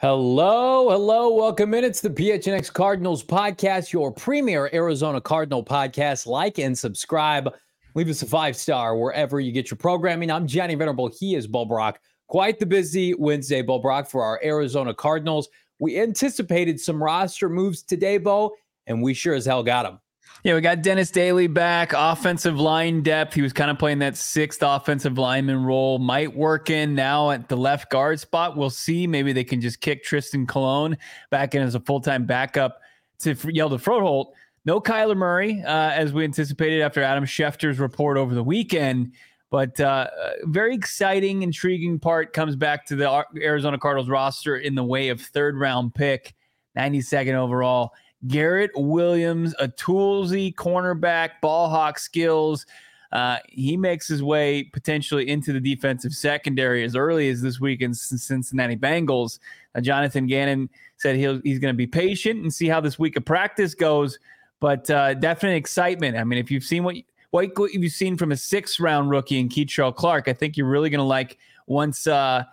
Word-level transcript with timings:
Hello, 0.00 0.88
hello, 0.90 1.34
welcome 1.34 1.74
in. 1.74 1.84
It's 1.84 2.00
the 2.00 2.08
PHNX 2.08 2.72
Cardinals 2.72 3.22
podcast, 3.22 3.92
your 3.92 4.10
premier 4.10 4.70
Arizona 4.72 5.20
Cardinal 5.20 5.64
podcast. 5.64 6.26
Like 6.26 6.58
and 6.58 6.78
subscribe. 6.78 7.52
Leave 7.94 8.08
us 8.08 8.22
a 8.22 8.26
five 8.26 8.56
star 8.56 8.96
wherever 8.96 9.40
you 9.40 9.52
get 9.52 9.70
your 9.70 9.76
programming. 9.78 10.30
I'm 10.30 10.46
Johnny 10.46 10.74
Venerable. 10.74 11.08
He 11.08 11.34
is 11.34 11.46
Bo 11.46 11.64
Brack. 11.64 12.00
Quite 12.28 12.58
the 12.60 12.66
busy 12.66 13.12
Wednesday, 13.14 13.60
Bo 13.60 13.80
Brack, 13.80 14.08
for 14.08 14.22
our 14.22 14.40
Arizona 14.44 14.94
Cardinals. 14.94 15.48
We 15.80 15.98
anticipated 15.98 16.78
some 16.78 17.02
roster 17.02 17.48
moves 17.48 17.82
today, 17.82 18.18
Bo, 18.18 18.54
and 18.90 19.02
we 19.02 19.14
sure 19.14 19.34
as 19.34 19.46
hell 19.46 19.62
got 19.62 19.84
them. 19.84 20.00
Yeah, 20.42 20.54
we 20.54 20.62
got 20.62 20.80
Dennis 20.80 21.10
Daly 21.10 21.48
back, 21.48 21.92
offensive 21.94 22.58
line 22.58 23.02
depth. 23.02 23.34
He 23.34 23.42
was 23.42 23.52
kind 23.52 23.70
of 23.70 23.78
playing 23.78 23.98
that 23.98 24.16
sixth 24.16 24.62
offensive 24.62 25.18
lineman 25.18 25.64
role. 25.64 25.98
Might 25.98 26.34
work 26.34 26.70
in 26.70 26.94
now 26.94 27.30
at 27.30 27.48
the 27.48 27.56
left 27.56 27.90
guard 27.90 28.20
spot. 28.20 28.56
We'll 28.56 28.70
see. 28.70 29.06
Maybe 29.06 29.34
they 29.34 29.44
can 29.44 29.60
just 29.60 29.82
kick 29.82 30.02
Trystan 30.02 30.48
Colon 30.48 30.96
back 31.30 31.54
in 31.54 31.62
as 31.62 31.74
a 31.74 31.80
full 31.80 32.00
time 32.00 32.24
backup 32.24 32.80
to 33.20 33.34
Hjalte 33.34 33.82
Froholdt. 33.82 34.32
No 34.64 34.80
Kyler 34.80 35.16
Murray, 35.16 35.62
uh, 35.62 35.90
as 35.90 36.12
we 36.14 36.24
anticipated 36.24 36.80
after 36.80 37.02
Adam 37.02 37.24
Schefter's 37.24 37.78
report 37.78 38.16
over 38.16 38.34
the 38.34 38.42
weekend. 38.42 39.12
But 39.50 39.78
uh, 39.78 40.06
very 40.44 40.74
exciting, 40.74 41.42
intriguing 41.42 41.98
part 41.98 42.32
comes 42.32 42.56
back 42.56 42.86
to 42.86 42.96
the 42.96 43.24
Arizona 43.36 43.78
Cardinals 43.78 44.08
roster 44.08 44.56
in 44.56 44.74
the 44.74 44.84
way 44.84 45.08
of 45.08 45.20
third 45.20 45.56
round 45.56 45.94
pick, 45.94 46.34
92nd 46.78 47.34
overall. 47.34 47.92
Garrett 48.26 48.70
Williams, 48.74 49.54
a 49.58 49.68
toolsy 49.68 50.54
cornerback, 50.54 51.40
ball 51.40 51.68
hawk 51.68 51.98
skills. 51.98 52.66
Uh, 53.12 53.38
he 53.48 53.76
makes 53.76 54.06
his 54.06 54.22
way 54.22 54.62
potentially 54.62 55.28
into 55.28 55.52
the 55.52 55.60
defensive 55.60 56.12
secondary 56.12 56.84
as 56.84 56.94
early 56.94 57.28
as 57.28 57.42
this 57.42 57.58
week 57.58 57.80
in 57.80 57.92
Cincinnati 57.92 58.76
Bengals. 58.76 59.40
Jonathan 59.80 60.26
Gannon 60.26 60.68
said 60.96 61.16
he'll, 61.16 61.40
he's 61.42 61.58
going 61.58 61.72
to 61.74 61.76
be 61.76 61.86
patient 61.86 62.42
and 62.42 62.52
see 62.52 62.68
how 62.68 62.80
this 62.80 62.98
week 62.98 63.16
of 63.16 63.24
practice 63.24 63.74
goes, 63.74 64.18
but 64.60 64.88
uh, 64.90 65.14
definite 65.14 65.54
excitement. 65.54 66.16
I 66.16 66.24
mean, 66.24 66.38
if 66.38 66.50
you've 66.50 66.64
seen 66.64 66.84
what 66.84 66.96
what 67.30 67.72
you've 67.72 67.92
seen 67.92 68.16
from 68.16 68.32
a 68.32 68.36
six 68.36 68.80
round 68.80 69.10
rookie 69.10 69.38
in 69.38 69.48
Kei'Trel 69.48 69.94
Clark, 69.94 70.28
I 70.28 70.32
think 70.32 70.56
you're 70.56 70.66
really 70.66 70.90
going 70.90 70.98
to 70.98 71.04
like 71.04 71.38
once 71.66 72.06
uh, 72.06 72.44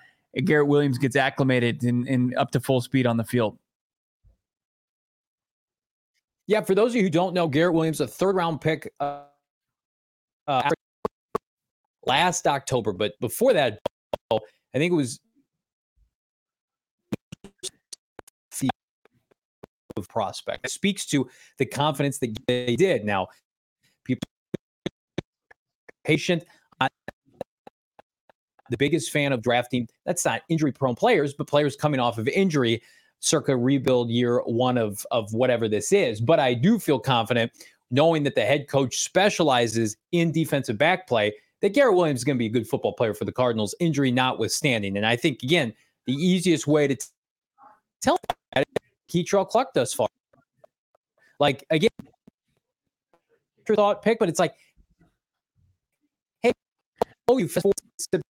Garrett 0.46 0.68
Williams 0.68 0.98
gets 0.98 1.16
acclimated 1.16 1.84
and, 1.84 2.08
and 2.08 2.36
up 2.36 2.52
to 2.52 2.60
full 2.60 2.82
speed 2.82 3.08
on 3.08 3.18
the 3.18 3.24
field. 3.24 3.58
Yeah, 6.48 6.62
for 6.62 6.76
those 6.76 6.92
of 6.92 6.96
you 6.96 7.04
who 7.04 7.10
don't 7.10 7.34
know, 7.34 7.48
Garrett 7.48 7.74
Williams, 7.74 8.00
a 8.00 8.08
third 8.08 8.36
round 8.36 8.62
pick 8.62 8.92
uh, 9.00 9.24
uh, 10.48 10.70
last 12.06 12.48
October, 12.48 12.94
but 12.94 13.20
before 13.20 13.54
that, 13.54 13.80
I 14.32 14.40
think 14.74 14.94
it 14.94 14.96
was 14.96 15.20
of 19.98 20.08
prospect. 20.08 20.66
It 20.66 20.72
speaks 20.72 21.06
to 21.08 21.28
the 21.58 21.66
confidence 21.66 22.20
that 22.20 22.38
they 22.48 22.76
did. 22.76 23.04
Now, 23.04 23.28
people 24.04 24.28
patient. 26.04 26.46
The 28.70 28.78
biggest 28.78 29.12
fan 29.12 29.32
of 29.32 29.42
drafting. 29.42 29.88
That's 30.06 30.26
not 30.26 30.42
injury 30.50 30.74
prone 30.74 30.96
players, 30.96 31.34
but 31.34 31.48
players 31.48 31.78
coming 31.78 32.02
off 32.02 32.18
of 32.18 32.28
injury 32.28 32.82
circa 33.20 33.56
rebuild 33.56 34.10
year 34.10 34.40
one 34.46 34.78
of 34.78 35.06
of 35.12 35.34
whatever 35.34 35.68
this 35.68 35.92
is. 35.92 36.22
But 36.22 36.40
I 36.40 36.54
do 36.54 36.80
feel 36.80 37.00
confident 37.00 37.52
knowing 37.90 38.24
that 38.24 38.36
the 38.36 38.46
head 38.46 38.68
coach 38.68 39.00
specializes 39.00 39.98
in 40.12 40.32
defensive 40.32 40.78
back 40.78 41.08
play 41.08 41.34
that 41.62 41.74
Garrett 41.74 41.96
Williams 41.96 42.20
is 42.20 42.24
going 42.24 42.36
to 42.36 42.40
be 42.40 42.46
a 42.46 42.50
good 42.50 42.68
football 42.68 42.94
player 42.94 43.14
for 43.14 43.26
the 43.26 43.32
Cardinals, 43.32 43.74
injury 43.80 44.12
notwithstanding. 44.12 44.98
And 44.98 45.06
I 45.06 45.16
think 45.16 45.42
again, 45.44 45.74
the 46.06 46.14
easiest 46.14 46.68
way 46.68 46.88
to 46.88 46.96
t- 46.96 47.06
tell 48.02 48.18
that 48.54 48.66
Kei'Trel 49.10 49.48
Clark 49.48 49.74
thus 49.74 49.94
far. 49.94 50.08
Like 51.40 51.66
again, 51.70 51.90
thought 53.76 54.02
pick, 54.02 54.20
but 54.20 54.30
it's 54.30 54.40
like, 54.40 54.56
hey, 56.42 56.54
oh, 57.28 57.38
you 57.38 57.48
September, 57.48 58.24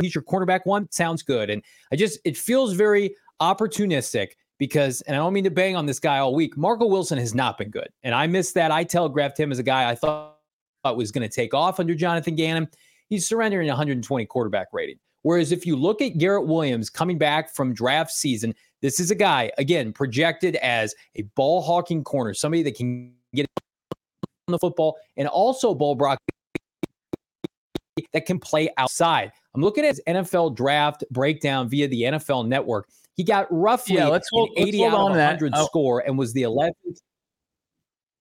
he's 0.00 0.14
your 0.14 0.24
cornerback 0.24 0.60
one. 0.64 0.90
Sounds 0.90 1.22
good. 1.22 1.50
And 1.50 1.62
I 1.92 1.96
just 1.96 2.18
it 2.24 2.36
feels 2.36 2.72
very 2.72 3.14
opportunistic 3.40 4.32
because, 4.58 5.02
and 5.02 5.14
I 5.14 5.18
don't 5.18 5.32
mean 5.32 5.44
to 5.44 5.50
bang 5.50 5.76
on 5.76 5.86
this 5.86 5.98
guy 5.98 6.18
all 6.18 6.34
week, 6.34 6.56
Marco 6.56 6.86
Wilson 6.86 7.18
has 7.18 7.34
not 7.34 7.58
been 7.58 7.70
good. 7.70 7.88
And 8.02 8.14
I 8.14 8.26
missed 8.26 8.54
that. 8.54 8.70
I 8.70 8.84
telegraphed 8.84 9.38
him 9.38 9.52
as 9.52 9.58
a 9.58 9.62
guy 9.62 9.90
I 9.90 9.94
thought 9.94 10.36
was 10.94 11.12
going 11.12 11.28
to 11.28 11.34
take 11.34 11.52
off 11.52 11.80
under 11.80 11.94
Jonathan 11.94 12.36
Gannon. 12.36 12.68
He's 13.08 13.26
surrendering 13.26 13.68
120 13.68 14.26
quarterback 14.26 14.68
rating. 14.72 14.98
Whereas 15.22 15.50
if 15.50 15.66
you 15.66 15.74
look 15.74 16.00
at 16.00 16.18
Garrett 16.18 16.46
Williams 16.46 16.88
coming 16.88 17.18
back 17.18 17.52
from 17.52 17.74
draft 17.74 18.12
season, 18.12 18.54
this 18.80 19.00
is 19.00 19.10
a 19.10 19.14
guy, 19.14 19.50
again, 19.58 19.92
projected 19.92 20.54
as 20.56 20.94
a 21.16 21.22
ball 21.34 21.60
hawking 21.60 22.04
corner, 22.04 22.32
somebody 22.32 22.62
that 22.62 22.76
can 22.76 23.12
get 23.34 23.46
on 24.46 24.52
the 24.52 24.58
football 24.58 24.96
and 25.16 25.26
also 25.26 25.74
ball 25.74 25.96
block 25.96 26.18
that 28.12 28.26
can 28.26 28.38
play 28.38 28.68
outside. 28.76 29.32
I'm 29.54 29.62
looking 29.62 29.84
at 29.84 29.88
his 29.88 30.02
NFL 30.06 30.54
draft 30.54 31.02
breakdown 31.10 31.68
via 31.68 31.88
the 31.88 32.02
NFL 32.02 32.46
network. 32.46 32.88
He 33.16 33.24
got 33.24 33.46
roughly 33.50 33.96
yeah, 33.96 34.08
let's 34.08 34.28
hold, 34.30 34.50
80 34.56 34.78
let's 34.78 34.94
out 34.94 35.00
of 35.00 35.16
100 35.16 35.52
that. 35.52 35.66
score 35.66 36.00
and 36.00 36.18
was 36.18 36.34
the 36.34 36.42
11th. 36.42 36.72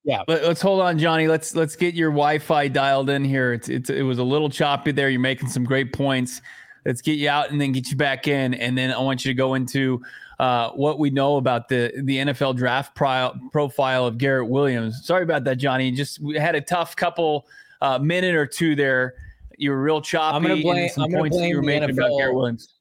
Yeah. 0.05 0.23
But 0.25 0.43
Let, 0.43 0.51
us 0.51 0.61
hold 0.61 0.81
on, 0.81 0.99
Johnny. 0.99 1.27
Let's 1.27 1.55
let's 1.55 1.75
get 1.75 1.95
your 1.95 2.11
Wi-Fi 2.11 2.67
dialed 2.67 3.09
in 3.09 3.25
here. 3.25 3.53
It's, 3.53 3.69
it's 3.69 3.89
it 3.89 4.03
was 4.03 4.19
a 4.19 4.23
little 4.23 4.49
choppy 4.49 4.91
there. 4.91 5.09
You're 5.09 5.19
making 5.19 5.49
some 5.49 5.63
great 5.63 5.93
points. 5.93 6.41
Let's 6.85 7.01
get 7.01 7.13
you 7.13 7.27
out 7.27 7.49
and 7.49 7.59
then 7.59 7.71
get 7.71 7.89
you 7.89 7.97
back 7.97 8.27
in, 8.27 8.53
and 8.53 8.77
then 8.77 8.93
I 8.93 8.99
want 8.99 9.25
you 9.25 9.31
to 9.31 9.35
go 9.35 9.55
into 9.55 10.03
uh, 10.39 10.69
what 10.71 10.99
we 10.99 11.09
know 11.09 11.37
about 11.37 11.69
the 11.69 11.91
the 12.03 12.17
NFL 12.17 12.55
draft 12.55 12.93
pro- 12.93 13.33
profile 13.51 14.05
of 14.05 14.19
Garrett 14.19 14.47
Williams. 14.47 15.03
Sorry 15.03 15.23
about 15.23 15.43
that, 15.45 15.55
Johnny. 15.55 15.89
Just 15.91 16.19
we 16.19 16.35
had 16.35 16.53
a 16.53 16.61
tough 16.61 16.95
couple 16.95 17.47
uh, 17.81 17.97
minute 17.97 18.35
or 18.35 18.45
two 18.45 18.75
there. 18.75 19.15
You 19.57 19.71
were 19.71 19.81
real 19.81 20.01
choppy. 20.01 20.35
I'm 20.35 20.43
going 20.43 20.57
to 20.57 20.61
blame. 20.61 20.89
I'm 20.97 21.11
to 21.11 21.29
blame 21.29 21.49
you 21.49 21.55
were 21.55 21.63
making 21.63 21.89
NFL. 21.89 21.93
about 21.97 22.17
Garrett 22.19 22.35
Williams. 22.35 22.74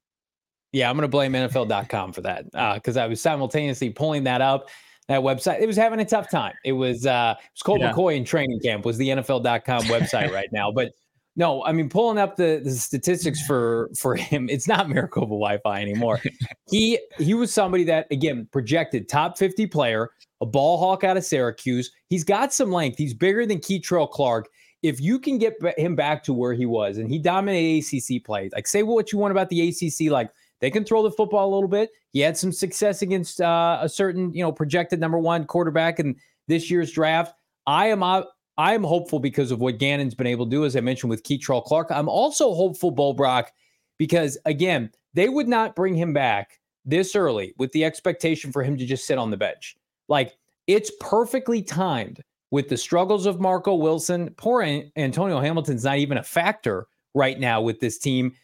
Yeah, 0.74 0.90
I'm 0.90 0.96
going 0.96 1.02
to 1.02 1.08
blame 1.08 1.34
NFL.com 1.34 2.12
for 2.12 2.20
that 2.22 2.46
because 2.74 2.96
uh, 2.96 3.02
I 3.02 3.06
was 3.06 3.22
simultaneously 3.22 3.90
pulling 3.90 4.24
that 4.24 4.40
up. 4.40 4.68
That 5.06 5.20
website, 5.20 5.60
it 5.60 5.66
was 5.68 5.76
having 5.76 6.00
a 6.00 6.04
tough 6.04 6.28
time. 6.28 6.54
It 6.64 6.72
was 6.72 7.06
uh, 7.06 7.36
it 7.38 7.50
was 7.54 7.62
Colt 7.62 7.78
yeah. 7.78 7.92
McCoy 7.92 8.16
in 8.16 8.24
training 8.24 8.58
camp 8.60 8.84
was 8.84 8.98
the 8.98 9.10
NFL.com 9.10 9.82
website 9.84 10.32
right 10.32 10.48
now. 10.50 10.72
But 10.72 10.90
no, 11.36 11.64
I 11.64 11.70
mean 11.70 11.88
pulling 11.88 12.18
up 12.18 12.34
the, 12.34 12.60
the 12.64 12.72
statistics 12.72 13.40
for 13.46 13.88
for 13.96 14.16
him, 14.16 14.48
it's 14.48 14.66
not 14.66 14.88
Maricopa 14.88 15.26
Wi-Fi 15.26 15.80
anymore. 15.80 16.20
he 16.70 16.98
he 17.18 17.34
was 17.34 17.54
somebody 17.54 17.84
that 17.84 18.08
again 18.10 18.48
projected 18.50 19.08
top 19.08 19.38
50 19.38 19.68
player, 19.68 20.10
a 20.40 20.46
ball 20.46 20.78
hawk 20.78 21.04
out 21.04 21.16
of 21.16 21.24
Syracuse. 21.24 21.92
He's 22.08 22.24
got 22.24 22.52
some 22.52 22.72
length. 22.72 22.98
He's 22.98 23.14
bigger 23.14 23.46
than 23.46 23.58
Kei'Trel 23.58 24.10
Clark 24.10 24.48
if 24.82 25.00
you 25.00 25.18
can 25.18 25.38
get 25.38 25.54
him 25.78 25.96
back 25.96 26.22
to 26.22 26.34
where 26.34 26.52
he 26.52 26.66
was 26.66 26.98
and 26.98 27.08
he 27.08 27.18
dominated 27.18 27.86
ACC 27.86 28.22
play, 28.22 28.50
like 28.52 28.66
say 28.66 28.82
what 28.82 29.12
you 29.12 29.18
want 29.18 29.30
about 29.30 29.48
the 29.48 29.68
ACC, 29.68 30.10
like 30.10 30.30
They 30.60 30.70
can 30.70 30.84
throw 30.84 31.02
the 31.02 31.10
football 31.10 31.52
a 31.52 31.54
little 31.54 31.68
bit. 31.68 31.90
He 32.12 32.20
had 32.20 32.36
some 32.36 32.52
success 32.52 33.02
against 33.02 33.40
uh, 33.40 33.78
a 33.82 33.88
certain, 33.88 34.32
you 34.32 34.42
know, 34.42 34.52
projected 34.52 35.00
number 35.00 35.18
one 35.18 35.44
quarterback 35.44 35.98
in 36.00 36.16
this 36.48 36.70
year's 36.70 36.92
draft. 36.92 37.34
I 37.66 37.86
am 37.86 38.02
I 38.02 38.74
am 38.74 38.84
hopeful 38.84 39.18
because 39.18 39.50
of 39.50 39.60
what 39.60 39.78
Gannon's 39.78 40.14
been 40.14 40.26
able 40.26 40.46
to 40.46 40.50
do, 40.50 40.64
as 40.64 40.76
I 40.76 40.80
mentioned 40.80 41.10
with 41.10 41.24
Kei'Trel 41.24 41.64
Clark. 41.64 41.90
I'm 41.90 42.08
also 42.08 42.54
hopeful, 42.54 42.90
Bo 42.90 43.12
Brack, 43.12 43.52
because 43.98 44.38
again, 44.44 44.90
they 45.12 45.28
would 45.28 45.48
not 45.48 45.74
bring 45.74 45.94
him 45.94 46.12
back 46.12 46.60
this 46.84 47.16
early 47.16 47.54
with 47.58 47.72
the 47.72 47.84
expectation 47.84 48.52
for 48.52 48.62
him 48.62 48.76
to 48.76 48.86
just 48.86 49.06
sit 49.06 49.18
on 49.18 49.30
the 49.30 49.36
bench. 49.36 49.76
Like 50.08 50.36
it's 50.66 50.92
perfectly 51.00 51.62
timed 51.62 52.22
with 52.50 52.68
the 52.68 52.76
struggles 52.76 53.26
of 53.26 53.40
Marco 53.40 53.74
Wilson. 53.74 54.30
Poor 54.36 54.62
Antonio 54.96 55.40
Hamilton's 55.40 55.84
not 55.84 55.98
even 55.98 56.18
a 56.18 56.22
factor 56.22 56.86
right 57.14 57.38
now 57.38 57.60
with 57.60 57.80
this 57.80 57.98
team. 57.98 58.34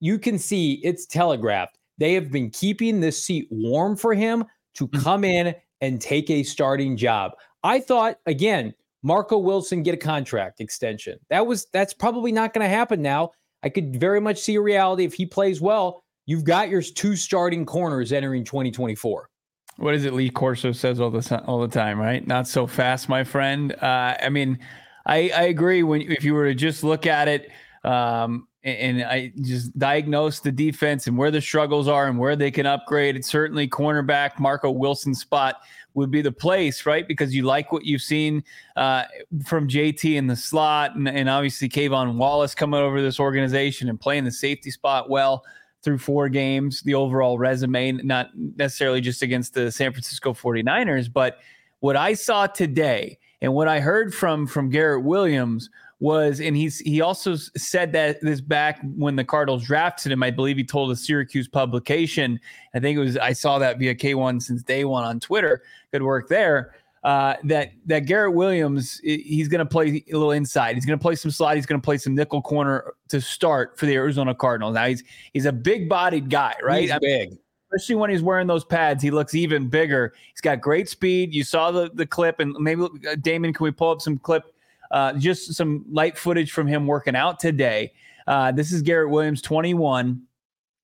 You 0.00 0.18
can 0.18 0.38
see 0.38 0.74
it's 0.84 1.06
telegraphed. 1.06 1.78
They 1.98 2.14
have 2.14 2.30
been 2.30 2.50
keeping 2.50 3.00
this 3.00 3.22
seat 3.22 3.48
warm 3.50 3.96
for 3.96 4.14
him 4.14 4.44
to 4.74 4.88
mm. 4.88 5.02
come 5.02 5.24
in 5.24 5.54
and 5.80 6.00
take 6.00 6.30
a 6.30 6.42
starting 6.42 6.96
job. 6.96 7.32
I 7.62 7.80
thought 7.80 8.18
again, 8.26 8.74
Marco 9.02 9.38
Wilson 9.38 9.82
get 9.82 9.94
a 9.94 9.98
contract 9.98 10.60
extension. 10.60 11.18
That 11.30 11.46
was 11.46 11.66
that's 11.72 11.94
probably 11.94 12.32
not 12.32 12.54
going 12.54 12.64
to 12.64 12.74
happen 12.74 13.02
now. 13.02 13.30
I 13.62 13.68
could 13.68 13.98
very 13.98 14.20
much 14.20 14.38
see 14.38 14.54
a 14.54 14.60
reality 14.60 15.04
if 15.04 15.14
he 15.14 15.26
plays 15.26 15.60
well. 15.60 16.02
You've 16.26 16.44
got 16.44 16.68
your 16.68 16.82
two 16.82 17.16
starting 17.16 17.64
corners 17.64 18.12
entering 18.12 18.44
2024. 18.44 19.30
What 19.76 19.94
is 19.94 20.04
it? 20.04 20.12
Lee 20.12 20.30
Corso 20.30 20.72
says 20.72 21.00
all 21.00 21.10
the 21.10 21.42
all 21.46 21.60
the 21.60 21.68
time, 21.68 22.00
right? 22.00 22.26
Not 22.26 22.48
so 22.48 22.66
fast, 22.66 23.08
my 23.08 23.22
friend. 23.22 23.72
Uh, 23.80 24.16
I 24.20 24.28
mean, 24.28 24.58
I, 25.06 25.30
I 25.34 25.42
agree. 25.44 25.82
When 25.84 26.02
if 26.02 26.24
you 26.24 26.34
were 26.34 26.46
to 26.46 26.54
just 26.54 26.82
look 26.82 27.06
at 27.06 27.28
it, 27.28 27.50
um, 27.84 28.47
and, 28.64 29.02
I 29.02 29.32
just 29.40 29.76
diagnose 29.78 30.40
the 30.40 30.52
defense 30.52 31.06
and 31.06 31.16
where 31.16 31.30
the 31.30 31.40
struggles 31.40 31.88
are 31.88 32.08
and 32.08 32.18
where 32.18 32.36
they 32.36 32.50
can 32.50 32.66
upgrade, 32.66 33.16
it's 33.16 33.28
certainly 33.28 33.68
cornerback 33.68 34.38
Marco 34.38 34.70
Wilson 34.70 35.14
spot 35.14 35.60
would 35.94 36.10
be 36.10 36.22
the 36.22 36.32
place, 36.32 36.86
right? 36.86 37.06
Because 37.06 37.34
you 37.34 37.42
like 37.42 37.72
what 37.72 37.84
you've 37.84 38.02
seen 38.02 38.42
uh, 38.76 39.04
from 39.46 39.68
JT 39.68 40.16
in 40.16 40.26
the 40.26 40.36
slot, 40.36 40.94
and, 40.96 41.08
and 41.08 41.28
obviously 41.28 41.68
K'Von 41.68 42.16
Wallace 42.16 42.54
coming 42.54 42.80
over 42.80 43.00
this 43.00 43.18
organization 43.18 43.88
and 43.88 44.00
playing 44.00 44.24
the 44.24 44.30
safety 44.30 44.70
spot 44.70 45.08
well 45.08 45.44
through 45.82 45.98
four 45.98 46.28
games, 46.28 46.82
the 46.82 46.94
overall 46.94 47.38
resume, 47.38 47.92
not 47.92 48.30
necessarily 48.34 49.00
just 49.00 49.22
against 49.22 49.54
the 49.54 49.70
San 49.70 49.92
Francisco 49.92 50.32
49ers, 50.32 51.12
but 51.12 51.38
what 51.80 51.96
I 51.96 52.14
saw 52.14 52.46
today 52.46 53.18
and 53.40 53.54
what 53.54 53.68
I 53.68 53.80
heard 53.80 54.12
from 54.14 54.46
from 54.46 54.68
Garrett 54.68 55.04
Williams 55.04 55.70
was, 56.00 56.40
and 56.40 56.56
he's 56.56 56.78
he 56.78 57.00
also 57.00 57.34
said 57.34 57.92
that 57.92 58.20
this 58.20 58.40
back 58.40 58.80
when 58.96 59.16
the 59.16 59.24
Cardinals 59.24 59.64
drafted 59.64 60.12
him. 60.12 60.22
I 60.22 60.30
believe 60.30 60.56
he 60.56 60.64
told 60.64 60.90
a 60.90 60.96
Syracuse 60.96 61.48
publication. 61.48 62.38
I 62.74 62.80
think 62.80 62.96
it 62.96 63.00
was 63.00 63.16
I 63.16 63.32
saw 63.32 63.58
that 63.58 63.78
via 63.78 63.94
K1 63.94 64.42
since 64.42 64.62
day 64.62 64.84
one 64.84 65.04
on 65.04 65.20
Twitter. 65.20 65.62
Good 65.92 66.02
work 66.02 66.28
there 66.28 66.74
uh, 67.04 67.36
that 67.44 67.72
that 67.86 68.00
Garrett 68.00 68.34
Williams 68.34 69.00
he's 69.02 69.48
going 69.48 69.60
to 69.60 69.66
play 69.66 70.04
a 70.10 70.12
little 70.12 70.32
inside. 70.32 70.74
He's 70.74 70.84
going 70.84 70.98
to 70.98 71.02
play 71.02 71.14
some 71.14 71.30
slot. 71.30 71.56
He's 71.56 71.66
going 71.66 71.80
to 71.80 71.84
play 71.84 71.98
some 71.98 72.14
nickel 72.14 72.42
corner 72.42 72.94
to 73.08 73.20
start 73.20 73.78
for 73.78 73.86
the 73.86 73.94
Arizona 73.94 74.34
Cardinals. 74.34 74.74
Now 74.74 74.86
he's 74.86 75.04
he's 75.32 75.46
a 75.46 75.52
big 75.52 75.88
bodied 75.88 76.28
guy, 76.28 76.54
right? 76.62 76.82
He's 76.82 76.90
I 76.90 76.98
big. 76.98 77.30
Mean, 77.30 77.38
especially 77.72 77.96
when 77.96 78.10
he's 78.10 78.22
wearing 78.22 78.46
those 78.46 78.64
pads, 78.64 79.02
he 79.02 79.10
looks 79.10 79.34
even 79.34 79.68
bigger. 79.68 80.14
He's 80.32 80.40
got 80.40 80.60
great 80.60 80.88
speed. 80.88 81.34
You 81.34 81.44
saw 81.44 81.70
the 81.70 81.90
the 81.94 82.06
clip, 82.06 82.40
and 82.40 82.54
maybe 82.58 82.82
uh, 82.82 83.14
Damon, 83.20 83.52
can 83.52 83.64
we 83.64 83.70
pull 83.70 83.90
up 83.90 84.00
some 84.00 84.18
clip, 84.18 84.44
uh, 84.90 85.12
just 85.14 85.54
some 85.54 85.84
light 85.90 86.16
footage 86.16 86.52
from 86.52 86.66
him 86.66 86.86
working 86.86 87.16
out 87.16 87.40
today? 87.40 87.92
Uh, 88.26 88.52
this 88.52 88.72
is 88.72 88.82
Garrett 88.82 89.10
Williams, 89.10 89.40
21, 89.42 90.22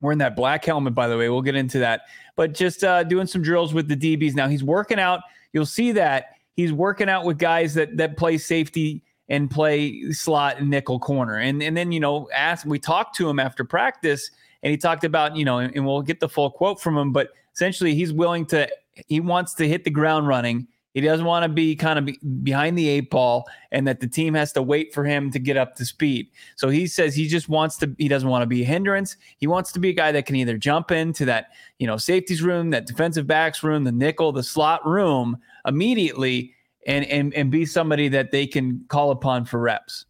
wearing 0.00 0.18
that 0.18 0.34
black 0.34 0.64
helmet. 0.64 0.94
By 0.94 1.08
the 1.08 1.16
way, 1.16 1.28
we'll 1.28 1.42
get 1.42 1.56
into 1.56 1.78
that, 1.80 2.02
but 2.36 2.54
just 2.54 2.84
uh, 2.84 3.04
doing 3.04 3.26
some 3.26 3.42
drills 3.42 3.74
with 3.74 3.88
the 3.88 3.96
DBs. 3.96 4.34
Now 4.34 4.48
he's 4.48 4.64
working 4.64 4.98
out 4.98 5.20
you'll 5.54 5.64
see 5.64 5.92
that 5.92 6.36
he's 6.52 6.72
working 6.72 7.08
out 7.08 7.24
with 7.24 7.38
guys 7.38 7.72
that 7.72 7.96
that 7.96 8.18
play 8.18 8.36
safety 8.36 9.02
and 9.30 9.50
play 9.50 10.12
slot 10.12 10.58
and 10.58 10.68
nickel 10.68 10.98
corner. 10.98 11.38
And 11.38 11.62
and 11.62 11.74
then 11.74 11.90
you 11.92 12.00
know, 12.00 12.28
ask 12.34 12.66
we 12.66 12.78
talked 12.78 13.16
to 13.16 13.30
him 13.30 13.38
after 13.38 13.64
practice, 13.64 14.30
and 14.62 14.70
he 14.70 14.76
talked 14.76 15.04
about 15.04 15.34
you 15.36 15.46
know, 15.46 15.58
and, 15.58 15.74
and 15.74 15.86
we'll 15.86 16.02
get 16.02 16.20
the 16.20 16.28
full 16.28 16.50
quote 16.50 16.78
from 16.78 16.98
him, 16.98 17.12
but 17.12 17.30
essentially 17.54 17.94
he's 17.94 18.12
willing 18.12 18.44
to 18.46 18.68
he 19.06 19.20
wants 19.20 19.54
to 19.54 19.66
hit 19.66 19.84
the 19.84 19.90
ground 19.90 20.28
running. 20.28 20.68
He 20.94 21.00
doesn't 21.00 21.26
want 21.26 21.42
to 21.42 21.48
be 21.48 21.74
kind 21.74 21.98
of 21.98 22.06
be 22.06 22.18
behind 22.42 22.78
the 22.78 22.88
eight 22.88 23.10
ball 23.10 23.46
and 23.72 23.86
that 23.88 23.98
the 23.98 24.06
team 24.06 24.32
has 24.34 24.52
to 24.52 24.62
wait 24.62 24.94
for 24.94 25.04
him 25.04 25.30
to 25.32 25.40
get 25.40 25.56
up 25.56 25.74
to 25.76 25.84
speed. 25.84 26.28
So 26.54 26.68
he 26.68 26.86
says 26.86 27.16
he 27.16 27.26
just 27.26 27.48
wants 27.48 27.76
to, 27.78 27.94
he 27.98 28.06
doesn't 28.06 28.28
want 28.28 28.42
to 28.42 28.46
be 28.46 28.62
a 28.62 28.64
hindrance. 28.64 29.16
He 29.38 29.48
wants 29.48 29.72
to 29.72 29.80
be 29.80 29.90
a 29.90 29.92
guy 29.92 30.12
that 30.12 30.24
can 30.24 30.36
either 30.36 30.56
jump 30.56 30.92
into 30.92 31.24
that, 31.24 31.48
you 31.80 31.88
know, 31.88 31.96
safeties 31.96 32.42
room, 32.42 32.70
that 32.70 32.86
defensive 32.86 33.26
backs 33.26 33.64
room, 33.64 33.82
the 33.82 33.92
nickel, 33.92 34.30
the 34.30 34.44
slot 34.44 34.86
room 34.86 35.36
immediately 35.66 36.54
and, 36.86 37.04
and, 37.06 37.34
and 37.34 37.50
be 37.50 37.66
somebody 37.66 38.08
that 38.08 38.30
they 38.30 38.46
can 38.46 38.84
call 38.88 39.10
upon 39.10 39.44
for 39.44 39.58
reps. 39.58 40.06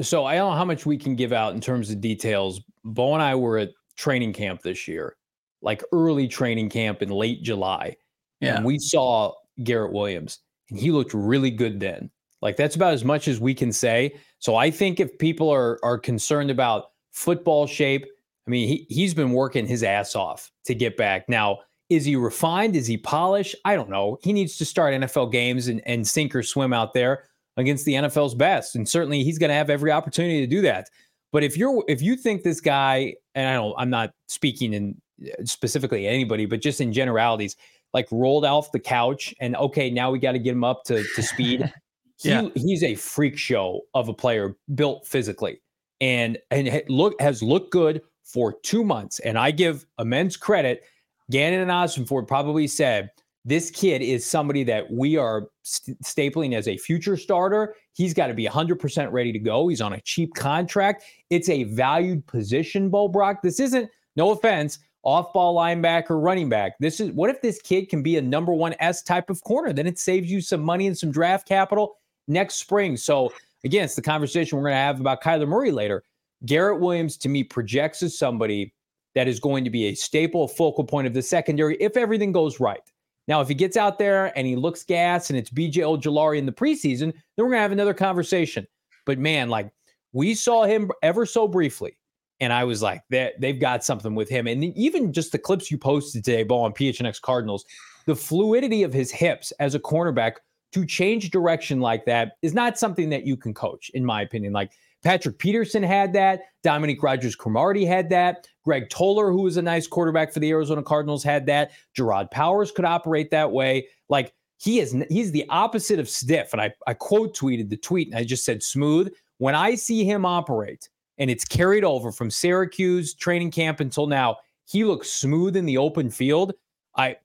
So 0.00 0.24
I 0.24 0.36
don't 0.36 0.52
know 0.52 0.56
how 0.56 0.64
much 0.64 0.86
we 0.86 0.96
can 0.96 1.14
give 1.14 1.34
out 1.34 1.52
in 1.52 1.60
terms 1.60 1.90
of 1.90 2.00
details. 2.00 2.62
Bo 2.84 3.12
and 3.12 3.22
I 3.22 3.34
were 3.34 3.58
at 3.58 3.68
training 3.96 4.32
camp 4.32 4.62
this 4.62 4.88
year, 4.88 5.16
like 5.60 5.84
early 5.92 6.26
training 6.26 6.70
camp 6.70 7.02
in 7.02 7.10
late 7.10 7.42
July. 7.42 7.96
Yeah. 8.40 8.56
And 8.56 8.64
we 8.64 8.78
saw 8.78 9.34
Garrett 9.62 9.92
Williams, 9.92 10.38
and 10.70 10.78
he 10.78 10.90
looked 10.90 11.14
really 11.14 11.50
good 11.50 11.80
then. 11.80 12.10
Like 12.40 12.56
that's 12.56 12.76
about 12.76 12.92
as 12.92 13.04
much 13.04 13.28
as 13.28 13.40
we 13.40 13.54
can 13.54 13.72
say. 13.72 14.16
So 14.38 14.56
I 14.56 14.70
think 14.70 15.00
if 15.00 15.16
people 15.18 15.48
are 15.50 15.78
are 15.84 15.98
concerned 15.98 16.50
about 16.50 16.86
football 17.12 17.66
shape, 17.66 18.06
I 18.46 18.50
mean, 18.50 18.68
he 18.68 18.86
he's 18.88 19.14
been 19.14 19.32
working 19.32 19.66
his 19.66 19.82
ass 19.82 20.16
off 20.16 20.50
to 20.66 20.74
get 20.74 20.96
back. 20.96 21.28
Now, 21.28 21.60
is 21.88 22.04
he 22.04 22.16
refined? 22.16 22.74
Is 22.74 22.86
he 22.86 22.96
polished? 22.96 23.54
I 23.64 23.74
don't 23.74 23.90
know. 23.90 24.18
He 24.22 24.32
needs 24.32 24.56
to 24.58 24.64
start 24.64 24.94
NFL 24.94 25.30
games 25.30 25.68
and, 25.68 25.80
and 25.86 26.06
sink 26.06 26.34
or 26.34 26.42
swim 26.42 26.72
out 26.72 26.94
there 26.94 27.24
against 27.56 27.84
the 27.84 27.94
NFL's 27.94 28.34
best. 28.34 28.74
And 28.74 28.88
certainly 28.88 29.22
he's 29.22 29.38
going 29.38 29.50
to 29.50 29.54
have 29.54 29.70
every 29.70 29.92
opportunity 29.92 30.40
to 30.40 30.46
do 30.46 30.62
that. 30.62 30.88
But 31.32 31.44
if 31.44 31.56
you're 31.56 31.84
if 31.88 32.02
you 32.02 32.16
think 32.16 32.42
this 32.42 32.60
guy, 32.60 33.14
and 33.34 33.48
I 33.48 33.54
don't, 33.54 33.74
I'm 33.78 33.90
not 33.90 34.12
speaking 34.28 34.74
in 34.74 35.00
uh, 35.24 35.44
specifically 35.44 36.06
anybody, 36.06 36.46
but 36.46 36.60
just 36.60 36.80
in 36.80 36.92
generalities, 36.92 37.56
like 37.94 38.08
rolled 38.10 38.44
off 38.44 38.72
the 38.72 38.78
couch 38.78 39.34
and 39.40 39.56
okay, 39.56 39.90
now 39.90 40.10
we 40.10 40.18
got 40.18 40.32
to 40.32 40.38
get 40.38 40.52
him 40.52 40.64
up 40.64 40.84
to, 40.84 41.04
to 41.14 41.22
speed. 41.22 41.72
he, 42.18 42.30
yeah. 42.30 42.48
He's 42.54 42.82
a 42.82 42.94
freak 42.94 43.36
show 43.36 43.82
of 43.94 44.08
a 44.08 44.14
player 44.14 44.56
built 44.74 45.06
physically 45.06 45.60
and 46.02 46.36
and 46.50 46.82
look 46.88 47.18
has 47.20 47.42
looked 47.42 47.70
good 47.70 48.02
for 48.24 48.54
two 48.62 48.84
months. 48.84 49.20
And 49.20 49.38
I 49.38 49.50
give 49.50 49.86
immense 49.98 50.36
credit. 50.36 50.84
Gannon 51.30 51.60
and 51.60 51.70
Ossenfort 51.70 52.26
probably 52.26 52.66
said 52.66 53.10
this 53.44 53.70
kid 53.70 54.02
is 54.02 54.24
somebody 54.24 54.64
that 54.64 54.90
we 54.90 55.16
are 55.16 55.48
st- 55.62 56.00
stapling 56.02 56.54
as 56.54 56.68
a 56.68 56.76
future 56.76 57.16
starter. 57.16 57.74
He's 57.94 58.14
got 58.14 58.28
to 58.28 58.34
be 58.34 58.46
100% 58.46 59.12
ready 59.12 59.32
to 59.32 59.38
go. 59.38 59.68
He's 59.68 59.80
on 59.80 59.94
a 59.94 60.00
cheap 60.02 60.34
contract. 60.34 61.04
It's 61.30 61.48
a 61.48 61.64
valued 61.64 62.26
position, 62.26 62.88
Bo 62.88 63.08
Brack. 63.08 63.42
This 63.42 63.58
isn't, 63.60 63.90
no 64.16 64.30
offense, 64.30 64.78
off 65.02 65.32
ball 65.32 65.54
linebacker, 65.56 66.22
running 66.22 66.48
back. 66.48 66.78
This 66.78 67.00
is 67.00 67.10
what 67.12 67.30
if 67.30 67.42
this 67.42 67.60
kid 67.60 67.88
can 67.88 68.02
be 68.02 68.16
a 68.16 68.22
number 68.22 68.52
one 68.52 68.74
S 68.78 69.02
type 69.02 69.30
of 69.30 69.42
corner? 69.42 69.72
Then 69.72 69.86
it 69.86 69.98
saves 69.98 70.30
you 70.30 70.40
some 70.40 70.62
money 70.62 70.86
and 70.86 70.96
some 70.96 71.10
draft 71.10 71.46
capital 71.46 71.96
next 72.28 72.54
spring. 72.54 72.96
So 72.96 73.32
again, 73.64 73.84
it's 73.84 73.96
the 73.96 74.02
conversation 74.02 74.58
we're 74.58 74.64
going 74.64 74.74
to 74.74 74.78
have 74.78 75.00
about 75.00 75.22
Kyler 75.22 75.48
Murray 75.48 75.72
later. 75.72 76.04
Garrett 76.46 76.80
Williams 76.80 77.16
to 77.18 77.28
me 77.28 77.44
projects 77.44 78.02
as 78.02 78.18
somebody 78.18 78.72
that 79.14 79.28
is 79.28 79.38
going 79.38 79.64
to 79.64 79.70
be 79.70 79.86
a 79.86 79.94
staple, 79.94 80.48
focal 80.48 80.84
point 80.84 81.06
of 81.06 81.14
the 81.14 81.22
secondary 81.22 81.76
if 81.76 81.96
everything 81.96 82.32
goes 82.32 82.60
right. 82.60 82.82
Now, 83.28 83.40
if 83.40 83.48
he 83.48 83.54
gets 83.54 83.76
out 83.76 83.98
there 83.98 84.36
and 84.36 84.46
he 84.46 84.56
looks 84.56 84.82
gas 84.82 85.30
and 85.30 85.38
it's 85.38 85.50
BJ 85.50 85.76
Ojulari 85.76 86.38
in 86.38 86.46
the 86.46 86.52
preseason, 86.52 87.12
then 87.12 87.44
we're 87.44 87.50
going 87.50 87.58
to 87.58 87.62
have 87.62 87.72
another 87.72 87.94
conversation. 87.94 88.66
But 89.06 89.18
man, 89.18 89.48
like 89.48 89.70
we 90.12 90.34
saw 90.34 90.64
him 90.64 90.90
ever 91.02 91.24
so 91.24 91.46
briefly 91.46 91.96
and 92.42 92.52
I 92.52 92.64
was 92.64 92.82
like, 92.82 93.02
they, 93.08 93.32
they've 93.38 93.58
got 93.60 93.84
something 93.84 94.16
with 94.16 94.28
him. 94.28 94.48
And 94.48 94.64
even 94.76 95.12
just 95.12 95.30
the 95.30 95.38
clips 95.38 95.70
you 95.70 95.78
posted 95.78 96.24
today, 96.24 96.42
Ball 96.42 96.64
on 96.64 96.72
PHNX 96.72 97.20
Cardinals, 97.20 97.64
the 98.04 98.16
fluidity 98.16 98.82
of 98.82 98.92
his 98.92 99.12
hips 99.12 99.52
as 99.60 99.76
a 99.76 99.78
cornerback 99.78 100.32
to 100.72 100.84
change 100.84 101.30
direction 101.30 101.78
like 101.78 102.04
that 102.06 102.32
is 102.42 102.52
not 102.52 102.76
something 102.76 103.10
that 103.10 103.24
you 103.24 103.36
can 103.36 103.54
coach, 103.54 103.92
in 103.94 104.04
my 104.04 104.22
opinion. 104.22 104.52
Like 104.52 104.72
Patrick 105.04 105.38
Peterson 105.38 105.84
had 105.84 106.12
that, 106.14 106.42
Dominique 106.64 107.00
Rodgers-Cromartie 107.04 107.84
had 107.84 108.10
that, 108.10 108.48
Greg 108.64 108.90
Toler, 108.90 109.30
who 109.30 109.42
was 109.42 109.56
a 109.56 109.62
nice 109.62 109.86
quarterback 109.86 110.32
for 110.32 110.40
the 110.40 110.50
Arizona 110.50 110.82
Cardinals, 110.82 111.22
had 111.22 111.46
that. 111.46 111.70
Jerraud 111.96 112.28
Powers 112.32 112.72
could 112.72 112.84
operate 112.84 113.30
that 113.30 113.52
way. 113.52 113.86
Like 114.08 114.32
he 114.58 114.80
is, 114.80 114.96
he's 115.08 115.30
the 115.30 115.46
opposite 115.48 116.00
of 116.00 116.08
stiff. 116.08 116.52
And 116.52 116.60
I, 116.60 116.74
I 116.88 116.94
quote 116.94 117.36
tweeted 117.36 117.70
the 117.70 117.76
tweet 117.76 118.08
and 118.08 118.16
I 118.16 118.24
just 118.24 118.44
said 118.44 118.64
smooth. 118.64 119.12
When 119.38 119.54
I 119.54 119.76
see 119.76 120.04
him 120.04 120.24
operate, 120.24 120.88
and 121.18 121.30
it's 121.30 121.44
carried 121.44 121.84
over 121.84 122.12
from 122.12 122.30
Syracuse 122.30 123.14
training 123.14 123.50
camp 123.50 123.80
until 123.80 124.06
now. 124.06 124.36
He 124.64 124.84
looks 124.84 125.10
smooth 125.10 125.56
in 125.56 125.66
the 125.66 125.78
open 125.78 126.10
field. 126.10 126.52
I 126.96 127.16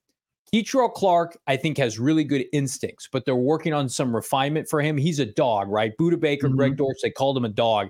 Kei'Trel 0.54 0.94
Clark, 0.94 1.38
I 1.48 1.58
think, 1.58 1.78
has 1.78 2.00
really 2.00 2.24
good 2.24 2.46
instincts, 2.54 3.10
but 3.12 3.26
they're 3.26 3.36
working 3.36 3.74
on 3.74 3.90
some 3.90 4.16
refinement 4.16 4.70
for 4.70 4.82
him. 4.82 4.98
He's 4.98 5.20
a 5.20 5.26
dog, 5.26 5.68
right? 5.70 5.92
Budda 5.98 6.20
Baker, 6.20 6.48
mm-hmm. 6.48 6.56
Greg 6.56 6.78
Dortch, 6.78 7.00
called 7.16 7.36
him 7.36 7.44
a 7.44 7.50
dog. 7.50 7.90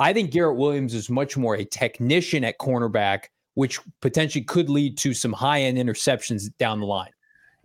I 0.00 0.12
think 0.12 0.32
Garrett 0.32 0.58
Williams 0.58 0.92
is 0.92 1.08
much 1.08 1.36
more 1.36 1.54
a 1.54 1.64
technician 1.64 2.44
at 2.44 2.58
cornerback 2.58 3.26
which 3.54 3.80
potentially 4.00 4.44
could 4.44 4.68
lead 4.68 4.96
to 4.98 5.14
some 5.14 5.32
high 5.32 5.62
end 5.62 5.78
interceptions 5.78 6.48
down 6.58 6.80
the 6.80 6.86
line. 6.86 7.10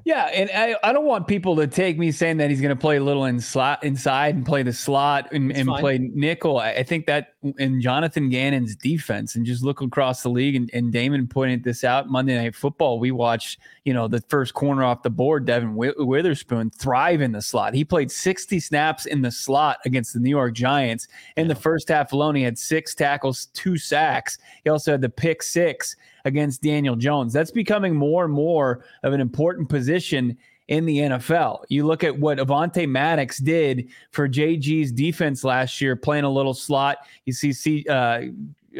Yeah, 0.08 0.24
and 0.28 0.50
I, 0.56 0.90
I 0.90 0.94
don't 0.94 1.04
want 1.04 1.28
people 1.28 1.58
to 1.58 1.68
take 1.68 1.98
me 1.98 2.14
saying 2.14 2.38
that 2.38 2.50
he's 2.50 2.62
going 2.62 2.74
to 2.74 2.80
play 2.80 2.96
a 2.96 3.04
little 3.04 3.26
in 3.26 3.42
slot 3.42 3.84
inside 3.84 4.36
and 4.36 4.46
play 4.46 4.64
the 4.64 4.72
slot 4.72 5.34
and, 5.34 5.52
and 5.52 5.68
play 5.68 5.98
nickel. 5.98 6.60
I, 6.60 6.70
I, 6.70 6.84
think 6.84 7.08
that 7.08 7.34
in 7.58 7.82
Jonathan 7.82 8.30
Gannon's 8.30 8.74
defense 8.74 9.36
and 9.36 9.46
just 9.46 9.66
look 9.66 9.82
across 9.82 10.24
the 10.24 10.30
league 10.30 10.56
and, 10.56 10.70
and 10.72 10.94
Damon 10.94 11.28
pointed 11.28 11.62
this 11.66 11.84
out 11.84 12.08
Monday 12.08 12.38
Night 12.38 12.56
Football. 12.56 13.00
We 13.00 13.12
watched, 13.12 13.60
you 13.84 13.94
know, 13.94 14.08
the 14.08 14.22
first 14.30 14.54
corner 14.54 14.86
off 14.86 15.04
the 15.04 15.10
board, 15.10 15.44
Devon 15.44 15.76
Witherspoon 15.76 16.70
thrive 16.70 17.20
in 17.20 17.34
the 17.34 17.42
slot. 17.42 17.74
He 17.74 17.84
played 17.84 18.10
60 18.10 18.62
snaps 18.62 19.08
in 19.08 19.22
the 19.22 19.32
slot 19.32 19.80
against 19.84 20.14
the 20.14 20.22
New 20.22 20.30
York 20.30 20.54
Giants. 20.54 21.10
In 21.36 21.48
yeah. 21.48 21.54
the 21.54 21.60
first 21.60 21.90
half 21.90 22.14
alone, 22.14 22.36
he 22.36 22.44
had 22.44 22.58
six 22.58 22.96
tackles, 22.96 23.48
two 23.48 23.76
sacks. 23.76 24.38
He 24.64 24.70
also 24.70 24.92
had 24.94 25.02
the 25.02 25.10
pick 25.10 25.44
six 25.44 25.98
against 26.28 26.62
Daniel 26.62 26.96
Jones. 26.96 27.34
That's 27.34 27.52
becoming 27.52 27.96
more 27.96 28.26
and 28.26 28.34
more 28.34 28.84
of 29.04 29.14
an 29.14 29.22
important 29.22 29.70
position 29.70 30.38
in 30.68 30.86
the 30.86 30.98
NFL. 30.98 31.64
You 31.70 31.86
look 31.88 32.04
at 32.04 32.20
what 32.20 32.38
Avonte 32.38 32.88
Maddox 32.88 33.38
did 33.38 33.90
for 34.12 34.28
JG's 34.28 34.92
defense 34.92 35.44
last 35.44 35.80
year, 35.80 35.96
playing 35.96 36.26
a 36.26 36.30
little 36.30 36.54
slot. 36.54 36.98
You 37.26 37.34
see, 37.34 37.86
uh, 37.90 38.24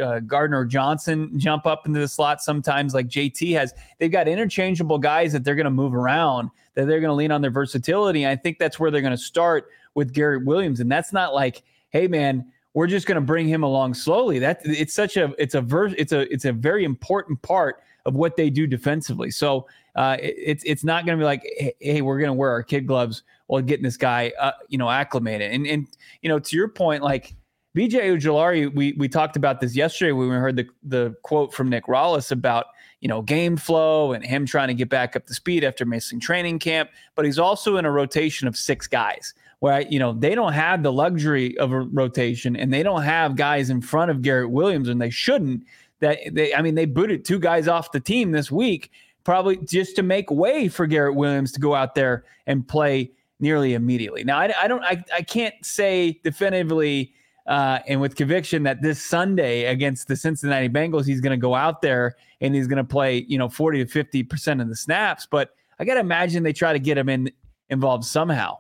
uh, 0.02 0.20
Gardner 0.20 0.66
Johnson 0.66 1.40
jump 1.40 1.66
up 1.66 1.88
into 1.88 2.00
the 2.00 2.08
slot 2.08 2.42
sometimes, 2.42 2.94
like 2.94 3.08
JT 3.08 3.54
has. 3.54 3.74
They've 4.00 4.12
got 4.12 4.28
interchangeable 4.28 5.00
guys 5.00 5.32
that 5.32 5.44
they're 5.44 5.56
going 5.56 5.64
to 5.64 5.72
move 5.72 5.96
around, 5.96 6.50
that 6.76 6.88
they're 6.88 7.00
going 7.00 7.10
to 7.10 7.16
lean 7.16 7.32
on 7.32 7.42
their 7.42 7.52
versatility. 7.52 8.28
I 8.28 8.36
think 8.36 8.60
that's 8.60 8.80
where 8.80 8.92
they're 8.92 9.02
going 9.02 9.12
to 9.12 9.18
start 9.18 9.70
with 9.96 10.14
Garrett 10.14 10.46
Williams. 10.46 10.82
And 10.82 10.92
that's 10.92 11.14
not 11.14 11.34
like, 11.34 11.64
hey, 11.90 12.08
man, 12.08 12.52
we're 12.74 12.88
just 12.88 13.08
going 13.08 13.16
to 13.16 13.22
bring 13.22 13.48
him 13.48 13.64
along 13.64 13.94
slowly. 13.94 14.40
That 14.40 14.62
it's 14.64 14.94
such 14.94 15.18
a 15.18 15.34
it's 15.38 15.56
a 15.56 15.62
ver- 15.62 15.96
it's 15.98 16.12
a 16.12 16.32
it's 16.32 16.46
a 16.46 16.54
very 16.54 16.84
important 16.84 17.42
part 17.42 17.82
of 18.06 18.14
what 18.14 18.36
they 18.36 18.50
do 18.50 18.68
defensively. 18.68 19.32
So 19.32 19.68
uh, 19.96 20.18
it, 20.22 20.36
it's 20.38 20.64
it's 20.64 20.84
not 20.84 21.06
going 21.06 21.18
to 21.18 21.22
be 21.22 21.26
like 21.26 21.42
hey, 21.58 21.74
hey 21.80 22.02
we're 22.02 22.20
going 22.20 22.30
to 22.30 22.34
wear 22.34 22.52
our 22.52 22.64
kid 22.64 22.88
gloves 22.88 23.24
while 23.48 23.62
getting 23.62 23.84
this 23.84 23.98
guy 23.98 24.32
uh, 24.40 24.52
you 24.70 24.78
know 24.78 24.90
acclimated. 24.90 25.52
And 25.52 25.66
and 25.66 25.88
you 26.22 26.30
know 26.30 26.40
to 26.40 26.56
your 26.56 26.68
point 26.68 27.04
like. 27.04 27.34
BJ 27.76 28.18
Ojulari, 28.18 28.74
we 28.74 28.94
we 28.94 29.08
talked 29.08 29.36
about 29.36 29.62
this 29.62 29.76
yesterday 29.76 30.12
when 30.12 30.30
we 30.30 30.36
heard 30.36 30.56
the 30.56 30.66
the 30.82 31.16
quote 31.22 31.54
from 31.54 31.70
Nick 31.70 31.86
Rallis 31.86 32.32
about 32.32 32.68
you 33.02 33.08
know 33.08 33.22
game 33.22 33.56
flow 33.56 34.14
and 34.14 34.26
him 34.26 34.48
trying 34.48 34.70
to 34.70 34.74
get 34.74 34.90
back 34.90 35.16
up 35.16 35.28
to 35.28 35.34
speed 35.36 35.64
after 35.64 35.86
missing 35.86 36.20
training 36.20 36.58
camp. 36.58 36.90
But 37.14 37.26
he's 37.26 37.38
also 37.38 37.78
in 37.78 37.86
a 37.86 37.92
rotation 37.92 38.48
of 38.48 38.58
six 38.58 38.88
guys 38.88 39.36
where 39.60 39.82
you 39.82 40.00
know 40.00 40.14
they 40.14 40.36
don't 40.36 40.54
have 40.54 40.84
the 40.84 40.92
luxury 40.92 41.58
of 41.58 41.72
a 41.72 41.82
rotation 41.82 42.56
and 42.56 42.72
they 42.72 42.84
don't 42.84 43.04
have 43.04 43.36
guys 43.36 43.70
in 43.70 43.82
front 43.82 44.12
of 44.12 44.22
Garrett 44.22 44.52
Williams 44.52 44.90
and 44.90 45.02
they 45.02 45.10
shouldn't 45.10 45.64
that 46.00 46.20
they 46.32 46.54
I 46.54 46.62
mean 46.62 46.76
they 46.76 46.86
booted 46.86 47.26
two 47.26 47.40
guys 47.40 47.68
off 47.68 47.92
the 47.92 48.00
team 48.00 48.32
this 48.32 48.52
week 48.52 48.92
probably 49.24 49.58
just 49.58 49.96
to 49.98 50.04
make 50.04 50.32
way 50.32 50.68
for 50.68 50.88
Garrett 50.88 51.16
Williams 51.16 51.52
to 51.54 51.60
go 51.60 51.76
out 51.76 51.96
there 51.96 52.24
and 52.46 52.66
play 52.68 53.12
nearly 53.40 53.74
immediately. 53.74 54.24
Now 54.24 54.40
I, 54.40 54.54
I 54.62 54.68
don't 54.68 54.84
I, 54.84 55.04
I 55.14 55.22
can't 55.22 55.56
say 55.64 56.20
definitively 56.24 57.14
uh, 57.48 57.80
and 57.88 58.02
with 58.02 58.16
conviction 58.16 58.64
that 58.64 58.82
this 58.82 59.02
Sunday 59.02 59.66
against 59.66 60.08
the 60.08 60.16
Cincinnati 60.16 60.70
Bengals 60.70 61.06
he's 61.06 61.22
going 61.22 61.32
to 61.32 61.42
go 61.42 61.56
out 61.56 61.82
there 61.82 62.16
and 62.42 62.54
he's 62.54 62.68
going 62.68 62.78
to 62.78 62.84
play 62.84 63.26
you 63.28 63.38
know 63.38 63.50
40 63.50 63.86
to 63.86 63.90
50 63.90 64.24
percent 64.24 64.62
of 64.62 64.70
the 64.70 64.76
snaps 64.76 65.28
but 65.30 65.52
I 65.80 65.86
got 65.86 65.96
to 65.96 66.00
imagine 66.00 66.44
they 66.44 66.54
try 66.54 66.74
to 66.74 66.80
get 66.80 66.98
him 66.98 67.10
in 67.10 67.32
involved 67.70 68.06
somehow. 68.06 68.60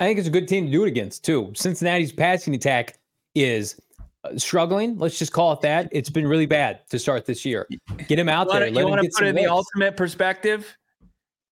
I 0.00 0.04
think 0.04 0.18
it's 0.18 0.28
a 0.28 0.30
good 0.30 0.48
team 0.48 0.64
to 0.66 0.72
do 0.72 0.84
it 0.84 0.88
against 0.88 1.24
too. 1.24 1.52
Cincinnati's 1.54 2.10
passing 2.10 2.54
attack 2.54 2.98
is 3.34 3.78
uh, 4.24 4.36
struggling. 4.38 4.98
Let's 4.98 5.18
just 5.18 5.32
call 5.32 5.52
it 5.52 5.60
that. 5.60 5.90
It's 5.92 6.08
been 6.08 6.26
really 6.26 6.46
bad 6.46 6.80
to 6.88 6.98
start 6.98 7.26
this 7.26 7.44
year. 7.44 7.68
Get 8.08 8.18
him 8.18 8.28
out 8.28 8.48
there. 8.48 8.66
you 8.66 8.88
want 8.88 9.02
to 9.02 9.10
put 9.14 9.26
it 9.26 9.28
in 9.28 9.36
the 9.36 9.46
ultimate 9.46 9.98
perspective? 9.98 10.74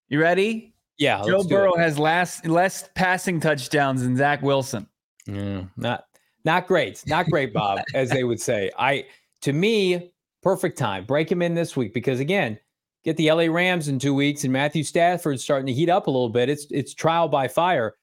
You 0.09 0.19
ready? 0.19 0.73
Yeah. 0.97 1.23
Joe 1.27 1.45
Burrow 1.45 1.77
has 1.77 1.99
last 1.99 2.47
less 2.47 2.89
passing 2.95 3.39
touchdowns 3.39 4.03
than 4.03 4.17
Zach 4.17 4.41
Wilson. 4.41 4.87
Mm, 5.29 5.69
not 5.77 6.05
not 6.47 6.67
great. 6.67 7.03
Not 7.07 7.29
great, 7.29 7.53
Bob, 7.53 7.81
as 7.95 8.09
they 8.09 8.25
would 8.25 8.41
say. 8.41 8.71
I 8.79 9.05
to 9.43 9.53
me, 9.53 10.11
perfect 10.43 10.79
time. 10.79 11.05
Break 11.05 11.31
him 11.31 11.43
in 11.43 11.55
this 11.55 11.77
week 11.77 11.93
because 11.93 12.19
again, 12.19 12.59
get 13.05 13.19
the 13.19 13.31
LA 13.31 13.45
Rams 13.45 13.89
in 13.89 13.99
two 13.99 14.15
weeks 14.15 14.45
and 14.45 14.53
Matthew 14.53 14.85
Stafford 14.85 15.39
starting 15.39 15.67
to 15.67 15.73
heat 15.75 15.91
up 15.91 16.07
a 16.07 16.11
little 16.11 16.31
bit. 16.31 16.49
It's 16.49 16.67
it's 16.71 16.95
trial 16.95 17.29
by 17.29 17.47
fire. 17.47 17.95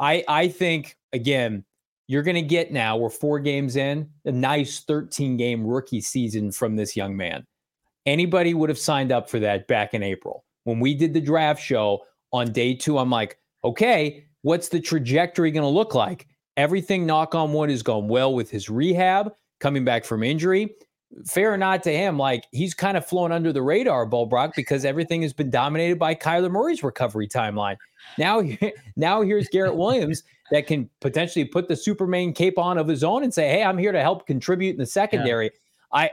I 0.00 0.24
I 0.28 0.48
think 0.48 0.96
again, 1.12 1.64
you're 2.08 2.22
going 2.22 2.34
to 2.34 2.42
get 2.42 2.72
now. 2.72 2.96
We're 2.96 3.10
four 3.10 3.38
games 3.38 3.76
in, 3.76 4.08
a 4.24 4.32
nice 4.32 4.80
13 4.80 5.36
game 5.36 5.66
rookie 5.66 6.00
season 6.00 6.52
from 6.52 6.76
this 6.76 6.96
young 6.96 7.16
man. 7.16 7.46
Anybody 8.04 8.54
would 8.54 8.68
have 8.68 8.78
signed 8.78 9.12
up 9.12 9.30
for 9.30 9.38
that 9.38 9.68
back 9.68 9.94
in 9.94 10.02
April 10.02 10.44
when 10.64 10.80
we 10.80 10.94
did 10.94 11.14
the 11.14 11.20
draft 11.20 11.62
show 11.62 12.02
on 12.32 12.52
day 12.52 12.74
two. 12.74 12.98
I'm 12.98 13.10
like, 13.10 13.38
okay, 13.64 14.26
what's 14.42 14.68
the 14.68 14.80
trajectory 14.80 15.50
going 15.50 15.62
to 15.62 15.68
look 15.68 15.94
like? 15.94 16.26
Everything, 16.56 17.06
knock 17.06 17.34
on 17.34 17.52
wood, 17.52 17.70
is 17.70 17.82
going 17.82 18.08
well 18.08 18.34
with 18.34 18.50
his 18.50 18.68
rehab, 18.68 19.32
coming 19.60 19.84
back 19.84 20.04
from 20.04 20.22
injury. 20.22 20.74
Fair 21.26 21.52
or 21.52 21.58
not 21.58 21.82
to 21.82 21.92
him, 21.92 22.18
like 22.18 22.46
he's 22.52 22.74
kind 22.74 22.96
of 22.96 23.06
flown 23.06 23.32
under 23.32 23.52
the 23.52 23.62
radar, 23.62 24.06
Brack, 24.06 24.54
because 24.56 24.84
everything 24.84 25.22
has 25.22 25.32
been 25.32 25.50
dominated 25.50 25.98
by 25.98 26.14
Kyler 26.14 26.50
Murray's 26.50 26.82
recovery 26.82 27.28
timeline. 27.28 27.76
Now, 28.18 28.42
now 28.96 29.22
here's 29.22 29.48
Garrett 29.48 29.76
Williams 29.76 30.22
that 30.50 30.66
can 30.66 30.88
potentially 31.00 31.44
put 31.44 31.68
the 31.68 31.76
Superman 31.76 32.32
cape 32.32 32.58
on 32.58 32.78
of 32.78 32.88
his 32.88 33.04
own 33.04 33.24
and 33.24 33.32
say, 33.32 33.48
"Hey, 33.48 33.62
I'm 33.62 33.78
here 33.78 33.92
to 33.92 34.00
help 34.00 34.26
contribute 34.26 34.70
in 34.70 34.78
the 34.78 34.86
secondary." 34.86 35.46
Yeah. 35.46 35.50
I 35.92 36.10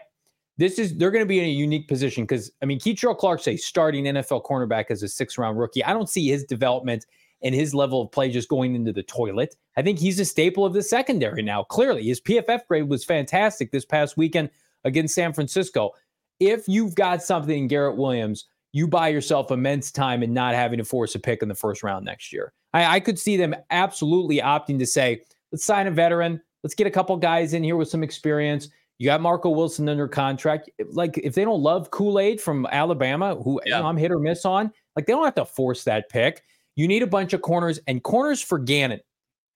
this 0.58 0.78
is 0.78 0.98
they're 0.98 1.12
going 1.12 1.24
to 1.24 1.30
be 1.30 1.40
in 1.40 1.46
a 1.46 1.50
unique 1.50 1.88
position 1.88 2.24
because 2.24 2.52
I 2.62 2.66
mean, 2.66 2.80
Kei'Trel 2.80 3.18
Clark's 3.18 3.48
a 3.48 3.56
starting 3.56 4.04
NFL 4.04 4.44
cornerback 4.44 4.86
as 4.90 5.02
a 5.02 5.08
six 5.08 5.38
round 5.38 5.58
rookie. 5.58 5.84
I 5.84 5.94
don't 5.94 6.10
see 6.10 6.28
his 6.28 6.44
development 6.44 7.06
and 7.42 7.56
his 7.56 7.74
level 7.74 8.02
of 8.02 8.12
play 8.12 8.30
just 8.30 8.50
going 8.50 8.76
into 8.76 8.92
the 8.92 9.04
toilet. 9.04 9.56
I 9.78 9.82
think 9.82 10.00
he's 10.00 10.20
a 10.20 10.26
staple 10.26 10.66
of 10.66 10.74
the 10.74 10.84
secondary 10.84 11.42
now. 11.42 11.64
Clearly, 11.64 12.04
his 12.04 12.20
PFF 12.20 12.68
grade 12.68 12.90
was 12.90 13.06
fantastic 13.06 13.72
this 13.72 13.86
past 13.86 14.18
weekend 14.18 14.50
against 14.84 15.16
San 15.16 15.34
Francisco. 15.34 15.92
If 16.40 16.68
you've 16.68 16.96
got 16.96 17.22
something 17.22 17.58
in 17.58 17.68
Garrett 17.68 17.98
Williams 17.98 18.46
you 18.72 18.88
buy 18.88 19.08
yourself 19.08 19.52
immense 19.52 19.92
time 19.92 20.24
in 20.24 20.34
not 20.34 20.54
having 20.54 20.78
to 20.78 20.86
force 20.86 21.16
a 21.16 21.20
pick 21.20 21.42
in 21.42 21.50
the 21.50 21.56
first 21.56 21.84
round 21.84 22.06
next 22.06 22.32
year. 22.32 22.54
I, 22.74 22.98
I, 22.98 23.00
could 23.00 23.18
see 23.18 23.36
them 23.36 23.56
absolutely 23.72 24.38
opting 24.38 24.78
to 24.80 24.86
say, 24.86 25.24
let's 25.52 25.66
sign 25.66 25.88
a 25.88 25.92
veteran. 25.92 26.40
Let's 26.64 26.76
get 26.76 26.86
a 26.86 26.92
couple 26.92 27.16
guys 27.18 27.54
in 27.54 27.64
here 27.64 27.76
with 27.76 27.90
some 27.90 28.04
experience. 28.04 28.70
You 29.00 29.06
got 29.06 29.22
Marco 29.22 29.50
Wilson 29.50 29.90
under 29.90 30.08
contract. 30.08 30.70
Like, 30.92 31.18
if 31.18 31.34
they 31.34 31.46
don't 31.46 31.62
love 31.62 31.90
Kool 31.90 32.20
Aid 32.20 32.40
from 32.40 32.68
Alabama, 32.72 33.36
who 33.36 33.60
yeah. 33.66 33.78
you 33.78 33.82
know, 33.82 33.88
I'm 33.88 33.98
hit 33.98 34.12
or 34.12 34.20
miss 34.20 34.46
on, 34.46 34.72
like, 34.96 35.08
they 35.08 35.14
don't 35.14 35.24
have 35.24 35.36
to 35.36 35.46
force 35.46 35.84
that 35.86 36.10
pick. 36.10 36.44
You 36.76 36.88
need 36.88 37.02
a 37.02 37.08
bunch 37.08 37.34
of 37.34 37.42
corners 37.42 37.80
and 37.88 38.04
corners 38.04 38.42
for 38.42 38.60
Gannon. 38.60 39.00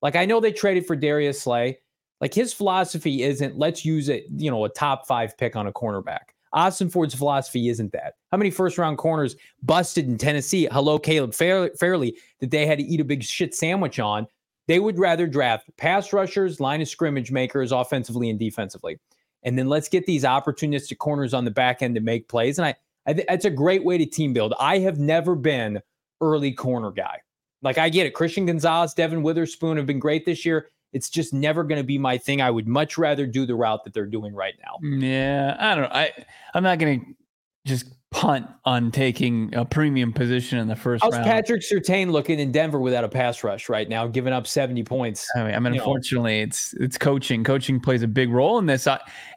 Like, 0.02 0.16
I 0.16 0.26
know 0.26 0.40
they 0.40 0.52
traded 0.52 0.88
for 0.88 0.96
Darius 0.96 1.42
Slay. 1.42 1.78
Like, 2.24 2.34
his 2.34 2.54
philosophy 2.54 3.24
isn't 3.24 3.58
let's 3.58 3.84
use 3.84 4.08
it, 4.08 4.28
you 4.38 4.50
know, 4.50 4.64
a 4.64 4.70
top 4.70 5.06
five 5.06 5.38
pick 5.38 5.58
on 5.58 5.68
a 5.68 5.74
cornerback. 5.74 6.32
Ossenfort's 6.56 7.14
philosophy 7.14 7.68
isn't 7.68 7.92
that. 7.92 8.14
How 8.32 8.38
many 8.38 8.50
first 8.50 8.78
round 8.78 8.98
corners 8.98 9.36
busted 9.62 10.08
in 10.08 10.18
Tennessee? 10.18 10.70
Hello, 10.72 10.98
Caleb 10.98 11.34
Farley, 11.34 12.18
that 12.40 12.50
they 12.50 12.66
had 12.66 12.78
to 12.78 12.84
eat 12.86 13.02
a 13.02 13.04
big 13.04 13.24
shit 13.24 13.54
sandwich 13.54 14.00
on. 14.00 14.26
They 14.70 14.80
would 14.80 14.98
rather 14.98 15.28
draft 15.28 15.70
pass 15.76 16.14
rushers, 16.14 16.62
line 16.62 16.82
of 16.82 16.88
scrimmage 16.88 17.30
makers, 17.30 17.74
offensively 17.74 18.30
and 18.30 18.40
defensively. 18.40 18.98
And 19.44 19.60
then 19.60 19.68
let's 19.68 19.90
get 19.90 20.06
these 20.06 20.24
opportunistic 20.24 21.00
corners 21.00 21.34
on 21.34 21.44
the 21.44 21.52
back 21.52 21.82
end 21.82 21.94
to 21.96 22.02
make 22.02 22.30
plays. 22.30 22.58
And 22.58 22.68
I, 22.68 22.76
I 23.06 23.14
th- 23.16 23.28
that's 23.28 23.44
a 23.44 23.50
great 23.50 23.84
way 23.84 23.98
to 23.98 24.06
team 24.06 24.32
build. 24.32 24.54
I 24.62 24.78
have 24.80 24.98
never 24.98 25.36
been 25.36 25.82
early 26.22 26.54
corner 26.54 26.92
guy. 26.92 27.20
Like 27.62 27.78
I 27.78 27.90
get 27.90 28.06
it. 28.06 28.14
Christian 28.14 28.46
Gonzalez, 28.46 28.94
Devon 28.94 29.24
Witherspoon 29.24 29.76
have 29.76 29.86
been 29.86 30.00
great 30.00 30.26
this 30.26 30.46
year. 30.46 30.70
It's 30.94 31.10
just 31.10 31.34
never 31.34 31.64
going 31.64 31.80
to 31.80 31.84
be 31.84 31.98
my 31.98 32.18
thing. 32.18 32.42
I 32.42 32.52
would 32.52 32.68
much 32.68 32.98
rather 32.98 33.26
do 33.26 33.46
the 33.46 33.56
route 33.56 33.84
that 33.84 33.94
they're 33.94 34.06
doing 34.06 34.34
right 34.34 34.54
now. 34.64 34.78
Mm, 34.88 35.02
yeah, 35.02 35.56
I 35.60 35.76
don't 35.76 35.84
know. 35.84 35.96
I 35.96 36.12
I'm 36.54 36.64
not 36.64 36.80
going 36.80 37.00
to 37.00 37.06
just 37.66 37.86
punt 38.14 38.48
on 38.64 38.92
taking 38.92 39.54
a 39.56 39.66
premium 39.66 40.14
position 40.14 40.60
in 40.60 40.68
the 40.68 40.76
first 40.76 41.04
How's 41.04 41.14
round. 41.14 41.26
Patrick 41.26 41.62
Surtain 41.62 42.12
looking 42.12 42.40
in 42.40 42.52
Denver 42.52 42.80
without 42.80 43.04
a 43.04 43.10
pass 43.10 43.44
rush 43.44 43.70
right 43.70 43.90
now, 43.90 44.06
giving 44.06 44.32
up 44.32 44.46
70 44.46 44.84
points? 44.84 45.28
I 45.36 45.44
mean, 45.44 45.56
I 45.56 45.60
mean 45.60 45.74
unfortunately, 45.74 46.38
know. 46.38 46.44
it's 46.44 46.74
it's 46.76 46.98
coaching. 46.98 47.44
Coaching 47.44 47.80
plays 47.80 48.04
a 48.04 48.08
big 48.08 48.30
role 48.30 48.60
in 48.60 48.68
this. 48.68 48.88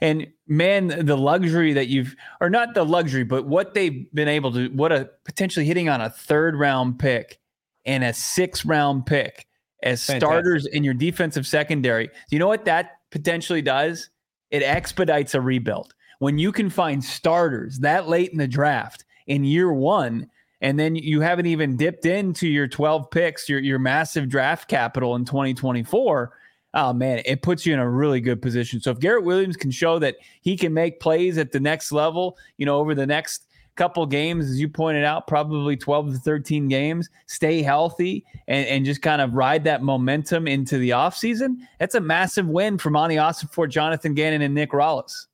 And 0.02 0.26
man, 0.46 1.06
the 1.06 1.16
luxury 1.16 1.72
that 1.72 1.88
you've 1.88 2.14
or 2.40 2.50
not 2.50 2.74
the 2.74 2.84
luxury, 2.84 3.24
but 3.24 3.46
what 3.46 3.74
they've 3.74 4.06
been 4.12 4.28
able 4.28 4.52
to 4.52 4.68
what 4.68 4.92
a 4.92 5.10
potentially 5.24 5.64
hitting 5.64 5.88
on 5.88 6.00
a 6.00 6.10
third 6.10 6.54
round 6.54 6.98
pick 6.98 7.38
and 7.86 8.04
a 8.04 8.12
sixth 8.12 8.64
round 8.64 9.06
pick 9.06 9.46
as 9.82 10.04
Fantastic. 10.04 10.26
starters 10.26 10.66
in 10.66 10.84
your 10.84 10.94
defensive 10.94 11.46
secondary. 11.46 12.08
You 12.30 12.38
know 12.38 12.48
what 12.48 12.64
that 12.64 12.98
potentially 13.10 13.62
does? 13.62 14.10
It 14.50 14.62
expedites 14.62 15.34
a 15.34 15.40
rebuild. 15.40 15.94
When 16.18 16.38
you 16.38 16.52
can 16.52 16.70
find 16.70 17.04
starters 17.04 17.78
that 17.80 18.08
late 18.08 18.30
in 18.32 18.38
the 18.38 18.48
draft 18.48 19.04
in 19.26 19.44
year 19.44 19.72
one, 19.72 20.30
and 20.62 20.78
then 20.78 20.96
you 20.96 21.20
haven't 21.20 21.46
even 21.46 21.76
dipped 21.76 22.06
into 22.06 22.48
your 22.48 22.66
12 22.66 23.10
picks, 23.10 23.48
your, 23.48 23.60
your 23.60 23.78
massive 23.78 24.28
draft 24.28 24.68
capital 24.68 25.14
in 25.14 25.24
2024. 25.24 26.32
oh 26.74 26.92
man, 26.92 27.20
it 27.24 27.42
puts 27.42 27.66
you 27.66 27.74
in 27.74 27.80
a 27.80 27.88
really 27.88 28.20
good 28.20 28.40
position. 28.40 28.80
So 28.80 28.90
if 28.90 28.98
Garrett 28.98 29.24
Williams 29.24 29.56
can 29.56 29.70
show 29.70 29.98
that 29.98 30.16
he 30.40 30.56
can 30.56 30.72
make 30.72 31.00
plays 31.00 31.36
at 31.38 31.52
the 31.52 31.60
next 31.60 31.92
level, 31.92 32.38
you 32.56 32.66
know, 32.66 32.78
over 32.78 32.94
the 32.94 33.06
next 33.06 33.45
couple 33.76 34.04
games, 34.06 34.50
as 34.50 34.60
you 34.60 34.68
pointed 34.68 35.04
out, 35.04 35.26
probably 35.26 35.76
12 35.76 36.12
to 36.12 36.18
13 36.18 36.68
games, 36.68 37.08
stay 37.26 37.62
healthy 37.62 38.24
and, 38.48 38.66
and 38.66 38.84
just 38.84 39.02
kind 39.02 39.22
of 39.22 39.34
ride 39.34 39.64
that 39.64 39.82
momentum 39.82 40.48
into 40.48 40.78
the 40.78 40.90
offseason, 40.90 41.58
that's 41.78 41.94
a 41.94 42.00
massive 42.00 42.48
win 42.48 42.78
for 42.78 42.90
Monti 42.90 43.16
Ossenfort 43.16 43.52
for 43.52 43.66
Jonathan 43.66 44.14
Gannon, 44.14 44.42
and 44.42 44.54
Nick 44.54 44.70
Rallis. 44.70 45.26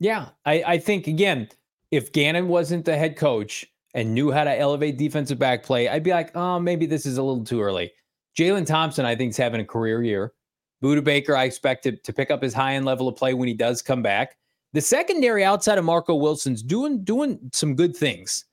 Yeah. 0.00 0.28
I, 0.46 0.62
I 0.66 0.78
think, 0.78 1.06
again, 1.06 1.48
if 1.90 2.12
Gannon 2.12 2.48
wasn't 2.48 2.84
the 2.84 2.96
head 2.96 3.16
coach 3.16 3.66
and 3.94 4.14
knew 4.14 4.30
how 4.30 4.44
to 4.44 4.58
elevate 4.58 4.96
defensive 4.96 5.38
back 5.38 5.62
play, 5.62 5.88
I'd 5.88 6.02
be 6.02 6.10
like, 6.10 6.34
oh, 6.36 6.58
maybe 6.58 6.86
this 6.86 7.06
is 7.06 7.18
a 7.18 7.22
little 7.22 7.44
too 7.44 7.60
early. 7.60 7.92
Jalen 8.38 8.66
Thompson, 8.66 9.04
I 9.04 9.14
think, 9.16 9.30
is 9.30 9.36
having 9.36 9.60
a 9.60 9.64
career 9.64 10.02
year. 10.02 10.32
Budda 10.82 11.04
Baker, 11.04 11.36
I 11.36 11.44
expect 11.44 11.82
to, 11.82 11.92
to 11.96 12.12
pick 12.12 12.30
up 12.30 12.42
his 12.42 12.54
high 12.54 12.74
end 12.74 12.86
level 12.86 13.08
of 13.08 13.16
play 13.16 13.34
when 13.34 13.48
he 13.48 13.54
does 13.54 13.82
come 13.82 14.02
back. 14.02 14.36
The 14.72 14.80
secondary 14.80 15.44
outside 15.44 15.78
of 15.78 15.84
Marco 15.84 16.14
Wilson's 16.14 16.62
doing 16.62 17.02
doing 17.02 17.38
some 17.52 17.74
good 17.74 17.96
things. 17.96 18.44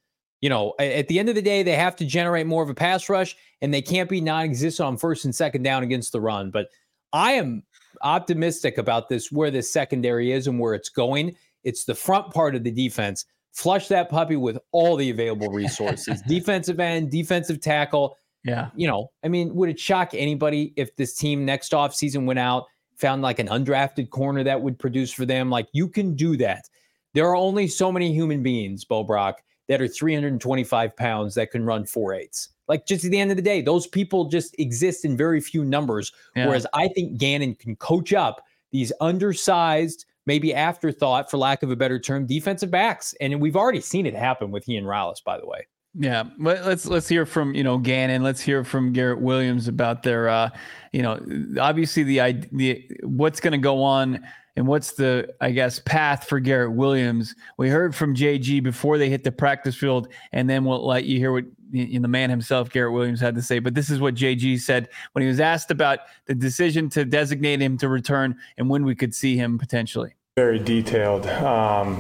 You 0.42 0.50
know, 0.50 0.74
at 0.80 1.08
the 1.08 1.20
end 1.20 1.30
of 1.30 1.36
the 1.36 1.42
day, 1.42 1.64
they 1.64 1.76
have 1.76 1.96
to 1.96 2.06
generate 2.06 2.46
more 2.46 2.62
of 2.62 2.70
a 2.70 2.76
pass 2.76 3.10
rush, 3.10 3.36
and 3.62 3.74
they 3.74 3.82
can't 3.82 4.10
be 4.10 4.22
non-existent 4.22 4.86
on 4.86 4.98
first 4.98 5.26
and 5.26 5.34
second 5.34 5.64
down 5.64 5.82
against 5.82 6.12
the 6.12 6.22
run. 6.22 6.52
But 6.52 6.68
I 7.12 7.34
am 7.34 7.64
optimistic 8.04 8.78
about 8.78 9.10
this, 9.10 9.32
where 9.32 9.50
this 9.50 9.72
secondary 9.72 10.32
is 10.32 10.46
and 10.46 10.60
where 10.60 10.76
it's 10.76 10.90
going. 10.90 11.36
It's 11.64 11.86
the 11.86 11.96
front 11.96 12.32
part 12.34 12.56
of 12.56 12.64
the 12.64 12.72
defense. 12.72 13.26
Flush 13.54 13.88
that 13.88 14.10
puppy 14.10 14.36
with 14.36 14.60
all 14.72 14.96
the 14.96 15.10
available 15.10 15.50
resources: 15.50 16.22
defensive 16.28 16.80
end, 16.80 17.10
defensive 17.10 17.60
tackle. 17.60 18.16
Yeah. 18.44 18.70
You 18.76 18.88
know, 18.88 19.10
I 19.24 19.30
mean, 19.30 19.56
would 19.56 19.70
it 19.70 19.80
shock 19.80 20.14
anybody 20.14 20.74
if 20.78 20.96
this 20.96 21.16
team 21.16 21.46
next 21.46 21.74
off 21.74 21.96
season 21.96 22.26
went 22.26 22.40
out 22.40 22.66
found 22.98 23.22
like 23.22 23.40
an 23.40 23.48
undrafted 23.48 24.10
corner 24.10 24.44
that 24.44 24.62
would 24.62 24.78
produce 24.78 25.12
for 25.12 25.26
them. 25.26 25.50
Like 25.50 25.68
you 25.72 25.88
can 25.88 26.16
do 26.16 26.36
that. 26.38 26.70
There 27.14 27.28
are 27.28 27.36
only 27.36 27.68
so 27.68 27.92
many 27.92 28.14
human 28.14 28.44
beings, 28.44 28.84
Bo 28.84 29.04
Brack, 29.04 29.44
that 29.68 29.82
are 29.82 29.88
325 29.88 30.96
pounds 30.96 31.36
that 31.36 31.52
can 31.52 31.64
run 31.64 31.86
four 31.86 32.14
eights. 32.14 32.50
Like 32.68 32.86
just 32.86 33.06
at 33.06 33.12
the 33.12 33.20
end 33.20 33.32
of 33.32 33.38
the 33.38 33.44
day, 33.44 33.62
those 33.62 33.88
people 33.88 34.26
just 34.26 34.60
exist 34.60 35.06
in 35.06 35.16
very 35.16 35.40
few 35.40 35.64
numbers. 35.64 36.12
Yeah. 36.36 36.48
Whereas 36.48 36.68
I 36.74 36.90
think 36.90 37.18
Gannon 37.18 37.56
can 37.56 37.76
coach 37.78 38.14
up 38.14 38.44
these 38.72 38.92
undersized, 39.00 40.06
maybe 40.26 40.54
afterthought, 40.54 41.32
for 41.32 41.38
lack 41.38 41.64
of 41.64 41.72
a 41.72 41.76
better 41.76 42.00
term, 42.00 42.26
defensive 42.26 42.72
backs. 42.72 43.14
And 43.22 43.40
we've 43.40 43.56
already 43.56 43.82
seen 43.82 44.06
it 44.06 44.14
happen 44.14 44.52
with 44.52 44.68
Ian 44.68 44.84
Rallis, 44.84 45.24
by 45.24 45.40
the 45.40 45.48
way. 45.48 45.68
Yeah, 45.94 46.26
let's 46.38 46.86
let's 46.86 47.08
hear 47.08 47.26
from 47.26 47.56
you 47.56 47.64
know 47.64 47.78
Gannon. 47.80 48.22
Let's 48.22 48.42
hear 48.42 48.64
from 48.64 48.94
Garrett 48.94 49.20
Williams 49.20 49.68
about 49.68 50.04
their, 50.04 50.30
uh, 50.30 50.50
you 50.92 51.02
know, 51.02 51.20
obviously 51.60 52.04
the 52.04 52.48
the 52.52 52.88
what's 53.04 53.40
going 53.40 53.54
to 53.54 53.58
go 53.58 53.82
on 53.82 54.24
and 54.56 54.68
what's 54.68 54.94
the 54.94 55.34
I 55.42 55.52
guess 55.52 55.80
path 55.80 56.28
for 56.28 56.40
Garrett 56.40 56.74
Williams. 56.74 57.34
We 57.58 57.70
heard 57.70 57.96
from 57.96 58.16
JG 58.16 58.62
before 58.62 58.98
they 59.00 59.10
hit 59.10 59.24
the 59.24 59.32
practice 59.32 59.76
field, 59.76 60.10
and 60.34 60.48
then 60.48 60.66
we'll 60.66 60.86
let 60.86 61.06
you 61.06 61.18
hear 61.18 61.32
what 61.32 61.46
the 61.72 62.00
man 62.00 62.30
himself, 62.30 62.70
Garrett 62.70 62.94
Williams, 62.94 63.20
had 63.20 63.34
to 63.36 63.42
say. 63.42 63.60
But 63.60 63.74
this 63.74 63.90
is 63.90 64.00
what 64.00 64.14
JG 64.14 64.60
said 64.60 64.90
when 65.14 65.24
he 65.24 65.28
was 65.28 65.40
asked 65.40 65.72
about 65.72 66.00
the 66.26 66.36
decision 66.36 66.90
to 66.90 67.06
designate 67.06 67.62
him 67.62 67.78
to 67.80 67.90
return 67.90 68.36
and 68.58 68.70
when 68.70 68.86
we 68.86 68.94
could 68.94 69.16
see 69.16 69.36
him 69.36 69.58
potentially. 69.58 70.17
Very 70.38 70.60
detailed. 70.60 71.26
Um, 71.26 72.00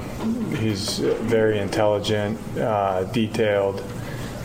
he's 0.58 1.00
very 1.00 1.58
intelligent, 1.58 2.40
uh, 2.56 3.06
detailed, 3.06 3.84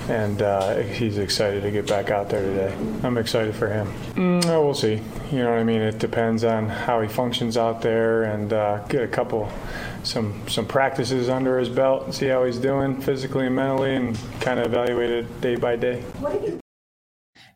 and 0.09 0.41
uh, 0.41 0.77
he's 0.77 1.19
excited 1.19 1.63
to 1.63 1.71
get 1.71 1.87
back 1.87 2.11
out 2.11 2.31
there 2.31 2.41
today. 2.41 2.75
I'm 3.03 3.19
excited 3.19 3.55
for 3.55 3.69
him. 3.69 3.93
Mm, 4.15 4.47
oh, 4.47 4.65
we'll 4.65 4.73
see. 4.73 5.03
You 5.31 5.41
know 5.41 5.51
what 5.51 5.59
I 5.59 5.65
mean? 5.65 5.83
It 5.83 5.99
depends 5.99 6.43
on 6.43 6.71
how 6.71 7.03
he 7.03 7.07
functions 7.07 7.59
out 7.59 7.83
there, 7.83 8.23
and 8.23 8.55
uh, 8.55 8.79
get 8.89 9.03
a 9.03 9.09
couple, 9.09 9.53
some 10.05 10.41
some 10.49 10.65
practices 10.65 11.29
under 11.29 11.59
his 11.59 11.69
belt, 11.69 12.05
and 12.05 12.15
see 12.15 12.29
how 12.29 12.47
he's 12.47 12.57
doing 12.57 12.99
physically 12.99 13.45
and 13.45 13.55
mentally, 13.55 13.95
and 13.95 14.19
kind 14.41 14.59
of 14.59 14.65
evaluate 14.65 15.11
it 15.11 15.41
day 15.43 15.57
by 15.57 15.77
day. 15.77 16.03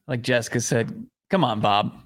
Like 0.07 0.21
Jessica 0.21 0.61
said, 0.61 1.07
come 1.31 1.45
on, 1.45 1.61
Bob. 1.61 1.99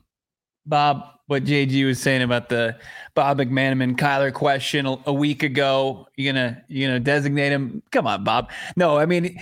Bob, 0.64 1.18
what 1.30 1.44
JG 1.44 1.86
was 1.86 2.00
saying 2.00 2.22
about 2.22 2.48
the 2.48 2.76
Bob 3.14 3.38
McManaman 3.38 3.96
Kyler 3.96 4.32
question 4.34 4.84
a, 4.84 4.96
a, 5.06 5.12
week 5.12 5.44
ago. 5.44 6.08
You're 6.16 6.32
gonna 6.32 6.60
you 6.66 6.88
gonna 6.88 6.98
designate 6.98 7.52
him? 7.52 7.84
Come 7.92 8.08
on, 8.08 8.24
Bob. 8.24 8.50
No, 8.74 8.98
I 8.98 9.06
mean 9.06 9.40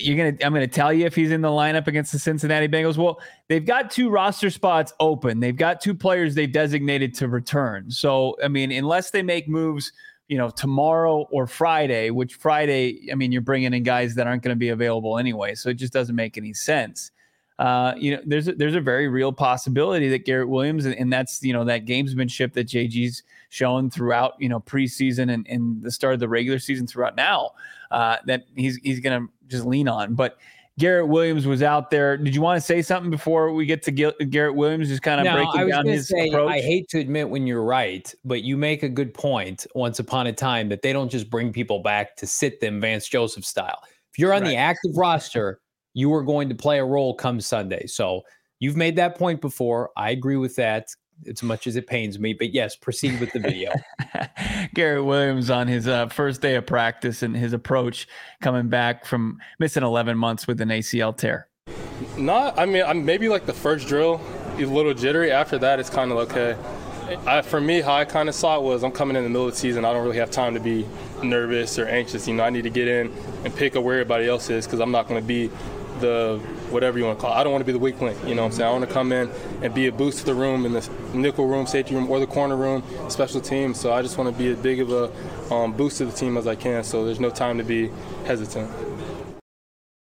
you're 0.00 0.16
gonna. 0.16 0.42
I'm 0.42 0.54
gonna 0.54 0.66
tell 0.66 0.90
you 0.90 1.04
if 1.04 1.14
he's 1.14 1.30
in 1.30 1.42
the 1.42 1.48
lineup 1.48 1.86
against 1.86 2.12
the 2.12 2.18
Cincinnati 2.18 2.66
Bengals. 2.66 2.96
Well, 2.96 3.20
they've 3.48 3.64
got 3.64 3.90
two 3.90 4.08
roster 4.08 4.48
spots 4.48 4.94
open. 5.00 5.38
They've 5.38 5.54
got 5.54 5.82
two 5.82 5.94
players 5.94 6.34
they've 6.34 6.50
designated 6.50 7.12
to 7.16 7.28
return. 7.28 7.90
So 7.90 8.34
I 8.42 8.48
mean, 8.48 8.72
unless 8.72 9.10
they 9.10 9.22
make 9.22 9.48
moves. 9.48 9.92
You 10.30 10.36
know, 10.36 10.50
tomorrow 10.50 11.26
or 11.30 11.46
Friday, 11.46 12.10
which 12.10 12.34
Friday, 12.34 13.08
I 13.10 13.14
mean, 13.14 13.32
you're 13.32 13.40
bringing 13.40 13.72
in 13.72 13.82
guys 13.82 14.14
that 14.16 14.26
aren't 14.26 14.42
going 14.42 14.54
to 14.54 14.58
be 14.58 14.68
available 14.68 15.16
anyway. 15.16 15.54
So 15.54 15.70
it 15.70 15.76
just 15.76 15.90
doesn't 15.90 16.14
make 16.14 16.36
any 16.36 16.52
sense 16.52 17.12
uh, 17.58 17.92
you 17.96 18.14
know, 18.14 18.22
there's 18.24 18.46
a, 18.46 18.52
there's 18.52 18.76
a 18.76 18.80
very 18.80 19.08
real 19.08 19.32
possibility 19.32 20.08
that 20.08 20.24
Garrett 20.24 20.48
Williams 20.48 20.86
and, 20.86 20.94
and 20.94 21.12
that's 21.12 21.42
you 21.42 21.52
know 21.52 21.64
that 21.64 21.86
gamesmanship 21.86 22.52
that 22.52 22.68
JG's 22.68 23.24
shown 23.48 23.90
throughout 23.90 24.34
you 24.38 24.48
know 24.48 24.60
preseason 24.60 25.32
and, 25.32 25.46
and 25.48 25.82
the 25.82 25.90
start 25.90 26.14
of 26.14 26.20
the 26.20 26.28
regular 26.28 26.58
season 26.58 26.86
throughout 26.86 27.16
now 27.16 27.50
uh, 27.90 28.16
that 28.26 28.44
he's 28.54 28.76
he's 28.76 29.00
going 29.00 29.26
to 29.26 29.32
just 29.48 29.66
lean 29.66 29.88
on. 29.88 30.14
But 30.14 30.38
Garrett 30.78 31.08
Williams 31.08 31.44
was 31.44 31.60
out 31.60 31.90
there. 31.90 32.16
Did 32.16 32.36
you 32.36 32.40
want 32.40 32.56
to 32.56 32.64
say 32.64 32.80
something 32.82 33.10
before 33.10 33.52
we 33.52 33.66
get 33.66 33.82
to 33.82 33.90
Garrett 33.90 34.54
Williams? 34.54 34.86
Just 34.86 35.02
kind 35.02 35.20
of 35.20 35.24
no, 35.24 35.34
breaking 35.34 35.68
down 35.68 35.86
his 35.86 36.08
say, 36.08 36.28
approach. 36.28 36.52
I 36.52 36.60
hate 36.60 36.88
to 36.90 37.00
admit 37.00 37.28
when 37.28 37.48
you're 37.48 37.64
right, 37.64 38.14
but 38.24 38.42
you 38.44 38.56
make 38.56 38.84
a 38.84 38.88
good 38.88 39.12
point. 39.12 39.66
Once 39.74 39.98
upon 39.98 40.28
a 40.28 40.32
time, 40.32 40.68
that 40.68 40.82
they 40.82 40.92
don't 40.92 41.10
just 41.10 41.28
bring 41.28 41.52
people 41.52 41.80
back 41.80 42.14
to 42.16 42.26
sit 42.28 42.60
them 42.60 42.80
Vance 42.80 43.08
Joseph 43.08 43.44
style. 43.44 43.82
If 44.12 44.20
you're 44.20 44.32
on 44.32 44.42
right. 44.42 44.50
the 44.50 44.56
active 44.56 44.96
roster 44.96 45.58
you 45.98 46.14
are 46.14 46.22
going 46.22 46.48
to 46.48 46.54
play 46.54 46.78
a 46.78 46.84
role 46.84 47.12
come 47.12 47.40
Sunday. 47.40 47.84
So 47.88 48.22
you've 48.60 48.76
made 48.76 48.94
that 48.96 49.18
point 49.18 49.40
before. 49.40 49.90
I 49.96 50.10
agree 50.10 50.36
with 50.36 50.54
that 50.54 50.94
as 51.26 51.42
much 51.42 51.66
as 51.66 51.74
it 51.74 51.88
pains 51.88 52.20
me. 52.20 52.34
But 52.34 52.54
yes, 52.54 52.76
proceed 52.76 53.18
with 53.18 53.32
the 53.32 53.40
video. 53.40 53.72
Garrett 54.74 55.04
Williams 55.04 55.50
on 55.50 55.66
his 55.66 55.88
uh, 55.88 56.06
first 56.06 56.40
day 56.40 56.54
of 56.54 56.66
practice 56.66 57.24
and 57.24 57.36
his 57.36 57.52
approach 57.52 58.06
coming 58.40 58.68
back 58.68 59.06
from 59.06 59.38
missing 59.58 59.82
11 59.82 60.16
months 60.16 60.46
with 60.46 60.60
an 60.60 60.68
ACL 60.68 61.16
tear. 61.16 61.48
Not, 62.16 62.56
I 62.56 62.64
mean, 62.64 62.84
I'm 62.84 63.04
maybe 63.04 63.28
like 63.28 63.44
the 63.44 63.52
first 63.52 63.88
drill, 63.88 64.20
a 64.56 64.64
little 64.64 64.94
jittery. 64.94 65.32
After 65.32 65.58
that, 65.58 65.80
it's 65.80 65.90
kind 65.90 66.12
of 66.12 66.18
okay. 66.18 66.56
I, 67.26 67.42
for 67.42 67.60
me, 67.60 67.80
how 67.80 67.94
I 67.94 68.04
kind 68.04 68.28
of 68.28 68.36
saw 68.36 68.56
it 68.56 68.62
was 68.62 68.84
I'm 68.84 68.92
coming 68.92 69.16
in 69.16 69.24
the 69.24 69.30
middle 69.30 69.48
of 69.48 69.54
the 69.54 69.58
season. 69.58 69.84
I 69.84 69.92
don't 69.92 70.04
really 70.04 70.18
have 70.18 70.30
time 70.30 70.54
to 70.54 70.60
be 70.60 70.86
nervous 71.24 71.76
or 71.76 71.86
anxious. 71.86 72.28
You 72.28 72.34
know, 72.34 72.44
I 72.44 72.50
need 72.50 72.62
to 72.62 72.70
get 72.70 72.86
in 72.86 73.12
and 73.44 73.52
pick 73.56 73.74
up 73.74 73.82
where 73.82 73.94
everybody 73.94 74.28
else 74.28 74.48
is 74.48 74.64
because 74.64 74.78
I'm 74.78 74.92
not 74.92 75.08
going 75.08 75.20
to 75.20 75.26
be 75.26 75.50
the 76.00 76.38
whatever 76.70 76.98
you 76.98 77.04
want 77.04 77.18
to 77.18 77.22
call 77.22 77.32
it. 77.32 77.36
I 77.36 77.42
don't 77.42 77.52
want 77.52 77.62
to 77.62 77.66
be 77.66 77.72
the 77.72 77.78
weak 77.78 78.00
link. 78.00 78.18
You 78.24 78.34
know 78.34 78.42
what 78.42 78.52
I'm 78.52 78.52
saying? 78.52 78.68
I 78.68 78.72
want 78.72 78.86
to 78.86 78.92
come 78.92 79.12
in 79.12 79.30
and 79.62 79.74
be 79.74 79.86
a 79.86 79.92
boost 79.92 80.20
to 80.20 80.24
the 80.24 80.34
room 80.34 80.66
in 80.66 80.72
the 80.72 80.88
nickel 81.14 81.46
room, 81.46 81.66
safety 81.66 81.94
room, 81.94 82.10
or 82.10 82.20
the 82.20 82.26
corner 82.26 82.56
room, 82.56 82.82
special 83.08 83.40
team. 83.40 83.74
So 83.74 83.92
I 83.92 84.02
just 84.02 84.18
want 84.18 84.34
to 84.34 84.38
be 84.38 84.50
as 84.50 84.58
big 84.58 84.80
of 84.80 84.90
a 84.92 85.54
um, 85.54 85.72
boost 85.72 85.98
to 85.98 86.06
the 86.06 86.12
team 86.12 86.36
as 86.36 86.46
I 86.46 86.54
can. 86.54 86.84
So 86.84 87.04
there's 87.04 87.20
no 87.20 87.30
time 87.30 87.58
to 87.58 87.64
be 87.64 87.90
hesitant. 88.24 88.70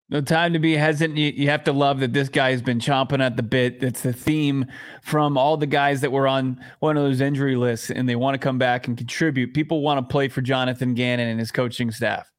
No 0.09 0.21
time 0.21 0.53
to 0.53 0.59
be 0.59 0.73
hesitant. 0.77 1.17
You, 1.17 1.33
you 1.35 1.49
have 1.49 1.65
to 1.65 1.73
love 1.73 1.99
that 1.99 2.13
this 2.13 2.29
guy 2.29 2.51
has 2.51 2.61
been 2.61 2.79
chomping 2.79 3.19
at 3.19 3.35
the 3.35 3.43
bit. 3.43 3.81
That's 3.81 4.03
the 4.03 4.13
theme 4.13 4.65
from 5.01 5.37
all 5.37 5.57
the 5.57 5.67
guys 5.67 5.99
that 5.99 6.13
were 6.13 6.29
on 6.29 6.63
one 6.79 6.95
of 6.95 7.03
those 7.03 7.19
injury 7.19 7.57
lists, 7.57 7.91
and 7.91 8.07
they 8.07 8.15
want 8.15 8.35
to 8.35 8.39
come 8.39 8.57
back 8.57 8.87
and 8.87 8.97
contribute. 8.97 9.53
People 9.53 9.81
want 9.81 9.97
to 9.97 10.09
play 10.09 10.29
for 10.29 10.41
Jonathan 10.41 10.93
Gannon 10.93 11.27
and 11.27 11.39
his 11.39 11.51
coaching 11.51 11.91
staff. 11.91 12.31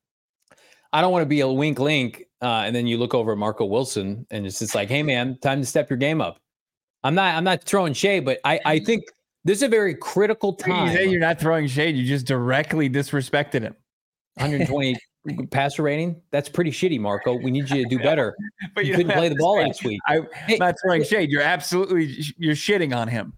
I 0.92 1.00
don't 1.00 1.12
want 1.12 1.22
to 1.22 1.26
be 1.26 1.40
a 1.40 1.48
wink 1.48 1.78
link. 1.78 2.24
Uh, 2.40 2.62
and 2.64 2.74
then 2.74 2.86
you 2.86 2.98
look 2.98 3.14
over 3.14 3.32
at 3.32 3.38
Marco 3.38 3.64
Wilson 3.64 4.26
and 4.30 4.46
it's 4.46 4.60
just 4.60 4.74
like, 4.74 4.88
hey 4.88 5.02
man, 5.02 5.38
time 5.40 5.60
to 5.60 5.66
step 5.66 5.90
your 5.90 5.96
game 5.96 6.20
up. 6.20 6.38
I'm 7.04 7.14
not 7.14 7.34
I'm 7.34 7.44
not 7.44 7.64
throwing 7.64 7.92
shade, 7.92 8.24
but 8.24 8.38
I, 8.44 8.60
I 8.64 8.78
think 8.78 9.04
this 9.44 9.58
is 9.58 9.62
a 9.62 9.68
very 9.68 9.94
critical 9.94 10.52
time. 10.52 10.88
You 10.88 10.94
say 10.94 11.06
you're 11.08 11.20
not 11.20 11.40
throwing 11.40 11.66
shade, 11.66 11.96
you 11.96 12.06
just 12.06 12.26
directly 12.26 12.88
disrespected 12.88 13.62
him. 13.62 13.74
120 14.34 14.96
passer 15.50 15.82
rating. 15.82 16.20
That's 16.30 16.48
pretty 16.48 16.70
shitty, 16.70 17.00
Marco. 17.00 17.34
We 17.34 17.50
need 17.50 17.68
you 17.70 17.82
to 17.82 17.88
do 17.88 17.98
better. 18.02 18.36
but 18.74 18.84
you, 18.84 18.92
you 18.92 18.96
couldn't 18.96 19.12
play 19.12 19.28
the 19.28 19.36
ball 19.36 19.56
last 19.56 19.84
week. 19.84 20.00
I, 20.06 20.18
am 20.18 20.26
hey, 20.46 20.56
not 20.58 20.76
throwing 20.82 21.04
shade. 21.04 21.30
You're 21.30 21.42
absolutely 21.42 22.16
you're 22.36 22.54
shitting 22.54 22.96
on 22.96 23.08
him. 23.08 23.32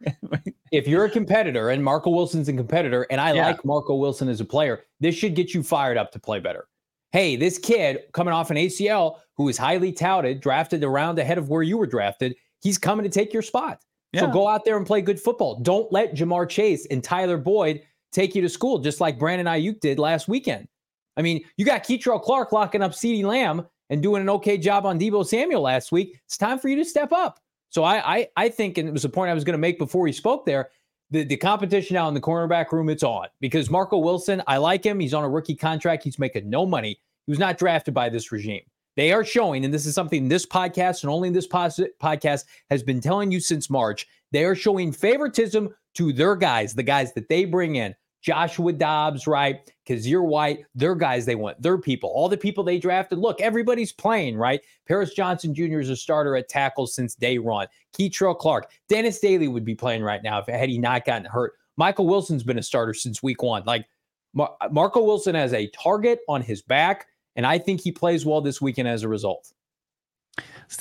if 0.72 0.88
you're 0.88 1.04
a 1.04 1.10
competitor 1.10 1.70
and 1.70 1.82
Marco 1.82 2.10
Wilson's 2.10 2.48
a 2.48 2.52
competitor, 2.52 3.06
and 3.10 3.20
I 3.20 3.32
yeah. 3.32 3.46
like 3.46 3.64
Marco 3.64 3.94
Wilson 3.94 4.28
as 4.28 4.40
a 4.40 4.44
player, 4.44 4.84
this 5.00 5.14
should 5.14 5.34
get 5.34 5.54
you 5.54 5.62
fired 5.62 5.96
up 5.96 6.12
to 6.12 6.18
play 6.18 6.40
better 6.40 6.66
hey, 7.12 7.36
this 7.36 7.58
kid 7.58 8.00
coming 8.12 8.34
off 8.34 8.50
an 8.50 8.56
ACL 8.56 9.18
who 9.36 9.48
is 9.48 9.56
highly 9.56 9.92
touted, 9.92 10.40
drafted 10.40 10.82
around 10.82 11.18
ahead 11.18 11.38
of 11.38 11.48
where 11.48 11.62
you 11.62 11.78
were 11.78 11.86
drafted, 11.86 12.34
he's 12.60 12.78
coming 12.78 13.04
to 13.04 13.10
take 13.10 13.32
your 13.32 13.42
spot. 13.42 13.80
Yeah. 14.12 14.22
So 14.22 14.30
go 14.30 14.48
out 14.48 14.64
there 14.64 14.76
and 14.76 14.86
play 14.86 15.00
good 15.00 15.20
football. 15.20 15.60
Don't 15.60 15.90
let 15.92 16.14
Ja'Marr 16.14 16.48
Chase 16.48 16.86
and 16.90 17.02
Tyler 17.02 17.38
Boyd 17.38 17.82
take 18.12 18.34
you 18.34 18.42
to 18.42 18.48
school, 18.48 18.78
just 18.78 19.00
like 19.00 19.18
Brandon 19.18 19.46
Aiyuk 19.46 19.80
did 19.80 19.98
last 19.98 20.28
weekend. 20.28 20.68
I 21.16 21.22
mean, 21.22 21.42
you 21.56 21.64
got 21.64 21.84
Kei'Trel 21.84 22.22
Clark 22.22 22.52
locking 22.52 22.82
up 22.82 22.92
CeeDee 22.92 23.24
Lamb 23.24 23.66
and 23.90 24.02
doing 24.02 24.22
an 24.22 24.30
okay 24.30 24.58
job 24.58 24.86
on 24.86 24.98
Deebo 24.98 25.26
Samuel 25.26 25.62
last 25.62 25.92
week. 25.92 26.18
It's 26.26 26.38
time 26.38 26.58
for 26.58 26.68
you 26.68 26.76
to 26.76 26.84
step 26.84 27.12
up. 27.12 27.38
So 27.68 27.84
I 27.84 28.16
I, 28.16 28.28
I 28.36 28.48
think, 28.48 28.78
and 28.78 28.88
it 28.88 28.92
was 28.92 29.04
a 29.04 29.08
point 29.08 29.30
I 29.30 29.34
was 29.34 29.44
going 29.44 29.54
to 29.54 29.58
make 29.58 29.78
before 29.78 30.06
he 30.06 30.12
spoke 30.12 30.46
there. 30.46 30.70
The, 31.12 31.24
the 31.24 31.36
competition 31.36 31.94
now 31.94 32.08
in 32.08 32.14
the 32.14 32.20
cornerback 32.22 32.72
room, 32.72 32.88
it's 32.88 33.02
on 33.02 33.28
because 33.38 33.68
Marco 33.68 33.98
Wilson, 33.98 34.42
I 34.46 34.56
like 34.56 34.82
him. 34.82 34.98
He's 34.98 35.12
on 35.12 35.24
a 35.24 35.28
rookie 35.28 35.54
contract. 35.54 36.02
He's 36.04 36.18
making 36.18 36.48
no 36.48 36.64
money. 36.64 36.98
He 37.26 37.30
was 37.30 37.38
not 37.38 37.58
drafted 37.58 37.92
by 37.92 38.08
this 38.08 38.32
regime. 38.32 38.62
They 38.96 39.12
are 39.12 39.22
showing, 39.22 39.66
and 39.66 39.72
this 39.72 39.84
is 39.84 39.94
something 39.94 40.28
this 40.28 40.46
podcast 40.46 41.02
and 41.02 41.10
only 41.10 41.28
this 41.28 41.46
podcast 41.46 42.44
has 42.70 42.82
been 42.82 43.00
telling 43.00 43.30
you 43.30 43.40
since 43.40 43.68
March. 43.68 44.06
They 44.32 44.44
are 44.44 44.54
showing 44.54 44.90
favoritism 44.90 45.74
to 45.94 46.12
their 46.14 46.34
guys, 46.34 46.74
the 46.74 46.82
guys 46.82 47.12
that 47.12 47.28
they 47.28 47.44
bring 47.44 47.76
in. 47.76 47.94
Joshua 48.22 48.72
Dobbs, 48.72 49.26
right? 49.26 49.70
Kyzir 49.86 50.24
White, 50.24 50.64
they're 50.74 50.94
guys 50.94 51.26
they 51.26 51.34
want. 51.34 51.60
They're 51.60 51.76
people. 51.76 52.08
All 52.10 52.28
the 52.28 52.36
people 52.36 52.62
they 52.62 52.78
drafted. 52.78 53.18
Look, 53.18 53.40
everybody's 53.40 53.92
playing, 53.92 54.36
right? 54.36 54.60
Paris 54.86 55.12
Johnson 55.12 55.54
Jr. 55.54 55.80
is 55.80 55.90
a 55.90 55.96
starter 55.96 56.36
at 56.36 56.48
tackle 56.48 56.86
since 56.86 57.16
day 57.16 57.38
one. 57.38 57.66
Kei'Trel 57.98 58.38
Clark. 58.38 58.70
Dennis 58.88 59.18
Daly 59.18 59.48
would 59.48 59.64
be 59.64 59.74
playing 59.74 60.02
right 60.02 60.22
now 60.22 60.38
if 60.38 60.46
had 60.46 60.68
he 60.68 60.78
not 60.78 61.04
gotten 61.04 61.26
hurt. 61.26 61.54
Michael 61.76 62.06
Wilson's 62.06 62.44
been 62.44 62.58
a 62.58 62.62
starter 62.62 62.94
since 62.94 63.22
week 63.22 63.42
one. 63.42 63.64
Like 63.66 63.86
Mar- 64.34 64.56
Marco 64.70 65.02
Wilson 65.02 65.34
has 65.34 65.52
a 65.52 65.66
target 65.68 66.20
on 66.28 66.42
his 66.42 66.62
back, 66.62 67.06
and 67.34 67.44
I 67.44 67.58
think 67.58 67.80
he 67.80 67.90
plays 67.90 68.24
well 68.24 68.40
this 68.40 68.60
weekend 68.60 68.88
as 68.88 69.02
a 69.02 69.08
result. 69.08 69.52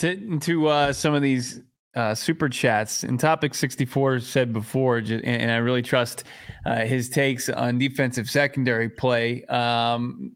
Into 0.03 0.67
uh, 0.67 0.93
some 0.93 1.13
of 1.13 1.21
these 1.21 1.61
uh, 1.95 2.15
super 2.15 2.49
chats. 2.49 3.03
And 3.03 3.19
topic 3.19 3.53
64 3.53 4.19
said 4.21 4.53
before 4.53 4.97
and 4.97 5.51
i 5.51 5.57
really 5.57 5.81
trust 5.81 6.23
uh, 6.65 6.85
his 6.85 7.09
takes 7.09 7.49
on 7.49 7.77
defensive 7.77 8.29
secondary 8.29 8.89
play 8.89 9.43
um, 9.45 10.31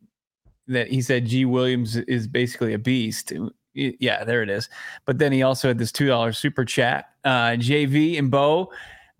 that 0.68 0.88
he 0.88 1.02
said 1.02 1.26
g 1.26 1.46
williams 1.46 1.96
is 1.96 2.28
basically 2.28 2.74
a 2.74 2.80
beast. 2.80 3.32
Yeah 3.74 4.24
there 4.24 4.42
it 4.42 4.50
is. 4.50 4.70
But 5.06 5.18
then 5.20 5.32
he 5.32 5.44
also 5.44 5.68
had 5.68 5.78
this 5.78 5.92
$2 5.92 6.36
super 6.36 6.66
chat. 6.66 7.10
Uh, 7.24 7.52
jv 7.52 8.20
and 8.20 8.30
bo 8.30 8.72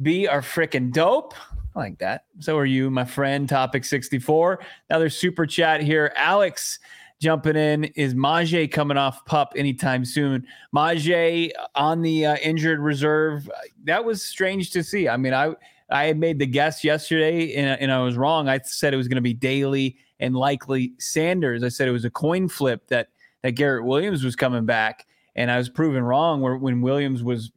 b 0.02 0.28
are 0.28 0.42
freaking 0.42 0.92
dope. 0.92 1.34
I 1.76 1.80
like 1.80 1.98
that. 2.00 2.26
So 2.40 2.58
are 2.58 2.66
you 2.66 2.90
my 2.90 3.06
friend. 3.06 3.48
Topic 3.48 3.86
64 3.86 4.60
another 4.90 5.10
super 5.10 5.46
chat 5.46 5.82
here. 5.82 6.14
Alex 6.16 6.80
jumping 7.20 7.56
in. 7.56 7.86
Is 7.96 8.14
Myjai 8.14 8.72
coming 8.72 8.98
off 8.98 9.26
pup 9.26 9.54
anytime 9.56 10.06
soon? 10.06 10.46
Myjai 10.74 11.52
on 11.76 12.02
the 12.02 12.26
uh, 12.26 12.36
injured 12.38 12.80
reserve. 12.80 13.50
That 13.84 14.04
was 14.04 14.22
strange 14.22 14.72
to 14.72 14.84
see. 14.84 15.08
I 15.08 15.18
mean, 15.18 15.34
I 15.34 15.56
I 15.90 16.06
had 16.06 16.18
made 16.18 16.40
the 16.40 16.48
guess 16.48 16.84
yesterday 16.84 17.54
and, 17.56 17.80
and 17.80 17.92
I 17.92 18.02
was 18.02 18.18
wrong. 18.18 18.50
I 18.50 18.60
said 18.64 18.94
it 18.94 18.98
was 18.98 19.08
going 19.08 19.18
to 19.18 19.22
be 19.22 19.34
Daly 19.34 19.98
and 20.20 20.36
likely 20.36 20.94
Sanders. 20.98 21.64
I 21.64 21.70
said 21.70 21.88
it 21.88 21.92
was 21.92 22.06
a 22.06 22.10
coin 22.10 22.48
flip 22.48 22.88
that 22.88 23.10
that 23.44 23.52
Garrett 23.52 23.86
Williams 23.86 24.24
was 24.24 24.36
coming 24.36 24.66
back, 24.66 25.06
and 25.36 25.52
I 25.52 25.58
was 25.58 25.70
proven 25.70 26.04
wrong. 26.04 26.42
Where 26.42 26.58
when 26.58 26.82
Williams 26.82 27.24
was 27.24 27.52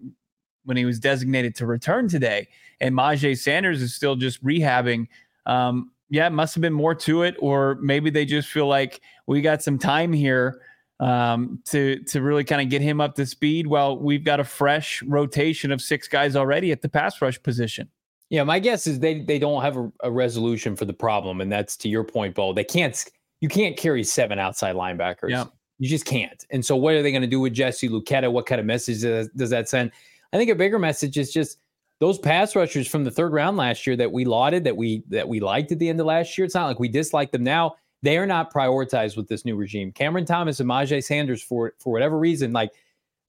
when 0.64 0.76
he 0.76 0.84
was 0.84 0.98
designated 0.98 1.54
to 1.56 1.66
return 1.66 2.08
today, 2.08 2.48
and 2.80 2.94
Myjai 2.94 3.38
Sanders 3.38 3.80
is 3.80 3.94
still 3.94 4.16
just 4.16 4.42
rehabbing. 4.44 5.06
Um, 5.46 5.92
yeah, 6.10 6.26
it 6.26 6.30
must 6.30 6.54
have 6.54 6.62
been 6.62 6.72
more 6.72 6.94
to 6.94 7.22
it, 7.22 7.36
or 7.38 7.76
maybe 7.80 8.10
they 8.10 8.24
just 8.24 8.48
feel 8.48 8.66
like 8.66 9.00
we 9.26 9.40
got 9.40 9.62
some 9.62 9.78
time 9.78 10.12
here 10.12 10.62
um, 11.00 11.60
to 11.66 12.02
to 12.04 12.22
really 12.22 12.44
kind 12.44 12.62
of 12.62 12.68
get 12.70 12.82
him 12.82 13.00
up 13.00 13.14
to 13.16 13.26
speed. 13.26 13.66
While 13.66 13.98
we've 13.98 14.24
got 14.24 14.40
a 14.40 14.44
fresh 14.44 15.02
rotation 15.02 15.70
of 15.70 15.80
six 15.80 16.08
guys 16.08 16.36
already 16.36 16.72
at 16.72 16.82
the 16.82 16.88
pass 16.88 17.20
rush 17.20 17.42
position. 17.42 17.88
Yeah, 18.30 18.44
my 18.44 18.58
guess 18.58 18.86
is 18.86 18.98
they 19.00 19.22
they 19.22 19.38
don't 19.38 19.62
have 19.62 19.76
a, 19.76 19.92
a 20.02 20.10
resolution 20.10 20.76
for 20.76 20.84
the 20.84 20.92
problem, 20.92 21.40
and 21.40 21.50
that's 21.50 21.76
to 21.78 21.88
your 21.88 22.04
point, 22.04 22.34
Bo. 22.34 22.52
They 22.52 22.64
can't 22.64 23.04
you 23.40 23.48
can't 23.48 23.76
carry 23.76 24.02
seven 24.04 24.38
outside 24.38 24.74
linebackers. 24.74 25.30
Yeah. 25.30 25.44
You 25.78 25.88
just 25.88 26.06
can't. 26.06 26.44
And 26.50 26.64
so, 26.64 26.74
what 26.74 26.94
are 26.94 27.02
they 27.02 27.12
going 27.12 27.22
to 27.22 27.28
do 27.28 27.40
with 27.40 27.52
Jesse 27.52 27.88
Luketa? 27.88 28.30
What 28.32 28.46
kind 28.46 28.60
of 28.60 28.66
message 28.66 29.02
does, 29.02 29.28
does 29.28 29.50
that 29.50 29.68
send? 29.68 29.92
I 30.32 30.36
think 30.36 30.50
a 30.50 30.54
bigger 30.54 30.78
message 30.78 31.16
is 31.16 31.32
just 31.32 31.58
those 32.00 32.18
pass 32.18 32.54
rushers 32.54 32.86
from 32.86 33.04
the 33.04 33.10
third 33.10 33.32
round 33.32 33.56
last 33.56 33.86
year 33.86 33.96
that 33.96 34.12
we 34.12 34.24
lauded, 34.24 34.64
that 34.64 34.76
we 34.76 35.02
that 35.08 35.28
we 35.28 35.40
liked 35.40 35.72
at 35.72 35.78
the 35.78 35.88
end 35.88 36.00
of 36.00 36.06
last 36.06 36.36
year. 36.36 36.44
It's 36.44 36.54
not 36.54 36.66
like 36.66 36.78
we 36.78 36.88
dislike 36.88 37.32
them 37.32 37.44
now. 37.44 37.76
They 38.02 38.16
are 38.18 38.26
not 38.26 38.52
prioritized 38.52 39.16
with 39.16 39.28
this 39.28 39.44
new 39.44 39.56
regime. 39.56 39.90
Cameron 39.90 40.24
Thomas 40.24 40.60
and 40.60 40.70
Myjai 40.70 41.02
Sanders, 41.02 41.42
for 41.42 41.74
for 41.78 41.92
whatever 41.92 42.18
reason, 42.18 42.52
like 42.52 42.70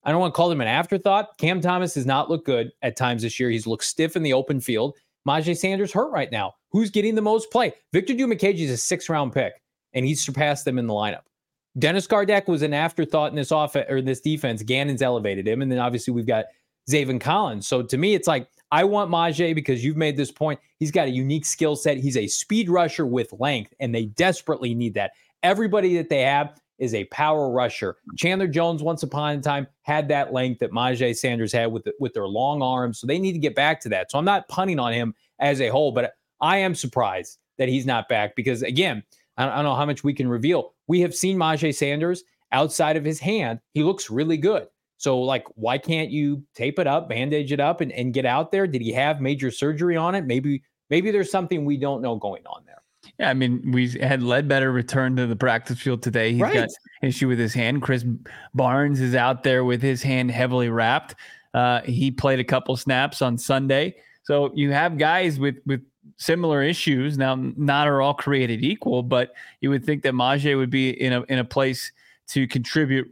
I 0.04 0.12
don't 0.12 0.22
want 0.22 0.34
to 0.34 0.38
call 0.38 0.50
them 0.50 0.62
an 0.62 0.68
afterthought. 0.68 1.38
Cam 1.38 1.62
Thomas 1.62 1.96
has 1.96 2.06
not 2.06 2.30
looked 2.30 2.46
good 2.46 2.72
at 2.82 2.96
times 2.96 3.24
this 3.24 3.40
year. 3.40 3.50
He's 3.50 3.68
looked 3.68 3.84
stiff 3.84 4.16
in 4.16 4.24
the 4.24 4.34
open 4.34 4.62
field. 4.62 4.96
Myjai 5.28 5.58
Sanders 5.58 5.92
hurt 5.92 6.12
right 6.12 6.32
now. 6.32 6.56
Who's 6.70 6.92
getting 6.92 7.16
the 7.16 7.22
most 7.22 7.52
play? 7.52 7.74
Victor 7.92 8.14
Dimukeje 8.14 8.60
is 8.60 8.72
a 8.72 8.78
six 8.78 9.10
round 9.10 9.34
pick, 9.34 9.54
and 9.94 10.06
he's 10.06 10.24
surpassed 10.24 10.66
them 10.66 10.78
in 10.78 10.88
the 10.88 10.94
lineup. 10.94 11.24
Dennis 11.78 12.08
Gardeck 12.08 12.48
was 12.48 12.62
an 12.62 12.74
afterthought 12.74 13.32
in 13.32 13.36
this 13.36 13.52
offense 13.52 13.88
or 13.90 14.02
this 14.02 14.22
defense. 14.22 14.64
Gannon's 14.64 15.02
elevated 15.02 15.48
him, 15.48 15.62
and 15.62 15.72
then 15.72 15.80
obviously 15.80 16.14
we've 16.14 16.28
got 16.28 16.46
Zaven 16.90 17.20
Collins. 17.20 17.68
So 17.68 17.82
to 17.82 17.98
me, 17.98 18.14
it's 18.14 18.28
like 18.28 18.48
I 18.72 18.84
want 18.84 19.12
Myjai 19.12 19.56
because 19.56 19.84
you've 19.84 19.98
made 19.98 20.16
this 20.16 20.32
point. 20.32 20.60
He's 20.78 20.92
got 20.92 21.08
a 21.08 21.12
unique 21.12 21.46
skill 21.46 21.76
set. 21.76 21.98
He's 21.98 22.18
a 22.18 22.28
speed 22.28 22.70
rusher 22.70 23.06
with 23.06 23.34
length, 23.40 23.74
and 23.80 23.94
they 23.94 24.06
desperately 24.06 24.74
need 24.74 24.94
that. 24.94 25.12
Everybody 25.42 25.96
that 25.98 26.10
they 26.10 26.22
have 26.22 26.60
is 26.78 26.94
a 26.94 27.06
power 27.06 27.50
rusher. 27.50 27.98
Chandler 28.18 28.48
Jones, 28.48 28.82
once 28.82 29.04
upon 29.04 29.38
a 29.38 29.42
time, 29.42 29.68
had 29.84 30.08
that 30.08 30.34
length 30.34 30.60
that 30.60 30.72
Myjai 30.72 31.16
Sanders 31.16 31.52
had 31.52 31.72
with 31.72 31.88
with 32.00 32.14
their 32.14 32.28
long 32.28 32.62
arms. 32.62 33.00
So 33.00 33.08
they 33.08 33.20
need 33.20 33.34
to 33.34 33.40
get 33.40 33.56
back 33.56 33.80
to 33.82 33.90
that. 33.90 34.12
So 34.12 34.18
I'm 34.18 34.26
not 34.26 34.48
punting 34.48 34.80
on 34.80 34.94
him 34.94 35.14
as 35.40 35.62
a 35.62 35.68
whole, 35.68 35.92
but 35.92 36.14
I 36.42 36.58
am 36.58 36.76
surprised 36.76 37.38
that 37.58 37.70
he's 37.70 37.86
not 37.86 38.08
back 38.08 38.36
because 38.36 38.64
again, 38.64 39.04
I 39.38 39.44
don't, 39.44 39.52
I 39.52 39.56
don't 39.58 39.66
know 39.66 39.76
how 39.76 39.86
much 39.86 40.04
we 40.04 40.14
can 40.14 40.28
reveal. 40.28 40.74
We 40.88 41.02
have 41.02 41.14
seen 41.14 41.38
Myjai 41.38 41.76
Sanders 41.76 42.24
outside 42.52 42.98
of 42.98 43.06
his 43.06 43.20
hand. 43.20 43.60
He 43.74 43.84
looks 43.84 44.10
really 44.10 44.38
good. 44.38 44.68
So, 45.00 45.20
like, 45.22 45.46
why 45.56 45.78
can't 45.78 46.12
you 46.12 46.44
tape 46.54 46.78
it 46.78 46.86
up, 46.86 47.08
bandage 47.08 47.54
it 47.54 47.62
up, 47.62 47.80
and, 47.80 47.90
and 47.94 48.14
get 48.14 48.26
out 48.26 48.52
there? 48.52 48.68
Did 48.68 48.82
he 48.82 48.92
have 48.92 49.22
major 49.22 49.50
surgery 49.50 49.96
on 49.96 50.14
it? 50.14 50.26
Maybe, 50.26 50.62
maybe 50.90 51.10
there's 51.10 51.32
something 51.32 51.64
we 51.64 51.78
don't 51.78 52.02
know 52.02 52.18
going 52.18 52.46
on 52.46 52.64
there. 52.66 52.82
Yeah, 53.18 53.30
I 53.30 53.34
mean, 53.34 53.72
we 53.72 53.90
had 53.92 54.22
Ledbetter 54.22 54.74
return 54.74 55.16
to 55.16 55.26
the 55.26 55.38
practice 55.38 55.80
field 55.80 56.04
today. 56.04 56.34
He's 56.34 56.42
right. 56.42 56.54
got 56.54 56.68
an 57.02 57.08
issue 57.08 57.30
with 57.30 57.40
his 57.40 57.54
hand. 57.54 57.82
Krys 57.82 58.04
Barnes 58.54 59.00
is 59.00 59.16
out 59.16 59.44
there 59.44 59.64
with 59.64 59.82
his 59.82 60.04
hand 60.04 60.32
heavily 60.32 60.70
wrapped. 60.70 61.16
Uh, 61.54 61.80
he 61.84 62.12
played 62.12 62.42
a 62.42 62.44
couple 62.44 62.76
snaps 62.76 63.22
on 63.22 63.38
Sunday. 63.38 63.96
So 64.24 64.52
you 64.54 64.72
have 64.72 64.98
guys 64.98 65.40
with 65.40 65.56
with 65.66 65.82
similar 66.18 66.62
issues. 66.62 67.18
Now, 67.18 67.36
not 67.36 67.88
are 67.88 68.02
all 68.02 68.14
created 68.14 68.64
equal, 68.64 69.02
but 69.02 69.34
you 69.62 69.70
would 69.70 69.86
think 69.86 70.04
that 70.04 70.14
Myjai 70.14 70.58
would 70.58 70.70
be 70.70 70.90
in 70.90 71.14
a 71.14 71.22
in 71.24 71.40
a 71.40 71.46
place 71.46 71.92
to 72.28 72.48
contribute 72.48 73.10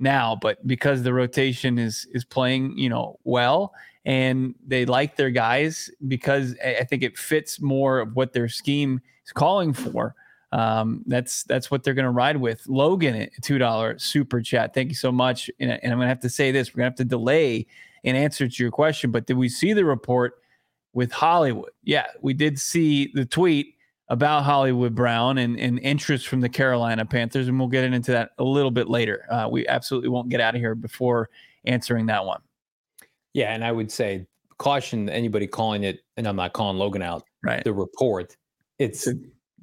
now, 0.00 0.36
but 0.40 0.66
because 0.66 1.02
the 1.02 1.12
rotation 1.12 1.78
is 1.78 2.06
is 2.12 2.24
playing, 2.24 2.76
you 2.76 2.88
know, 2.88 3.18
well 3.24 3.72
and 4.04 4.54
they 4.66 4.86
like 4.86 5.16
their 5.16 5.30
guys 5.30 5.90
because 6.08 6.54
I 6.64 6.84
think 6.84 7.02
it 7.02 7.18
fits 7.18 7.60
more 7.60 8.00
of 8.00 8.16
what 8.16 8.32
their 8.32 8.48
scheme 8.48 9.00
is 9.24 9.32
calling 9.32 9.72
for. 9.72 10.14
Um, 10.52 11.04
that's 11.06 11.44
that's 11.44 11.70
what 11.70 11.84
they're 11.84 11.94
going 11.94 12.06
to 12.06 12.10
ride 12.10 12.36
with. 12.36 12.66
Logan 12.66 13.14
at 13.14 13.30
two 13.42 13.58
dollar 13.58 13.98
super 13.98 14.40
chat. 14.40 14.74
Thank 14.74 14.88
you 14.88 14.94
so 14.94 15.12
much. 15.12 15.50
And, 15.60 15.70
and 15.70 15.92
I'm 15.92 15.98
going 15.98 16.06
to 16.06 16.08
have 16.08 16.20
to 16.20 16.30
say 16.30 16.50
this: 16.50 16.74
we're 16.74 16.78
going 16.78 16.86
to 16.86 16.90
have 16.92 17.08
to 17.08 17.16
delay 17.16 17.66
an 18.04 18.16
answer 18.16 18.48
to 18.48 18.62
your 18.62 18.72
question. 18.72 19.10
But 19.10 19.26
did 19.26 19.36
we 19.36 19.48
see 19.48 19.72
the 19.74 19.84
report 19.84 20.42
with 20.92 21.12
Hollywood? 21.12 21.70
Yeah, 21.84 22.06
we 22.20 22.34
did 22.34 22.58
see 22.58 23.12
the 23.14 23.26
tweet 23.26 23.76
about 24.10 24.42
Hollywood 24.42 24.94
Brown 24.94 25.38
and, 25.38 25.58
and 25.58 25.78
interest 25.78 26.26
from 26.26 26.40
the 26.40 26.48
Carolina 26.48 27.06
Panthers, 27.06 27.46
and 27.48 27.58
we'll 27.58 27.68
get 27.68 27.84
into 27.84 28.10
that 28.10 28.32
a 28.38 28.44
little 28.44 28.72
bit 28.72 28.88
later. 28.88 29.24
Uh, 29.30 29.48
we 29.50 29.66
absolutely 29.68 30.08
won't 30.08 30.28
get 30.28 30.40
out 30.40 30.54
of 30.54 30.60
here 30.60 30.74
before 30.74 31.30
answering 31.64 32.06
that 32.06 32.26
one. 32.26 32.40
Yeah, 33.32 33.54
and 33.54 33.64
I 33.64 33.70
would 33.70 33.90
say 33.90 34.26
caution 34.58 35.08
anybody 35.08 35.46
calling 35.46 35.84
it, 35.84 36.00
and 36.16 36.26
I'm 36.26 36.34
not 36.34 36.52
calling 36.52 36.76
Logan 36.76 37.02
out. 37.02 37.22
Right. 37.44 37.62
The 37.62 37.72
report, 37.72 38.36
it's, 38.80 39.06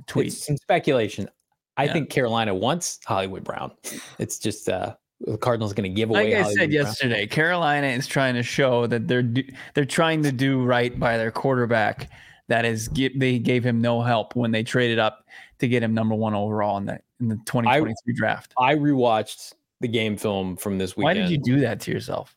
tweet, 0.08 0.28
it's 0.28 0.48
some 0.48 0.56
speculation. 0.56 1.30
I 1.76 1.84
yeah. 1.84 1.94
think 1.94 2.10
Carolina 2.10 2.56
wants 2.56 3.00
Hollywood 3.06 3.44
Brown. 3.44 3.74
It's 4.18 4.40
just 4.40 4.70
uh, 4.70 4.96
the 5.20 5.38
Cardinals 5.38 5.74
going 5.74 5.92
to 5.92 5.94
give 5.94 6.10
away. 6.10 6.30
Like 6.30 6.34
I 6.34 6.42
Hollywood 6.44 6.58
said 6.58 6.72
yesterday, 6.72 7.26
Brown. 7.26 7.36
Carolina 7.36 7.88
is 7.88 8.08
trying 8.08 8.36
to 8.36 8.44
show 8.44 8.88
that 8.88 9.10
they're 9.10 9.24
do, 9.24 9.44
they're 9.74 9.86
trying 9.86 10.24
to 10.24 10.32
do 10.32 10.64
right 10.64 10.98
by 10.98 11.18
their 11.18 11.32
quarterback 11.32 12.10
that 12.48 12.66
is 12.66 12.90
they 12.90 13.40
gave 13.40 13.66
him 13.66 13.82
no 13.82 14.02
help 14.02 14.36
when 14.36 14.52
they 14.52 14.64
traded 14.64 15.00
up 15.00 15.26
to 15.60 15.68
get 15.68 15.84
him 15.84 15.94
number 15.94 16.16
one 16.16 16.34
overall 16.34 16.78
in 16.78 16.86
the 16.86 17.00
in 17.20 17.30
the 17.30 17.36
2023 17.46 17.94
I, 17.94 18.16
draft. 18.16 18.54
I 18.58 18.76
rewatched 18.76 19.54
the 19.82 19.88
game 19.88 20.18
film 20.18 20.56
from 20.58 20.78
this 20.78 20.96
weekend. 20.96 21.20
Why 21.20 21.22
did 21.22 21.30
you 21.30 21.38
do 21.38 21.60
that 21.62 21.80
to 21.82 21.92
yourself? 21.92 22.36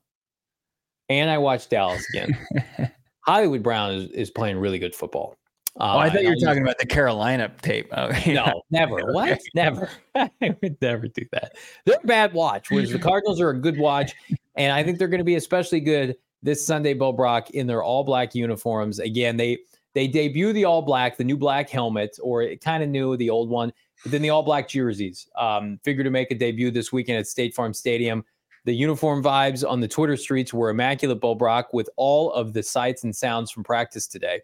And 1.09 1.31
I 1.31 1.39
watched 1.39 1.71
Dallas 1.71 2.07
again. 2.11 2.39
Hollywood 3.27 3.63
Brown 3.63 3.93
is, 3.93 4.11
is 4.11 4.31
playing 4.31 4.59
really 4.59 4.79
good 4.79 4.95
football. 4.95 5.37
Uh, 5.79 5.95
oh, 5.95 5.99
I 5.99 6.11
thought 6.11 6.23
you 6.23 6.31
were 6.31 6.37
talking 6.37 6.63
about 6.63 6.79
the 6.79 6.87
Carolina 6.87 7.53
tape. 7.63 7.89
Oh, 7.97 8.11
no, 8.27 8.63
never. 8.71 9.13
What? 9.13 9.39
Never. 9.55 9.89
I 10.15 10.31
would 10.41 10.77
never 10.81 11.09
do 11.09 11.25
that. 11.33 11.57
They're 11.85 11.99
a 12.03 12.07
bad 12.07 12.33
watch, 12.33 12.71
whereas 12.71 12.91
the 12.91 12.99
Cardinals 12.99 13.41
are 13.41 13.51
a 13.51 13.59
good 13.59 13.79
watch. 13.79 14.13
And 14.57 14.73
I 14.73 14.83
think 14.83 14.99
they're 14.99 15.09
going 15.09 15.19
to 15.19 15.25
be 15.25 15.37
especially 15.37 15.81
good 15.81 16.17
this 16.43 16.67
Sunday, 16.67 16.95
Bo 16.95 17.13
Brack, 17.13 17.51
in 17.51 17.67
their 17.67 17.83
all 17.83 18.03
black 18.03 18.35
uniforms. 18.35 18.99
Again, 18.99 19.37
they 19.37 19.59
they 19.95 20.07
debut 20.07 20.53
the 20.53 20.65
all 20.65 20.83
black, 20.83 21.17
the 21.17 21.25
new 21.25 21.37
black 21.37 21.69
helmet, 21.69 22.19
or 22.23 22.43
it 22.43 22.61
kind 22.61 22.83
of 22.83 22.89
new, 22.89 23.17
the 23.17 23.31
old 23.31 23.49
one, 23.49 23.73
but 24.03 24.13
then 24.13 24.23
the 24.23 24.31
all 24.31 24.43
black 24.43 24.69
jerseys. 24.69 25.29
Um, 25.37 25.79
figure 25.85 26.05
to 26.05 26.11
make 26.11 26.31
a 26.31 26.35
debut 26.35 26.71
this 26.71 26.93
weekend 26.93 27.19
at 27.19 27.27
State 27.27 27.55
Farm 27.55 27.75
Stadium. 27.75 28.25
The 28.65 28.75
uniform 28.75 29.23
vibes 29.23 29.69
on 29.69 29.81
the 29.81 29.89
Twitter 29.89 30.17
streets 30.17 30.53
were 30.53 30.71
immaculate, 30.71 31.21
Bo 31.21 31.35
Brack, 31.35 31.73
with 31.73 31.89
all 31.97 32.33
of 32.33 32.53
the 32.53 32.63
sights 32.63 33.05
and 33.05 33.15
sounds 33.15 33.51
from 33.51 33.65
practice 33.65 34.07
today. 34.07 34.43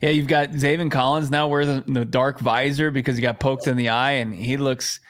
Yeah, 0.00 0.10
you've 0.10 0.28
got 0.28 0.50
Zaven 0.50 0.90
Collins 0.90 1.30
now 1.30 1.48
wears 1.48 1.66
the, 1.66 1.84
the 1.86 2.04
dark 2.04 2.38
visor 2.38 2.90
because 2.90 3.16
he 3.16 3.22
got 3.22 3.40
poked 3.40 3.66
in 3.66 3.76
the 3.76 3.88
eye, 3.88 4.12
and 4.12 4.34
he 4.34 4.56
looks 4.56 5.00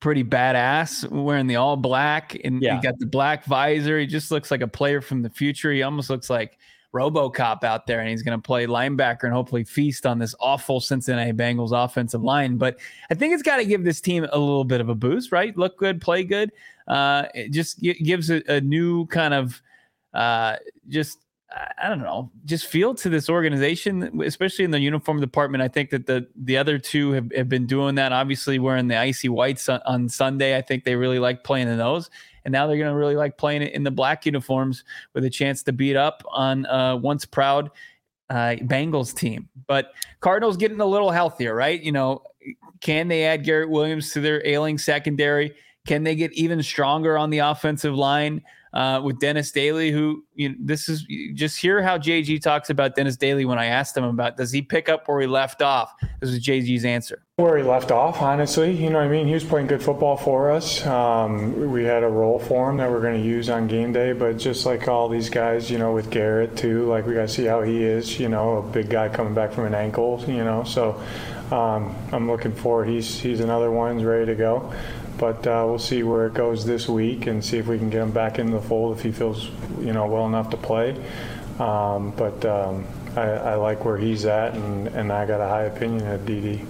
pretty 0.00 0.24
badass 0.24 1.08
wearing 1.10 1.46
the 1.46 1.56
all 1.56 1.76
black, 1.76 2.36
and 2.44 2.62
yeah. 2.62 2.76
he 2.76 2.82
got 2.82 2.98
the 2.98 3.06
black 3.06 3.44
visor. 3.44 3.98
He 3.98 4.06
just 4.06 4.30
looks 4.30 4.50
like 4.50 4.60
a 4.60 4.68
player 4.68 5.00
from 5.00 5.22
the 5.22 5.30
future. 5.30 5.72
He 5.72 5.82
almost 5.82 6.08
looks 6.08 6.30
like 6.30 6.58
RoboCop 6.92 7.64
out 7.64 7.86
there, 7.86 8.00
and 8.00 8.08
he's 8.08 8.22
going 8.22 8.38
to 8.38 8.42
play 8.42 8.66
linebacker 8.66 9.24
and 9.24 9.32
hopefully 9.32 9.64
feast 9.64 10.06
on 10.06 10.18
this 10.18 10.34
awful 10.40 10.80
Cincinnati 10.80 11.32
Bengals 11.32 11.72
offensive 11.72 12.22
line. 12.22 12.56
But 12.56 12.78
I 13.10 13.14
think 13.14 13.34
it's 13.34 13.42
got 13.42 13.56
to 13.56 13.64
give 13.64 13.84
this 13.84 14.00
team 14.00 14.24
a 14.24 14.38
little 14.38 14.64
bit 14.64 14.80
of 14.80 14.88
a 14.88 14.94
boost, 14.94 15.32
right? 15.32 15.56
Look 15.56 15.78
good, 15.78 16.00
play 16.00 16.24
good. 16.24 16.52
Uh, 16.86 17.24
it 17.34 17.50
just 17.50 17.80
gives 17.80 18.30
a, 18.30 18.42
a 18.52 18.60
new 18.60 19.06
kind 19.06 19.32
of 19.32 19.62
uh, 20.12 20.56
just 20.88 21.18
I 21.78 21.88
don't 21.88 22.00
know, 22.00 22.30
just 22.44 22.66
feel 22.66 22.94
to 22.94 23.08
this 23.08 23.28
organization, 23.28 24.22
especially 24.22 24.64
in 24.64 24.70
the 24.70 24.80
uniform 24.80 25.20
department. 25.20 25.62
I 25.62 25.68
think 25.68 25.90
that 25.90 26.06
the 26.06 26.26
the 26.36 26.56
other 26.56 26.78
two 26.78 27.12
have, 27.12 27.30
have 27.34 27.48
been 27.48 27.66
doing 27.66 27.94
that. 27.96 28.12
Obviously, 28.12 28.58
wearing 28.58 28.88
the 28.88 28.96
icy 28.96 29.28
whites 29.28 29.68
on, 29.68 29.80
on 29.84 30.08
Sunday. 30.08 30.56
I 30.56 30.62
think 30.62 30.84
they 30.84 30.96
really 30.96 31.18
like 31.18 31.44
playing 31.44 31.68
in 31.68 31.78
those 31.78 32.10
and 32.44 32.52
now 32.52 32.66
they're 32.66 32.78
going 32.78 32.90
to 32.90 32.96
really 32.96 33.16
like 33.16 33.36
playing 33.36 33.62
it 33.62 33.72
in 33.74 33.82
the 33.82 33.90
black 33.90 34.26
uniforms 34.26 34.84
with 35.14 35.24
a 35.24 35.30
chance 35.30 35.62
to 35.64 35.72
beat 35.72 35.96
up 35.96 36.22
on 36.30 36.66
uh, 36.66 36.96
once 36.96 37.24
proud 37.24 37.70
uh, 38.30 38.56
Bengals 38.62 39.14
team. 39.14 39.48
But 39.66 39.92
Cardinals 40.20 40.56
getting 40.56 40.80
a 40.80 40.86
little 40.86 41.10
healthier, 41.10 41.54
right? 41.54 41.80
You 41.80 41.92
know, 41.92 42.22
can 42.80 43.08
they 43.08 43.24
add 43.24 43.44
Garrett 43.44 43.70
Williams 43.70 44.12
to 44.12 44.20
their 44.20 44.44
ailing 44.46 44.78
secondary? 44.78 45.54
Can 45.86 46.04
they 46.04 46.14
get 46.14 46.32
even 46.32 46.62
stronger 46.62 47.18
on 47.18 47.30
the 47.30 47.38
offensive 47.38 47.94
line? 47.94 48.42
Uh, 48.72 49.00
with 49.04 49.18
Dennis 49.18 49.50
Daly, 49.52 49.90
who 49.90 50.24
you 50.34 50.50
know, 50.50 50.54
this 50.58 50.88
is 50.88 51.04
just 51.34 51.58
hear 51.58 51.82
how 51.82 51.98
JG 51.98 52.40
talks 52.40 52.70
about 52.70 52.94
Dennis 52.94 53.16
Daly 53.16 53.44
when 53.44 53.58
I 53.58 53.66
asked 53.66 53.96
him 53.96 54.04
about 54.04 54.36
does 54.36 54.50
he 54.50 54.62
pick 54.62 54.88
up 54.88 55.06
where 55.06 55.20
he 55.20 55.26
left 55.26 55.60
off? 55.60 55.92
This 56.20 56.30
was 56.30 56.40
JG's 56.40 56.84
answer. 56.84 57.22
Where 57.36 57.56
he 57.56 57.62
left 57.62 57.90
off, 57.90 58.22
honestly, 58.22 58.70
you 58.70 58.88
know 58.88 58.98
what 58.98 59.06
I 59.06 59.08
mean. 59.08 59.26
He 59.26 59.34
was 59.34 59.44
playing 59.44 59.66
good 59.66 59.82
football 59.82 60.16
for 60.16 60.50
us. 60.50 60.86
Um, 60.86 61.70
we 61.70 61.84
had 61.84 62.02
a 62.02 62.08
role 62.08 62.38
for 62.38 62.70
him 62.70 62.76
that 62.78 62.90
we're 62.90 63.00
going 63.00 63.20
to 63.20 63.26
use 63.26 63.50
on 63.50 63.66
game 63.66 63.92
day, 63.92 64.12
but 64.12 64.38
just 64.38 64.64
like 64.64 64.88
all 64.88 65.08
these 65.08 65.28
guys, 65.28 65.70
you 65.70 65.78
know, 65.78 65.92
with 65.92 66.10
Garrett 66.10 66.56
too, 66.56 66.86
like 66.86 67.06
we 67.06 67.14
got 67.14 67.22
to 67.22 67.28
see 67.28 67.44
how 67.44 67.62
he 67.62 67.82
is. 67.82 68.18
You 68.18 68.28
know, 68.28 68.58
a 68.58 68.62
big 68.62 68.88
guy 68.88 69.08
coming 69.08 69.34
back 69.34 69.52
from 69.52 69.64
an 69.64 69.74
ankle. 69.74 70.22
You 70.26 70.44
know, 70.44 70.64
so 70.64 71.02
um, 71.50 71.94
I'm 72.12 72.30
looking 72.30 72.52
forward. 72.54 72.88
He's 72.88 73.18
he's 73.18 73.40
another 73.40 73.70
one, 73.70 74.02
ready 74.02 74.26
to 74.26 74.34
go 74.34 74.72
but 75.22 75.46
uh, 75.46 75.64
we'll 75.64 75.78
see 75.78 76.02
where 76.02 76.26
it 76.26 76.34
goes 76.34 76.66
this 76.66 76.88
week 76.88 77.28
and 77.28 77.44
see 77.44 77.56
if 77.56 77.68
we 77.68 77.78
can 77.78 77.88
get 77.88 78.02
him 78.02 78.10
back 78.10 78.40
into 78.40 78.54
the 78.54 78.60
fold 78.60 78.98
if 78.98 79.04
he 79.04 79.12
feels 79.12 79.50
you 79.78 79.92
know 79.92 80.04
well 80.04 80.26
enough 80.26 80.50
to 80.50 80.56
play. 80.56 81.00
Um, 81.60 82.10
but 82.16 82.44
um, 82.44 82.84
I, 83.14 83.20
I, 83.20 83.54
like 83.54 83.84
where 83.84 83.96
he's 83.96 84.24
at, 84.24 84.54
and, 84.54 84.88
and 84.88 85.12
I 85.12 85.24
got 85.24 85.40
a 85.40 85.46
high 85.46 85.62
opinion 85.62 86.04
of 86.08 86.22
DD. 86.22 86.66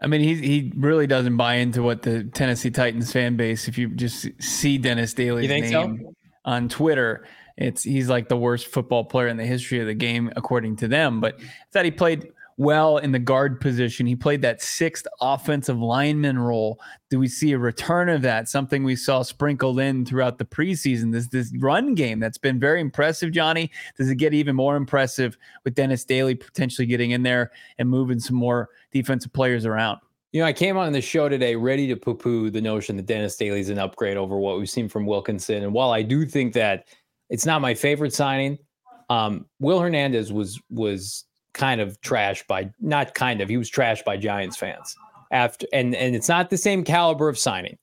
I 0.00 0.06
mean, 0.06 0.22
he 0.22 0.36
he 0.36 0.72
really 0.74 1.06
doesn't 1.06 1.36
buy 1.36 1.56
into 1.56 1.82
what 1.82 2.00
the 2.00 2.24
Tennessee 2.24 2.70
Titans 2.70 3.12
fan 3.12 3.36
base. 3.36 3.68
If 3.68 3.76
you 3.76 3.88
just 3.88 4.26
see 4.40 4.78
Dennis 4.78 5.12
Daly's 5.12 5.50
name 5.50 5.98
so? 6.00 6.14
on 6.46 6.70
Twitter, 6.70 7.26
it's 7.58 7.82
he's 7.82 8.08
like 8.08 8.30
the 8.30 8.38
worst 8.38 8.68
football 8.68 9.04
player 9.04 9.28
in 9.28 9.36
the 9.36 9.44
history 9.44 9.80
of 9.80 9.86
the 9.86 9.92
game, 9.92 10.32
according 10.34 10.76
to 10.76 10.88
them. 10.88 11.20
But 11.20 11.38
that 11.72 11.84
he 11.84 11.90
played 11.90 12.32
well 12.56 12.98
in 12.98 13.12
the 13.12 13.18
guard 13.18 13.60
position. 13.60 14.06
He 14.06 14.16
played 14.16 14.42
that 14.42 14.62
sixth 14.62 15.06
offensive 15.20 15.78
lineman 15.78 16.38
role. 16.38 16.80
Do 17.10 17.18
we 17.18 17.28
see 17.28 17.52
a 17.52 17.58
return 17.58 18.08
of 18.08 18.22
that? 18.22 18.48
Something 18.48 18.84
we 18.84 18.96
saw 18.96 19.22
sprinkled 19.22 19.80
in 19.80 20.04
throughout 20.04 20.38
the 20.38 20.44
preseason. 20.44 21.12
This 21.12 21.28
this 21.28 21.52
run 21.58 21.94
game 21.94 22.20
that's 22.20 22.38
been 22.38 22.60
very 22.60 22.80
impressive, 22.80 23.32
Johnny. 23.32 23.70
Does 23.96 24.10
it 24.10 24.16
get 24.16 24.34
even 24.34 24.56
more 24.56 24.76
impressive 24.76 25.36
with 25.64 25.74
Dennis 25.74 26.04
Daly 26.04 26.34
potentially 26.34 26.86
getting 26.86 27.12
in 27.12 27.22
there 27.22 27.50
and 27.78 27.88
moving 27.88 28.20
some 28.20 28.36
more 28.36 28.70
defensive 28.92 29.32
players 29.32 29.66
around? 29.66 30.00
You 30.32 30.40
know, 30.40 30.46
I 30.46 30.52
came 30.54 30.78
on 30.78 30.92
the 30.92 31.00
show 31.02 31.28
today 31.28 31.56
ready 31.56 31.86
to 31.88 31.96
poo 31.96 32.14
poo 32.14 32.48
the 32.48 32.60
notion 32.60 32.96
that 32.96 33.06
Dennis 33.06 33.36
Daly 33.36 33.60
is 33.60 33.68
an 33.68 33.78
upgrade 33.78 34.16
over 34.16 34.38
what 34.38 34.58
we've 34.58 34.70
seen 34.70 34.88
from 34.88 35.04
Wilkinson. 35.04 35.62
And 35.62 35.74
while 35.74 35.90
I 35.90 36.00
do 36.00 36.24
think 36.24 36.54
that 36.54 36.88
it's 37.28 37.44
not 37.44 37.60
my 37.60 37.74
favorite 37.74 38.14
signing, 38.14 38.58
um, 39.10 39.44
Will 39.60 39.78
Hernandez 39.78 40.32
was 40.32 40.58
was 40.70 41.26
kind 41.54 41.80
of 41.80 42.00
trashed 42.00 42.46
by 42.46 42.70
not 42.80 43.14
kind 43.14 43.40
of 43.40 43.48
he 43.48 43.56
was 43.56 43.70
trashed 43.70 44.04
by 44.04 44.16
Giants 44.16 44.56
fans 44.56 44.96
after 45.30 45.66
and 45.72 45.94
and 45.94 46.14
it's 46.14 46.28
not 46.28 46.50
the 46.50 46.58
same 46.58 46.84
caliber 46.84 47.28
of 47.28 47.38
signing. 47.38 47.78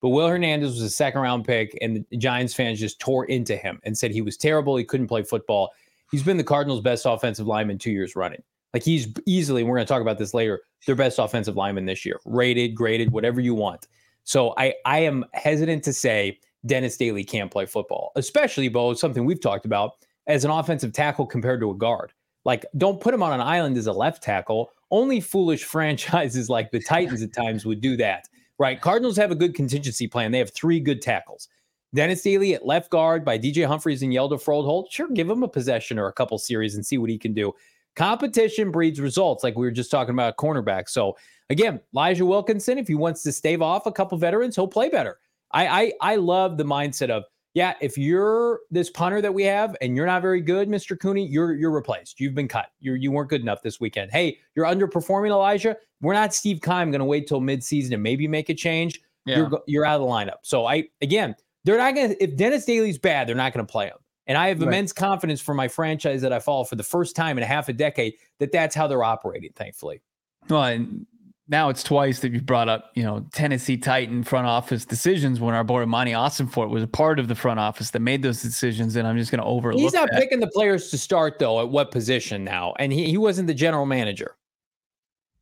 But 0.00 0.08
Will 0.08 0.26
Hernandez 0.26 0.72
was 0.72 0.82
a 0.82 0.90
second 0.90 1.20
round 1.20 1.44
pick, 1.44 1.78
and 1.80 2.04
the 2.10 2.16
Giants 2.16 2.54
fans 2.54 2.80
just 2.80 2.98
tore 2.98 3.24
into 3.26 3.56
him 3.56 3.80
and 3.84 3.96
said 3.96 4.10
he 4.10 4.20
was 4.20 4.36
terrible. 4.36 4.76
He 4.76 4.84
couldn't 4.84 5.06
play 5.06 5.22
football. 5.22 5.70
He's 6.10 6.24
been 6.24 6.36
the 6.36 6.44
Cardinals' 6.44 6.80
best 6.80 7.06
offensive 7.06 7.46
lineman 7.46 7.78
two 7.78 7.92
years 7.92 8.16
running. 8.16 8.42
Like 8.74 8.82
he's 8.82 9.06
easily, 9.26 9.62
we're 9.62 9.76
going 9.76 9.86
to 9.86 9.92
talk 9.92 10.02
about 10.02 10.18
this 10.18 10.34
later, 10.34 10.62
their 10.86 10.96
best 10.96 11.18
offensive 11.18 11.56
lineman 11.56 11.86
this 11.86 12.04
year, 12.04 12.18
rated, 12.24 12.74
graded, 12.74 13.12
whatever 13.12 13.40
you 13.40 13.54
want. 13.54 13.86
So 14.24 14.54
I 14.56 14.74
I 14.84 15.00
am 15.00 15.24
hesitant 15.34 15.84
to 15.84 15.92
say 15.92 16.40
Dennis 16.66 16.96
Daly 16.96 17.22
can't 17.22 17.50
play 17.50 17.66
football, 17.66 18.12
especially 18.16 18.68
Bo, 18.68 18.94
something 18.94 19.24
we've 19.24 19.40
talked 19.40 19.66
about 19.66 19.92
as 20.26 20.44
an 20.44 20.50
offensive 20.50 20.92
tackle 20.92 21.26
compared 21.26 21.60
to 21.60 21.70
a 21.70 21.74
guard. 21.74 22.12
Like, 22.44 22.66
don't 22.76 23.00
put 23.00 23.14
him 23.14 23.22
on 23.22 23.32
an 23.32 23.40
island 23.40 23.76
as 23.76 23.86
a 23.86 23.92
left 23.92 24.22
tackle. 24.22 24.70
Only 24.90 25.20
foolish 25.20 25.64
franchises 25.72 26.48
like 26.48 26.70
the 26.70 26.80
Titans 26.80 27.22
at 27.22 27.32
times 27.32 27.64
would 27.64 27.80
do 27.80 27.96
that, 27.96 28.28
right? 28.58 28.80
Cardinals 28.80 29.16
have 29.16 29.30
a 29.30 29.36
good 29.36 29.54
contingency 29.54 30.06
plan. 30.06 30.32
They 30.32 30.38
have 30.38 30.52
three 30.52 30.80
good 30.80 31.02
tackles. 31.02 31.48
Dennis 31.94 32.22
Daly 32.22 32.54
at 32.54 32.64
left 32.64 32.90
guard 32.90 33.24
by 33.24 33.38
DJ 33.38 33.66
Humphries 33.66 34.02
and 34.02 34.12
Hjalte 34.12 34.42
Froholdt. 34.42 34.90
Sure, 34.90 35.08
give 35.08 35.28
him 35.28 35.42
a 35.42 35.48
possession 35.48 35.98
or 35.98 36.06
a 36.06 36.12
couple 36.12 36.38
series 36.38 36.74
and 36.74 36.84
see 36.84 36.96
what 36.96 37.10
he 37.10 37.18
can 37.18 37.34
do. 37.34 37.52
Competition 37.96 38.70
breeds 38.70 38.98
results, 38.98 39.44
like 39.44 39.56
we 39.56 39.66
were 39.66 39.70
just 39.70 39.90
talking 39.90 40.14
about 40.14 40.38
cornerback. 40.38 40.88
So 40.88 41.16
again, 41.50 41.80
Elijah 41.94 42.24
Wilkinson, 42.24 42.78
if 42.78 42.88
he 42.88 42.94
wants 42.94 43.22
to 43.24 43.32
stave 43.32 43.60
off 43.60 43.84
a 43.84 43.92
couple 43.92 44.16
veterans, 44.16 44.56
he'll 44.56 44.68
play 44.68 44.88
better. 44.88 45.18
I 45.52 45.66
I, 45.66 45.92
I 46.00 46.16
love 46.16 46.56
the 46.56 46.64
mindset 46.64 47.10
of 47.10 47.24
yeah, 47.54 47.74
if 47.80 47.98
you're 47.98 48.60
this 48.70 48.88
punter 48.88 49.20
that 49.20 49.32
we 49.32 49.42
have 49.44 49.76
and 49.82 49.94
you're 49.94 50.06
not 50.06 50.22
very 50.22 50.40
good, 50.40 50.68
Mr. 50.68 50.98
Cooney, 50.98 51.26
you're 51.26 51.54
you're 51.54 51.70
replaced. 51.70 52.18
You've 52.18 52.34
been 52.34 52.48
cut. 52.48 52.66
You 52.80 52.94
you 52.94 53.12
weren't 53.12 53.28
good 53.28 53.42
enough 53.42 53.62
this 53.62 53.78
weekend. 53.78 54.10
Hey, 54.10 54.38
you're 54.54 54.64
underperforming, 54.64 55.30
Elijah. 55.30 55.76
We're 56.00 56.14
not 56.14 56.34
Steve 56.34 56.60
Keim 56.62 56.90
going 56.90 57.00
to 57.00 57.04
wait 57.04 57.26
till 57.26 57.40
midseason 57.40 57.92
and 57.92 58.02
maybe 58.02 58.26
make 58.26 58.48
a 58.48 58.54
change. 58.54 59.00
Yeah. 59.26 59.38
You're 59.38 59.62
you're 59.66 59.84
out 59.84 60.00
of 60.00 60.06
the 60.06 60.06
lineup. 60.06 60.38
So 60.42 60.66
I 60.66 60.84
again, 61.02 61.36
they're 61.64 61.76
not 61.76 61.94
going 61.94 62.10
to 62.10 62.22
if 62.22 62.36
Dennis 62.36 62.64
Daly's 62.64 62.98
bad, 62.98 63.28
they're 63.28 63.36
not 63.36 63.52
going 63.52 63.66
to 63.66 63.70
play 63.70 63.86
him. 63.86 63.98
And 64.26 64.38
I 64.38 64.48
have 64.48 64.60
right. 64.60 64.68
immense 64.68 64.92
confidence 64.92 65.40
for 65.40 65.52
my 65.52 65.68
franchise 65.68 66.22
that 66.22 66.32
I 66.32 66.38
follow 66.38 66.64
for 66.64 66.76
the 66.76 66.82
first 66.82 67.16
time 67.16 67.36
in 67.36 67.44
a 67.44 67.46
half 67.46 67.68
a 67.68 67.72
decade 67.72 68.14
that 68.38 68.50
that's 68.50 68.74
how 68.74 68.86
they're 68.86 69.04
operating. 69.04 69.52
Thankfully. 69.54 70.00
Well, 70.48 70.64
and 70.64 71.06
now 71.48 71.68
it's 71.68 71.82
twice 71.82 72.20
that 72.20 72.32
you've 72.32 72.46
brought 72.46 72.68
up, 72.68 72.90
you 72.94 73.02
know, 73.02 73.26
Tennessee 73.32 73.76
Titan 73.76 74.22
front 74.22 74.46
office 74.46 74.84
decisions 74.84 75.40
when 75.40 75.54
our 75.54 75.64
boy 75.64 75.84
Monti 75.86 76.12
Ossenfort 76.12 76.70
was 76.70 76.82
a 76.82 76.88
part 76.88 77.18
of 77.18 77.28
the 77.28 77.34
front 77.34 77.58
office 77.58 77.90
that 77.90 78.00
made 78.00 78.22
those 78.22 78.42
decisions, 78.42 78.96
and 78.96 79.06
I'm 79.06 79.18
just 79.18 79.30
going 79.30 79.40
to 79.40 79.46
overlook. 79.46 79.80
He's 79.80 79.92
not 79.92 80.08
that. 80.10 80.20
picking 80.20 80.40
the 80.40 80.46
players 80.48 80.90
to 80.90 80.98
start 80.98 81.38
though. 81.38 81.60
At 81.60 81.68
what 81.68 81.90
position 81.90 82.44
now? 82.44 82.74
And 82.78 82.92
he 82.92 83.06
he 83.06 83.18
wasn't 83.18 83.48
the 83.48 83.54
general 83.54 83.86
manager. 83.86 84.36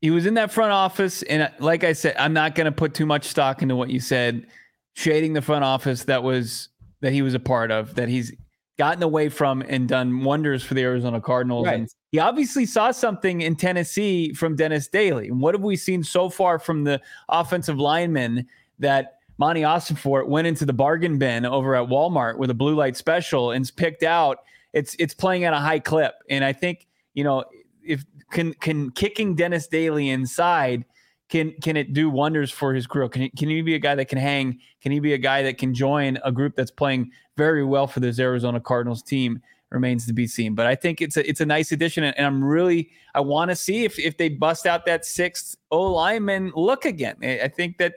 He 0.01 0.11
was 0.11 0.25
in 0.25 0.35
that 0.35 0.51
front 0.51 0.73
office, 0.73 1.23
and 1.25 1.43
uh, 1.43 1.51
like 1.59 1.85
I 1.85 1.93
said, 1.93 2.17
I'm 2.19 2.33
not 2.33 2.55
going 2.55 2.65
to 2.65 2.73
put 2.73 2.95
too 2.95 3.07
much 3.07 3.25
stock 3.25 3.61
into 3.61 3.77
what 3.77 3.91
you 3.91 4.01
said, 4.01 4.47
shading 4.95 5.35
the 5.35 5.43
front 5.43 5.65
office 5.65 6.05
that 6.05 6.23
was 6.23 6.71
that 7.03 7.13
he 7.13 7.21
was 7.21 7.35
a 7.35 7.41
part 7.41 7.71
of, 7.71 7.95
that 7.97 8.09
he's 8.09 8.33
gotten 8.81 9.03
away 9.03 9.29
from 9.29 9.61
and 9.69 9.87
done 9.87 10.25
wonders 10.25 10.63
for 10.63 10.73
the 10.73 10.81
Arizona 10.81 11.21
Cardinals. 11.21 11.67
Right. 11.67 11.81
And 11.81 11.89
he 12.13 12.19
obviously 12.19 12.65
saw 12.65 12.93
something 12.93 13.43
in 13.43 13.55
Tennessee 13.55 14.33
from 14.33 14.57
Dennis 14.57 14.89
Daly. 14.89 15.29
And 15.29 15.39
what 15.39 15.55
have 15.55 15.63
we 15.63 15.77
seen 15.77 16.03
so 16.03 16.31
far 16.31 16.59
from 16.59 16.85
the 16.85 16.99
offensive 17.29 17.79
lineman 17.79 18.49
that 18.79 19.19
Monti 19.37 19.61
Ossenfort 19.61 20.29
went 20.29 20.47
into 20.47 20.65
the 20.65 20.73
bargain 20.73 21.19
bin 21.19 21.45
over 21.45 21.77
at 21.77 21.91
Walmart 21.91 22.39
with 22.39 22.49
a 22.49 22.55
blue 22.55 22.75
light 22.75 22.97
special 22.97 23.53
and's 23.53 23.71
picked 23.71 24.03
out? 24.03 24.39
It's 24.73 24.97
it's 24.99 25.13
playing 25.13 25.45
at 25.45 25.53
a 25.53 25.59
high 25.59 25.81
clip. 25.81 26.15
And 26.31 26.43
I 26.43 26.55
think, 26.55 26.87
you 27.13 27.23
know, 27.23 27.45
if 27.85 28.03
can 28.31 28.55
can 28.55 28.93
kicking 28.93 29.35
Dennis 29.35 29.67
Daly 29.67 30.09
inside 30.09 30.87
can 31.31 31.53
can 31.63 31.77
it 31.77 31.93
do 31.93 32.11
wonders 32.11 32.51
for 32.51 32.75
his 32.75 32.87
career? 32.87 33.09
Can 33.09 33.23
he, 33.23 33.31
can 33.31 33.49
he 33.49 33.63
be 33.63 33.75
a 33.75 33.79
guy 33.79 33.95
that 33.95 34.07
can 34.07 34.19
hang? 34.19 34.59
Can 34.83 34.93
he 34.93 35.01
be 35.01 35.15
a 35.15 35.19
guy 35.19 35.43
that 35.43 35.59
can 35.59 35.73
join 35.73 36.19
a 36.25 36.33
group 36.33 36.57
that's 36.57 36.73
playing 36.73 37.13
very 37.37 37.65
well 37.65 37.87
for 37.87 38.01
this 38.01 38.19
Arizona 38.19 38.61
Cardinals 38.61 39.03
team? 39.03 39.41
Remains 39.71 40.05
to 40.07 40.13
be 40.13 40.27
seen. 40.27 40.57
But 40.57 40.67
I 40.67 40.75
think 40.75 41.01
it's 41.01 41.17
a 41.17 41.29
it's 41.29 41.41
a 41.41 41.47
nice 41.47 41.71
addition, 41.71 42.03
and, 42.03 42.27
I'm 42.27 42.43
really 42.43 42.91
I 43.15 43.21
want 43.21 43.53
to 43.53 43.57
see 43.57 43.85
if 43.85 44.01
if 44.01 44.19
they 44.19 44.29
bust 44.29 44.67
out 44.67 44.85
that 44.87 45.05
sixth 45.05 45.57
O 45.71 45.83
lineman 45.83 46.53
look 46.57 46.85
again. 46.85 47.17
I 47.23 47.47
think 47.47 47.79
that 47.79 47.95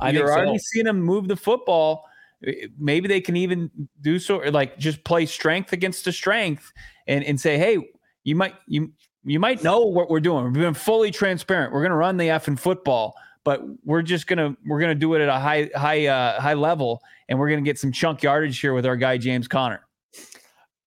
I 0.00 0.10
you're 0.10 0.30
already 0.30 0.56
so. 0.58 0.64
seeing 0.68 0.84
them 0.86 1.00
move 1.00 1.26
the 1.26 1.34
football. 1.36 2.04
Eh, 2.46 2.68
maybe 2.78 3.08
they 3.08 3.20
can 3.20 3.34
even 3.36 3.68
do 4.00 4.20
so, 4.20 4.36
like 4.36 4.78
just 4.78 5.02
play 5.02 5.26
strength 5.26 5.72
against 5.72 6.04
the 6.04 6.12
strength, 6.12 6.72
and 7.08 7.24
and 7.24 7.40
say, 7.40 7.58
hey, 7.58 7.78
you 8.22 8.36
might 8.36 8.54
you 8.68 8.92
you 9.26 9.40
might 9.40 9.62
know 9.62 9.80
what 9.80 10.08
we're 10.08 10.20
doing. 10.20 10.44
We've 10.44 10.54
been 10.54 10.74
fully 10.74 11.10
transparent. 11.10 11.72
We're 11.72 11.80
going 11.80 11.90
to 11.90 11.96
run 11.96 12.16
the 12.16 12.30
F 12.30 12.48
in 12.48 12.56
football, 12.56 13.16
but 13.44 13.62
we're 13.84 14.02
just 14.02 14.26
gonna 14.26 14.56
we're 14.66 14.80
gonna 14.80 14.94
do 14.94 15.14
it 15.14 15.20
at 15.20 15.28
a 15.28 15.38
high 15.38 15.70
high 15.74 16.06
uh, 16.06 16.40
high 16.40 16.54
level, 16.54 17.00
and 17.28 17.38
we're 17.38 17.48
gonna 17.48 17.62
get 17.62 17.78
some 17.78 17.92
chunk 17.92 18.22
yardage 18.22 18.60
here 18.60 18.74
with 18.74 18.86
our 18.86 18.96
guy 18.96 19.18
James 19.18 19.46
Conner. 19.46 19.86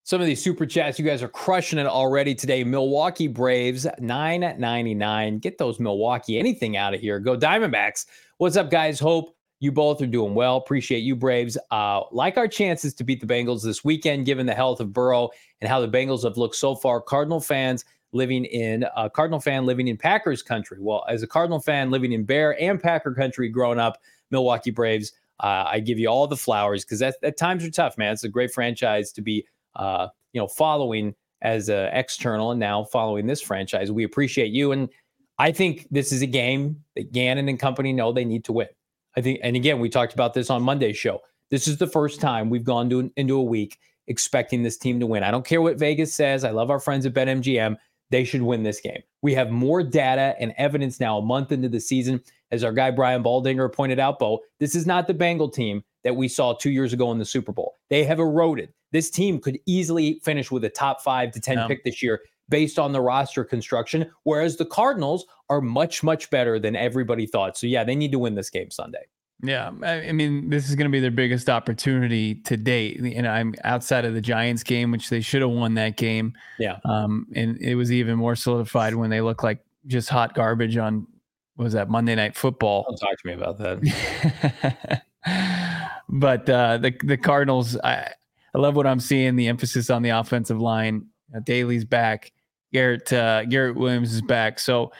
Some 0.03 0.21
of 0.21 0.27
these 0.27 0.43
super 0.43 0.65
chats, 0.65 0.97
you 0.97 1.05
guys 1.05 1.21
are 1.21 1.27
crushing 1.29 1.79
it 1.79 1.85
already 1.85 2.33
today. 2.33 2.63
Milwaukee 2.63 3.27
Braves, 3.27 3.85
nine 3.99 4.41
ninety 4.57 4.93
nine. 4.93 5.39
Get 5.39 5.57
those 5.57 5.79
Milwaukee 5.79 6.39
anything 6.39 6.75
out 6.75 6.93
of 6.93 6.99
here. 6.99 7.19
Go 7.19 7.37
Diamondbacks. 7.37 8.07
What's 8.39 8.57
up, 8.57 8.71
guys? 8.71 8.99
Hope 8.99 9.35
you 9.61 9.71
both 9.71 10.01
are 10.01 10.07
doing 10.07 10.33
well. 10.33 10.57
Appreciate 10.57 10.99
you, 10.99 11.15
Braves. 11.15 11.57
Uh, 11.71 12.01
like 12.11 12.37
our 12.37 12.47
chances 12.47 12.93
to 12.95 13.03
beat 13.03 13.21
the 13.21 13.27
Bengals 13.27 13.63
this 13.63 13.83
weekend, 13.83 14.25
given 14.25 14.45
the 14.45 14.55
health 14.55 14.79
of 14.79 14.91
Burrow 14.93 15.29
and 15.61 15.69
how 15.69 15.79
the 15.79 15.87
Bengals 15.87 16.23
have 16.23 16.37
looked 16.37 16.55
so 16.55 16.75
far. 16.75 17.01
Cardinal 17.01 17.39
fans 17.39 17.85
living 18.11 18.45
in 18.45 18.85
a 18.95 19.09
Cardinal 19.09 19.39
fan 19.39 19.65
living 19.65 19.87
in 19.87 19.97
Packers 19.97 20.41
country. 20.41 20.77
Well, 20.79 21.05
as 21.09 21.23
a 21.23 21.27
Cardinal 21.27 21.59
fan 21.59 21.91
living 21.91 22.11
in 22.11 22.23
Bear 22.23 22.59
and 22.61 22.81
Packer 22.81 23.13
country, 23.13 23.49
growing 23.49 23.79
up, 23.79 23.99
Milwaukee 24.31 24.71
Braves. 24.71 25.13
Uh, 25.41 25.65
I 25.67 25.79
give 25.79 25.97
you 25.97 26.09
all 26.09 26.27
the 26.27 26.35
flowers 26.35 26.83
because 26.83 26.99
that 26.99 27.37
times 27.37 27.63
are 27.63 27.71
tough, 27.71 27.97
man. 27.97 28.11
It's 28.11 28.25
a 28.25 28.29
great 28.29 28.51
franchise 28.51 29.11
to 29.13 29.21
be 29.21 29.45
uh, 29.75 30.07
you 30.33 30.41
know, 30.41 30.47
following 30.47 31.15
as 31.41 31.69
an 31.69 31.89
external 31.93 32.51
and 32.51 32.59
now 32.59 32.83
following 32.83 33.25
this 33.25 33.41
franchise. 33.41 33.91
We 33.91 34.03
appreciate 34.03 34.51
you. 34.51 34.71
And 34.71 34.89
I 35.37 35.51
think 35.51 35.87
this 35.89 36.11
is 36.11 36.21
a 36.21 36.27
game 36.27 36.83
that 36.95 37.11
Gannon 37.13 37.47
and 37.47 37.59
company 37.59 37.93
know 37.93 38.11
they 38.11 38.25
need 38.25 38.43
to 38.45 38.53
win. 38.53 38.67
I 39.15 39.21
think, 39.21 39.39
and 39.41 39.55
again, 39.55 39.79
we 39.79 39.89
talked 39.89 40.13
about 40.13 40.33
this 40.33 40.49
on 40.49 40.61
Monday's 40.61 40.97
show. 40.97 41.21
This 41.49 41.67
is 41.67 41.77
the 41.77 41.87
first 41.87 42.21
time 42.21 42.49
we've 42.49 42.63
gone 42.63 42.89
to, 42.89 43.11
into 43.15 43.37
a 43.37 43.43
week 43.43 43.79
expecting 44.07 44.63
this 44.63 44.77
team 44.77 44.99
to 44.99 45.07
win. 45.07 45.23
I 45.23 45.31
don't 45.31 45.45
care 45.45 45.61
what 45.61 45.77
Vegas 45.77 46.13
says. 46.13 46.43
I 46.43 46.51
love 46.51 46.69
our 46.69 46.79
friends 46.79 47.05
at 47.05 47.13
BetMGM. 47.13 47.77
They 48.11 48.23
should 48.23 48.41
win 48.41 48.63
this 48.63 48.81
game. 48.81 49.01
We 49.21 49.33
have 49.35 49.51
more 49.51 49.83
data 49.83 50.35
and 50.39 50.53
evidence 50.57 50.99
now 50.99 51.19
a 51.19 51.21
month 51.21 51.51
into 51.51 51.69
the 51.69 51.79
season. 51.79 52.21
As 52.51 52.63
our 52.63 52.71
guy 52.71 52.89
Brian 52.89 53.23
Baldinger 53.23 53.71
pointed 53.71 53.99
out, 53.99 54.17
Bo, 54.17 54.39
this 54.59 54.73
is 54.73 54.87
not 54.87 55.05
the 55.05 55.13
Bengal 55.13 55.49
team 55.49 55.83
that 56.03 56.15
we 56.15 56.27
saw 56.27 56.53
two 56.53 56.71
years 56.71 56.93
ago 56.93 57.11
in 57.11 57.19
the 57.19 57.25
Super 57.25 57.51
Bowl. 57.51 57.75
They 57.89 58.03
have 58.05 58.19
eroded 58.19 58.73
this 58.91 59.09
team 59.09 59.39
could 59.39 59.59
easily 59.65 60.19
finish 60.23 60.51
with 60.51 60.63
a 60.63 60.69
top 60.69 61.01
five 61.01 61.31
to 61.31 61.39
10 61.39 61.57
yeah. 61.57 61.67
pick 61.67 61.83
this 61.83 62.01
year 62.01 62.21
based 62.49 62.79
on 62.79 62.91
the 62.91 63.01
roster 63.01 63.43
construction, 63.43 64.09
whereas 64.23 64.57
the 64.57 64.65
Cardinals 64.65 65.25
are 65.49 65.61
much, 65.61 66.01
much 66.01 66.29
better 66.31 66.59
than 66.59 66.75
everybody 66.75 67.27
thought. 67.27 67.57
So, 67.57 67.67
yeah, 67.67 67.83
they 67.83 67.95
need 67.95 68.11
to 68.11 68.19
win 68.19 68.35
this 68.35 68.49
game 68.49 68.71
Sunday. 68.71 69.05
Yeah, 69.41 69.71
I 69.83 70.11
mean, 70.11 70.49
this 70.49 70.69
is 70.69 70.75
going 70.75 70.85
to 70.85 70.91
be 70.91 70.99
their 70.99 71.11
biggest 71.11 71.49
opportunity 71.49 72.35
to 72.35 72.57
date. 72.57 72.99
And 72.99 73.25
I'm 73.25 73.55
outside 73.63 74.03
of 74.03 74.13
the 74.13 74.19
Giants 74.19 74.63
game, 74.63 74.91
which 74.91 75.09
they 75.09 75.21
should 75.21 75.41
have 75.41 75.51
won 75.51 75.75
that 75.75 75.95
game. 75.95 76.33
Yeah. 76.57 76.79
Um, 76.83 77.25
and 77.33 77.57
it 77.61 77.75
was 77.75 77.89
even 77.91 78.17
more 78.17 78.35
solidified 78.35 78.95
when 78.95 79.09
they 79.09 79.21
looked 79.21 79.43
like 79.43 79.59
just 79.87 80.09
hot 80.09 80.33
garbage 80.33 80.75
on 80.75 81.07
was 81.55 81.73
that 81.73 81.89
Monday 81.89 82.15
Night 82.15 82.35
Football. 82.35 82.85
Don't 82.87 82.97
talk 82.97 83.17
to 83.19 83.27
me 83.27 83.33
about 83.33 83.57
that. 83.59 85.03
but 86.09 86.49
uh, 86.49 86.77
the 86.77 86.95
the 87.03 87.17
Cardinals, 87.17 87.77
I, 87.77 88.11
I 88.55 88.57
love 88.57 88.75
what 88.75 88.87
I'm 88.87 88.99
seeing. 88.99 89.35
The 89.35 89.47
emphasis 89.47 89.89
on 89.89 90.01
the 90.01 90.09
offensive 90.09 90.59
line. 90.59 91.07
Uh, 91.35 91.39
Daly's 91.39 91.85
back. 91.85 92.31
Garrett 92.73 93.11
uh, 93.11 93.45
Garrett 93.45 93.75
Williams 93.75 94.13
is 94.13 94.21
back. 94.21 94.59
So 94.59 94.91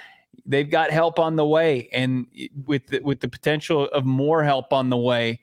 they've 0.49 0.69
got 0.69 0.91
help 0.91 1.19
on 1.19 1.35
the 1.35 1.45
way, 1.45 1.87
and 1.93 2.25
with 2.65 2.87
the, 2.87 2.99
with 2.99 3.21
the 3.21 3.29
potential 3.29 3.85
of 3.93 4.03
more 4.05 4.43
help 4.43 4.73
on 4.73 4.89
the 4.89 4.97
way, 4.97 5.39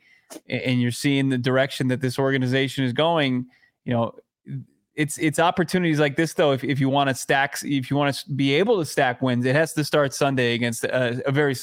and 0.49 0.83
you're 0.83 0.91
seeing 0.91 1.29
the 1.31 1.39
direction 1.39 1.89
that 1.89 2.01
this 2.01 2.19
organization 2.19 2.85
is 2.85 2.93
going. 2.93 3.47
You 3.85 3.95
know, 3.95 4.15
it's 4.95 5.17
it's 5.19 5.39
opportunities 5.39 6.01
like 6.01 6.17
this 6.17 6.35
though. 6.35 6.53
If 6.53 6.65
if 6.65 6.81
you 6.81 6.89
want 6.89 7.09
to 7.09 7.15
stack, 7.15 7.59
if 7.63 7.91
you 7.91 7.97
want 7.97 8.15
to 8.15 8.33
be 8.33 8.53
able 8.55 8.79
to 8.79 8.85
stack 8.85 9.23
wins, 9.23 9.47
it 9.47 9.55
has 9.55 9.73
to 9.75 9.85
start 9.85 10.13
Sunday 10.13 10.55
against 10.55 10.85
a, 10.85 11.23
a 11.27 11.33
very 11.33 11.55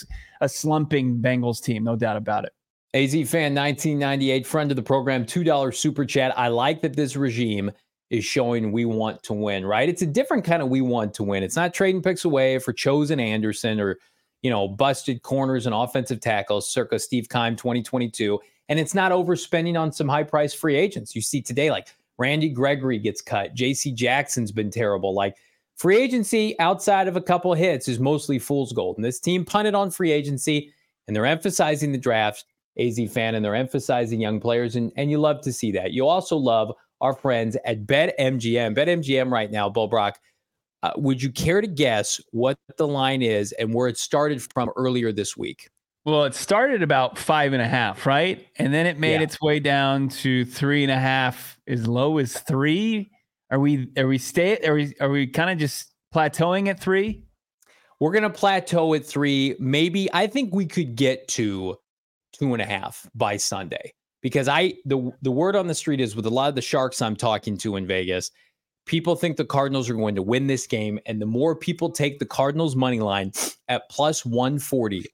a 0.42 0.50
slumping 0.50 1.18
Bengals 1.20 1.62
team, 1.62 1.84
no 1.84 1.96
doubt 1.96 2.18
about 2.18 2.46
it. 2.46 2.54
AZ 2.96 3.12
fan 3.12 3.56
1998, 3.56 4.46
friend 4.46 4.72
of 4.72 4.76
the 4.76 4.84
program, 4.84 5.26
$2 5.26 5.76
super 5.76 6.06
chat. 6.06 6.38
I 6.38 6.50
like 6.50 6.84
that 6.84 6.96
this 6.96 7.16
regime 7.16 7.72
is 8.14 8.24
showing 8.24 8.72
we 8.72 8.86
want 8.86 9.24
to 9.24 9.34
win, 9.34 9.66
right? 9.66 9.90
It's 9.90 10.04
a 10.04 10.06
different 10.06 10.46
kind 10.46 10.62
of 10.62 10.70
we 10.70 10.82
want 10.82 11.16
to 11.16 11.24
win. 11.24 11.42
It's 11.42 11.56
not 11.56 11.74
trading 11.74 12.04
picks 12.04 12.26
away 12.26 12.60
for 12.60 12.72
chosen 12.72 13.20
Anderson 13.20 13.80
or, 13.80 13.98
you 14.44 14.52
know, 14.52 14.68
busted 14.68 15.24
corners 15.24 15.66
and 15.66 15.74
offensive 15.74 16.20
tackles 16.20 16.70
circa 16.70 17.00
Steve 17.00 17.28
Keim 17.28 17.56
2022. 17.56 18.40
And 18.70 18.80
it's 18.80 18.94
not 18.94 19.12
overspending 19.12 19.80
on 19.80 19.92
some 19.92 20.08
high 20.08 20.22
price 20.22 20.54
free 20.54 20.76
agents. 20.76 21.16
You 21.16 21.24
see 21.24 21.42
today, 21.42 21.72
like 21.72 21.88
Randy 22.20 22.50
Gregory 22.50 23.00
gets 23.00 23.20
cut, 23.20 23.56
JC 23.56 23.96
Jackson's 23.96 24.52
been 24.52 24.70
terrible. 24.70 25.16
Like 25.16 25.36
free 25.76 25.98
agency 25.98 26.58
outside 26.60 27.08
of 27.08 27.16
a 27.16 27.22
couple 27.22 27.52
hits 27.56 27.88
is 27.88 28.00
mostly 28.00 28.38
fool's 28.38 28.74
gold. 28.74 28.96
And 28.98 29.04
this 29.04 29.20
team 29.20 29.44
punted 29.44 29.74
on 29.74 29.90
free 29.90 30.12
agency 30.12 30.72
and 31.08 31.16
they're 31.16 31.26
emphasizing 31.26 31.92
the 31.92 31.98
draft 31.98 32.46
AZ 32.80 33.00
fan, 33.12 33.36
and 33.36 33.46
they're 33.46 33.54
emphasizing 33.54 34.20
young 34.20 34.40
players, 34.40 34.76
and, 34.76 34.92
and 34.98 35.12
you 35.12 35.20
love 35.20 35.42
to 35.42 35.54
see 35.54 35.72
that. 35.72 35.92
You 35.92 36.08
also 36.08 36.36
love 36.36 36.74
our 37.04 37.14
friends 37.14 37.58
at 37.66 37.86
BetMGM. 37.86 38.76
BetMGM 38.76 39.30
right 39.30 39.52
now, 39.52 39.70
Bo 39.70 39.88
Brack. 39.88 40.20
Uh, 40.82 40.92
would 40.98 41.22
you 41.22 41.32
care 41.32 41.62
to 41.62 41.68
guess 41.68 42.20
what 42.32 42.58
the 42.78 42.88
line 42.88 43.22
is 43.22 43.52
and 43.54 43.74
where 43.74 43.88
it 43.88 43.98
started 43.98 44.42
from 44.54 44.72
earlier 44.76 45.12
this 45.12 45.38
week? 45.38 45.70
Well, 46.06 46.24
it 46.24 46.34
started 46.34 46.82
about 46.84 47.18
five 47.18 47.54
and 47.54 47.62
a 47.62 47.68
half, 47.68 48.06
right? 48.06 48.46
And 48.58 48.74
then 48.74 48.86
it 48.86 49.00
made 49.00 49.16
yeah. 49.16 49.22
its 49.22 49.40
way 49.40 49.60
down 49.60 50.10
to 50.10 50.44
three 50.44 50.84
and 50.84 50.92
a 50.92 51.00
half, 51.00 51.58
as 51.68 51.88
low 51.88 52.18
as 52.18 52.38
three. 52.40 53.12
Are 53.52 53.60
we 53.60 53.90
are 53.98 54.08
we 54.08 54.18
stay 54.18 54.58
are 54.66 54.74
we 54.74 54.94
are 55.00 55.10
we 55.10 55.28
kind 55.28 55.50
of 55.50 55.58
just 55.58 55.94
plateauing 56.14 56.68
at 56.68 56.80
three? 56.80 57.24
We're 58.00 58.12
gonna 58.12 58.30
plateau 58.30 58.94
at 58.96 59.06
three. 59.06 59.56
Maybe 59.60 60.10
I 60.14 60.28
think 60.28 60.54
we 60.54 60.66
could 60.66 60.96
get 60.96 61.28
to 61.30 61.78
two 62.34 62.54
and 62.54 62.62
a 62.62 62.66
half 62.66 63.08
by 63.16 63.38
Sunday. 63.38 63.94
Because 64.24 64.48
I 64.48 64.74
the 64.86 65.12
the 65.22 65.32
word 65.32 65.56
on 65.56 65.68
the 65.68 65.76
street 65.76 66.02
is 66.02 66.16
with 66.16 66.26
a 66.26 66.32
lot 66.32 66.50
of 66.50 66.56
the 66.56 66.62
sharks 66.62 67.02
I'm 67.02 67.16
talking 67.16 67.56
to 67.60 67.76
in 67.76 67.86
Vegas, 67.86 68.32
people 68.86 69.16
think 69.16 69.38
the 69.38 69.46
Cardinals 69.46 69.90
are 69.90 69.96
going 69.96 70.16
to 70.16 70.24
win 70.24 70.48
this 70.48 70.66
game. 70.66 71.00
And 71.06 71.22
the 71.22 71.26
more 71.26 71.56
people 71.56 71.92
take 71.92 72.18
the 72.18 72.26
Cardinals 72.26 72.76
money 72.76 73.00
line 73.00 73.32
at 73.68 73.90
plus 73.90 74.26
140, 74.26 75.06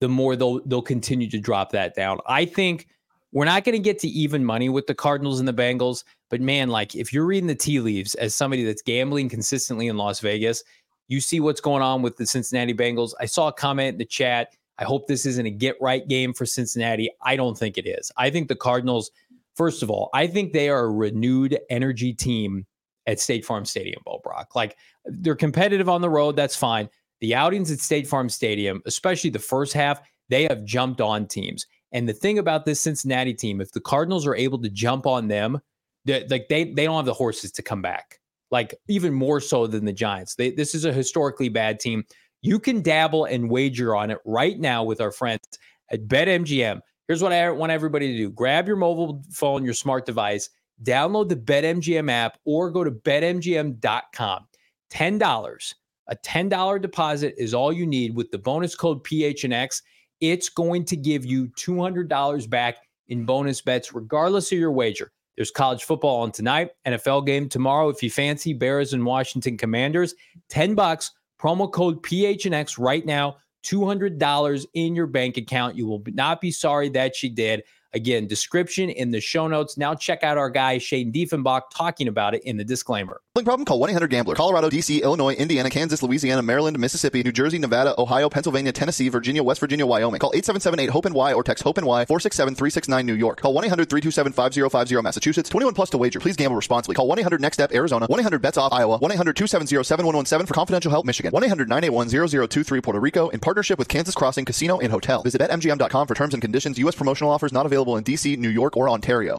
the 0.00 0.08
more 0.08 0.36
they'll 0.36 0.60
they'll 0.66 0.82
continue 0.82 1.28
to 1.30 1.40
drop 1.40 1.72
that 1.72 1.94
down. 1.94 2.18
I 2.26 2.44
think 2.44 2.86
we're 3.32 3.44
not 3.44 3.64
going 3.64 3.74
to 3.74 3.82
get 3.82 3.98
to 4.00 4.08
even 4.08 4.44
money 4.44 4.68
with 4.68 4.86
the 4.86 4.94
Cardinals 4.94 5.38
and 5.38 5.48
the 5.48 5.52
Bengals, 5.52 6.04
but 6.30 6.40
man, 6.40 6.68
like 6.68 6.94
if 6.94 7.12
you're 7.12 7.26
reading 7.26 7.46
the 7.46 7.54
tea 7.54 7.80
leaves 7.80 8.14
as 8.14 8.34
somebody 8.34 8.64
that's 8.64 8.82
gambling 8.82 9.28
consistently 9.28 9.86
in 9.88 9.98
Las 9.98 10.20
Vegas, 10.20 10.62
you 11.08 11.20
see 11.20 11.40
what's 11.40 11.60
going 11.60 11.82
on 11.82 12.00
with 12.02 12.16
the 12.16 12.26
Cincinnati 12.26 12.74
Bengals. 12.74 13.12
I 13.20 13.26
saw 13.26 13.48
a 13.48 13.52
comment 13.52 13.94
in 13.94 13.98
the 13.98 14.04
chat 14.04 14.54
I 14.78 14.84
hope 14.84 15.06
this 15.06 15.26
isn't 15.26 15.46
a 15.46 15.50
get 15.50 15.76
right 15.80 16.06
game 16.06 16.32
for 16.32 16.46
Cincinnati. 16.46 17.10
I 17.22 17.36
don't 17.36 17.58
think 17.58 17.78
it 17.78 17.86
is. 17.86 18.12
I 18.16 18.30
think 18.30 18.48
the 18.48 18.56
Cardinals, 18.56 19.10
first 19.56 19.82
of 19.82 19.90
all, 19.90 20.10
I 20.14 20.26
think 20.26 20.52
they 20.52 20.68
are 20.68 20.84
a 20.84 20.90
renewed 20.90 21.58
energy 21.68 22.12
team 22.12 22.66
at 23.06 23.18
State 23.18 23.44
Farm 23.44 23.64
Stadium, 23.64 24.00
Bo 24.04 24.20
Brack. 24.22 24.54
Like 24.54 24.76
they're 25.04 25.34
competitive 25.34 25.88
on 25.88 26.00
the 26.00 26.10
road, 26.10 26.36
that's 26.36 26.54
fine. 26.56 26.88
The 27.20 27.34
outings 27.34 27.70
at 27.72 27.80
State 27.80 28.06
Farm 28.06 28.28
Stadium, 28.28 28.82
especially 28.86 29.30
the 29.30 29.38
first 29.38 29.72
half, 29.72 30.00
they 30.28 30.44
have 30.44 30.64
jumped 30.64 31.00
on 31.00 31.26
teams. 31.26 31.66
And 31.90 32.08
the 32.08 32.12
thing 32.12 32.38
about 32.38 32.64
this 32.64 32.80
Cincinnati 32.80 33.34
team, 33.34 33.60
if 33.60 33.72
the 33.72 33.80
Cardinals 33.80 34.26
are 34.26 34.36
able 34.36 34.60
to 34.60 34.68
jump 34.68 35.06
on 35.06 35.28
them, 35.28 35.60
like 36.06 36.48
they 36.48 36.64
they 36.72 36.84
don't 36.84 36.96
have 36.96 37.06
the 37.06 37.14
horses 37.14 37.50
to 37.52 37.62
come 37.62 37.82
back. 37.82 38.20
Like 38.50 38.74
even 38.88 39.12
more 39.12 39.40
so 39.40 39.66
than 39.66 39.84
the 39.84 39.92
Giants. 39.92 40.34
They, 40.34 40.50
this 40.50 40.74
is 40.74 40.84
a 40.84 40.92
historically 40.92 41.48
bad 41.48 41.80
team. 41.80 42.04
You 42.40 42.58
can 42.58 42.82
dabble 42.82 43.24
and 43.24 43.50
wager 43.50 43.96
on 43.96 44.10
it 44.10 44.18
right 44.24 44.58
now 44.58 44.84
with 44.84 45.00
our 45.00 45.10
friends 45.10 45.42
at 45.90 46.06
BetMGM. 46.06 46.80
Here's 47.06 47.22
what 47.22 47.32
I 47.32 47.50
want 47.50 47.72
everybody 47.72 48.12
to 48.12 48.18
do 48.18 48.30
grab 48.30 48.66
your 48.66 48.76
mobile 48.76 49.22
phone, 49.30 49.64
your 49.64 49.74
smart 49.74 50.06
device, 50.06 50.50
download 50.82 51.28
the 51.28 51.36
BetMGM 51.36 52.10
app, 52.10 52.38
or 52.44 52.70
go 52.70 52.84
to 52.84 52.90
betmgm.com. 52.90 54.46
$10. 54.90 55.74
A 56.10 56.16
$10 56.16 56.82
deposit 56.82 57.34
is 57.36 57.54
all 57.54 57.72
you 57.72 57.86
need 57.86 58.14
with 58.14 58.30
the 58.30 58.38
bonus 58.38 58.74
code 58.74 59.04
PHNX. 59.04 59.82
It's 60.20 60.48
going 60.48 60.84
to 60.86 60.96
give 60.96 61.26
you 61.26 61.48
$200 61.48 62.50
back 62.50 62.76
in 63.08 63.24
bonus 63.24 63.60
bets, 63.60 63.94
regardless 63.94 64.50
of 64.52 64.58
your 64.58 64.72
wager. 64.72 65.12
There's 65.36 65.50
college 65.50 65.84
football 65.84 66.22
on 66.22 66.32
tonight, 66.32 66.70
NFL 66.86 67.26
game 67.26 67.48
tomorrow. 67.48 67.88
If 67.90 68.02
you 68.02 68.10
fancy 68.10 68.52
Bears 68.52 68.92
and 68.92 69.06
Washington 69.06 69.56
Commanders, 69.56 70.14
10 70.48 70.74
bucks 70.74 71.12
Promo 71.38 71.70
code 71.70 72.02
PHNX 72.02 72.78
right 72.78 73.04
now, 73.06 73.36
$200 73.64 74.66
in 74.74 74.94
your 74.94 75.06
bank 75.06 75.36
account. 75.36 75.76
You 75.76 75.86
will 75.86 76.02
not 76.08 76.40
be 76.40 76.50
sorry 76.50 76.88
that 76.90 77.22
you 77.22 77.30
did. 77.30 77.62
Again, 77.94 78.26
description 78.26 78.90
in 78.90 79.10
the 79.10 79.20
show 79.20 79.48
notes. 79.48 79.78
Now 79.78 79.94
check 79.94 80.22
out 80.22 80.36
our 80.36 80.50
guy 80.50 80.78
Shane 80.78 81.10
Diefenbach 81.10 81.62
talking 81.74 82.06
about 82.08 82.34
it 82.34 82.42
in 82.44 82.56
the 82.56 82.64
disclaimer. 82.64 83.22
Problem? 83.34 83.64
Call 83.64 83.80
1-800-GAMBLER. 83.80 84.34
Colorado, 84.34 84.68
D.C., 84.68 85.00
Illinois, 85.00 85.32
Indiana, 85.34 85.70
Kansas, 85.70 86.02
Louisiana, 86.02 86.42
Maryland, 86.42 86.76
Mississippi, 86.78 87.22
New 87.22 87.30
Jersey, 87.30 87.58
Nevada, 87.58 87.94
Ohio, 87.96 88.28
Pennsylvania, 88.28 88.72
Tennessee, 88.72 89.08
Virginia, 89.08 89.44
West 89.44 89.60
Virginia, 89.60 89.86
Wyoming. 89.86 90.18
Call 90.18 90.32
877-8-HOPE-NY 90.32 91.32
or 91.32 91.44
text 91.44 91.62
HOPE-NY 91.62 92.04
467-369 92.06 93.04
New 93.04 93.14
York. 93.14 93.40
Call 93.40 93.54
1-800-327-5050 93.54 95.04
Massachusetts. 95.04 95.48
21 95.48 95.74
plus 95.74 95.90
to 95.90 95.98
wager. 95.98 96.18
Please 96.18 96.36
gamble 96.36 96.56
responsibly. 96.56 96.96
Call 96.96 97.08
1-800-NEXT-STEP 97.08 97.72
Arizona. 97.72 98.08
1-800-BETS-OFF 98.08 98.72
Iowa. 98.72 98.98
1-800-270-7117 98.98 100.48
for 100.48 100.54
confidential 100.54 100.90
help 100.90 101.06
Michigan. 101.06 101.32
1-800-981-0023 101.32 102.82
Puerto 102.82 103.00
Rico 103.00 103.28
in 103.28 103.38
partnership 103.38 103.78
with 103.78 103.86
Kansas 103.86 104.16
Crossing 104.16 104.44
Casino 104.44 104.80
and 104.80 104.90
Hotel. 104.90 105.22
Visit 105.22 105.40
BetMGM.com 105.40 106.06
for 106.08 106.14
terms 106.14 106.34
and 106.34 106.42
conditions. 106.42 106.76
U.S. 106.78 106.96
promotional 106.96 107.30
offers 107.30 107.52
not 107.52 107.66
available 107.66 107.77
in 107.96 108.04
D.C., 108.04 108.36
New 108.36 108.48
York, 108.48 108.76
or 108.76 108.88
Ontario. 108.88 109.38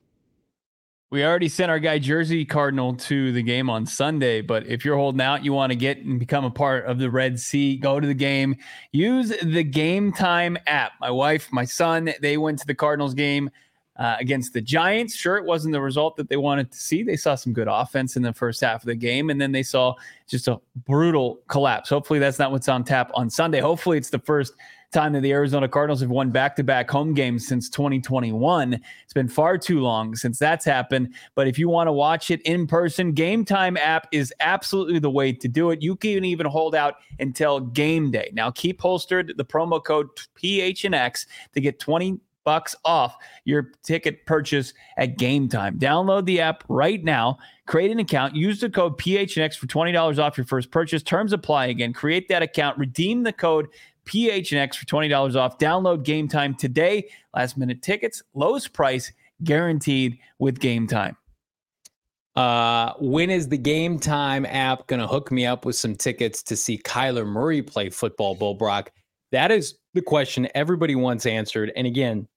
We 1.11 1.25
already 1.25 1.49
sent 1.49 1.71
our 1.71 1.79
guy 1.79 1.97
Jersey 1.97 2.45
Cardinal 2.45 2.93
to 2.93 3.31
the 3.31 3.41
game 3.41 3.67
on 3.67 3.87
Sunday, 3.87 4.41
but 4.41 4.67
if 4.67 4.85
you're 4.85 4.95
holding 4.95 5.21
out, 5.21 5.43
you 5.43 5.53
want 5.53 5.71
to 5.71 5.75
get 5.75 5.97
and 5.97 6.19
become 6.19 6.45
a 6.45 6.51
part 6.51 6.85
of 6.85 6.99
the 6.99 7.09
Red 7.09 7.39
Sea, 7.39 7.77
go 7.77 7.99
to 7.99 8.05
the 8.05 8.13
game. 8.13 8.55
Use 8.91 9.33
the 9.41 9.63
Game 9.63 10.13
Time 10.13 10.55
app. 10.67 10.91
My 11.01 11.09
wife, 11.09 11.47
my 11.51 11.65
son, 11.65 12.13
they 12.21 12.37
went 12.37 12.59
to 12.59 12.67
the 12.67 12.75
Cardinals 12.75 13.15
game 13.15 13.49
uh, 13.99 14.17
against 14.19 14.53
the 14.53 14.61
Giants. 14.61 15.15
Sure, 15.15 15.37
it 15.37 15.45
wasn't 15.45 15.73
the 15.73 15.81
result 15.81 16.15
that 16.15 16.29
they 16.29 16.37
wanted 16.37 16.71
to 16.71 16.77
see. 16.77 17.01
They 17.01 17.17
saw 17.17 17.33
some 17.33 17.53
good 17.53 17.67
offense 17.67 18.15
in 18.15 18.21
the 18.21 18.31
first 18.31 18.61
half 18.61 18.83
of 18.83 18.85
the 18.85 18.95
game, 18.95 19.31
and 19.31 19.41
then 19.41 19.51
they 19.51 19.63
saw 19.63 19.95
just 20.27 20.47
a 20.47 20.59
brutal 20.85 21.39
collapse. 21.47 21.89
Hopefully, 21.89 22.19
that's 22.19 22.37
not 22.37 22.51
what's 22.51 22.69
on 22.69 22.83
tap 22.83 23.09
on 23.15 23.31
Sunday. 23.31 23.61
Hopefully, 23.61 23.97
it's 23.97 24.11
the 24.11 24.19
first 24.19 24.53
time 24.91 25.13
that 25.13 25.21
the 25.21 25.31
Arizona 25.31 25.67
Cardinals 25.67 26.01
have 26.01 26.09
won 26.09 26.31
back 26.31 26.55
to 26.55 26.63
back 26.63 26.89
home 26.89 27.13
games 27.13 27.47
since 27.47 27.69
2021. 27.69 28.73
It's 29.03 29.13
been 29.13 29.27
far 29.27 29.57
too 29.57 29.79
long 29.81 30.15
since 30.15 30.39
that's 30.39 30.65
happened. 30.65 31.13
But 31.35 31.47
if 31.47 31.59
you 31.59 31.69
want 31.69 31.87
to 31.87 31.93
watch 31.93 32.31
it 32.31 32.41
in 32.41 32.65
person, 32.65 33.11
Game 33.11 33.45
Time 33.45 33.77
app 33.77 34.07
is 34.11 34.33
absolutely 34.39 34.99
the 34.99 35.09
way 35.09 35.31
to 35.31 35.47
do 35.47 35.69
it. 35.71 35.81
You 35.81 35.95
can 35.95 36.25
even 36.25 36.45
hold 36.45 36.75
out 36.75 36.95
until 37.19 37.59
game 37.59 38.11
day. 38.11 38.31
Now, 38.33 38.51
keep 38.51 38.81
holstered 38.81 39.33
the 39.37 39.45
promo 39.45 39.83
code 39.83 40.07
PHNX 40.41 41.27
to 41.53 41.61
get 41.61 41.79
20 41.79 42.19
bucks 42.43 42.75
off 42.83 43.15
your 43.45 43.73
ticket 43.83 44.25
purchase 44.25 44.73
at 44.97 45.17
game 45.17 45.47
time. 45.47 45.77
Download 45.77 46.25
the 46.25 46.41
app 46.41 46.63
right 46.67 47.03
now, 47.03 47.37
create 47.67 47.91
an 47.91 47.99
account, 47.99 48.35
use 48.35 48.59
the 48.59 48.69
code 48.69 48.97
PHNX 48.97 49.55
for 49.55 49.67
$20 49.67 50.17
off 50.17 50.35
your 50.35 50.45
first 50.45 50.71
purchase. 50.71 51.03
Terms 51.03 51.31
apply 51.31 51.67
again. 51.67 51.93
Create 51.93 52.27
that 52.29 52.41
account, 52.41 52.75
redeem 52.79 53.21
the 53.21 53.33
code 53.33 53.67
PHNX 54.09 54.75
for 54.75 54.85
$20 54.85 55.35
off. 55.35 55.57
Download 55.57 56.03
game 56.03 56.27
time 56.27 56.55
today. 56.55 57.09
Last 57.35 57.57
minute 57.57 57.81
tickets, 57.81 58.23
lowest 58.33 58.73
price 58.73 59.11
guaranteed 59.43 60.17
with 60.39 60.59
game 60.59 60.87
time. 60.87 61.15
Uh, 62.35 62.93
when 62.99 63.29
is 63.29 63.49
the 63.49 63.57
Game 63.57 63.99
Time 63.99 64.45
app 64.45 64.87
going 64.87 65.01
to 65.01 65.07
hook 65.07 65.31
me 65.31 65.45
up 65.45 65.65
with 65.65 65.75
some 65.75 65.95
tickets 65.95 66.41
to 66.43 66.55
see 66.55 66.77
Kyler 66.77 67.25
Murray 67.25 67.61
play 67.61 67.89
football, 67.89 68.33
Bo 68.33 68.53
Brack? 68.53 68.93
That 69.31 69.51
is 69.51 69.75
the 69.93 70.01
question 70.01 70.47
everybody 70.55 70.95
wants 70.95 71.25
answered. 71.25 71.71
And 71.75 71.85
again, 71.85 72.27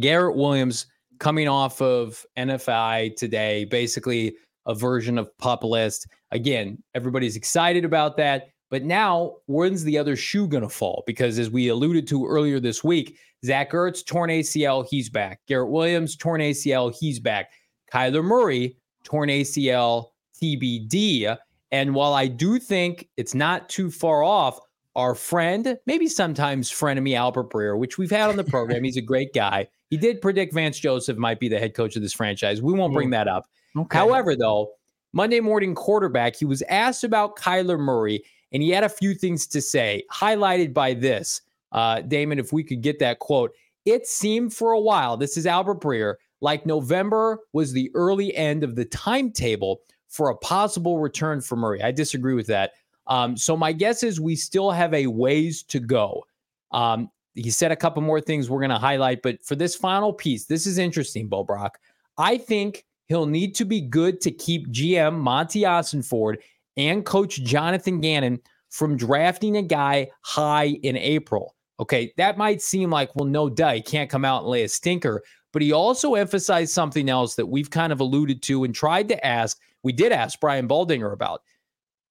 Garrett 0.00 0.36
Williams 0.36 0.86
coming 1.18 1.48
off 1.48 1.82
of 1.82 2.24
NFI 2.38 3.16
today, 3.16 3.64
basically 3.64 4.36
a 4.64 4.74
version 4.74 5.18
of 5.18 5.36
pup 5.38 5.64
list. 5.64 6.06
Again, 6.30 6.82
everybody's 6.94 7.36
excited 7.36 7.84
about 7.84 8.16
that. 8.16 8.48
But 8.70 8.82
now, 8.82 9.36
when's 9.46 9.84
the 9.84 9.98
other 9.98 10.16
shoe 10.16 10.48
going 10.48 10.62
to 10.62 10.68
fall? 10.68 11.04
Because 11.06 11.38
as 11.38 11.50
we 11.50 11.68
alluded 11.68 12.06
to 12.08 12.26
earlier 12.26 12.58
this 12.58 12.82
week, 12.82 13.18
Zach 13.44 13.72
Ertz, 13.72 14.04
torn 14.04 14.30
ACL, 14.30 14.86
he's 14.88 15.08
back. 15.08 15.40
Garrett 15.46 15.70
Williams, 15.70 16.16
torn 16.16 16.40
ACL, 16.40 16.94
he's 16.98 17.20
back. 17.20 17.52
Kyler 17.92 18.24
Murray, 18.24 18.76
torn 19.04 19.28
ACL, 19.28 20.06
TBD. 20.42 21.36
And 21.70 21.94
while 21.94 22.14
I 22.14 22.26
do 22.26 22.58
think 22.58 23.08
it's 23.16 23.34
not 23.34 23.68
too 23.68 23.90
far 23.90 24.22
off, 24.22 24.58
our 24.96 25.14
friend, 25.14 25.76
maybe 25.84 26.08
sometimes 26.08 26.70
frenemy 26.70 27.14
Albert 27.14 27.50
Breer, 27.50 27.78
which 27.78 27.98
we've 27.98 28.10
had 28.10 28.30
on 28.30 28.36
the 28.36 28.44
program, 28.44 28.82
he's 28.82 28.96
a 28.96 29.02
great 29.02 29.32
guy. 29.34 29.68
He 29.90 29.96
did 29.96 30.20
predict 30.20 30.54
Vance 30.54 30.78
Joseph 30.78 31.18
might 31.18 31.38
be 31.38 31.48
the 31.48 31.58
head 31.58 31.74
coach 31.74 31.96
of 31.96 32.02
this 32.02 32.14
franchise. 32.14 32.62
We 32.62 32.72
won't 32.72 32.94
bring 32.94 33.10
that 33.10 33.28
up. 33.28 33.44
Okay. 33.76 33.96
However, 33.96 34.34
though, 34.34 34.72
Monday 35.12 35.40
morning 35.40 35.74
quarterback, 35.74 36.34
he 36.34 36.44
was 36.44 36.62
asked 36.62 37.04
about 37.04 37.36
Kyler 37.36 37.78
Murray 37.78 38.24
and 38.56 38.62
he 38.62 38.70
had 38.70 38.84
a 38.84 38.88
few 38.88 39.12
things 39.12 39.46
to 39.48 39.60
say, 39.60 40.02
highlighted 40.10 40.72
by 40.72 40.94
this. 40.94 41.42
Uh, 41.72 42.00
Damon, 42.00 42.38
if 42.38 42.54
we 42.54 42.64
could 42.64 42.80
get 42.80 42.98
that 43.00 43.18
quote, 43.18 43.52
it 43.84 44.06
seemed 44.06 44.54
for 44.54 44.72
a 44.72 44.80
while, 44.80 45.18
this 45.18 45.36
is 45.36 45.46
Albert 45.46 45.82
Breer, 45.82 46.14
like 46.40 46.64
November 46.64 47.40
was 47.52 47.70
the 47.70 47.90
early 47.92 48.34
end 48.34 48.64
of 48.64 48.74
the 48.74 48.86
timetable 48.86 49.82
for 50.08 50.30
a 50.30 50.36
possible 50.38 50.98
return 50.98 51.42
for 51.42 51.56
Murray. 51.56 51.82
I 51.82 51.92
disagree 51.92 52.32
with 52.32 52.46
that. 52.46 52.70
Um, 53.08 53.36
so 53.36 53.58
my 53.58 53.74
guess 53.74 54.02
is 54.02 54.22
we 54.22 54.34
still 54.34 54.70
have 54.70 54.94
a 54.94 55.06
ways 55.06 55.62
to 55.64 55.78
go. 55.78 56.24
Um, 56.72 57.10
he 57.34 57.50
said 57.50 57.72
a 57.72 57.76
couple 57.76 58.00
more 58.00 58.22
things 58.22 58.48
we're 58.48 58.60
going 58.60 58.70
to 58.70 58.78
highlight, 58.78 59.20
but 59.20 59.44
for 59.44 59.54
this 59.54 59.76
final 59.76 60.14
piece, 60.14 60.46
this 60.46 60.66
is 60.66 60.78
interesting, 60.78 61.28
Bo 61.28 61.44
Brack. 61.44 61.78
I 62.16 62.38
think 62.38 62.86
he'll 63.04 63.26
need 63.26 63.54
to 63.56 63.66
be 63.66 63.82
good 63.82 64.22
to 64.22 64.30
keep 64.30 64.68
GM 64.68 65.18
Monti 65.18 65.60
Ossenfort 65.60 66.36
and 66.76 67.04
coach 67.04 67.42
Jonathan 67.42 68.00
Gannon 68.00 68.40
from 68.70 68.96
drafting 68.96 69.56
a 69.56 69.62
guy 69.62 70.08
high 70.22 70.78
in 70.82 70.96
April. 70.96 71.54
Okay, 71.78 72.12
that 72.16 72.38
might 72.38 72.62
seem 72.62 72.90
like, 72.90 73.14
well, 73.14 73.26
no 73.26 73.48
duh, 73.48 73.74
he 73.74 73.82
can't 73.82 74.10
come 74.10 74.24
out 74.24 74.42
and 74.42 74.50
lay 74.50 74.64
a 74.64 74.68
stinker. 74.68 75.22
But 75.52 75.62
he 75.62 75.72
also 75.72 76.14
emphasized 76.14 76.72
something 76.72 77.08
else 77.08 77.34
that 77.34 77.46
we've 77.46 77.70
kind 77.70 77.92
of 77.92 78.00
alluded 78.00 78.42
to 78.42 78.64
and 78.64 78.74
tried 78.74 79.08
to 79.08 79.26
ask. 79.26 79.58
We 79.82 79.92
did 79.92 80.12
ask 80.12 80.40
Brian 80.40 80.68
Baldinger 80.68 81.12
about 81.12 81.42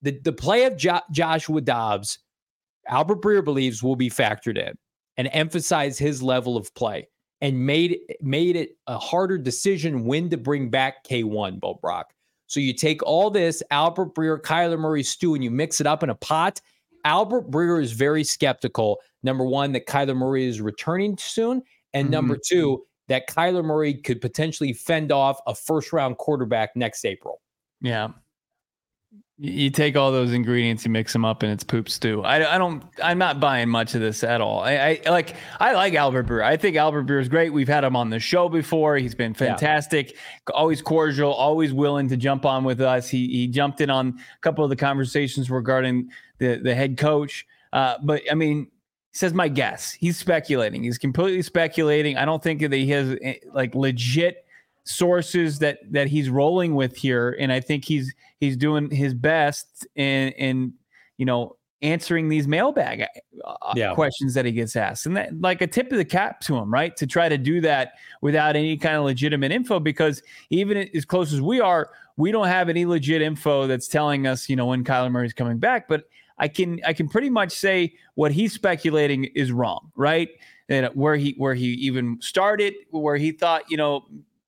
the, 0.01 0.19
the 0.23 0.33
play 0.33 0.65
of 0.65 0.77
jo- 0.77 1.01
Joshua 1.11 1.61
Dobbs. 1.61 2.19
Albert 2.87 3.21
Breer 3.21 3.43
believes 3.43 3.81
will 3.81 3.95
be 3.95 4.09
factored 4.09 4.57
in 4.57 4.77
and 5.17 5.29
emphasize 5.31 5.97
his 5.97 6.21
level 6.21 6.57
of 6.57 6.73
play 6.75 7.07
and 7.41 7.65
made 7.65 7.99
made 8.21 8.55
it 8.55 8.77
a 8.87 8.97
harder 8.97 9.37
decision 9.37 10.05
when 10.05 10.29
to 10.29 10.37
bring 10.37 10.69
back 10.69 11.03
K1, 11.05 11.59
Bo 11.59 11.79
Brack. 11.81 12.07
So 12.47 12.59
you 12.59 12.73
take 12.73 13.01
all 13.03 13.29
this 13.29 13.63
Albert 13.71 14.13
Breer, 14.13 14.39
Kyler 14.39 14.77
Murray 14.77 15.03
stew, 15.03 15.33
and 15.33 15.43
you 15.43 15.51
mix 15.51 15.81
it 15.81 15.87
up 15.87 16.03
in 16.03 16.09
a 16.09 16.15
pot. 16.15 16.61
Albert 17.03 17.51
Breer 17.51 17.81
is 17.81 17.91
very 17.91 18.23
skeptical. 18.23 18.99
Number 19.23 19.45
one, 19.45 19.71
that 19.73 19.87
Kyler 19.87 20.15
Murray 20.15 20.45
is 20.45 20.61
returning 20.61 21.17
soon, 21.17 21.61
and 21.93 22.05
mm-hmm. 22.05 22.11
number 22.11 22.37
two, 22.37 22.83
that 23.07 23.29
Kyler 23.29 23.63
Murray 23.63 23.93
could 23.93 24.21
potentially 24.21 24.73
fend 24.73 25.11
off 25.11 25.39
a 25.47 25.55
first 25.55 25.93
round 25.93 26.17
quarterback 26.17 26.75
next 26.75 27.05
April. 27.05 27.41
Yeah, 27.81 28.09
you 29.37 29.69
take 29.69 29.97
all 29.97 30.13
those 30.13 30.31
ingredients, 30.31 30.85
you 30.85 30.91
mix 30.91 31.11
them 31.11 31.25
up, 31.25 31.43
and 31.43 31.51
it's 31.51 31.63
poop 31.63 31.89
stew. 31.89 32.23
I, 32.23 32.55
I 32.55 32.57
don't. 32.57 32.83
I'm 33.03 33.17
not 33.17 33.41
buying 33.41 33.67
much 33.67 33.93
of 33.93 33.99
this 33.99 34.23
at 34.23 34.39
all. 34.39 34.61
I, 34.61 35.01
I 35.05 35.09
like. 35.09 35.35
I 35.59 35.73
like 35.73 35.93
Albert 35.93 36.27
Breer. 36.27 36.41
I 36.41 36.55
think 36.55 36.77
Albert 36.77 37.05
Breer 37.05 37.19
is 37.19 37.27
great. 37.27 37.51
We've 37.51 37.67
had 37.67 37.83
him 37.83 37.97
on 37.97 38.09
the 38.09 38.19
show 38.19 38.47
before. 38.47 38.97
He's 38.97 39.15
been 39.15 39.33
fantastic. 39.33 40.11
Yeah. 40.13 40.53
Always 40.53 40.81
cordial. 40.81 41.33
Always 41.33 41.73
willing 41.73 42.07
to 42.09 42.17
jump 42.17 42.45
on 42.45 42.63
with 42.63 42.79
us. 42.79 43.09
He 43.09 43.27
he 43.27 43.47
jumped 43.47 43.81
in 43.81 43.89
on 43.89 44.07
a 44.17 44.39
couple 44.39 44.63
of 44.63 44.69
the 44.69 44.77
conversations 44.77 45.51
regarding 45.51 46.11
the 46.37 46.61
the 46.63 46.73
head 46.73 46.97
coach. 46.97 47.45
Uh, 47.73 47.95
but 48.01 48.21
I 48.31 48.35
mean, 48.35 48.71
says 49.11 49.33
my 49.33 49.49
guess. 49.49 49.91
He's 49.91 50.17
speculating. 50.17 50.83
He's 50.83 50.97
completely 50.97 51.41
speculating. 51.41 52.15
I 52.15 52.23
don't 52.23 52.41
think 52.41 52.61
that 52.61 52.71
he 52.71 52.87
has 52.91 53.17
eh, 53.21 53.35
like 53.53 53.75
legit 53.75 54.44
sources 54.85 55.59
that 55.59 55.79
that 55.91 56.07
he's 56.07 56.29
rolling 56.29 56.75
with 56.75 56.95
here, 56.95 57.35
and 57.39 57.51
I 57.51 57.59
think 57.59 57.83
he's 57.83 58.13
he's 58.39 58.55
doing 58.55 58.89
his 58.89 59.13
best 59.13 59.85
in 59.95 60.29
in 60.33 60.73
you 61.17 61.25
know 61.25 61.57
answering 61.81 62.29
these 62.29 62.47
mailbag 62.47 63.05
uh, 63.43 63.73
yeah. 63.75 63.93
questions 63.93 64.33
that 64.33 64.45
he 64.45 64.51
gets 64.51 64.75
asked, 64.75 65.05
and 65.05 65.17
that 65.17 65.39
like 65.41 65.61
a 65.61 65.67
tip 65.67 65.91
of 65.91 65.97
the 65.97 66.05
cap 66.05 66.39
to 66.41 66.55
him, 66.55 66.71
right? 66.71 66.95
To 66.97 67.07
try 67.07 67.27
to 67.27 67.37
do 67.37 67.61
that 67.61 67.93
without 68.21 68.55
any 68.55 68.77
kind 68.77 68.95
of 68.95 69.03
legitimate 69.03 69.51
info, 69.51 69.79
because 69.79 70.21
even 70.51 70.77
as 70.95 71.03
close 71.03 71.33
as 71.33 71.41
we 71.41 71.59
are, 71.59 71.89
we 72.17 72.31
don't 72.31 72.47
have 72.47 72.69
any 72.69 72.85
legit 72.85 73.21
info 73.21 73.67
that's 73.67 73.87
telling 73.87 74.27
us, 74.27 74.47
you 74.49 74.55
know, 74.55 74.67
when 74.67 74.83
Kyler 74.83 75.11
Murray's 75.11 75.33
coming 75.33 75.57
back, 75.57 75.87
but. 75.87 76.05
I 76.37 76.49
can 76.49 76.81
I 76.85 76.91
can 76.91 77.07
pretty 77.07 77.29
much 77.29 77.53
say 77.53 77.93
what 78.15 78.33
he's 78.33 78.51
speculating 78.51 79.23
is 79.23 79.53
wrong, 79.53 79.89
right? 79.95 80.27
And 80.67 80.87
where 80.87 81.15
he 81.15 81.33
where 81.37 81.53
he 81.53 81.67
even 81.75 82.17
started, 82.19 82.73
where 82.91 83.15
he 83.15 83.31
thought 83.31 83.63
you 83.71 83.77
know 83.77 84.05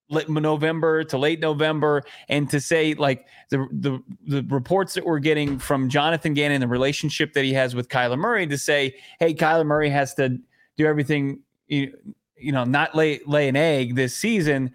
November 0.09 1.03
to 1.03 1.17
late 1.17 1.39
November, 1.39 2.03
and 2.29 2.49
to 2.49 2.59
say 2.59 2.93
like 2.93 3.27
the 3.49 3.67
the 3.71 4.01
the 4.25 4.43
reports 4.43 4.93
that 4.93 5.05
we're 5.05 5.19
getting 5.19 5.59
from 5.59 5.89
Jonathan 5.89 6.33
Gannon, 6.33 6.61
the 6.61 6.67
relationship 6.67 7.33
that 7.33 7.43
he 7.43 7.53
has 7.53 7.75
with 7.75 7.89
Kyler 7.89 8.17
Murray, 8.17 8.47
to 8.47 8.57
say, 8.57 8.95
hey, 9.19 9.33
Kyler 9.33 9.65
Murray 9.65 9.89
has 9.89 10.13
to 10.15 10.37
do 10.77 10.85
everything, 10.85 11.39
you, 11.67 11.93
you 12.37 12.51
know, 12.51 12.63
not 12.63 12.95
lay 12.95 13.19
lay 13.25 13.47
an 13.47 13.55
egg 13.55 13.95
this 13.95 14.15
season, 14.15 14.71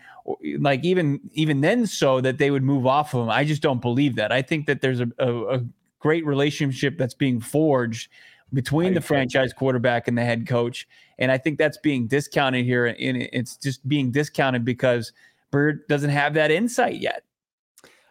like 0.58 0.84
even 0.84 1.20
even 1.32 1.60
then, 1.60 1.86
so 1.86 2.20
that 2.20 2.38
they 2.38 2.50
would 2.50 2.62
move 2.62 2.86
off 2.86 3.14
of 3.14 3.22
him. 3.22 3.30
I 3.30 3.44
just 3.44 3.62
don't 3.62 3.80
believe 3.80 4.16
that. 4.16 4.32
I 4.32 4.42
think 4.42 4.66
that 4.66 4.80
there's 4.80 5.00
a, 5.00 5.08
a, 5.18 5.56
a 5.56 5.60
great 5.98 6.26
relationship 6.26 6.98
that's 6.98 7.14
being 7.14 7.40
forged 7.40 8.10
between 8.52 8.94
the 8.94 9.00
franchise 9.00 9.52
quarterback 9.52 10.08
and 10.08 10.16
the 10.16 10.24
head 10.24 10.46
coach. 10.46 10.86
And 11.18 11.30
I 11.30 11.38
think 11.38 11.58
that's 11.58 11.78
being 11.78 12.06
discounted 12.06 12.64
here. 12.64 12.86
And 12.86 12.96
it's 13.32 13.56
just 13.56 13.86
being 13.88 14.10
discounted 14.10 14.64
because 14.64 15.12
Breer 15.52 15.78
doesn't 15.88 16.10
have 16.10 16.34
that 16.34 16.50
insight 16.50 17.00
yet. 17.00 17.24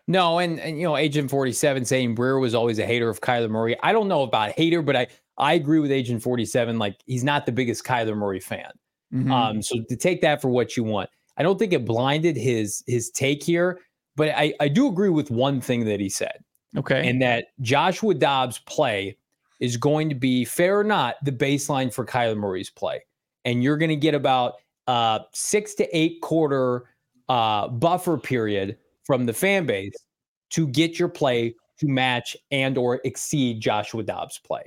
No, 0.08 0.40
and, 0.40 0.60
and 0.60 0.78
you 0.78 0.84
know, 0.84 0.98
Agent 0.98 1.30
47 1.30 1.86
saying 1.86 2.16
Breer 2.16 2.42
was 2.42 2.54
always 2.54 2.80
a 2.80 2.86
hater 2.86 3.10
of 3.10 3.22
Kyler 3.22 3.50
Murray. 3.50 3.78
I 3.84 3.94
don't 3.94 4.08
know 4.08 4.24
about 4.24 4.52
hater, 4.52 4.82
but 4.82 4.96
I 4.96 5.08
I 5.38 5.54
agree 5.54 5.80
with 5.80 5.92
Agent 5.92 6.22
47. 6.22 6.78
Like 6.78 6.98
he's 7.06 7.24
not 7.24 7.46
the 7.46 7.52
biggest 7.52 7.84
Kyler 7.86 8.16
Murray 8.16 8.40
fan. 8.40 8.72
Mm-hmm. 9.14 9.32
Um, 9.32 9.62
so 9.62 9.78
to 9.90 9.96
take 9.96 10.22
that 10.22 10.42
for 10.42 10.50
what 10.50 10.76
you 10.76 10.84
want. 10.84 11.10
I 11.38 11.44
don't 11.44 11.58
think 11.58 11.74
it 11.74 11.86
blinded 11.86 12.36
his 12.36 12.84
his 12.88 13.10
take 13.10 13.44
here, 13.44 13.80
but 14.16 14.30
I, 14.30 14.54
I 14.60 14.68
do 14.68 14.88
agree 14.88 15.10
with 15.10 15.32
one 15.32 15.62
thing 15.62 15.86
that 15.86 16.00
he 16.00 16.10
said. 16.10 16.44
Okay. 16.78 17.08
And 17.08 17.22
that 17.22 17.48
Joshua 17.62 18.14
Dobbs' 18.14 18.60
play 18.60 19.18
is 19.62 19.78
going 19.78 20.10
to 20.10 20.16
be 20.16 20.44
fair 20.44 20.80
or 20.80 20.84
not 20.84 21.16
the 21.24 21.32
baseline 21.32 21.94
for 21.94 22.06
Kyler 22.06 22.36
Murray's 22.36 22.70
play. 22.70 23.02
And 23.46 23.64
you're 23.64 23.78
going 23.78 23.90
to 23.90 23.96
get 23.96 24.14
about 24.14 24.56
uh 24.88 25.20
six 25.32 25.76
to 25.76 25.98
eight 25.98 26.22
quarter 26.22 26.86
uh 27.30 27.68
buffer 27.70 28.18
period 28.18 28.78
from 29.04 29.26
the 29.26 29.34
fan 29.34 29.66
base 29.66 29.96
to 30.50 30.68
get 30.68 31.00
your 31.00 31.08
play 31.08 31.56
to 31.80 31.88
match 31.88 32.36
and 32.52 32.78
or 32.78 33.00
exceed 33.06 33.62
Joshua 33.62 34.04
Dobbs' 34.04 34.40
play. 34.40 34.64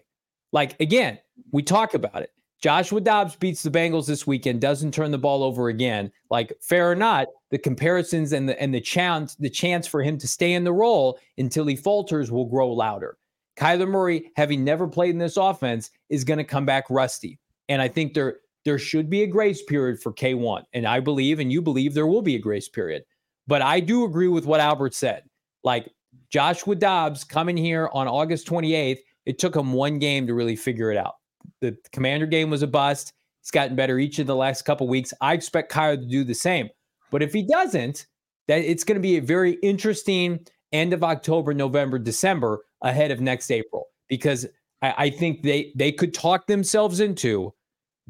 Like 0.52 0.80
again, 0.80 1.18
we 1.52 1.62
talk 1.62 1.94
about 1.94 2.22
it. 2.22 2.30
Joshua 2.60 3.00
Dobbs 3.00 3.36
beats 3.36 3.62
the 3.62 3.70
Bengals 3.70 4.06
this 4.06 4.26
weekend, 4.26 4.60
doesn't 4.62 4.94
turn 4.94 5.10
the 5.10 5.18
ball 5.18 5.42
over 5.42 5.68
again. 5.68 6.10
Like 6.30 6.52
fair 6.62 6.90
or 6.90 6.94
not, 6.94 7.28
the 7.50 7.58
comparisons 7.58 8.32
and 8.32 8.48
the 8.48 8.60
and 8.60 8.72
the 8.72 8.80
chance 8.80 9.34
the 9.34 9.50
chance 9.50 9.86
for 9.86 10.02
him 10.02 10.16
to 10.18 10.26
stay 10.26 10.54
in 10.54 10.64
the 10.64 10.72
role 10.72 11.18
until 11.36 11.66
he 11.66 11.76
falters 11.76 12.30
will 12.30 12.46
grow 12.46 12.72
louder. 12.72 13.18
Kyler 13.56 13.88
Murray, 13.88 14.30
having 14.36 14.64
never 14.64 14.88
played 14.88 15.10
in 15.10 15.18
this 15.18 15.36
offense, 15.36 15.90
is 16.08 16.24
going 16.24 16.38
to 16.38 16.44
come 16.44 16.66
back 16.66 16.84
rusty. 16.90 17.38
And 17.68 17.80
I 17.80 17.88
think 17.88 18.14
there 18.14 18.38
there 18.64 18.78
should 18.78 19.10
be 19.10 19.22
a 19.22 19.26
grace 19.26 19.62
period 19.62 20.00
for 20.00 20.12
K1. 20.12 20.62
And 20.72 20.86
I 20.86 21.00
believe, 21.00 21.38
and 21.38 21.52
you 21.52 21.60
believe, 21.60 21.94
there 21.94 22.06
will 22.06 22.22
be 22.22 22.34
a 22.34 22.40
grace 22.40 22.68
period. 22.68 23.04
But 23.46 23.62
I 23.62 23.80
do 23.80 24.04
agree 24.04 24.28
with 24.28 24.46
what 24.46 24.60
Albert 24.60 24.94
said. 24.94 25.24
Like 25.62 25.90
Joshua 26.30 26.74
Dobbs 26.74 27.24
coming 27.24 27.56
here 27.56 27.90
on 27.92 28.08
August 28.08 28.46
28th, 28.48 29.00
it 29.26 29.38
took 29.38 29.54
him 29.54 29.72
one 29.72 29.98
game 29.98 30.26
to 30.26 30.34
really 30.34 30.56
figure 30.56 30.90
it 30.90 30.96
out. 30.96 31.14
The 31.60 31.76
commander 31.92 32.26
game 32.26 32.50
was 32.50 32.62
a 32.62 32.66
bust. 32.66 33.12
He's 33.42 33.50
gotten 33.50 33.76
better 33.76 33.98
each 33.98 34.18
of 34.18 34.26
the 34.26 34.36
last 34.36 34.62
couple 34.62 34.88
weeks. 34.88 35.12
I 35.20 35.34
expect 35.34 35.70
Kyler 35.70 36.00
to 36.00 36.06
do 36.06 36.24
the 36.24 36.34
same. 36.34 36.70
But 37.10 37.22
if 37.22 37.32
he 37.32 37.42
doesn't, 37.42 38.06
that 38.48 38.60
it's 38.60 38.84
going 38.84 38.96
to 38.96 39.02
be 39.02 39.16
a 39.16 39.22
very 39.22 39.52
interesting 39.62 40.46
end 40.72 40.92
of 40.92 41.04
October, 41.04 41.54
November, 41.54 41.98
December 41.98 42.64
ahead 42.84 43.10
of 43.10 43.20
next 43.20 43.50
April 43.50 43.88
because 44.08 44.46
I, 44.80 44.94
I 44.96 45.10
think 45.10 45.42
they 45.42 45.72
they 45.74 45.90
could 45.90 46.14
talk 46.14 46.46
themselves 46.46 47.00
into 47.00 47.52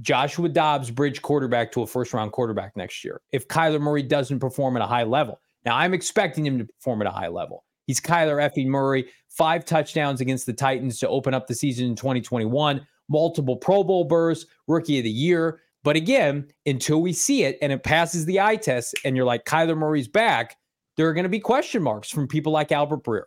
Joshua 0.00 0.48
Dobbs 0.48 0.90
bridge 0.90 1.22
quarterback 1.22 1.72
to 1.72 1.82
a 1.82 1.86
first 1.86 2.12
round 2.12 2.32
quarterback 2.32 2.76
next 2.76 3.04
year 3.04 3.22
if 3.32 3.48
Kyler 3.48 3.80
Murray 3.80 4.02
doesn't 4.02 4.40
perform 4.40 4.76
at 4.76 4.82
a 4.82 4.86
high 4.86 5.04
level. 5.04 5.40
Now 5.64 5.76
I'm 5.76 5.94
expecting 5.94 6.44
him 6.44 6.58
to 6.58 6.64
perform 6.64 7.00
at 7.00 7.08
a 7.08 7.12
high 7.12 7.28
level. 7.28 7.64
He's 7.86 8.00
Kyler 8.00 8.42
effing 8.42 8.66
Murray, 8.66 9.06
five 9.28 9.64
touchdowns 9.64 10.20
against 10.20 10.46
the 10.46 10.52
Titans 10.52 10.98
to 10.98 11.08
open 11.08 11.34
up 11.34 11.46
the 11.46 11.54
season 11.54 11.86
in 11.86 11.96
2021, 11.96 12.86
multiple 13.08 13.56
Pro 13.56 13.84
Bowl 13.84 14.04
bursts, 14.04 14.46
rookie 14.66 14.98
of 14.98 15.04
the 15.04 15.10
year. 15.10 15.60
But 15.82 15.96
again, 15.96 16.48
until 16.64 17.02
we 17.02 17.12
see 17.12 17.44
it 17.44 17.58
and 17.60 17.70
it 17.70 17.82
passes 17.82 18.24
the 18.24 18.40
eye 18.40 18.56
test, 18.56 18.94
and 19.04 19.14
you're 19.16 19.26
like, 19.26 19.44
Kyler 19.44 19.76
Murray's 19.76 20.08
back, 20.08 20.56
there 20.96 21.06
are 21.08 21.12
going 21.12 21.24
to 21.24 21.28
be 21.28 21.40
question 21.40 21.82
marks 21.82 22.08
from 22.10 22.26
people 22.26 22.52
like 22.52 22.72
Albert 22.72 23.04
Breer. 23.04 23.24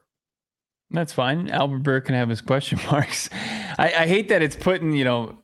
That's 0.92 1.14
fine. 1.14 1.50
Albert 1.50 1.84
Breer 1.84 2.04
can 2.04 2.16
have 2.16 2.30
his 2.30 2.42
question 2.42 2.80
marks. 2.92 3.30
I, 3.78 3.94
I 4.00 4.08
hate 4.08 4.30
that 4.30 4.42
it's 4.42 4.56
putting, 4.56 4.94
you 4.94 5.04
know, 5.04 5.38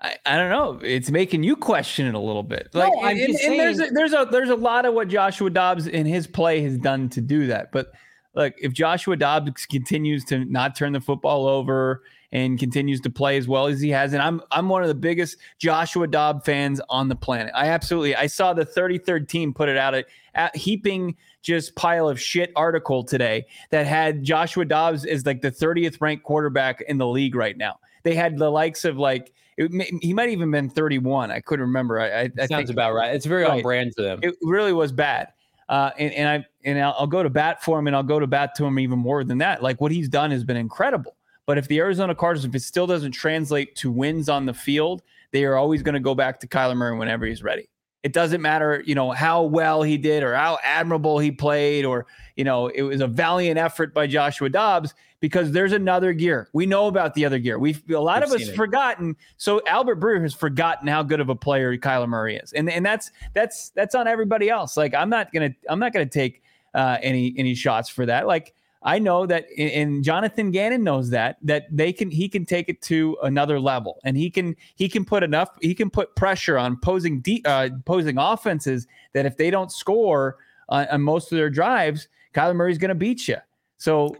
I, 0.00 0.16
I 0.26 0.36
don't 0.36 0.50
know. 0.50 0.78
It's 0.86 1.10
making 1.10 1.42
you 1.42 1.56
question 1.56 2.06
it 2.06 2.14
a 2.14 2.18
little 2.18 2.42
bit. 2.42 2.68
Like, 2.74 2.92
no, 2.92 3.00
I'm 3.02 3.16
and, 3.16 3.32
just 3.32 3.42
and, 3.42 3.54
and 3.54 3.60
there's 3.60 3.80
a, 3.80 3.92
there's 3.92 4.12
a 4.12 4.28
there's 4.30 4.50
a 4.50 4.54
lot 4.54 4.84
of 4.84 4.92
what 4.92 5.08
Joshua 5.08 5.48
Dobbs 5.48 5.86
in 5.86 6.04
his 6.04 6.26
play 6.26 6.60
has 6.62 6.76
done 6.76 7.08
to 7.10 7.22
do 7.22 7.46
that. 7.46 7.72
But 7.72 7.92
look, 8.34 8.52
if 8.58 8.72
Joshua 8.72 9.16
Dobbs 9.16 9.64
continues 9.64 10.24
to 10.26 10.44
not 10.44 10.76
turn 10.76 10.92
the 10.92 11.00
football 11.00 11.46
over 11.46 12.02
and 12.34 12.58
continues 12.58 13.00
to 13.00 13.10
play 13.10 13.36
as 13.36 13.46
well 13.46 13.68
as 13.68 13.80
he 13.80 13.88
has, 13.90 14.12
and 14.12 14.20
I'm 14.20 14.42
I'm 14.50 14.68
one 14.68 14.82
of 14.82 14.88
the 14.88 14.94
biggest 14.94 15.38
Joshua 15.58 16.08
Dobbs 16.08 16.44
fans 16.44 16.80
on 16.90 17.08
the 17.08 17.14
planet. 17.14 17.52
I 17.54 17.68
absolutely 17.68 18.14
I 18.16 18.26
saw 18.26 18.52
the 18.52 18.66
33rd 18.66 19.28
team 19.28 19.54
put 19.54 19.68
it 19.68 19.78
out 19.78 19.94
at, 19.94 20.06
at 20.34 20.54
heaping 20.54 21.16
just 21.42 21.76
pile 21.76 22.08
of 22.08 22.20
shit 22.20 22.50
article 22.56 23.04
today 23.04 23.46
that 23.70 23.86
had 23.86 24.24
Joshua 24.24 24.64
Dobbs 24.64 25.06
as 25.06 25.24
like 25.24 25.42
the 25.42 25.52
30th 25.52 26.00
ranked 26.00 26.24
quarterback 26.24 26.82
in 26.82 26.98
the 26.98 27.06
league 27.06 27.36
right 27.36 27.56
now. 27.56 27.78
They 28.02 28.14
had 28.14 28.36
the 28.36 28.50
likes 28.50 28.84
of 28.84 28.98
like 28.98 29.32
it, 29.56 29.70
he 30.02 30.12
might 30.12 30.30
even 30.30 30.50
been 30.50 30.68
31. 30.68 31.30
I 31.30 31.38
couldn't 31.38 31.66
remember. 31.66 32.00
I, 32.00 32.22
I, 32.22 32.28
sounds 32.36 32.48
think, 32.48 32.70
about 32.70 32.94
right. 32.94 33.14
It's 33.14 33.26
very 33.26 33.44
right. 33.44 33.52
on 33.52 33.62
brand 33.62 33.92
for 33.94 34.02
them. 34.02 34.18
It 34.22 34.34
really 34.42 34.72
was 34.72 34.90
bad. 34.90 35.28
Uh, 35.68 35.90
and, 35.98 36.12
and 36.12 36.28
I 36.28 36.46
and 36.64 36.78
I'll, 36.78 36.94
I'll, 36.98 37.06
go 37.06 37.22
to 37.22 37.30
bat 37.30 37.62
for 37.62 37.78
him, 37.78 37.86
and 37.86 37.96
I'll 37.96 38.02
go 38.02 38.18
to 38.18 38.26
bat 38.26 38.54
to 38.56 38.66
him 38.66 38.78
even 38.78 38.98
more 38.98 39.24
than 39.24 39.38
that. 39.38 39.62
Like 39.62 39.80
what 39.80 39.92
he's 39.92 40.10
done 40.10 40.30
has 40.30 40.44
been 40.44 40.58
incredible. 40.58 41.16
But 41.46 41.58
if 41.58 41.68
the 41.68 41.78
Arizona 41.78 42.14
Cardinals, 42.14 42.44
if 42.44 42.54
it 42.54 42.62
still 42.62 42.86
doesn't 42.86 43.12
translate 43.12 43.76
to 43.76 43.90
wins 43.90 44.28
on 44.28 44.46
the 44.46 44.54
field, 44.54 45.02
they 45.32 45.44
are 45.44 45.56
always 45.56 45.82
going 45.82 45.94
to 45.94 46.00
go 46.00 46.14
back 46.14 46.40
to 46.40 46.46
Kyler 46.46 46.76
Murray 46.76 46.96
whenever 46.96 47.26
he's 47.26 47.42
ready. 47.42 47.68
It 48.02 48.12
doesn't 48.12 48.42
matter, 48.42 48.82
you 48.86 48.94
know, 48.94 49.12
how 49.12 49.42
well 49.44 49.82
he 49.82 49.96
did 49.96 50.22
or 50.22 50.34
how 50.34 50.58
admirable 50.62 51.18
he 51.18 51.30
played, 51.30 51.86
or 51.86 52.06
you 52.36 52.44
know, 52.44 52.68
it 52.68 52.82
was 52.82 53.00
a 53.00 53.06
valiant 53.06 53.58
effort 53.58 53.94
by 53.94 54.06
Joshua 54.06 54.50
Dobbs 54.50 54.94
because 55.20 55.52
there's 55.52 55.72
another 55.72 56.12
gear. 56.12 56.50
We 56.52 56.66
know 56.66 56.86
about 56.86 57.14
the 57.14 57.24
other 57.24 57.38
gear. 57.38 57.58
We've 57.58 57.82
a 57.90 57.94
lot 57.94 58.20
We've 58.20 58.34
of 58.34 58.42
us 58.42 58.50
forgotten. 58.50 59.16
So 59.38 59.62
Albert 59.66 59.98
Breer 59.98 60.20
has 60.20 60.34
forgotten 60.34 60.86
how 60.86 61.02
good 61.02 61.18
of 61.18 61.30
a 61.30 61.34
player 61.34 61.74
Kyler 61.78 62.06
Murray 62.06 62.36
is, 62.36 62.52
and 62.52 62.68
and 62.68 62.84
that's 62.84 63.10
that's 63.32 63.70
that's 63.70 63.94
on 63.94 64.06
everybody 64.06 64.50
else. 64.50 64.76
Like 64.76 64.92
I'm 64.92 65.08
not 65.08 65.32
gonna 65.32 65.54
I'm 65.70 65.78
not 65.78 65.94
gonna 65.94 66.04
take 66.04 66.42
uh, 66.74 66.98
any 67.00 67.34
any 67.38 67.54
shots 67.54 67.88
for 67.88 68.04
that. 68.04 68.26
Like 68.26 68.54
I 68.86 68.98
know 68.98 69.24
that, 69.26 69.46
and 69.56 70.04
Jonathan 70.04 70.50
Gannon 70.50 70.84
knows 70.84 71.08
that 71.10 71.38
that 71.42 71.66
they 71.74 71.90
can 71.90 72.10
he 72.10 72.28
can 72.28 72.44
take 72.44 72.68
it 72.68 72.82
to 72.82 73.16
another 73.22 73.58
level, 73.58 73.98
and 74.04 74.14
he 74.14 74.30
can 74.30 74.54
he 74.74 74.90
can 74.90 75.06
put 75.06 75.22
enough 75.22 75.48
he 75.62 75.74
can 75.74 75.88
put 75.88 76.14
pressure 76.16 76.58
on 76.58 76.76
posing 76.76 77.20
de- 77.20 77.42
uh, 77.46 77.70
posing 77.86 78.18
offenses 78.18 78.86
that 79.14 79.24
if 79.24 79.38
they 79.38 79.50
don't 79.50 79.72
score 79.72 80.36
on, 80.68 80.86
on 80.88 81.00
most 81.00 81.32
of 81.32 81.36
their 81.36 81.48
drives, 81.48 82.08
Kyler 82.34 82.54
Murray's 82.54 82.76
going 82.76 82.90
to 82.90 82.94
beat 82.94 83.26
you. 83.26 83.38
So 83.78 84.14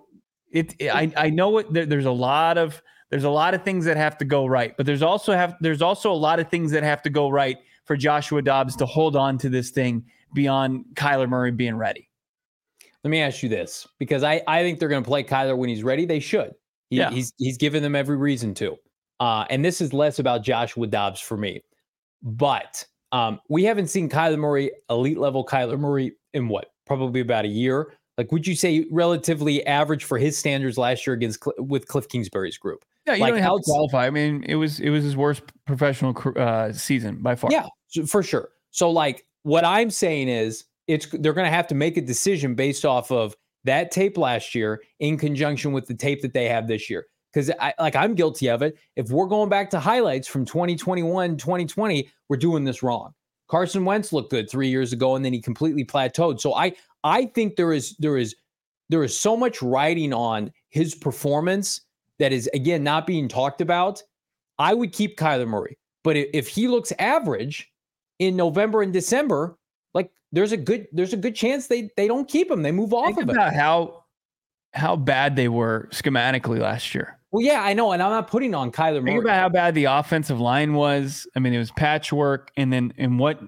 it, 0.51 0.75
I 0.81 1.13
I 1.15 1.29
know 1.29 1.59
it. 1.59 1.71
There, 1.71 1.85
there's 1.85 2.07
a 2.07 2.11
lot 2.11 2.57
of 2.57 2.83
there's 3.11 3.25
a 3.25 3.31
lot 3.31 3.53
of 3.53 3.65
things 3.65 3.85
that 3.85 3.99
have 3.99 4.17
to 4.19 4.25
go 4.25 4.47
right, 4.47 4.75
but 4.79 4.87
there's 4.87 5.03
also 5.03 5.35
have 5.35 5.57
there's 5.61 5.83
also 5.83 6.11
a 6.11 6.17
lot 6.17 6.41
of 6.41 6.49
things 6.49 6.73
that 6.73 6.83
have 6.83 7.03
to 7.03 7.11
go 7.11 7.29
right 7.29 7.59
for 7.85 7.99
Joshua 7.99 8.41
Dobbs 8.41 8.77
to 8.77 8.87
hold 8.87 9.15
on 9.15 9.37
to 9.39 9.51
this 9.51 9.69
thing 9.71 10.07
beyond 10.33 10.87
Kyler 10.95 11.29
Murray 11.29 11.53
being 11.53 11.77
ready. 11.77 12.09
Let 13.05 13.11
me 13.11 13.21
ask 13.21 13.43
you 13.43 13.51
this 13.51 13.87
because 13.99 14.23
I, 14.23 14.43
I 14.49 14.63
think 14.63 14.79
they're 14.79 14.89
going 14.89 15.05
to 15.05 15.09
play 15.09 15.23
Kyler 15.23 15.57
when 15.57 15.69
he's 15.69 15.83
ready. 15.83 16.07
They 16.07 16.21
should. 16.21 16.53
He, 16.91 16.97
yeah. 16.97 17.11
He's 17.11 17.33
he's 17.37 17.59
given 17.59 17.83
them 17.83 17.95
every 17.95 18.17
reason 18.17 18.55
to. 18.55 18.77
Uh, 19.21 19.45
and 19.51 19.65
this 19.65 19.81
is 19.81 19.93
less 19.93 20.19
about 20.19 20.43
Joshua 20.43 20.87
Dobbs 20.87 21.21
for 21.21 21.37
me. 21.37 21.63
But 22.23 22.85
um, 23.13 23.41
we 23.49 23.65
haven't 23.65 23.89
seen 23.89 24.09
Kyler 24.09 24.39
Murray, 24.39 24.71
elite 24.91 25.19
level 25.19 25.45
Kyler 25.45 25.79
Murray, 25.79 26.13
in 26.33 26.49
what? 26.49 26.73
Probably 26.87 27.21
about 27.21 27.45
a 27.45 27.49
year. 27.49 27.93
Like, 28.17 28.33
would 28.33 28.47
you 28.47 28.55
say 28.55 28.87
relatively 28.91 29.67
average 29.67 30.05
for 30.05 30.19
his 30.19 30.39
standards 30.39 30.79
last 30.79 31.07
year 31.07 31.15
against 31.15 31.43
with 31.59 31.87
Cliff 31.89 32.09
Kingsbury's 32.09 32.57
group? 32.57 32.85
Yeah, 33.07 33.15
you 33.15 33.21
like, 33.21 33.35
don't 33.35 33.43
have 33.43 33.57
to 33.57 33.63
qualify. 33.65 34.07
I 34.07 34.11
mean, 34.11 34.45
it 34.49 34.55
was 34.55 34.81
it 34.81 34.91
was 34.91 35.05
his 35.05 35.17
worst 35.17 35.43
professional 35.67 36.17
uh, 36.37 36.73
season 36.73 37.21
by 37.21 37.35
far. 37.35 37.51
Yeah, 37.51 37.67
for 38.07 38.23
sure. 38.23 38.49
So, 38.71 38.91
like, 38.91 39.27
what 39.43 39.65
I'm 39.65 39.91
saying 39.91 40.29
is 40.29 40.65
it's 40.87 41.07
they're 41.07 41.33
going 41.33 41.47
to 41.47 41.51
have 41.51 41.67
to 41.69 41.75
make 41.75 41.97
a 41.97 42.01
decision 42.01 42.55
based 42.55 42.85
off 42.85 43.11
of 43.11 43.37
that 43.65 43.91
tape 43.91 44.19
last 44.19 44.55
year 44.55 44.83
in 45.01 45.17
conjunction 45.17 45.73
with 45.73 45.87
the 45.87 45.95
tape 45.95 46.23
that 46.23 46.33
they 46.33 46.49
have 46.49 46.69
this 46.69 46.89
year. 46.91 47.07
Because 47.33 47.51
I 47.61 47.75
like 47.79 47.97
I'm 47.97 48.15
guilty 48.15 48.49
of 48.49 48.63
it. 48.63 48.79
If 48.97 49.11
we're 49.11 49.27
going 49.27 49.49
back 49.49 49.71
to 49.71 49.81
highlights 49.81 50.29
from 50.29 50.45
2021, 50.45 51.37
2020, 51.37 52.09
we're 52.29 52.37
doing 52.37 52.65
this 52.65 52.83
wrong. 52.83 53.13
Carson 53.49 53.85
Wentz 53.85 54.13
looked 54.13 54.31
good 54.31 54.49
three 54.49 54.69
years 54.69 54.93
ago, 54.93 55.17
and 55.17 55.25
then 55.25 55.33
he 55.33 55.41
completely 55.41 55.85
plateaued. 55.85 56.41
So 56.41 56.55
I 56.55 56.73
I 57.03 57.27
think 57.27 57.57
there 57.57 57.73
is 57.73 57.97
there 57.99 58.17
is 58.17 58.37
there 58.89 59.03
is 59.03 59.19
so 59.19 59.37
much 59.37 59.63
riding 59.63 60.13
on 60.13 60.53
his 60.71 60.95
performance 60.95 61.81
that 62.19 62.33
is 62.33 62.49
again 62.55 62.85
not 62.85 63.07
being 63.07 63.29
talked 63.29 63.61
about. 63.61 64.03
I 64.59 64.73
would 64.73 64.93
keep 64.93 65.19
Kyler 65.19 65.49
Murray, 65.49 65.77
but 66.05 66.17
if 66.17 66.47
he 66.47 66.69
looks 66.69 66.93
average 67.01 67.69
in 68.21 68.37
November 68.37 68.83
and 68.83 68.93
December, 68.93 69.59
like 69.95 70.11
there's 70.33 70.53
a 70.53 70.57
good 70.57 70.89
there's 70.93 71.13
a 71.13 71.17
good 71.17 71.35
chance 71.35 71.69
they 71.69 71.91
they 71.97 72.07
don't 72.07 72.29
keep 72.29 72.51
him. 72.51 72.63
They 72.63 72.73
move 72.73 72.93
off 72.93 73.07
Think 73.07 73.23
of 73.23 73.29
about 73.31 73.53
it. 73.53 73.57
How 73.57 74.05
how 74.73 74.97
bad 74.97 75.37
they 75.37 75.49
were 75.49 75.89
schematically 75.93 76.59
last 76.59 76.95
year. 76.95 77.19
Well, 77.31 77.45
yeah, 77.45 77.63
I 77.63 77.73
know, 77.73 77.93
and 77.93 78.03
I'm 78.03 78.11
not 78.11 78.29
putting 78.29 78.55
on 78.55 78.71
Kyler 78.71 79.03
Murray. 79.03 79.13
Think 79.13 79.25
about 79.25 79.41
how 79.41 79.49
bad 79.49 79.75
the 79.75 79.87
offensive 79.87 80.41
line 80.41 80.75
was. 80.75 81.27
I 81.35 81.41
mean, 81.41 81.53
it 81.53 81.59
was 81.59 81.73
patchwork, 81.73 82.53
and 82.57 82.73
then 82.73 82.93
and 82.97 83.19
what 83.19 83.41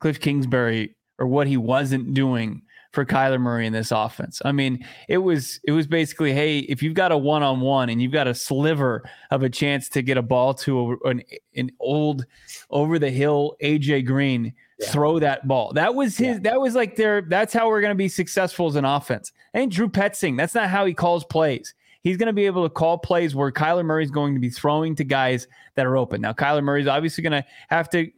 Cliff 0.00 0.20
Kingsbury 0.20 0.94
or 1.18 1.26
what 1.26 1.46
he 1.46 1.56
wasn't 1.56 2.14
doing 2.14 2.62
for 2.92 3.04
Kyler 3.04 3.40
Murray 3.40 3.66
in 3.66 3.72
this 3.72 3.90
offense. 3.90 4.42
I 4.44 4.52
mean, 4.52 4.84
it 5.08 5.18
was 5.18 5.60
it 5.64 5.72
was 5.72 5.86
basically, 5.86 6.32
hey, 6.32 6.58
if 6.60 6.82
you've 6.82 6.94
got 6.94 7.10
a 7.10 7.16
one 7.16 7.42
on 7.42 7.60
one 7.60 7.88
and 7.88 8.02
you've 8.02 8.12
got 8.12 8.26
a 8.28 8.34
sliver 8.34 9.02
of 9.30 9.42
a 9.42 9.48
chance 9.48 9.88
to 9.90 10.02
get 10.02 10.18
a 10.18 10.22
ball 10.22 10.54
to 10.54 10.92
a, 11.04 11.08
an 11.08 11.22
an 11.56 11.70
old 11.80 12.26
over 12.70 12.98
the 12.98 13.10
hill 13.10 13.56
AJ 13.62 14.06
Green, 14.06 14.52
yeah. 14.82 14.90
throw 14.90 15.18
that 15.18 15.48
ball. 15.48 15.72
That 15.72 15.94
was 15.94 16.16
his. 16.16 16.36
Yeah. 16.36 16.38
That 16.42 16.60
was 16.60 16.74
like 16.74 16.96
their. 16.96 17.22
That's 17.22 17.52
how 17.52 17.68
we're 17.68 17.80
going 17.80 17.92
to 17.92 17.96
be 17.96 18.08
successful 18.08 18.66
as 18.66 18.76
an 18.76 18.84
offense. 18.84 19.32
And 19.54 19.70
Drew 19.70 19.88
Petzing, 19.88 20.36
that's 20.36 20.54
not 20.54 20.68
how 20.68 20.84
he 20.84 20.94
calls 20.94 21.24
plays. 21.24 21.74
He's 22.02 22.16
going 22.16 22.26
to 22.26 22.32
be 22.32 22.46
able 22.46 22.64
to 22.64 22.70
call 22.70 22.98
plays 22.98 23.34
where 23.34 23.52
Kyler 23.52 23.84
Murray 23.84 24.04
is 24.04 24.10
going 24.10 24.34
to 24.34 24.40
be 24.40 24.50
throwing 24.50 24.96
to 24.96 25.04
guys 25.04 25.46
that 25.76 25.86
are 25.86 25.96
open. 25.96 26.20
Now, 26.20 26.32
Kyler 26.32 26.62
Murray 26.62 26.82
is 26.82 26.88
obviously 26.88 27.22
going 27.22 27.40
to 27.40 27.44
have 27.68 27.88
to 27.90 28.10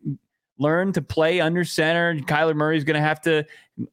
learn 0.59 0.93
to 0.93 1.03
play 1.03 1.41
under 1.41 1.65
center. 1.65 2.15
Kyler 2.15 2.55
Murray 2.55 2.79
is 2.79 2.85
going 2.85 2.95
to 2.95 3.07
have 3.07 3.21
to 3.23 3.45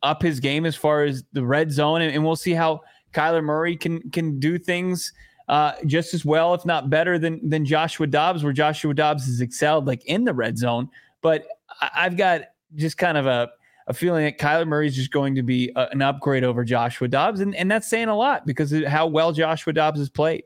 up 0.01 0.21
his 0.21 0.39
game 0.39 0.65
as 0.65 0.75
far 0.75 1.03
as 1.03 1.23
the 1.33 1.43
red 1.43 1.71
zone, 1.71 2.01
and, 2.01 2.15
and 2.15 2.23
we'll 2.23 2.35
see 2.35 2.53
how 2.53 2.81
Kyler 3.13 3.43
Murray 3.43 3.75
can 3.75 4.09
can 4.11 4.39
do 4.39 4.57
things 4.57 5.11
uh, 5.49 5.73
just 5.85 6.13
as 6.13 6.23
well, 6.23 6.53
if 6.53 6.65
not 6.65 6.89
better, 6.89 7.19
than 7.19 7.49
than 7.49 7.65
Joshua 7.65 8.07
Dobbs, 8.07 8.43
where 8.43 8.53
Joshua 8.53 8.93
Dobbs 8.93 9.25
has 9.25 9.41
excelled 9.41 9.87
like 9.87 10.05
in 10.05 10.23
the 10.23 10.33
red 10.33 10.57
zone. 10.57 10.89
But 11.21 11.45
I've 11.81 12.15
got 12.15 12.43
just 12.75 12.97
kind 12.97 13.17
of 13.17 13.27
a 13.27 13.49
a 13.87 13.93
feeling 13.93 14.23
that 14.23 14.37
Kyler 14.37 14.67
Murray 14.67 14.87
is 14.87 14.95
just 14.95 15.11
going 15.11 15.35
to 15.35 15.43
be 15.43 15.71
a, 15.75 15.87
an 15.91 16.01
upgrade 16.01 16.43
over 16.43 16.63
Joshua 16.63 17.07
Dobbs, 17.07 17.39
and 17.39 17.55
and 17.55 17.69
that's 17.69 17.89
saying 17.89 18.09
a 18.09 18.15
lot 18.15 18.45
because 18.45 18.71
of 18.71 18.83
how 18.85 19.07
well 19.07 19.31
Joshua 19.31 19.73
Dobbs 19.73 19.99
has 19.99 20.09
played. 20.09 20.43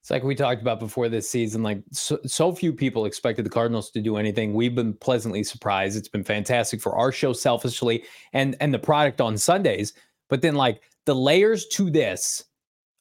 It's 0.00 0.10
like 0.10 0.24
we 0.24 0.34
talked 0.34 0.60
about 0.60 0.80
before 0.80 1.08
this 1.08 1.30
season. 1.30 1.62
Like 1.62 1.80
so, 1.92 2.18
so, 2.26 2.52
few 2.52 2.72
people 2.72 3.04
expected 3.04 3.46
the 3.46 3.50
Cardinals 3.50 3.90
to 3.92 4.00
do 4.00 4.16
anything. 4.16 4.52
We've 4.52 4.74
been 4.74 4.94
pleasantly 4.94 5.44
surprised. 5.44 5.96
It's 5.96 6.08
been 6.08 6.24
fantastic 6.24 6.80
for 6.80 6.96
our 6.96 7.12
show, 7.12 7.32
selfishly, 7.32 8.04
and 8.32 8.56
and 8.60 8.74
the 8.74 8.80
product 8.80 9.20
on 9.20 9.38
Sundays. 9.38 9.92
But 10.28 10.42
then, 10.42 10.56
like 10.56 10.82
the 11.06 11.14
layers 11.14 11.66
to 11.68 11.90
this, 11.90 12.44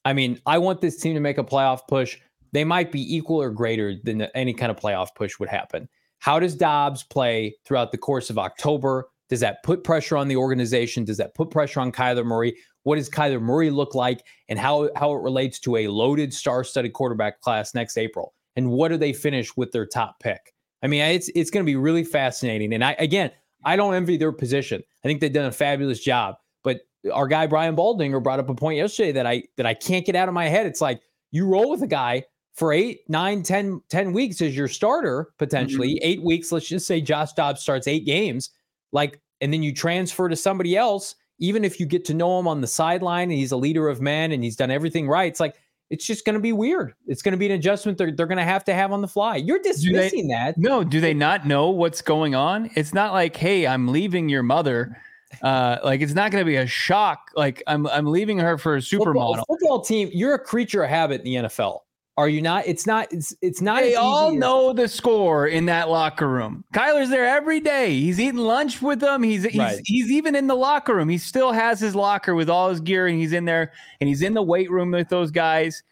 I 0.05 0.13
mean, 0.13 0.39
I 0.45 0.59
want 0.59 0.79
this 0.79 0.97
team 0.97 1.15
to 1.15 1.19
make 1.19 1.39
a 1.39 1.43
playoff 1.43 1.87
push. 1.87 2.19
They 2.51 2.63
might 2.63 2.91
be 2.91 3.15
equal 3.15 3.41
or 3.41 3.49
greater 3.49 3.95
than 4.03 4.21
any 4.35 4.53
kind 4.53 4.69
of 4.71 4.77
playoff 4.77 5.15
push 5.15 5.39
would 5.39 5.49
happen. 5.49 5.89
How 6.21 6.39
does 6.39 6.55
Dobbs 6.55 7.01
play 7.03 7.55
throughout 7.65 7.91
the 7.91 7.97
course 7.97 8.29
of 8.29 8.37
October? 8.37 9.09
Does 9.27 9.39
that 9.39 9.63
put 9.63 9.83
pressure 9.83 10.15
on 10.15 10.27
the 10.27 10.35
organization? 10.35 11.03
Does 11.03 11.17
that 11.17 11.33
put 11.33 11.49
pressure 11.49 11.79
on 11.79 11.91
Kyler 11.91 12.23
Murray? 12.23 12.55
What 12.83 12.97
does 12.97 13.09
Kyler 13.09 13.41
Murray 13.41 13.71
look 13.71 13.95
like 13.95 14.23
and 14.47 14.59
how, 14.59 14.91
how 14.95 15.13
it 15.13 15.23
relates 15.23 15.59
to 15.61 15.77
a 15.77 15.87
loaded 15.87 16.31
star 16.31 16.63
studded 16.63 16.93
quarterback 16.93 17.41
class 17.41 17.73
next 17.73 17.97
April? 17.97 18.35
And 18.55 18.69
what 18.69 18.89
do 18.89 18.97
they 18.97 19.13
finish 19.13 19.57
with 19.57 19.71
their 19.71 19.87
top 19.87 20.19
pick? 20.19 20.53
I 20.83 20.87
mean, 20.87 21.01
it's 21.01 21.29
it's 21.33 21.49
going 21.49 21.65
to 21.65 21.69
be 21.69 21.75
really 21.75 22.03
fascinating. 22.03 22.71
And 22.73 22.83
I 22.83 22.95
again, 22.99 23.31
I 23.65 23.75
don't 23.75 23.95
envy 23.95 24.17
their 24.17 24.31
position. 24.31 24.83
I 25.03 25.07
think 25.07 25.21
they've 25.21 25.33
done 25.33 25.45
a 25.45 25.51
fabulous 25.51 26.01
job. 26.01 26.35
But 26.63 26.81
our 27.11 27.27
guy 27.27 27.47
Brian 27.47 27.75
Baldinger 27.75 28.21
brought 28.21 28.39
up 28.39 28.49
a 28.49 28.55
point 28.55 28.77
yesterday 28.77 29.11
that 29.13 29.25
I 29.25 29.43
that 29.57 29.65
I 29.65 29.73
can't 29.73 30.05
get 30.05 30.15
out 30.15 30.27
of 30.27 30.35
my 30.35 30.47
head. 30.47 30.67
It's 30.67 30.81
like 30.81 31.01
you 31.31 31.47
roll 31.47 31.69
with 31.71 31.81
a 31.81 31.87
guy 31.87 32.25
for 32.53 32.73
eight, 32.73 33.01
nine, 33.07 33.43
ten, 33.43 33.81
ten 33.89 34.13
weeks 34.13 34.41
as 34.41 34.55
your 34.55 34.67
starter, 34.67 35.29
potentially 35.37 35.95
mm-hmm. 35.95 36.09
eight 36.09 36.23
weeks. 36.23 36.51
Let's 36.51 36.67
just 36.67 36.87
say 36.87 37.01
Josh 37.01 37.33
Dobbs 37.33 37.61
starts 37.61 37.87
eight 37.87 38.05
games, 38.05 38.49
like, 38.91 39.19
and 39.39 39.53
then 39.53 39.63
you 39.63 39.73
transfer 39.73 40.29
to 40.29 40.35
somebody 40.35 40.77
else 40.77 41.15
even 41.41 41.65
if 41.65 41.79
you 41.79 41.85
get 41.87 42.05
to 42.05 42.13
know 42.13 42.39
him 42.39 42.47
on 42.47 42.61
the 42.61 42.67
sideline 42.67 43.23
and 43.23 43.33
he's 43.33 43.51
a 43.51 43.57
leader 43.57 43.89
of 43.89 43.99
men 43.99 44.31
and 44.31 44.43
he's 44.43 44.55
done 44.55 44.71
everything 44.71 45.09
right, 45.09 45.29
it's 45.29 45.39
like 45.39 45.55
it's 45.89 46.05
just 46.05 46.23
going 46.23 46.35
to 46.35 46.39
be 46.39 46.53
weird. 46.53 46.93
It's 47.07 47.21
going 47.21 47.33
to 47.33 47.37
be 47.37 47.47
an 47.47 47.51
adjustment 47.51 47.97
they're, 47.97 48.11
they're 48.11 48.27
going 48.27 48.37
to 48.37 48.45
have 48.45 48.63
to 48.65 48.73
have 48.73 48.93
on 48.93 49.01
the 49.01 49.07
fly. 49.07 49.35
You're 49.35 49.59
dismissing 49.59 50.29
they, 50.29 50.33
that. 50.35 50.57
No, 50.57 50.85
do 50.85 51.01
they 51.01 51.13
not 51.13 51.45
know 51.45 51.69
what's 51.69 52.01
going 52.01 52.33
on? 52.33 52.69
It's 52.75 52.93
not 52.93 53.11
like, 53.11 53.35
hey, 53.35 53.67
I'm 53.67 53.89
leaving 53.89 54.29
your 54.29 54.43
mother. 54.43 54.97
Uh, 55.41 55.79
like 55.81 56.01
it's 56.01 56.13
not 56.13 56.29
going 56.29 56.41
to 56.41 56.45
be 56.45 56.57
a 56.57 56.67
shock. 56.67 57.31
Like 57.37 57.63
I'm 57.65 57.87
I'm 57.87 58.05
leaving 58.05 58.37
her 58.39 58.57
for 58.57 58.75
a 58.75 58.79
supermodel. 58.79 59.37
Football, 59.37 59.45
football 59.47 59.81
team, 59.81 60.09
you're 60.11 60.33
a 60.33 60.39
creature 60.39 60.83
of 60.83 60.89
habit 60.89 61.21
in 61.21 61.23
the 61.23 61.35
NFL. 61.47 61.79
Are 62.17 62.27
you 62.27 62.41
not? 62.41 62.67
It's 62.67 62.85
not. 62.85 63.11
It's 63.11 63.33
it's 63.41 63.61
not. 63.61 63.81
They 63.81 63.95
all 63.95 64.31
know 64.31 64.73
the 64.73 64.87
score 64.87 65.47
in 65.47 65.65
that 65.67 65.89
locker 65.89 66.27
room. 66.27 66.65
Kyler's 66.73 67.09
there 67.09 67.25
every 67.25 67.61
day. 67.61 67.97
He's 67.99 68.19
eating 68.19 68.39
lunch 68.39 68.81
with 68.81 68.99
them. 68.99 69.23
He's 69.23 69.43
he's 69.43 69.57
right. 69.57 69.81
he's 69.85 70.11
even 70.11 70.35
in 70.35 70.47
the 70.47 70.55
locker 70.55 70.93
room. 70.93 71.07
He 71.07 71.17
still 71.17 71.53
has 71.53 71.79
his 71.79 71.95
locker 71.95 72.35
with 72.35 72.49
all 72.49 72.69
his 72.69 72.81
gear, 72.81 73.07
and 73.07 73.17
he's 73.17 73.31
in 73.31 73.45
there, 73.45 73.71
and 74.01 74.09
he's 74.09 74.21
in 74.21 74.33
the 74.33 74.41
weight 74.41 74.69
room 74.69 74.91
with 74.91 75.07
those 75.07 75.31
guys. 75.31 75.83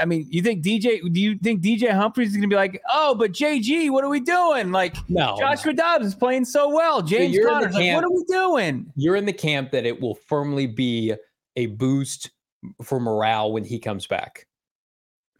I 0.00 0.06
mean, 0.06 0.26
you 0.30 0.42
think 0.42 0.64
DJ? 0.64 1.00
Do 1.12 1.20
you 1.20 1.38
think 1.38 1.62
DJ 1.62 1.92
Humphries 1.92 2.30
is 2.30 2.36
going 2.36 2.48
to 2.48 2.54
be 2.54 2.56
like, 2.56 2.80
oh, 2.92 3.14
but 3.14 3.32
JG, 3.32 3.90
what 3.90 4.02
are 4.02 4.08
we 4.08 4.20
doing? 4.20 4.72
Like, 4.72 4.96
no, 5.10 5.36
Joshua 5.38 5.72
no. 5.72 5.82
Dobbs 5.82 6.06
is 6.06 6.14
playing 6.14 6.46
so 6.46 6.68
well. 6.68 7.02
James 7.02 7.36
so 7.36 7.46
Conner, 7.46 7.70
like, 7.70 7.94
what 7.94 8.04
are 8.04 8.10
we 8.10 8.24
doing? 8.24 8.90
You're 8.96 9.16
in 9.16 9.26
the 9.26 9.32
camp 9.32 9.70
that 9.72 9.84
it 9.84 10.00
will 10.00 10.14
firmly 10.14 10.66
be 10.66 11.14
a 11.56 11.66
boost 11.66 12.30
for 12.82 12.98
morale 12.98 13.52
when 13.52 13.64
he 13.64 13.78
comes 13.78 14.06
back. 14.06 14.46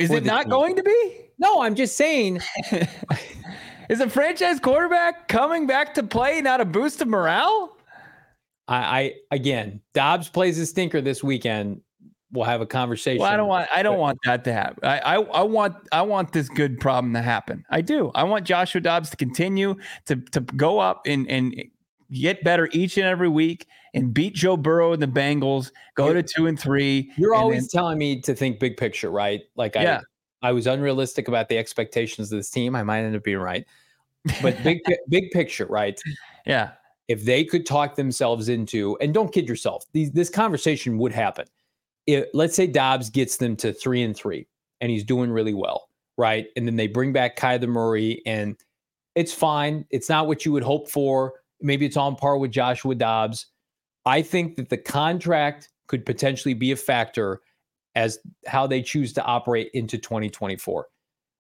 Is 0.01 0.11
it 0.11 0.24
not 0.24 0.42
team. 0.42 0.51
going 0.51 0.76
to 0.76 0.82
be? 0.82 1.30
No, 1.38 1.62
I'm 1.62 1.74
just 1.74 1.96
saying. 1.96 2.40
Is 3.88 4.01
a 4.01 4.09
franchise 4.09 4.61
quarterback 4.61 5.26
coming 5.26 5.66
back 5.66 5.94
to 5.94 6.05
play 6.05 6.40
not 6.40 6.61
a 6.61 6.64
boost 6.64 7.03
of 7.03 7.09
morale? 7.09 7.76
I, 8.68 8.76
I 8.76 9.14
again, 9.32 9.80
Dobbs 9.94 10.28
plays 10.28 10.59
a 10.61 10.66
stinker 10.66 11.01
this 11.01 11.24
weekend. 11.24 11.80
We'll 12.30 12.44
have 12.44 12.61
a 12.61 12.66
conversation. 12.66 13.20
Well, 13.20 13.32
I 13.32 13.36
don't 13.36 13.48
want 13.48 13.68
I 13.74 13.82
don't 13.82 13.98
want 13.98 14.18
that 14.24 14.44
to 14.44 14.53
happen. 14.53 14.78
I, 14.84 15.01
I 15.01 15.14
I 15.16 15.42
want 15.42 15.74
I 15.90 16.03
want 16.03 16.32
this 16.32 16.48
good 16.48 16.78
problem 16.78 17.12
to 17.14 17.22
happen. 17.22 17.64
I 17.68 17.80
do. 17.80 18.12
I 18.14 18.22
want 18.22 18.46
Joshua 18.46 18.80
Dobbs 18.80 19.11
to 19.11 19.16
continue 19.16 19.74
to 20.07 20.16
to 20.16 20.40
go 20.40 20.78
up 20.78 21.03
and 21.07 21.28
and 21.28 21.53
get 22.12 22.44
better 22.44 22.68
each 22.70 22.96
and 22.96 23.07
every 23.07 23.28
week 23.28 23.66
and 23.95 24.14
beat 24.14 24.34
Joe 24.34 24.57
Burrow 24.57 24.93
and 24.93 25.03
the 25.03 25.07
Bengals, 25.07 25.70
go 25.95 26.12
to 26.12 26.22
two 26.22 26.47
and 26.47 26.59
three. 26.59 27.11
You're 27.16 27.34
and 27.34 27.43
always 27.43 27.68
then, 27.68 27.80
telling 27.80 27.99
me 27.99 28.20
to 28.22 28.34
think 28.34 28.59
big 28.59 28.76
picture, 28.76 29.11
right? 29.11 29.43
Like 29.57 29.76
I, 29.76 29.82
yeah. 29.82 30.01
I 30.43 30.53
was 30.53 30.66
unrealistic 30.66 31.28
about 31.28 31.49
the 31.49 31.59
expectations 31.59 32.32
of 32.32 32.38
this 32.38 32.51
team. 32.51 32.74
I 32.74 32.82
might 32.82 33.01
end 33.01 33.16
up 33.16 33.24
being 33.24 33.38
right, 33.38 33.64
but 34.43 34.62
big 34.62 34.80
big 35.09 35.30
picture, 35.30 35.66
right? 35.66 36.01
Yeah. 36.47 36.72
If 37.09 37.24
they 37.24 37.45
could 37.45 37.66
talk 37.66 37.97
themselves 37.97 38.49
into, 38.49 38.97
and 39.01 39.12
don't 39.12 39.32
kid 39.32 39.49
yourself, 39.49 39.84
these, 39.93 40.12
this 40.12 40.30
conversation 40.30 40.97
would 40.99 41.12
happen. 41.12 41.47
If, 42.07 42.26
let's 42.34 42.55
say 42.55 42.68
Dobbs 42.68 43.11
gets 43.11 43.36
them 43.36 43.57
to 43.57 43.72
three 43.72 44.03
and 44.03 44.16
three, 44.16 44.47
and 44.80 44.93
he's 44.93 45.03
doing 45.03 45.30
really 45.30 45.55
well, 45.55 45.88
right? 46.16 46.47
And 46.57 46.68
then 46.68 46.76
they 46.76 46.86
bring 46.86 47.12
back 47.12 47.36
Kyler 47.36 47.66
Murray, 47.66 48.22
and 48.26 48.57
it's 49.16 49.34
fine. 49.34 49.84
It's 49.91 50.09
not 50.09 50.28
what 50.28 50.45
you 50.45 50.53
would 50.53 50.62
hope 50.62 50.88
for. 50.88 51.34
Maybe 51.61 51.84
it's 51.84 51.97
on 51.97 52.14
par 52.14 52.38
with 52.38 52.53
Joshua 52.53 52.95
Dobbs 52.95 53.47
I 54.07 54.22
think 54.22 54.57
that 54.57 54.68
the 54.68 54.76
contract 54.76 55.68
could 55.86 56.07
potentially 56.07 56.55
be 56.55 56.72
a 56.72 56.76
factor 56.76 57.40
as 57.94 58.18
how 58.46 58.66
they 58.66 58.82
choose 58.82 59.12
to 59.14 59.24
operate 59.24 59.70
into 59.74 59.98
2024. 59.98 60.86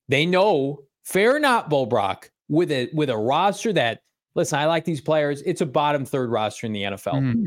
They 0.08 0.26
know, 0.26 0.82
fair 1.04 1.36
or 1.36 1.40
not, 1.40 1.70
Brack, 1.88 2.32
with 2.48 2.70
a 2.72 2.90
with 2.92 3.10
a 3.10 3.16
roster 3.16 3.72
that 3.72 4.02
listen, 4.34 4.58
I 4.58 4.66
like 4.66 4.84
these 4.84 5.00
players. 5.00 5.42
It's 5.42 5.60
a 5.60 5.66
bottom 5.66 6.04
third 6.04 6.30
roster 6.30 6.66
in 6.66 6.72
the 6.72 6.82
NFL. 6.82 7.14
Mm-hmm. 7.14 7.46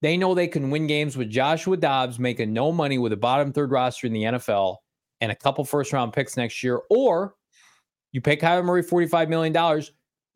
They 0.00 0.16
know 0.16 0.34
they 0.34 0.48
can 0.48 0.70
win 0.70 0.86
games 0.86 1.16
with 1.16 1.30
Joshua 1.30 1.76
Dobbs 1.76 2.18
making 2.18 2.52
no 2.52 2.70
money 2.70 2.98
with 2.98 3.12
a 3.12 3.16
bottom 3.16 3.52
third 3.52 3.70
roster 3.70 4.06
in 4.06 4.12
the 4.12 4.22
NFL 4.22 4.76
and 5.20 5.32
a 5.32 5.36
couple 5.36 5.64
first 5.64 5.92
round 5.92 6.12
picks 6.12 6.36
next 6.36 6.62
year, 6.62 6.80
or 6.90 7.34
you 8.12 8.20
pay 8.20 8.36
Kyler 8.36 8.64
Murray 8.64 8.82
$45 8.82 9.28
million 9.28 9.82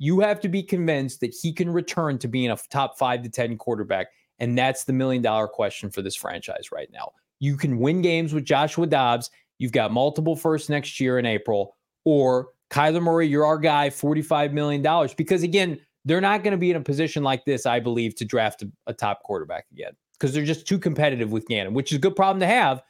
you 0.02 0.18
have 0.18 0.40
to 0.40 0.48
be 0.48 0.64
convinced 0.64 1.20
that 1.20 1.32
he 1.32 1.52
can 1.52 1.70
return 1.70 2.18
to 2.18 2.26
being 2.26 2.50
a 2.50 2.58
top 2.70 2.98
five 2.98 3.22
to 3.22 3.28
10 3.28 3.56
quarterback. 3.56 4.08
And 4.40 4.58
that's 4.58 4.82
the 4.82 4.92
million 4.92 5.22
dollar 5.22 5.46
question 5.46 5.92
for 5.92 6.02
this 6.02 6.16
franchise 6.16 6.72
right 6.72 6.88
now. 6.92 7.12
You 7.38 7.56
can 7.56 7.78
win 7.78 8.02
games 8.02 8.34
with 8.34 8.44
Joshua 8.44 8.88
Dobbs. 8.88 9.30
You've 9.60 9.70
got 9.70 9.92
multiple 9.92 10.34
firsts 10.34 10.68
next 10.68 10.98
year 10.98 11.20
in 11.20 11.24
April, 11.24 11.76
or 12.04 12.48
Kyler 12.68 13.00
Murray, 13.00 13.28
you're 13.28 13.46
our 13.46 13.58
guy, 13.58 13.90
$45 13.90 14.52
million. 14.52 15.08
Because 15.16 15.44
again, 15.44 15.78
they're 16.04 16.20
not 16.20 16.42
going 16.42 16.50
to 16.50 16.58
be 16.58 16.72
in 16.72 16.76
a 16.76 16.80
position 16.80 17.22
like 17.22 17.44
this, 17.44 17.64
I 17.64 17.78
believe, 17.78 18.16
to 18.16 18.24
draft 18.24 18.62
a, 18.62 18.72
a 18.88 18.92
top 18.92 19.22
quarterback 19.22 19.66
again 19.70 19.92
because 20.14 20.34
they're 20.34 20.44
just 20.44 20.66
too 20.66 20.80
competitive 20.80 21.30
with 21.30 21.46
Gannon, 21.46 21.74
which 21.74 21.92
is 21.92 21.98
a 21.98 22.00
good 22.00 22.16
problem 22.16 22.40
to 22.40 22.46
have. 22.48 22.82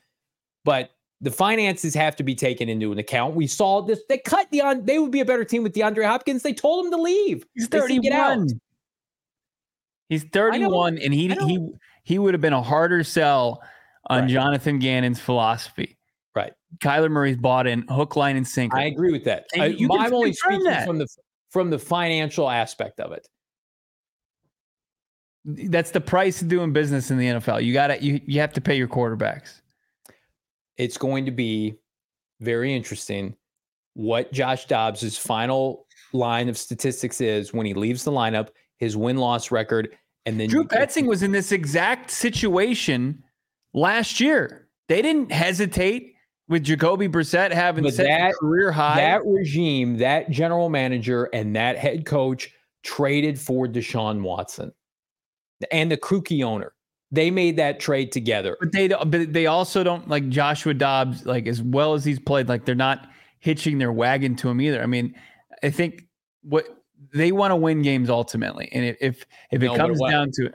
But 0.64 0.92
the 1.22 1.30
finances 1.30 1.94
have 1.94 2.16
to 2.16 2.24
be 2.24 2.34
taken 2.34 2.68
into 2.68 2.90
an 2.90 2.98
account. 2.98 3.36
We 3.36 3.46
saw 3.46 3.80
this. 3.80 4.00
They 4.08 4.18
cut 4.18 4.50
the 4.50 4.82
They 4.82 4.98
would 4.98 5.12
be 5.12 5.20
a 5.20 5.24
better 5.24 5.44
team 5.44 5.62
with 5.62 5.72
DeAndre 5.72 6.04
Hopkins. 6.04 6.42
They 6.42 6.52
told 6.52 6.84
him 6.84 6.90
to 6.90 7.00
leave. 7.00 7.46
He's 7.54 7.68
thirty-one. 7.68 8.48
He's 10.08 10.24
thirty-one, 10.24 10.98
and 10.98 11.14
he 11.14 11.28
he 11.28 11.68
he 12.02 12.18
would 12.18 12.34
have 12.34 12.40
been 12.40 12.52
a 12.52 12.62
harder 12.62 13.04
sell 13.04 13.62
on 14.10 14.22
right. 14.22 14.30
Jonathan 14.30 14.80
Gannon's 14.80 15.20
philosophy. 15.20 15.96
Right. 16.34 16.52
Kyler 16.78 17.10
Murray's 17.10 17.36
bought 17.36 17.68
in 17.68 17.86
hook, 17.88 18.16
line, 18.16 18.36
and 18.36 18.46
sinker. 18.46 18.76
I 18.76 18.84
agree 18.84 19.12
with 19.12 19.24
that. 19.24 19.46
I, 19.54 19.76
I'm 19.78 20.14
only 20.14 20.32
speaking 20.32 20.64
that. 20.64 20.86
from 20.86 20.98
the 20.98 21.06
from 21.50 21.70
the 21.70 21.78
financial 21.78 22.50
aspect 22.50 22.98
of 22.98 23.12
it. 23.12 23.28
That's 25.44 25.92
the 25.92 26.00
price 26.00 26.42
of 26.42 26.48
doing 26.48 26.72
business 26.72 27.10
in 27.10 27.18
the 27.18 27.26
NFL. 27.26 27.64
You 27.64 27.72
got 27.72 27.88
to 27.88 28.02
you 28.02 28.20
you 28.26 28.40
have 28.40 28.52
to 28.54 28.60
pay 28.60 28.76
your 28.76 28.88
quarterbacks 28.88 29.61
it's 30.76 30.96
going 30.96 31.24
to 31.26 31.30
be 31.30 31.76
very 32.40 32.74
interesting 32.74 33.36
what 33.94 34.32
Josh 34.32 34.66
Dobbs' 34.66 35.18
final 35.18 35.86
line 36.12 36.48
of 36.48 36.56
statistics 36.56 37.20
is 37.20 37.52
when 37.52 37.66
he 37.66 37.74
leaves 37.74 38.04
the 38.04 38.12
lineup. 38.12 38.48
his 38.78 38.96
win 38.96 39.16
loss 39.16 39.50
record, 39.52 39.96
and 40.26 40.40
then 40.40 40.48
Drew 40.48 40.64
Petzing 40.64 41.06
was 41.06 41.22
in 41.22 41.30
this 41.30 41.52
exact 41.52 42.10
situation 42.10 43.22
last 43.74 44.18
year. 44.18 44.68
They 44.88 45.02
didn't 45.02 45.30
hesitate 45.30 46.14
with 46.48 46.64
Jacoby 46.64 47.08
Brissett 47.08 47.52
having 47.52 47.88
set 47.90 48.06
that- 48.06 48.34
career 48.34 48.72
high. 48.72 48.96
that 48.96 49.24
regime, 49.24 49.98
that 49.98 50.30
general 50.30 50.68
manager, 50.68 51.24
and 51.32 51.54
that 51.54 51.78
head 51.78 52.04
coach 52.04 52.52
traded 52.82 53.38
for 53.40 53.68
Deshaun 53.68 54.22
Watson 54.22 54.72
and 55.70 55.90
the 55.90 55.96
Kruki 55.96 56.44
owner. 56.44 56.72
They 57.12 57.30
made 57.30 57.56
that 57.58 57.78
trade 57.78 58.10
together. 58.10 58.56
But 58.58 58.72
they 58.72 58.88
but 58.88 59.32
they 59.32 59.46
also 59.46 59.84
don't 59.84 60.08
like 60.08 60.28
Joshua 60.30 60.72
Dobbs 60.74 61.26
like 61.26 61.46
as 61.46 61.62
well 61.62 61.92
as 61.94 62.04
he's 62.04 62.18
played 62.18 62.48
like 62.48 62.64
they're 62.64 62.74
not 62.74 63.08
hitching 63.38 63.76
their 63.78 63.92
wagon 63.92 64.34
to 64.36 64.48
him 64.48 64.60
either. 64.62 64.82
I 64.82 64.86
mean, 64.86 65.14
I 65.62 65.70
think 65.70 66.06
what 66.42 66.66
they 67.12 67.30
want 67.30 67.50
to 67.50 67.56
win 67.56 67.82
games 67.82 68.08
ultimately, 68.08 68.68
and 68.72 68.84
if 68.84 68.96
if, 69.00 69.26
if 69.50 69.62
it 69.62 69.66
No, 69.66 69.76
comes 69.76 70.00
down 70.00 70.30
to 70.32 70.46
it, 70.46 70.54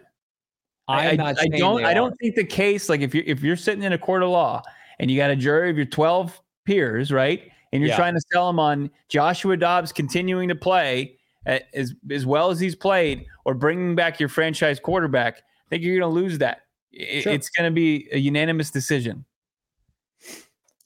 I, 0.88 1.10
I- 1.18 1.36
I 1.40 1.48
don't 1.58 1.86
I 1.86 1.94
don't 1.94 2.16
think 2.20 2.36
the 2.36 2.44
case 2.44 2.90
like 2.90 3.02
if 3.02 3.14
you 3.14 3.24
if 3.28 3.44
you're 3.44 3.56
sitting 3.56 3.84
in 3.84 3.94
a 3.94 3.98
court 3.98 4.24
of 4.24 4.30
law 4.30 4.64
and 5.00 5.12
you 5.12 5.18
got 5.18 5.30
a 5.30 5.36
jury 5.36 5.70
of 5.70 5.78
your 5.78 5.86
12 5.86 6.42
peers, 6.66 7.12
right? 7.12 7.52
And 7.72 7.84
you're 7.84 7.90
Yeah. 7.90 7.98
trying 7.98 8.16
to 8.16 8.22
sell 8.32 8.48
them 8.48 8.60
on 8.60 8.90
Joshua 9.10 9.58
Dobbs 9.58 9.92
continuing 9.92 10.48
to 10.50 10.56
play 10.56 11.18
eh, 11.46 11.60
as 11.76 11.94
as 12.10 12.26
well 12.26 12.50
as 12.50 12.60
he's 12.60 12.76
played 12.76 13.26
or 13.46 13.54
bringing 13.54 13.94
back 13.96 14.20
your 14.20 14.30
franchise 14.30 14.80
quarterback, 14.80 15.44
I 15.68 15.70
think 15.70 15.84
you're 15.84 16.00
going 16.00 16.10
to 16.14 16.16
lose 16.22 16.38
that. 16.40 16.62
I- 17.00 17.20
Sure. 17.22 17.34
It's 17.34 17.50
going 17.50 17.70
to 17.70 17.74
be 17.76 18.08
a 18.12 18.18
unanimous 18.18 18.72
decision. 18.72 19.26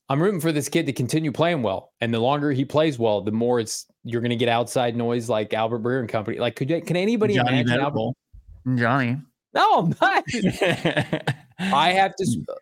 I'm 0.10 0.22
rooting 0.22 0.42
for 0.42 0.52
this 0.52 0.68
kid 0.68 0.86
to 0.88 0.94
continue 0.94 1.32
playing 1.32 1.62
well, 1.64 1.94
and 2.02 2.14
the 2.14 2.20
longer 2.20 2.52
he 2.52 2.66
plays 2.66 3.00
well, 3.00 3.22
the 3.22 3.32
more 3.32 3.62
it's 3.62 3.86
you're 4.04 4.20
going 4.20 4.32
to 4.32 4.36
get 4.36 4.50
outside 4.50 4.96
noise 4.98 5.30
like 5.30 5.54
Albert 5.54 5.84
Breer 5.84 6.02
and 6.02 6.10
company. 6.10 6.38
Like, 6.38 6.58
could 6.58 6.68
can 6.86 6.98
anybody 6.98 7.36
Johnny 7.36 7.62
imagine? 7.62 7.80
Albert, 7.80 8.12
Johnny. 8.76 9.18
no, 9.54 9.74
I'm 9.80 9.96
not. 10.02 10.24
I 11.60 11.92
have 11.94 12.14
to. 12.18 12.26
sp- 12.28 12.60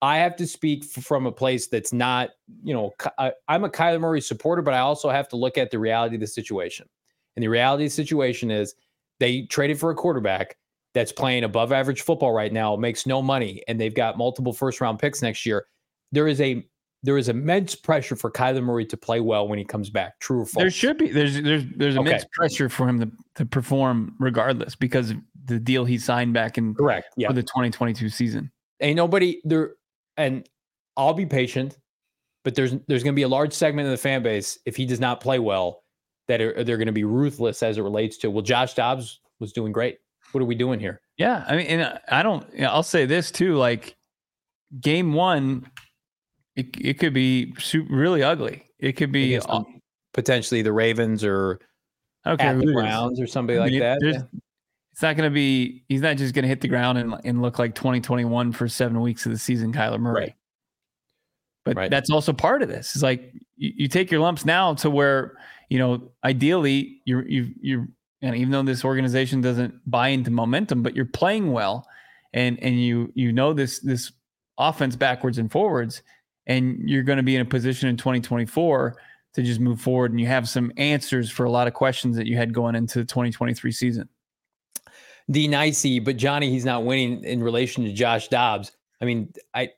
I 0.00 0.18
have 0.18 0.34
to 0.36 0.48
speak 0.48 0.84
from 0.84 1.26
a 1.26 1.32
place 1.32 1.68
that's 1.68 1.92
not, 1.92 2.30
you 2.64 2.74
know, 2.74 2.90
I, 3.18 3.32
I'm 3.46 3.62
a 3.62 3.68
Kyler 3.68 4.00
Murray 4.00 4.20
supporter, 4.20 4.60
but 4.60 4.74
I 4.74 4.80
also 4.80 5.08
have 5.10 5.28
to 5.28 5.36
look 5.36 5.56
at 5.56 5.70
the 5.70 5.78
reality 5.78 6.16
of 6.16 6.20
the 6.20 6.26
situation. 6.26 6.88
And 7.36 7.42
the 7.44 7.46
reality 7.46 7.84
of 7.84 7.90
the 7.90 7.94
situation 7.94 8.50
is 8.50 8.74
they 9.20 9.42
traded 9.42 9.78
for 9.78 9.92
a 9.92 9.94
quarterback 9.94 10.56
that's 10.94 11.12
playing 11.12 11.44
above 11.44 11.72
average 11.72 12.02
football 12.02 12.32
right 12.32 12.52
now, 12.52 12.76
makes 12.76 13.06
no 13.06 13.22
money, 13.22 13.62
and 13.68 13.80
they've 13.80 13.94
got 13.94 14.18
multiple 14.18 14.52
first 14.52 14.80
round 14.80 14.98
picks 14.98 15.22
next 15.22 15.46
year. 15.46 15.66
There 16.12 16.28
is 16.28 16.40
a 16.40 16.66
there 17.04 17.18
is 17.18 17.28
immense 17.28 17.74
pressure 17.74 18.14
for 18.14 18.30
Kyler 18.30 18.62
Murray 18.62 18.86
to 18.86 18.96
play 18.96 19.18
well 19.20 19.48
when 19.48 19.58
he 19.58 19.64
comes 19.64 19.90
back. 19.90 20.20
True 20.20 20.42
or 20.42 20.46
false? 20.46 20.62
There 20.62 20.70
should 20.70 20.98
be 20.98 21.08
there's 21.08 21.40
there's 21.42 21.64
there's 21.76 21.96
Okay. 21.96 22.08
immense 22.10 22.24
pressure 22.32 22.68
for 22.68 22.88
him 22.88 23.00
to, 23.00 23.10
to 23.36 23.44
perform 23.46 24.14
regardless 24.20 24.76
because 24.76 25.10
of 25.10 25.16
the 25.46 25.58
deal 25.58 25.84
he 25.84 25.98
signed 25.98 26.32
back 26.34 26.58
in 26.58 26.74
correct. 26.74 27.08
Yeah. 27.16 27.26
for 27.28 27.34
the 27.34 27.42
2022 27.42 28.08
season. 28.08 28.52
ain't 28.80 28.96
nobody 28.96 29.40
there 29.44 29.72
and 30.16 30.48
I'll 30.96 31.14
be 31.14 31.26
patient, 31.26 31.78
but 32.44 32.54
there's 32.54 32.72
there's 32.86 33.02
going 33.02 33.14
to 33.14 33.18
be 33.18 33.22
a 33.22 33.28
large 33.28 33.52
segment 33.54 33.86
of 33.86 33.90
the 33.92 33.96
fan 33.98 34.22
base 34.22 34.58
if 34.66 34.76
he 34.76 34.86
does 34.86 35.00
not 35.00 35.20
play 35.20 35.38
well 35.40 35.82
that 36.28 36.40
are, 36.40 36.62
they're 36.62 36.76
going 36.76 36.86
to 36.86 36.92
be 36.92 37.02
ruthless 37.04 37.62
as 37.64 37.78
it 37.78 37.82
relates 37.82 38.16
to 38.18 38.30
well 38.30 38.42
Josh 38.42 38.74
Dobbs 38.74 39.20
was 39.40 39.52
doing 39.52 39.72
great. 39.72 39.98
What 40.32 40.42
are 40.42 40.46
we 40.46 40.54
doing 40.54 40.80
here? 40.80 41.00
Yeah, 41.18 41.44
I 41.46 41.56
mean, 41.56 41.66
and 41.66 42.00
I 42.08 42.22
don't. 42.22 42.44
You 42.54 42.62
know, 42.62 42.68
I'll 42.70 42.82
say 42.82 43.06
this 43.06 43.30
too: 43.30 43.56
like 43.56 43.96
game 44.80 45.12
one, 45.12 45.70
it 46.56 46.66
it 46.80 46.98
could 46.98 47.14
be 47.14 47.54
su- 47.58 47.86
really 47.88 48.22
ugly. 48.22 48.64
It 48.78 48.92
could 48.92 49.12
be. 49.12 49.36
The- 49.36 49.64
potentially 50.14 50.60
the 50.60 50.72
Ravens 50.72 51.24
or 51.24 51.58
I 52.24 52.30
don't 52.30 52.38
care 52.38 52.50
at 52.50 52.58
the. 52.58 52.72
Browns 52.72 53.18
or 53.20 53.26
somebody 53.26 53.58
like 53.58 53.72
that. 53.78 53.98
Yeah. 54.02 54.22
It's 54.92 55.00
not 55.00 55.16
going 55.16 55.30
to 55.30 55.34
be. 55.34 55.84
He's 55.88 56.02
not 56.02 56.18
just 56.18 56.34
going 56.34 56.42
to 56.42 56.48
hit 56.48 56.60
the 56.60 56.68
ground 56.68 56.98
and 56.98 57.14
and 57.24 57.40
look 57.40 57.58
like 57.58 57.74
2021 57.74 58.52
for 58.52 58.68
seven 58.68 59.00
weeks 59.00 59.24
of 59.24 59.32
the 59.32 59.38
season, 59.38 59.72
Kyler 59.72 59.98
Murray. 59.98 60.20
Right. 60.20 60.34
But 61.64 61.76
Right. 61.76 61.90
that's 61.90 62.10
also 62.10 62.32
part 62.32 62.60
of 62.62 62.68
this. 62.68 62.94
It's 62.94 63.02
like 63.02 63.32
you, 63.56 63.72
you 63.76 63.88
take 63.88 64.10
your 64.10 64.20
lumps 64.20 64.44
now 64.44 64.74
to 64.74 64.90
where 64.90 65.36
you 65.70 65.78
know 65.78 66.10
ideally 66.24 67.00
you're 67.06 67.26
you 67.26 67.54
you 67.60 67.88
and 68.22 68.36
even 68.36 68.50
though 68.52 68.62
this 68.62 68.84
organization 68.84 69.40
doesn't 69.40 69.74
buy 69.90 70.08
into 70.08 70.30
momentum, 70.30 70.82
but 70.82 70.94
you're 70.94 71.04
playing 71.04 71.52
well, 71.52 71.86
and 72.32 72.58
and 72.62 72.80
you 72.80 73.12
you 73.14 73.32
know 73.32 73.52
this 73.52 73.80
this 73.80 74.12
offense 74.58 74.96
backwards 74.96 75.38
and 75.38 75.50
forwards, 75.50 76.02
and 76.46 76.88
you're 76.88 77.02
going 77.02 77.16
to 77.18 77.22
be 77.22 77.34
in 77.34 77.42
a 77.42 77.44
position 77.44 77.88
in 77.88 77.96
2024 77.96 78.96
to 79.34 79.42
just 79.42 79.60
move 79.60 79.80
forward, 79.80 80.12
and 80.12 80.20
you 80.20 80.26
have 80.26 80.48
some 80.48 80.72
answers 80.76 81.30
for 81.30 81.44
a 81.44 81.50
lot 81.50 81.66
of 81.66 81.74
questions 81.74 82.16
that 82.16 82.26
you 82.26 82.36
had 82.36 82.54
going 82.54 82.74
into 82.74 82.98
the 83.00 83.04
2023 83.04 83.72
season. 83.72 84.08
the 85.28 85.48
nicey, 85.48 85.98
but 85.98 86.16
Johnny, 86.16 86.50
he's 86.50 86.64
not 86.64 86.84
winning 86.84 87.24
in 87.24 87.42
relation 87.42 87.84
to 87.84 87.92
Josh 87.92 88.28
Dobbs. 88.28 88.72
I 89.00 89.04
mean, 89.04 89.32
I 89.54 89.70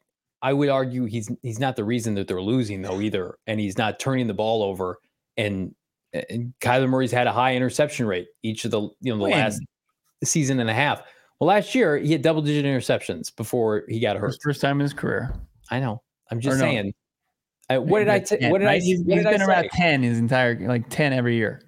I 0.42 0.52
would 0.52 0.68
argue 0.68 1.04
he's 1.04 1.30
he's 1.42 1.58
not 1.58 1.76
the 1.76 1.84
reason 1.84 2.14
that 2.16 2.28
they're 2.28 2.42
losing 2.42 2.82
though 2.82 3.00
either, 3.00 3.38
and 3.46 3.58
he's 3.60 3.78
not 3.78 3.98
turning 3.98 4.26
the 4.26 4.34
ball 4.34 4.62
over. 4.62 4.98
And 5.36 5.74
and 6.30 6.52
Kyler 6.60 6.88
Murray's 6.88 7.10
had 7.12 7.26
a 7.26 7.32
high 7.32 7.54
interception 7.54 8.06
rate 8.06 8.28
each 8.42 8.64
of 8.64 8.70
the 8.70 8.80
you 9.00 9.12
know 9.12 9.16
the 9.16 9.22
When? 9.24 9.32
last 9.32 9.60
season 10.22 10.60
and 10.60 10.70
a 10.70 10.74
half. 10.74 11.02
Well, 11.40 11.48
last 11.48 11.74
year 11.74 11.96
he 11.98 12.12
had 12.12 12.22
double 12.22 12.40
digit 12.42 12.64
interceptions 12.64 13.34
before 13.34 13.84
he 13.88 14.00
got 14.00 14.16
hurt. 14.16 14.28
First, 14.28 14.42
first 14.42 14.60
time 14.60 14.76
in 14.80 14.84
his 14.84 14.94
career. 14.94 15.34
I 15.70 15.80
know. 15.80 16.02
I'm 16.30 16.40
just 16.40 16.58
no. 16.58 16.64
saying. 16.64 16.94
Uh, 17.70 17.78
what 17.78 17.98
did 18.00 18.08
I 18.08 18.18
He's 18.20 18.28
say? 18.28 18.36
at 18.36 18.40
10, 18.42 18.50
What 18.50 18.58
did 18.58 18.68
I? 18.68 18.78
He's, 18.78 19.00
what 19.00 19.14
he's 19.14 19.24
did 19.24 19.26
I 19.26 19.32
been 19.32 19.42
around? 19.42 19.68
10 19.72 20.02
his 20.02 20.18
entire 20.18 20.58
like 20.68 20.88
10 20.90 21.12
every 21.12 21.36
year. 21.36 21.62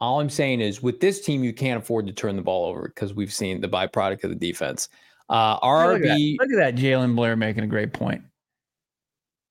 All 0.00 0.20
I'm 0.20 0.28
saying 0.28 0.60
is, 0.60 0.82
with 0.82 1.00
this 1.00 1.22
team, 1.24 1.42
you 1.42 1.54
can't 1.54 1.82
afford 1.82 2.06
to 2.06 2.12
turn 2.12 2.36
the 2.36 2.42
ball 2.42 2.66
over 2.68 2.82
because 2.94 3.14
we've 3.14 3.32
seen 3.32 3.60
the 3.62 3.68
byproduct 3.68 4.24
of 4.24 4.30
the 4.30 4.36
defense. 4.36 4.88
Uh, 5.30 5.54
Look 5.62 6.02
at 6.02 6.08
that, 6.08 6.36
look 6.38 6.50
at 6.50 6.56
that 6.56 6.74
Jalen 6.76 7.16
Blair 7.16 7.34
making 7.34 7.64
a 7.64 7.66
great 7.66 7.92
point. 7.92 8.22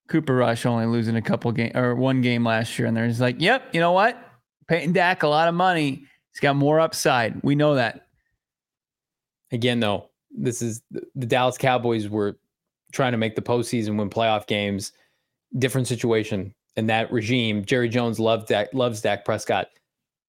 Cooper 0.08 0.36
Rush 0.36 0.66
only 0.66 0.86
losing 0.86 1.16
a 1.16 1.22
couple 1.22 1.52
game 1.52 1.72
or 1.76 1.96
one 1.96 2.22
game 2.22 2.46
last 2.46 2.78
year, 2.78 2.88
and 2.88 2.96
they're 2.96 3.08
just 3.08 3.22
like, 3.22 3.40
"Yep, 3.40 3.74
you 3.74 3.80
know 3.80 3.92
what? 3.92 4.18
Paying 4.68 4.94
Dak 4.94 5.24
a 5.24 5.28
lot 5.28 5.48
of 5.48 5.56
money. 5.56 6.04
He's 6.32 6.40
got 6.42 6.56
more 6.56 6.80
upside. 6.80 7.42
We 7.44 7.56
know 7.56 7.76
that." 7.76 8.06
again, 9.52 9.80
though, 9.80 10.10
this 10.30 10.62
is 10.62 10.84
the, 10.92 11.26
Dallas 11.26 11.58
Cowboys 11.58 12.08
were 12.10 12.38
trying 12.92 13.14
to 13.14 13.18
make 13.18 13.36
the 13.36 13.42
postseason, 13.42 13.98
win 13.98 14.10
playoff 14.10 14.48
games. 14.48 14.92
Different 15.58 15.88
situation. 15.88 16.54
And 16.76 16.90
that 16.90 17.12
regime, 17.12 17.66
Jerry 17.66 17.90
Jones 17.90 18.20
loved 18.20 18.50
Dak, 18.50 18.74
loves 18.74 19.02
Dak 19.02 19.26
Prescott. 19.26 19.68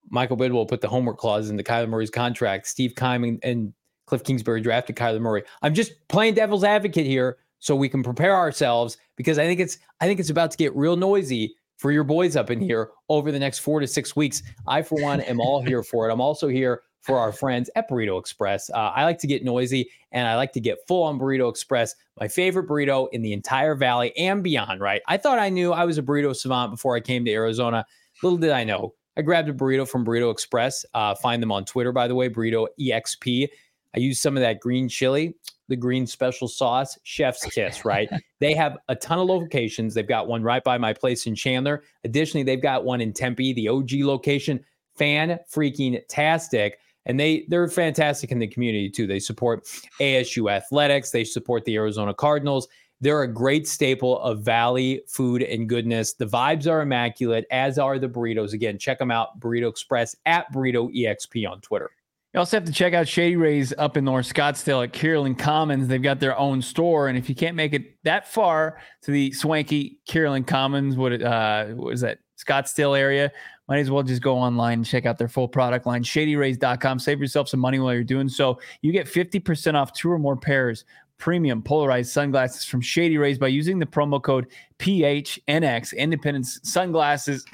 Michael 0.08 0.36
Bidwill 0.36 0.68
put 0.68 0.80
the 0.80 0.88
homework 0.88 1.18
clause 1.18 1.50
into 1.50 1.64
Kyler 1.64 1.88
Murray's 1.88 2.10
contract. 2.10 2.68
Steve 2.68 2.94
Keim 2.94 3.24
and, 3.24 3.40
and 3.42 3.72
Cliff 4.06 4.22
Kingsbury 4.22 4.60
drafted 4.60 4.94
Kyler 4.94 5.20
Murray. 5.20 5.42
I'm 5.62 5.74
just 5.74 5.92
playing 6.08 6.34
devil's 6.34 6.62
advocate 6.62 7.06
here 7.06 7.38
so 7.58 7.74
we 7.74 7.88
can 7.88 8.02
prepare 8.02 8.34
ourselves 8.34 8.98
because 9.16 9.38
I 9.38 9.46
think 9.46 9.60
it's 9.60 9.78
I 10.00 10.06
think 10.06 10.20
it's 10.20 10.30
about 10.30 10.50
to 10.50 10.56
get 10.56 10.74
real 10.76 10.96
noisy 10.96 11.54
for 11.76 11.90
your 11.90 12.04
boys 12.04 12.36
up 12.36 12.50
in 12.50 12.60
here 12.60 12.90
over 13.08 13.30
the 13.30 13.38
next 13.38 13.58
four 13.58 13.80
to 13.80 13.86
six 13.86 14.16
weeks. 14.16 14.42
I, 14.66 14.82
for 14.82 15.00
one, 15.02 15.20
am 15.20 15.40
all 15.40 15.60
here 15.60 15.82
for 15.82 16.08
it. 16.08 16.12
I'm 16.12 16.20
also 16.20 16.48
here 16.48 16.82
for 17.02 17.18
our 17.18 17.32
friends 17.32 17.70
at 17.76 17.88
Burrito 17.88 18.18
Express. 18.18 18.68
Uh, 18.70 18.92
I 18.94 19.04
like 19.04 19.18
to 19.18 19.26
get 19.26 19.44
noisy 19.44 19.88
and 20.10 20.26
I 20.26 20.34
like 20.36 20.52
to 20.52 20.60
get 20.60 20.78
full 20.88 21.04
on 21.04 21.18
Burrito 21.18 21.48
Express, 21.48 21.94
my 22.18 22.26
favorite 22.26 22.66
burrito 22.66 23.08
in 23.12 23.22
the 23.22 23.32
entire 23.32 23.74
valley 23.74 24.16
and 24.16 24.42
beyond, 24.42 24.80
right? 24.80 25.02
I 25.06 25.16
thought 25.16 25.38
I 25.38 25.48
knew 25.48 25.72
I 25.72 25.84
was 25.84 25.98
a 25.98 26.02
burrito 26.02 26.34
savant 26.34 26.72
before 26.72 26.96
I 26.96 27.00
came 27.00 27.24
to 27.24 27.30
Arizona. 27.30 27.86
Little 28.22 28.38
did 28.38 28.50
I 28.50 28.64
know. 28.64 28.94
I 29.16 29.22
grabbed 29.22 29.48
a 29.48 29.54
burrito 29.54 29.88
from 29.88 30.04
Burrito 30.04 30.30
Express. 30.30 30.84
Uh, 30.94 31.14
find 31.14 31.42
them 31.42 31.52
on 31.52 31.64
Twitter, 31.64 31.92
by 31.92 32.08
the 32.08 32.14
way, 32.14 32.28
Burrito 32.28 32.66
EXP. 32.78 33.48
I 33.94 33.98
use 33.98 34.20
some 34.20 34.36
of 34.36 34.42
that 34.42 34.60
green 34.60 34.88
chili, 34.88 35.34
the 35.68 35.76
green 35.76 36.06
special 36.06 36.48
sauce, 36.48 36.98
chef's 37.02 37.44
kiss, 37.46 37.84
right? 37.84 38.08
they 38.40 38.54
have 38.54 38.78
a 38.88 38.94
ton 38.94 39.18
of 39.18 39.26
locations. 39.26 39.94
They've 39.94 40.06
got 40.06 40.28
one 40.28 40.42
right 40.42 40.62
by 40.62 40.78
my 40.78 40.92
place 40.92 41.26
in 41.26 41.34
Chandler. 41.34 41.82
Additionally, 42.04 42.44
they've 42.44 42.62
got 42.62 42.84
one 42.84 43.00
in 43.00 43.12
Tempe, 43.12 43.52
the 43.52 43.68
OG 43.68 43.92
location. 44.00 44.64
Fan 44.96 45.38
freaking 45.52 46.00
tastic. 46.08 46.78
And 47.04 47.20
they 47.20 47.44
they're 47.48 47.68
fantastic 47.68 48.32
in 48.32 48.38
the 48.38 48.46
community 48.46 48.88
too. 48.88 49.06
They 49.06 49.18
support 49.18 49.64
ASU 50.00 50.50
athletics. 50.50 51.10
They 51.10 51.22
support 51.22 51.64
the 51.64 51.76
Arizona 51.76 52.14
Cardinals. 52.14 52.66
They're 53.00 53.22
a 53.22 53.32
great 53.32 53.68
staple 53.68 54.18
of 54.20 54.40
Valley 54.40 55.02
food 55.06 55.42
and 55.42 55.68
goodness. 55.68 56.14
The 56.14 56.24
vibes 56.24 56.68
are 56.70 56.80
immaculate, 56.80 57.44
as 57.50 57.78
are 57.78 57.98
the 57.98 58.08
burritos. 58.08 58.54
Again, 58.54 58.78
check 58.78 58.98
them 58.98 59.10
out. 59.10 59.38
Burrito 59.38 59.68
Express 59.68 60.16
at 60.24 60.50
Burrito 60.52 60.90
EXP 60.96 61.48
on 61.48 61.60
Twitter. 61.60 61.90
You 62.36 62.40
also 62.40 62.58
have 62.58 62.66
to 62.66 62.72
check 62.72 62.92
out 62.92 63.08
Shady 63.08 63.36
Rays 63.36 63.72
up 63.78 63.96
in 63.96 64.04
North 64.04 64.30
Scottsdale 64.30 64.84
at 64.84 64.92
Kierland 64.92 65.38
Commons. 65.38 65.88
They've 65.88 66.02
got 66.02 66.20
their 66.20 66.36
own 66.38 66.60
store, 66.60 67.08
and 67.08 67.16
if 67.16 67.30
you 67.30 67.34
can't 67.34 67.56
make 67.56 67.72
it 67.72 67.96
that 68.04 68.28
far 68.28 68.78
to 69.04 69.10
the 69.10 69.32
swanky 69.32 70.00
Kierland 70.06 70.46
Commons, 70.46 70.98
what 70.98 71.14
uh, 71.14 71.64
that 71.68 72.18
Scottsdale 72.38 72.98
area? 72.98 73.32
Might 73.68 73.78
as 73.78 73.90
well 73.90 74.02
just 74.02 74.20
go 74.20 74.36
online 74.36 74.80
and 74.80 74.84
check 74.84 75.06
out 75.06 75.16
their 75.16 75.28
full 75.28 75.48
product 75.48 75.86
line, 75.86 76.02
ShadyRays.com. 76.02 76.98
Save 76.98 77.20
yourself 77.20 77.48
some 77.48 77.58
money 77.58 77.78
while 77.78 77.94
you're 77.94 78.04
doing 78.04 78.28
so. 78.28 78.60
You 78.82 78.92
get 78.92 79.06
50% 79.06 79.72
off 79.72 79.94
two 79.94 80.12
or 80.12 80.18
more 80.18 80.36
pairs 80.36 80.84
premium 81.16 81.62
polarized 81.62 82.12
sunglasses 82.12 82.66
from 82.66 82.82
Shady 82.82 83.16
Rays 83.16 83.38
by 83.38 83.48
using 83.48 83.78
the 83.78 83.86
promo 83.86 84.22
code 84.22 84.48
PHNX. 84.78 85.96
Independence 85.96 86.60
sunglasses 86.64 87.46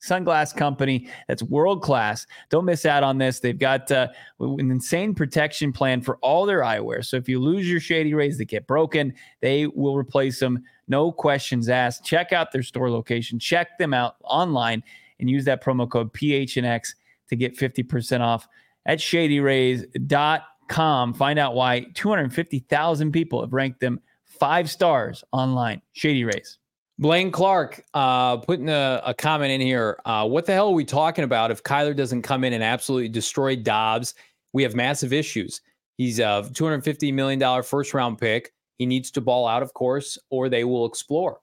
sunglass 0.00 0.54
company 0.54 1.08
that's 1.26 1.42
world 1.42 1.82
class. 1.82 2.26
Don't 2.50 2.64
miss 2.64 2.86
out 2.86 3.02
on 3.02 3.18
this. 3.18 3.40
They've 3.40 3.58
got 3.58 3.90
uh, 3.90 4.08
an 4.40 4.70
insane 4.70 5.14
protection 5.14 5.72
plan 5.72 6.00
for 6.00 6.18
all 6.18 6.46
their 6.46 6.60
eyewear. 6.60 7.04
So 7.04 7.16
if 7.16 7.28
you 7.28 7.40
lose 7.40 7.68
your 7.68 7.80
shady 7.80 8.14
rays 8.14 8.38
that 8.38 8.46
get 8.46 8.66
broken, 8.66 9.12
they 9.40 9.66
will 9.66 9.96
replace 9.96 10.40
them. 10.40 10.62
No 10.88 11.12
questions 11.12 11.68
asked. 11.68 12.04
Check 12.04 12.32
out 12.32 12.52
their 12.52 12.62
store 12.62 12.90
location. 12.90 13.38
Check 13.38 13.78
them 13.78 13.92
out 13.92 14.16
online 14.22 14.82
and 15.20 15.28
use 15.28 15.44
that 15.44 15.62
promo 15.62 15.90
code 15.90 16.12
PHNX 16.12 16.94
to 17.28 17.36
get 17.36 17.56
50% 17.56 18.20
off 18.20 18.48
at 18.86 18.98
shadyrays.com. 18.98 21.14
Find 21.14 21.38
out 21.38 21.54
why 21.54 21.86
250,000 21.94 23.12
people 23.12 23.40
have 23.40 23.52
ranked 23.52 23.80
them 23.80 24.00
five 24.24 24.70
stars 24.70 25.24
online. 25.32 25.82
Shady 25.92 26.24
Rays. 26.24 26.58
Blaine 26.98 27.30
Clark 27.30 27.84
uh, 27.94 28.38
putting 28.38 28.68
a, 28.68 29.00
a, 29.04 29.14
comment 29.14 29.52
in 29.52 29.60
here. 29.60 30.00
Uh, 30.04 30.26
what 30.26 30.46
the 30.46 30.52
hell 30.52 30.68
are 30.68 30.74
we 30.74 30.84
talking 30.84 31.24
about 31.24 31.50
if 31.50 31.62
Kyler 31.62 31.94
doesn't 31.94 32.22
come 32.22 32.42
in 32.42 32.52
and 32.52 32.62
absolutely 32.62 33.08
destroy 33.08 33.54
Dobbs? 33.54 34.14
We 34.52 34.64
have 34.64 34.74
massive 34.74 35.12
issues. 35.12 35.60
He's 35.96 36.18
a 36.18 36.44
$250 36.52 37.12
million 37.14 37.62
first 37.62 37.94
round 37.94 38.18
pick. 38.18 38.52
He 38.78 38.86
needs 38.86 39.10
to 39.12 39.20
ball 39.20 39.46
out, 39.46 39.62
of 39.62 39.74
course, 39.74 40.18
or 40.30 40.48
they 40.48 40.64
will 40.64 40.86
explore. 40.86 41.40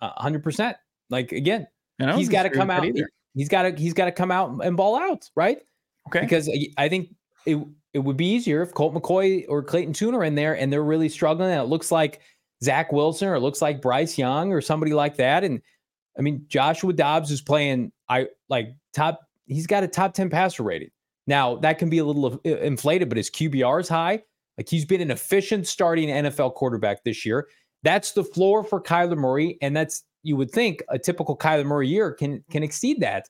Uh, 0.00 0.12
100%. 0.22 0.74
Like, 1.10 1.32
again, 1.32 1.66
he's 2.14 2.28
got 2.28 2.42
to 2.42 2.50
come 2.50 2.70
out. 2.70 2.84
Either. 2.84 3.08
He's 3.34 3.48
got 3.48 3.62
to 3.62 3.70
he's 3.70 3.94
got 3.94 4.06
to 4.06 4.12
come 4.12 4.30
out 4.30 4.64
and 4.64 4.76
ball 4.76 4.96
out, 4.96 5.30
right? 5.36 5.58
Okay. 6.08 6.20
Because 6.20 6.50
I 6.76 6.88
think 6.88 7.14
it 7.46 7.58
it 7.92 8.00
would 8.00 8.16
be 8.16 8.26
easier 8.26 8.62
if 8.62 8.74
Colt 8.74 8.94
McCoy 8.94 9.44
or 9.48 9.62
Clayton 9.62 9.92
Tune 9.92 10.14
are 10.14 10.24
in 10.24 10.34
there 10.34 10.56
and 10.56 10.72
they're 10.72 10.84
really 10.84 11.08
struggling. 11.08 11.50
And 11.50 11.60
it 11.60 11.64
looks 11.64 11.90
like 11.90 12.20
Zach 12.62 12.92
Wilson 12.92 13.28
or 13.28 13.34
it 13.34 13.40
looks 13.40 13.62
like 13.62 13.82
Bryce 13.82 14.18
Young 14.18 14.52
or 14.52 14.60
somebody 14.60 14.92
like 14.92 15.16
that. 15.16 15.44
And 15.44 15.60
I 16.18 16.22
mean, 16.22 16.44
Joshua 16.48 16.92
Dobbs 16.92 17.30
is 17.30 17.40
playing 17.40 17.92
I 18.08 18.28
like 18.48 18.74
top. 18.92 19.20
He's 19.46 19.66
got 19.66 19.84
a 19.84 19.88
top 19.88 20.14
ten 20.14 20.30
passer 20.30 20.62
rating. 20.62 20.90
Now 21.26 21.56
that 21.56 21.78
can 21.78 21.90
be 21.90 21.98
a 21.98 22.04
little 22.04 22.40
uh, 22.44 22.56
inflated, 22.58 23.08
but 23.08 23.18
his 23.18 23.30
QBR 23.30 23.80
is 23.80 23.88
high. 23.88 24.22
Like 24.56 24.68
he's 24.68 24.84
been 24.84 25.00
an 25.00 25.10
efficient 25.10 25.66
starting 25.66 26.08
NFL 26.08 26.54
quarterback 26.54 27.04
this 27.04 27.24
year. 27.24 27.48
That's 27.84 28.12
the 28.12 28.24
floor 28.24 28.64
for 28.64 28.82
Kyler 28.82 29.16
Murray, 29.16 29.56
and 29.62 29.76
that's 29.76 30.02
you 30.24 30.36
would 30.36 30.50
think 30.50 30.82
a 30.88 30.98
typical 30.98 31.36
Kyler 31.36 31.64
Murray 31.64 31.88
year 31.88 32.12
can 32.12 32.42
can 32.50 32.62
exceed 32.62 33.00
that. 33.00 33.28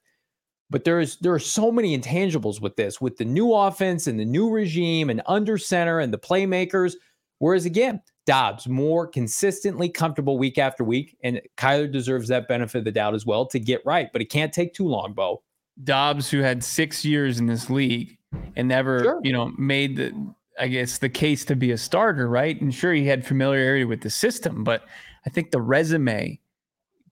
But 0.71 0.85
there's 0.85 1.19
there 1.19 1.33
are 1.33 1.39
so 1.39 1.71
many 1.71 1.99
intangibles 1.99 2.61
with 2.61 2.77
this, 2.77 3.01
with 3.01 3.17
the 3.19 3.25
new 3.25 3.53
offense 3.53 4.07
and 4.07 4.19
the 4.19 4.25
new 4.25 4.51
regime 4.51 5.11
and 5.11 5.23
under 5.27 5.59
center 5.59 5.99
and 5.99 6.13
the 6.13 6.19
playmakers. 6.19 6.95
Whereas 7.39 7.67
again, 7.67 8.01
Dobbs 8.29 8.69
more 8.69 9.07
consistently 9.07 9.89
comfortable 9.89 10.37
week 10.37 10.59
after 10.59 10.85
week, 10.85 11.17
and 11.23 11.41
Kyler 11.57 11.91
deserves 11.91 12.29
that 12.29 12.47
benefit 12.47 12.77
of 12.77 12.85
the 12.85 12.93
doubt 12.93 13.15
as 13.15 13.25
well 13.25 13.47
to 13.47 13.59
get 13.59 13.81
right. 13.87 14.13
But 14.13 14.21
it 14.21 14.27
can't 14.27 14.53
take 14.53 14.75
too 14.75 14.87
long, 14.87 15.15
Bo. 15.15 15.43
Dobbs, 15.83 16.31
who 16.31 16.41
had 16.41 16.63
six 16.63 17.07
years 17.07 17.39
in 17.39 17.47
this 17.47 17.71
league 17.71 18.19
and 18.55 18.69
never, 18.69 19.03
sure. 19.03 19.21
you 19.25 19.33
know, 19.33 19.55
made 19.57 19.97
the 19.97 20.35
I 20.61 20.69
guess 20.69 20.99
the 20.99 21.09
case 21.09 21.47
to 21.47 21.57
be 21.57 21.71
a 21.71 21.79
starter, 21.79 22.29
right? 22.29 22.61
And 22.61 22.75
sure, 22.75 22.93
he 22.93 23.07
had 23.07 23.27
familiarity 23.27 23.87
with 23.87 24.03
the 24.03 24.11
system, 24.11 24.63
but 24.63 24.85
I 25.25 25.31
think 25.31 25.51
the 25.51 25.63
resume, 25.63 26.39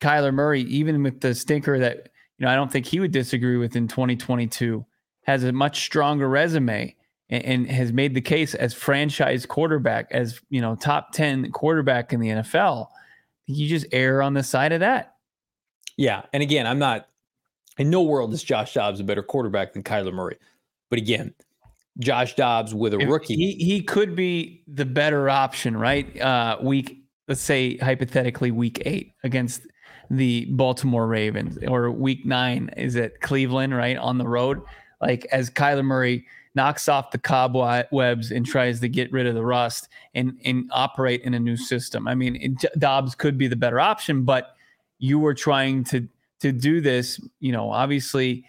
Kyler 0.00 0.34
Murray, 0.34 0.64
even 0.64 1.02
with 1.02 1.22
the 1.22 1.34
stinker 1.34 1.78
that 1.78 2.10
you 2.36 2.44
know 2.44 2.52
I 2.52 2.56
don't 2.56 2.70
think 2.70 2.84
he 2.84 3.00
would 3.00 3.12
disagree 3.12 3.56
with 3.56 3.74
in 3.74 3.88
2022, 3.88 4.84
has 5.22 5.44
a 5.44 5.52
much 5.52 5.82
stronger 5.82 6.28
resume 6.28 6.94
and, 7.30 7.44
and 7.44 7.70
has 7.70 7.92
made 7.92 8.14
the 8.14 8.20
case 8.20 8.54
as 8.54 8.74
franchise 8.74 9.46
quarterback, 9.46 10.08
as 10.10 10.40
you 10.48 10.60
know, 10.60 10.76
top 10.76 11.12
10 11.12 11.50
quarterback 11.52 12.12
in 12.12 12.20
the 12.20 12.28
NFL. 12.28 12.88
You 13.46 13.68
just 13.68 13.86
err 13.92 14.22
on 14.22 14.34
the 14.34 14.42
side 14.42 14.72
of 14.72 14.80
that. 14.80 15.14
Yeah. 15.96 16.22
And 16.32 16.42
again, 16.42 16.66
I'm 16.66 16.78
not 16.78 17.08
in 17.78 17.90
no 17.90 18.02
world 18.02 18.32
is 18.32 18.42
Josh 18.42 18.74
Dobbs 18.74 19.00
a 19.00 19.04
better 19.04 19.22
quarterback 19.22 19.72
than 19.72 19.82
Kyler 19.82 20.12
Murray. 20.12 20.36
But 20.90 20.98
again, 20.98 21.34
Josh 21.98 22.34
Dobbs 22.36 22.74
with 22.74 22.94
a 22.94 22.98
rookie. 22.98 23.36
He, 23.36 23.52
he 23.52 23.82
could 23.82 24.14
be 24.14 24.62
the 24.66 24.84
better 24.84 25.30
option, 25.30 25.76
right? 25.76 26.20
Uh, 26.20 26.58
week, 26.60 27.02
let's 27.28 27.40
say 27.40 27.76
hypothetically, 27.78 28.50
week 28.50 28.82
eight 28.84 29.14
against 29.24 29.62
the 30.10 30.46
Baltimore 30.50 31.06
Ravens, 31.06 31.58
or 31.66 31.90
week 31.90 32.24
nine 32.24 32.70
is 32.76 32.94
it 32.96 33.20
Cleveland, 33.20 33.74
right? 33.74 33.96
On 33.96 34.18
the 34.18 34.28
road. 34.28 34.60
Like 35.00 35.26
as 35.32 35.50
Kyler 35.50 35.84
Murray 35.84 36.26
knocks 36.56 36.88
off 36.88 37.10
the 37.10 37.18
cobwebs 37.18 38.32
and 38.32 38.44
tries 38.44 38.80
to 38.80 38.88
get 38.88 39.12
rid 39.12 39.26
of 39.26 39.34
the 39.34 39.44
rust 39.44 39.88
and 40.14 40.40
and 40.44 40.68
operate 40.72 41.22
in 41.22 41.34
a 41.34 41.38
new 41.38 41.56
system. 41.56 42.08
I 42.08 42.14
mean, 42.14 42.36
it, 42.36 42.78
Dobbs 42.78 43.14
could 43.14 43.38
be 43.38 43.46
the 43.46 43.56
better 43.56 43.78
option, 43.78 44.24
but 44.24 44.56
you 44.98 45.18
were 45.18 45.34
trying 45.34 45.84
to 45.84 46.08
to 46.40 46.52
do 46.52 46.80
this. 46.80 47.20
You 47.38 47.52
know, 47.52 47.70
obviously, 47.70 48.44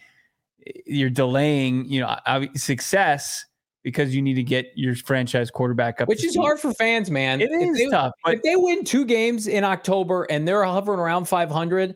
you're 0.85 1.09
delaying. 1.09 1.85
You 1.85 2.01
know, 2.01 2.47
success 2.55 3.45
because 3.83 4.13
you 4.13 4.21
need 4.21 4.33
to 4.33 4.43
get 4.43 4.71
your 4.75 4.95
franchise 4.95 5.49
quarterback 5.49 6.01
up. 6.01 6.09
Which 6.09 6.23
is 6.23 6.35
hard 6.35 6.59
for 6.59 6.73
fans, 6.73 7.09
man. 7.09 7.39
It 7.39 7.51
is 7.51 7.77
they, 7.77 7.87
tough. 7.87 8.11
But 8.23 8.35
if 8.35 8.43
they 8.43 8.57
win 8.57 8.83
two 8.83 9.05
games 9.05 9.47
in 9.47 9.63
October 9.63 10.23
and 10.29 10.45
they're 10.45 10.65
hovering 10.65 10.99
around 10.99 11.25
500, 11.25 11.95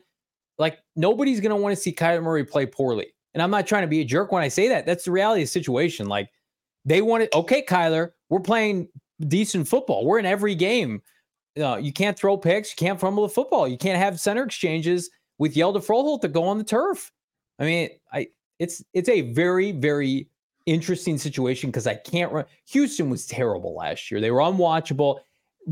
like 0.58 0.78
nobody's 0.96 1.42
going 1.42 1.50
to 1.50 1.58
want 1.58 1.76
to 1.76 1.82
see 1.82 1.92
Kyler 1.92 2.24
Murray 2.24 2.46
play 2.46 2.66
poorly. 2.66 3.08
And 3.34 3.42
I'm 3.42 3.52
not 3.52 3.68
trying 3.68 3.84
to 3.84 3.88
be 3.88 4.02
a 4.02 4.06
jerk 4.06 4.32
when 4.32 4.44
I 4.44 4.48
say 4.48 4.68
that. 4.70 4.86
That's 4.86 5.06
the 5.06 5.12
reality 5.12 5.42
of 5.42 5.48
the 5.48 5.52
situation. 5.52 6.08
Like 6.08 6.30
they 6.86 7.02
wanted, 7.02 7.34
okay, 7.34 7.64
Kyler, 7.64 8.12
we're 8.30 8.40
playing 8.40 8.90
decent 9.28 9.68
football. 9.68 10.06
We're 10.06 10.20
in 10.20 10.26
every 10.26 10.56
game. 10.56 11.02
Uh, 11.62 11.78
you 11.78 11.94
can't 11.94 12.18
throw 12.18 12.38
picks. 12.38 12.72
You 12.72 12.76
can't 12.78 13.00
fumble 13.00 13.24
the 13.24 13.34
football. 13.34 13.68
You 13.68 13.78
can't 13.78 14.00
have 14.00 14.20
center 14.20 14.44
exchanges 14.44 15.10
with 15.38 15.56
Hjalte 15.56 15.86
Froholdt 15.86 16.22
to 16.22 16.28
go 16.28 16.44
on 16.44 16.58
the 16.58 16.64
turf. 16.64 17.12
I 17.60 17.66
mean, 17.66 17.90
I 18.12 18.28
it's 18.60 18.84
it's 18.94 19.10
a 19.10 19.22
very 19.34 19.72
very 19.72 20.30
interesting 20.66 21.18
situation 21.18 21.70
because 21.70 21.88
I 21.88 21.96
can't 21.96 22.32
run. 22.32 22.46
Houston 22.68 23.10
was 23.10 23.26
terrible 23.26 23.76
last 23.76 24.12
year. 24.12 24.22
They 24.22 24.32
were 24.32 24.40
unwatchable. 24.40 25.20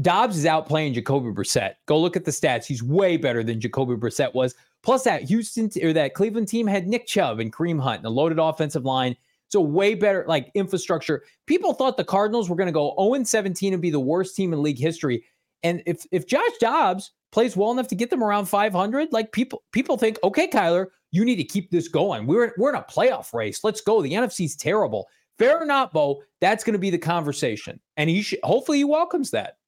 Dobbs 0.02 0.38
is 0.38 0.46
out 0.46 0.68
playing 0.68 0.94
Jacoby 0.94 1.30
Brissett. 1.30 1.76
Go 1.86 2.00
look 2.00 2.16
at 2.16 2.26
the 2.26 2.32
stats. 2.32 2.66
He's 2.66 2.84
way 2.84 3.18
better 3.18 3.44
than 3.44 3.60
Jacoby 3.60 3.96
Brissett 3.96 4.34
was. 4.34 4.56
Plus, 4.84 5.04
that 5.04 5.24
Houston 5.24 5.70
or 5.84 5.94
that 5.94 6.14
Cleveland 6.14 6.48
team 6.48 6.68
had 6.68 6.88
Nick 6.88 7.08
Chubb 7.08 7.40
and 7.40 7.52
Kareem 7.52 7.80
Hunt 7.80 7.98
and 7.98 8.06
a 8.06 8.10
loaded 8.10 8.40
offensive 8.40 8.86
line. 8.86 9.16
So 9.50 9.62
way 9.62 9.96
better 9.96 10.26
like 10.28 10.52
infrastructure. 10.54 11.24
People 11.48 11.74
thought 11.74 11.98
the 11.98 12.04
Cardinals 12.04 12.50
were 12.50 12.56
going 12.56 12.68
to 12.68 12.72
go 12.72 12.96
0 13.00 13.24
17 13.24 13.74
and 13.74 13.82
be 13.82 13.90
the 13.90 14.00
worst 14.00 14.36
team 14.36 14.54
in 14.54 14.62
league 14.62 14.78
history. 14.78 15.26
And 15.64 15.82
if 15.86 16.06
if 16.12 16.28
Josh 16.28 16.58
Dobbs 16.60 17.12
plays 17.32 17.58
well 17.58 17.72
enough 17.72 17.88
to 17.90 17.96
get 17.96 18.10
them 18.10 18.24
around 18.24 18.46
500, 18.46 19.12
like 19.12 19.32
people 19.32 19.64
people 19.72 19.98
think, 19.98 20.18
okay, 20.24 20.48
Kyler, 20.48 20.88
you 21.12 21.26
need 21.26 21.38
to 21.38 21.44
keep 21.44 21.72
this 21.72 21.88
going. 21.88 22.28
We're 22.28 22.54
we're 22.58 22.70
in 22.70 22.76
a 22.76 22.84
playoff 22.84 23.34
race. 23.34 23.64
Let's 23.64 23.82
go. 23.82 24.02
The 24.02 24.14
NFC's 24.14 24.56
terrible. 24.56 25.08
Fair 25.38 25.62
or 25.62 25.66
not, 25.66 25.94
Bo, 25.94 26.22
that's 26.42 26.64
going 26.64 26.74
to 26.74 26.80
be 26.80 26.90
the 26.90 26.98
conversation, 26.98 27.80
and 27.96 28.10
he 28.10 28.22
should, 28.22 28.40
hopefully 28.44 28.80
he 28.80 28.84
welcomes 28.84 29.32
that. 29.32 29.59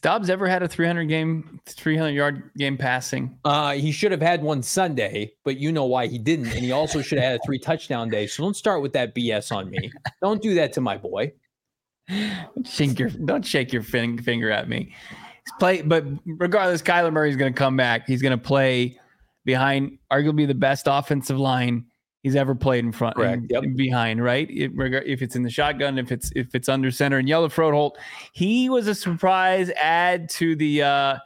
Dobbs 0.00 0.30
ever 0.30 0.46
had 0.46 0.62
a 0.62 0.68
300 0.68 1.04
game, 1.04 1.60
300 1.66 2.10
yard 2.10 2.50
game 2.56 2.76
passing? 2.76 3.38
Uh, 3.44 3.72
he 3.72 3.90
should 3.90 4.12
have 4.12 4.20
had 4.20 4.42
one 4.42 4.62
Sunday, 4.62 5.32
but 5.44 5.56
you 5.56 5.72
know 5.72 5.84
why 5.84 6.06
he 6.06 6.18
didn't. 6.18 6.46
And 6.46 6.58
he 6.58 6.72
also 6.72 7.02
should 7.02 7.18
have 7.18 7.32
had 7.32 7.40
a 7.40 7.42
three 7.44 7.58
touchdown 7.64 8.08
day. 8.08 8.26
So 8.26 8.42
don't 8.42 8.56
start 8.56 8.82
with 8.82 8.92
that 8.92 9.14
BS 9.14 9.50
on 9.50 9.70
me. 9.70 9.90
Don't 10.22 10.42
do 10.42 10.54
that 10.54 10.72
to 10.74 10.80
my 10.80 10.96
boy. 10.96 11.32
Shake 12.64 12.98
your, 12.98 13.10
don't 13.10 13.44
shake 13.44 13.72
your 13.72 13.82
finger 13.82 14.50
at 14.50 14.68
me. 14.68 14.94
He's 15.44 15.52
play, 15.58 15.82
but 15.82 16.04
regardless, 16.26 16.82
Kyler 16.82 17.12
Murray 17.12 17.30
is 17.30 17.36
going 17.36 17.52
to 17.52 17.58
come 17.58 17.76
back. 17.76 18.06
He's 18.06 18.22
going 18.22 18.38
to 18.38 18.42
play 18.42 18.98
behind 19.44 19.98
arguably 20.12 20.46
the 20.46 20.54
best 20.54 20.86
offensive 20.88 21.38
line 21.38 21.86
he's 22.28 22.36
ever 22.36 22.54
played 22.54 22.84
in 22.84 22.92
front 22.92 23.16
Correct. 23.16 23.44
Yep. 23.48 23.64
behind, 23.74 24.22
right? 24.22 24.46
if 24.50 25.22
it's 25.22 25.34
in 25.34 25.42
the 25.42 25.50
shotgun, 25.50 25.98
if 25.98 26.12
it's 26.12 26.30
if 26.36 26.54
it's 26.54 26.68
under 26.68 26.90
center 26.90 27.16
and 27.16 27.26
Hjalte 27.26 27.54
Froholdt, 27.54 27.92
he 28.32 28.68
was 28.68 28.86
a 28.86 28.94
surprise 28.94 29.70
add 29.76 30.28
to 30.30 30.54
the 30.54 30.82
uh 30.82 31.16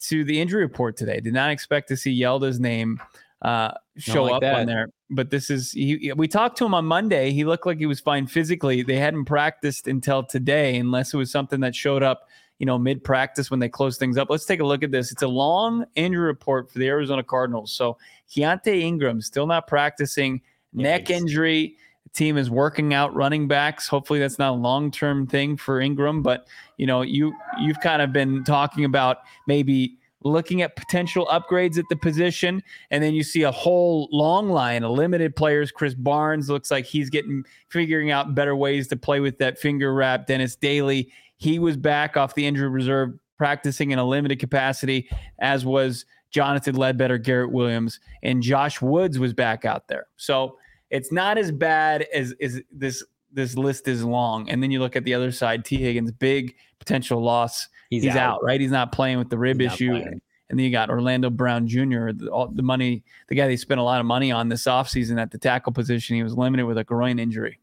to 0.00 0.24
the 0.24 0.38
injury 0.38 0.62
report 0.62 0.96
today. 0.96 1.20
Did 1.20 1.32
not 1.32 1.50
expect 1.50 1.88
to 1.88 1.96
see 1.96 2.20
Hjalte's 2.20 2.60
name 2.60 3.00
uh 3.40 3.72
show 3.96 4.24
like 4.24 4.34
up 4.34 4.40
that. 4.42 4.54
on 4.56 4.66
there. 4.66 4.88
But 5.08 5.30
this 5.30 5.48
is 5.48 5.72
he 5.72 6.12
we 6.14 6.28
talked 6.28 6.58
to 6.58 6.66
him 6.66 6.74
on 6.74 6.84
Monday. 6.84 7.32
He 7.32 7.44
looked 7.44 7.64
like 7.64 7.78
he 7.78 7.86
was 7.86 8.00
fine 8.00 8.26
physically. 8.26 8.82
They 8.82 8.96
hadn't 8.96 9.24
practiced 9.24 9.88
until 9.88 10.22
today, 10.22 10.76
unless 10.76 11.14
it 11.14 11.16
was 11.16 11.30
something 11.30 11.60
that 11.60 11.74
showed 11.74 12.02
up 12.02 12.28
you 12.58 12.66
know, 12.66 12.78
mid 12.78 13.04
practice 13.04 13.50
when 13.50 13.60
they 13.60 13.68
close 13.68 13.96
things 13.96 14.18
up. 14.18 14.28
Let's 14.30 14.44
take 14.44 14.60
a 14.60 14.64
look 14.64 14.82
at 14.82 14.90
this. 14.90 15.12
It's 15.12 15.22
a 15.22 15.28
long 15.28 15.84
injury 15.94 16.26
report 16.26 16.70
for 16.70 16.78
the 16.78 16.88
Arizona 16.88 17.22
Cardinals. 17.22 17.72
So 17.72 17.96
Keaontay 18.30 18.80
Ingram 18.80 19.20
still 19.20 19.46
not 19.46 19.66
practicing, 19.66 20.40
neck 20.72 21.10
injury. 21.10 21.76
The 22.04 22.10
team 22.10 22.36
is 22.36 22.50
working 22.50 22.94
out 22.94 23.14
running 23.14 23.48
backs. 23.48 23.86
Hopefully 23.86 24.18
that's 24.18 24.38
not 24.38 24.52
a 24.52 24.56
long-term 24.56 25.26
thing 25.26 25.56
for 25.56 25.80
Ingram, 25.80 26.22
but 26.22 26.48
you 26.76 26.86
know, 26.86 27.02
you 27.02 27.32
you've 27.60 27.80
kind 27.80 28.02
of 28.02 28.12
been 28.12 28.44
talking 28.44 28.84
about 28.84 29.18
maybe 29.46 29.98
looking 30.24 30.62
at 30.62 30.74
potential 30.74 31.26
upgrades 31.26 31.78
at 31.78 31.84
the 31.88 31.96
position. 31.96 32.62
And 32.90 33.02
then 33.02 33.14
you 33.14 33.22
see 33.22 33.42
a 33.42 33.52
whole 33.52 34.08
long 34.10 34.48
line 34.48 34.82
of 34.82 34.90
limited 34.92 35.36
players. 35.36 35.72
Krys 35.72 35.94
Barnes 35.96 36.50
looks 36.50 36.70
like 36.70 36.84
he's 36.84 37.08
getting 37.08 37.44
figuring 37.68 38.10
out 38.10 38.34
better 38.34 38.56
ways 38.56 38.88
to 38.88 38.96
play 38.96 39.20
with 39.20 39.38
that 39.38 39.58
finger 39.58 39.94
wrap. 39.94 40.26
Dennis 40.26 40.56
Daly 40.56 41.12
he 41.38 41.58
was 41.58 41.76
back 41.76 42.16
off 42.16 42.34
the 42.34 42.46
injury 42.46 42.68
reserve 42.68 43.14
practicing 43.38 43.92
in 43.92 43.98
a 43.98 44.04
limited 44.04 44.38
capacity, 44.38 45.08
as 45.38 45.64
was 45.64 46.04
Jonathan 46.30 46.74
Ledbetter, 46.74 47.16
Garrett 47.16 47.52
Williams, 47.52 48.00
and 48.22 48.42
Josh 48.42 48.82
Woods 48.82 49.18
was 49.18 49.32
back 49.32 49.64
out 49.64 49.88
there. 49.88 50.06
So 50.16 50.58
it's 50.90 51.10
not 51.12 51.38
as 51.38 51.50
bad 51.50 52.02
as, 52.12 52.34
as 52.40 52.60
this 52.70 53.04
this 53.30 53.56
list 53.56 53.88
is 53.88 54.02
long. 54.02 54.48
And 54.48 54.62
then 54.62 54.70
you 54.70 54.80
look 54.80 54.96
at 54.96 55.04
the 55.04 55.14
other 55.14 55.30
side, 55.30 55.64
Tee 55.64 55.76
Higgins, 55.76 56.10
big 56.12 56.54
potential 56.78 57.22
loss. 57.22 57.68
He's, 57.90 58.02
He's 58.02 58.16
out. 58.16 58.36
out. 58.36 58.44
right? 58.44 58.60
He's 58.60 58.70
not 58.70 58.90
playing 58.90 59.18
with 59.18 59.28
the 59.28 59.38
rib 59.38 59.60
He's 59.60 59.72
issue. 59.72 59.94
And 59.94 60.58
then 60.58 60.64
you 60.64 60.70
got 60.70 60.88
Orlando 60.88 61.28
Brown 61.28 61.68
Jr., 61.68 62.12
the, 62.12 62.30
all, 62.32 62.48
the 62.48 62.62
money, 62.62 63.04
the 63.28 63.34
guy 63.34 63.46
they 63.46 63.56
spent 63.56 63.80
a 63.80 63.82
lot 63.82 64.00
of 64.00 64.06
money 64.06 64.32
on 64.32 64.48
this 64.48 64.64
offseason 64.64 65.20
at 65.20 65.30
the 65.30 65.36
tackle 65.36 65.72
position. 65.72 66.16
He 66.16 66.22
was 66.22 66.38
limited 66.38 66.64
with 66.64 66.78
a 66.78 66.84
groin 66.84 67.18
injury. 67.18 67.58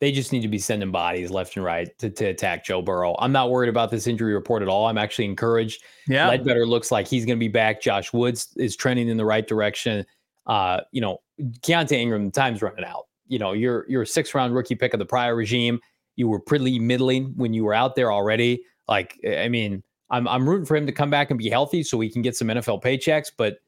They 0.00 0.12
just 0.12 0.32
need 0.32 0.42
to 0.42 0.48
be 0.48 0.58
sending 0.58 0.90
bodies 0.90 1.30
left 1.30 1.56
and 1.56 1.64
right 1.64 1.88
to, 1.98 2.10
to 2.10 2.26
attack 2.26 2.64
Joe 2.64 2.82
Burrow. 2.82 3.16
I'm 3.18 3.32
not 3.32 3.50
worried 3.50 3.70
about 3.70 3.90
this 3.90 4.06
injury 4.06 4.34
report 4.34 4.62
at 4.62 4.68
all. 4.68 4.86
I'm 4.86 4.98
actually 4.98 5.24
encouraged. 5.24 5.82
Yeah. 6.06 6.28
Ledbetter 6.28 6.66
looks 6.66 6.90
like 6.90 7.08
he's 7.08 7.24
going 7.24 7.38
to 7.38 7.40
be 7.40 7.48
back. 7.48 7.80
Josh 7.80 8.12
Woods 8.12 8.48
is 8.56 8.76
trending 8.76 9.08
in 9.08 9.16
the 9.16 9.24
right 9.24 9.46
direction. 9.46 10.04
Uh, 10.46 10.80
you 10.92 11.00
know, 11.00 11.18
Keaontay 11.40 11.92
Ingram, 11.92 12.26
the 12.26 12.30
time's 12.30 12.60
running 12.60 12.84
out. 12.84 13.06
You 13.26 13.38
know, 13.38 13.52
you're 13.52 13.84
you're 13.88 14.02
a 14.02 14.06
six 14.06 14.34
round 14.34 14.54
rookie 14.54 14.74
pick 14.74 14.92
of 14.92 14.98
the 14.98 15.06
prior 15.06 15.34
regime. 15.34 15.80
You 16.14 16.28
were 16.28 16.40
pretty 16.40 16.78
middling 16.78 17.32
when 17.36 17.52
you 17.54 17.64
were 17.64 17.74
out 17.74 17.96
there 17.96 18.12
already. 18.12 18.62
Like, 18.86 19.18
I 19.26 19.48
mean, 19.48 19.82
I'm 20.10 20.28
I'm 20.28 20.48
rooting 20.48 20.66
for 20.66 20.76
him 20.76 20.86
to 20.86 20.92
come 20.92 21.10
back 21.10 21.30
and 21.30 21.38
be 21.38 21.50
healthy 21.50 21.82
so 21.82 21.98
he 22.00 22.10
can 22.10 22.22
get 22.22 22.36
some 22.36 22.48
NFL 22.48 22.82
paychecks. 22.82 23.32
But 23.36 23.58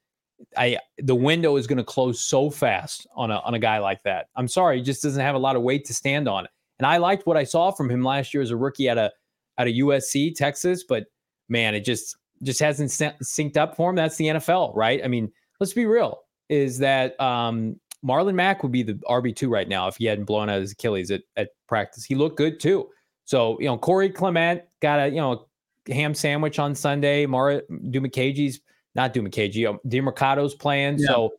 I 0.57 0.79
the 0.99 1.15
window 1.15 1.57
is 1.57 1.67
going 1.67 1.79
to 1.79 1.85
close 1.85 2.21
so 2.21 2.51
fast 2.51 3.07
on 3.15 3.31
a 3.31 3.39
on 3.41 3.55
a 3.55 3.59
guy 3.59 3.79
like 3.79 4.03
that. 4.05 4.27
I'm 4.37 4.49
sorry, 4.49 4.79
he 4.79 4.83
just 4.83 5.03
doesn't 5.03 5.21
have 5.21 5.35
a 5.35 5.39
lot 5.39 5.57
of 5.57 5.63
weight 5.63 5.85
to 5.87 5.95
stand 5.95 6.29
on. 6.29 6.47
And 6.79 6.87
I 6.87 6.99
liked 6.99 7.27
what 7.27 7.37
I 7.37 7.45
saw 7.45 7.71
from 7.71 7.91
him 7.91 8.03
last 8.03 8.33
year 8.33 8.43
as 8.43 8.51
a 8.51 8.57
rookie 8.57 8.89
at 8.89 8.99
a 8.99 9.13
at 9.59 9.67
a 9.67 9.71
USC 9.71 10.35
Texas, 10.35 10.85
but 10.85 11.07
man, 11.49 11.75
it 11.75 11.81
just 11.81 12.17
just 12.43 12.61
hasn't 12.61 12.91
synced 12.91 13.57
up 13.57 13.77
for 13.77 13.91
him. 13.91 13.97
That's 13.97 14.17
the 14.17 14.27
NFL, 14.27 14.75
right? 14.77 15.01
I 15.05 15.09
mean, 15.09 15.31
let's 15.59 15.73
be 15.73 15.87
real. 15.87 16.21
Is 16.49 16.79
that 16.79 17.21
um, 17.21 17.79
Marlon 18.05 18.35
Mack 18.35 18.63
would 18.63 18.73
be 18.73 18.83
the 18.83 18.95
RB 18.95 19.35
two 19.35 19.49
right 19.49 19.69
now 19.69 19.89
if 19.89 19.97
he 19.97 20.05
hadn't 20.05 20.25
blown 20.25 20.49
out 20.49 20.61
his 20.61 20.73
Achilles 20.73 21.11
at, 21.11 21.23
at 21.37 21.51
practice. 21.67 22.05
He 22.05 22.15
looked 22.15 22.37
good 22.37 22.61
too. 22.61 22.89
So 23.25 23.59
you 23.61 23.67
know, 23.67 23.77
Corey 23.77 24.09
Clement 24.09 24.63
got 24.81 25.01
a 25.01 25.09
you 25.09 25.17
know 25.17 25.49
ham 25.89 26.15
sandwich 26.15 26.59
on 26.59 26.75
Sunday. 26.75 27.27
Emari 27.27 27.63
Demercado's 27.91 28.61
not 28.95 29.15
Dumakaji, 29.15 29.69
um, 29.69 29.79
Demercado's 29.87 30.55
playing. 30.55 30.99
Yeah. 30.99 31.09
So 31.09 31.35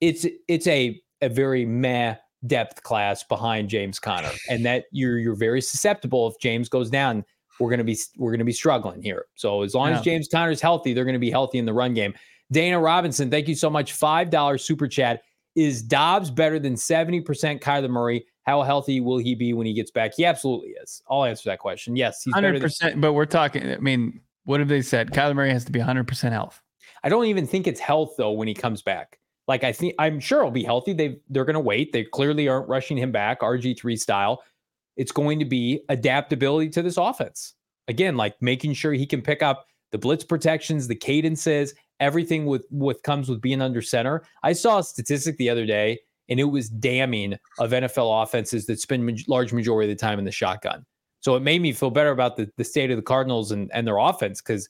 it's 0.00 0.26
it's 0.48 0.66
a 0.66 1.00
a 1.20 1.28
very 1.28 1.64
meh 1.64 2.16
depth 2.46 2.82
class 2.82 3.22
behind 3.22 3.68
James 3.68 3.98
Conner, 3.98 4.30
and 4.48 4.64
that 4.64 4.84
you're 4.92 5.18
you're 5.18 5.34
very 5.34 5.60
susceptible 5.60 6.28
if 6.28 6.38
James 6.40 6.68
goes 6.68 6.90
down. 6.90 7.24
We're 7.58 7.70
gonna 7.70 7.84
be 7.84 7.98
we're 8.16 8.32
gonna 8.32 8.44
be 8.44 8.52
struggling 8.52 9.02
here. 9.02 9.26
So 9.34 9.62
as 9.62 9.74
long 9.74 9.90
yeah. 9.90 9.98
as 9.98 10.02
James 10.02 10.28
Conner's 10.28 10.60
healthy, 10.60 10.94
they're 10.94 11.04
gonna 11.04 11.18
be 11.18 11.30
healthy 11.30 11.58
in 11.58 11.66
the 11.66 11.74
run 11.74 11.94
game. 11.94 12.14
Dana 12.50 12.80
Robinson, 12.80 13.30
thank 13.30 13.48
you 13.48 13.54
so 13.54 13.68
much. 13.68 13.92
Five 13.92 14.30
dollars 14.30 14.64
super 14.64 14.88
chat. 14.88 15.22
Is 15.56 15.82
Dobbs 15.82 16.30
better 16.30 16.58
than 16.58 16.76
seventy 16.76 17.20
percent 17.20 17.60
Kyler 17.60 17.90
Murray? 17.90 18.24
How 18.44 18.62
healthy 18.62 19.00
will 19.00 19.18
he 19.18 19.34
be 19.34 19.52
when 19.52 19.66
he 19.66 19.74
gets 19.74 19.90
back? 19.90 20.12
He 20.16 20.24
absolutely 20.24 20.70
is. 20.70 21.02
I'll 21.10 21.24
answer 21.24 21.50
that 21.50 21.58
question. 21.58 21.96
Yes, 21.96 22.22
he's 22.22 22.32
hundred 22.32 22.60
percent. 22.60 23.00
But 23.00 23.12
we're 23.12 23.26
talking. 23.26 23.70
I 23.70 23.76
mean, 23.78 24.20
what 24.44 24.60
have 24.60 24.68
they 24.68 24.82
said? 24.82 25.10
Kyler 25.10 25.34
Murray 25.34 25.50
has 25.50 25.64
to 25.66 25.72
be 25.72 25.80
hundred 25.80 26.08
percent 26.08 26.32
health. 26.32 26.62
I 27.02 27.08
don't 27.08 27.26
even 27.26 27.46
think 27.46 27.66
it's 27.66 27.80
health 27.80 28.14
though 28.16 28.32
when 28.32 28.48
he 28.48 28.54
comes 28.54 28.82
back. 28.82 29.18
Like 29.48 29.64
I 29.64 29.72
think 29.72 29.94
I'm 29.98 30.20
sure 30.20 30.42
he'll 30.42 30.50
be 30.50 30.64
healthy. 30.64 30.92
They 30.92 31.18
they're 31.28 31.44
going 31.44 31.54
to 31.54 31.60
wait. 31.60 31.92
They 31.92 32.04
clearly 32.04 32.48
aren't 32.48 32.68
rushing 32.68 32.96
him 32.96 33.12
back 33.12 33.40
RG 33.40 33.78
three 33.78 33.96
style. 33.96 34.42
It's 34.96 35.12
going 35.12 35.38
to 35.38 35.44
be 35.44 35.82
adaptability 35.88 36.70
to 36.70 36.82
this 36.82 36.96
offense. 36.96 37.54
Again, 37.88 38.16
like 38.16 38.40
making 38.40 38.74
sure 38.74 38.92
he 38.92 39.06
can 39.06 39.22
pick 39.22 39.42
up 39.42 39.66
the 39.90 39.98
blitz 39.98 40.24
protections, 40.24 40.86
the 40.86 40.94
cadences, 40.94 41.74
everything 41.98 42.46
with 42.46 42.66
what 42.70 43.02
comes 43.02 43.28
with 43.28 43.40
being 43.40 43.60
under 43.60 43.82
center. 43.82 44.22
I 44.42 44.52
saw 44.52 44.78
a 44.78 44.84
statistic 44.84 45.36
the 45.36 45.50
other 45.50 45.66
day, 45.66 46.00
and 46.28 46.40
it 46.40 46.44
was 46.44 46.68
damning 46.68 47.38
of 47.58 47.70
NFL 47.70 48.22
offenses 48.22 48.66
that 48.66 48.80
spend 48.80 49.24
large 49.28 49.52
majority 49.52 49.90
of 49.90 49.96
the 49.96 50.00
time 50.00 50.18
in 50.18 50.24
the 50.24 50.30
shotgun. 50.30 50.84
So 51.20 51.36
it 51.36 51.40
made 51.40 51.60
me 51.60 51.72
feel 51.72 51.90
better 51.90 52.10
about 52.10 52.36
the, 52.36 52.50
the 52.56 52.64
state 52.64 52.90
of 52.90 52.96
the 52.96 53.02
Cardinals 53.02 53.52
and, 53.52 53.70
and 53.74 53.86
their 53.86 53.98
offense 53.98 54.40
because 54.40 54.68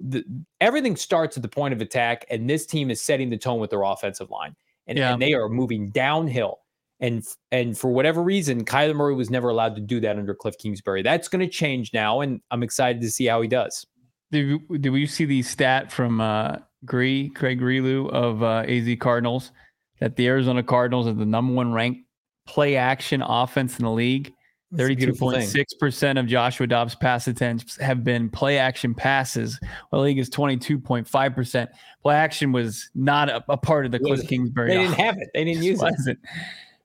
the, 0.00 0.24
everything 0.60 0.96
starts 0.96 1.36
at 1.36 1.42
the 1.42 1.48
point 1.48 1.74
of 1.74 1.80
attack, 1.80 2.24
and 2.30 2.48
this 2.48 2.66
team 2.66 2.90
is 2.90 3.00
setting 3.00 3.30
the 3.30 3.38
tone 3.38 3.60
with 3.60 3.70
their 3.70 3.82
offensive 3.82 4.30
line, 4.30 4.56
and, 4.86 4.98
yeah. 4.98 5.12
and 5.12 5.22
they 5.22 5.34
are 5.34 5.48
moving 5.48 5.90
downhill. 5.90 6.60
And 6.98 7.22
and 7.52 7.76
for 7.76 7.90
whatever 7.90 8.22
reason, 8.22 8.64
Kyler 8.64 8.96
Murray 8.96 9.14
was 9.14 9.28
never 9.28 9.50
allowed 9.50 9.74
to 9.76 9.82
do 9.82 10.00
that 10.00 10.18
under 10.18 10.34
Cliff 10.34 10.56
Kingsbury. 10.58 11.02
That's 11.02 11.28
going 11.28 11.44
to 11.44 11.48
change 11.48 11.92
now, 11.92 12.20
and 12.20 12.40
I'm 12.50 12.62
excited 12.62 13.02
to 13.02 13.10
see 13.10 13.26
how 13.26 13.42
he 13.42 13.48
does. 13.48 13.86
Did, 14.32 14.58
did 14.80 14.90
we 14.90 15.06
see 15.06 15.24
the 15.24 15.42
stat 15.42 15.92
from 15.92 16.20
uh, 16.20 16.56
Gree, 16.84 17.28
Craig 17.30 17.62
of 17.62 18.42
uh, 18.42 18.64
AZ 18.66 18.88
Cardinals 18.98 19.52
that 20.00 20.16
the 20.16 20.26
Arizona 20.26 20.62
Cardinals 20.62 21.06
are 21.06 21.12
the 21.12 21.26
number 21.26 21.52
one 21.52 21.72
ranked 21.72 22.00
play 22.46 22.76
action 22.76 23.22
offense 23.22 23.78
in 23.78 23.84
the 23.84 23.90
league? 23.90 24.32
Thirty-two 24.76 25.14
point 25.14 25.42
six 25.44 25.74
percent 25.74 26.18
of 26.18 26.26
Joshua 26.26 26.66
Dobbs' 26.66 26.94
pass 26.94 27.26
attempts 27.28 27.76
have 27.78 28.04
been 28.04 28.28
play 28.28 28.58
action 28.58 28.94
passes. 28.94 29.58
Well, 29.90 30.02
the 30.02 30.06
league 30.06 30.18
is 30.18 30.28
twenty-two 30.28 30.78
point 30.78 31.08
five 31.08 31.34
percent. 31.34 31.70
Play 32.02 32.16
action 32.16 32.52
was 32.52 32.90
not 32.94 33.28
a, 33.28 33.44
a 33.48 33.56
part 33.56 33.86
of 33.86 33.92
the 33.92 33.98
Cliff 33.98 34.26
Kingsbury. 34.28 34.70
They 34.70 34.76
didn't 34.78 34.92
offense. 34.92 35.06
have 35.06 35.16
it. 35.18 35.28
They 35.34 35.44
didn't 35.44 35.62
use 35.64 35.80
it. 36.06 36.18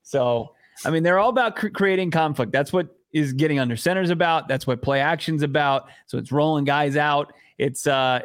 So, 0.04 0.54
I 0.86 0.89
mean, 0.89 1.04
they're 1.04 1.20
all 1.20 1.30
about 1.30 1.56
cr- 1.56 1.70
creating 1.70 2.12
conflict. 2.12 2.52
That's 2.52 2.74
what 2.74 2.96
is 3.14 3.34
getting 3.34 3.60
under 3.60 3.76
centers 3.76 4.10
about. 4.10 4.48
That's 4.48 4.66
what 4.66 4.82
play 4.82 5.00
action's 5.00 5.44
about. 5.44 5.88
So 6.08 6.18
it's 6.18 6.32
rolling 6.32 6.66
guys 6.66 6.96
out. 6.96 7.34
It's 7.58 7.86
uh, 7.88 8.22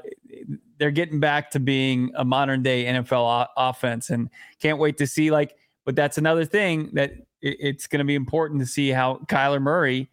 they're 0.78 0.90
getting 0.90 1.20
back 1.20 1.50
to 1.52 1.60
being 1.60 2.12
a 2.14 2.24
modern 2.24 2.62
day 2.62 2.84
NFL 2.84 3.46
o- 3.46 3.50
offense, 3.56 4.10
and 4.10 4.30
can't 4.60 4.78
wait 4.78 4.98
to 4.98 5.06
see 5.06 5.30
like. 5.30 5.54
But 5.84 5.94
that's 5.94 6.18
another 6.18 6.44
thing 6.44 6.90
that 6.94 7.12
it, 7.46 7.56
it's 7.60 7.86
going 7.86 7.98
to 8.00 8.04
be 8.04 8.14
important 8.14 8.60
to 8.60 8.66
see 8.66 8.90
how 8.90 9.20
Kyler 9.26 9.60
Murray 9.60 10.10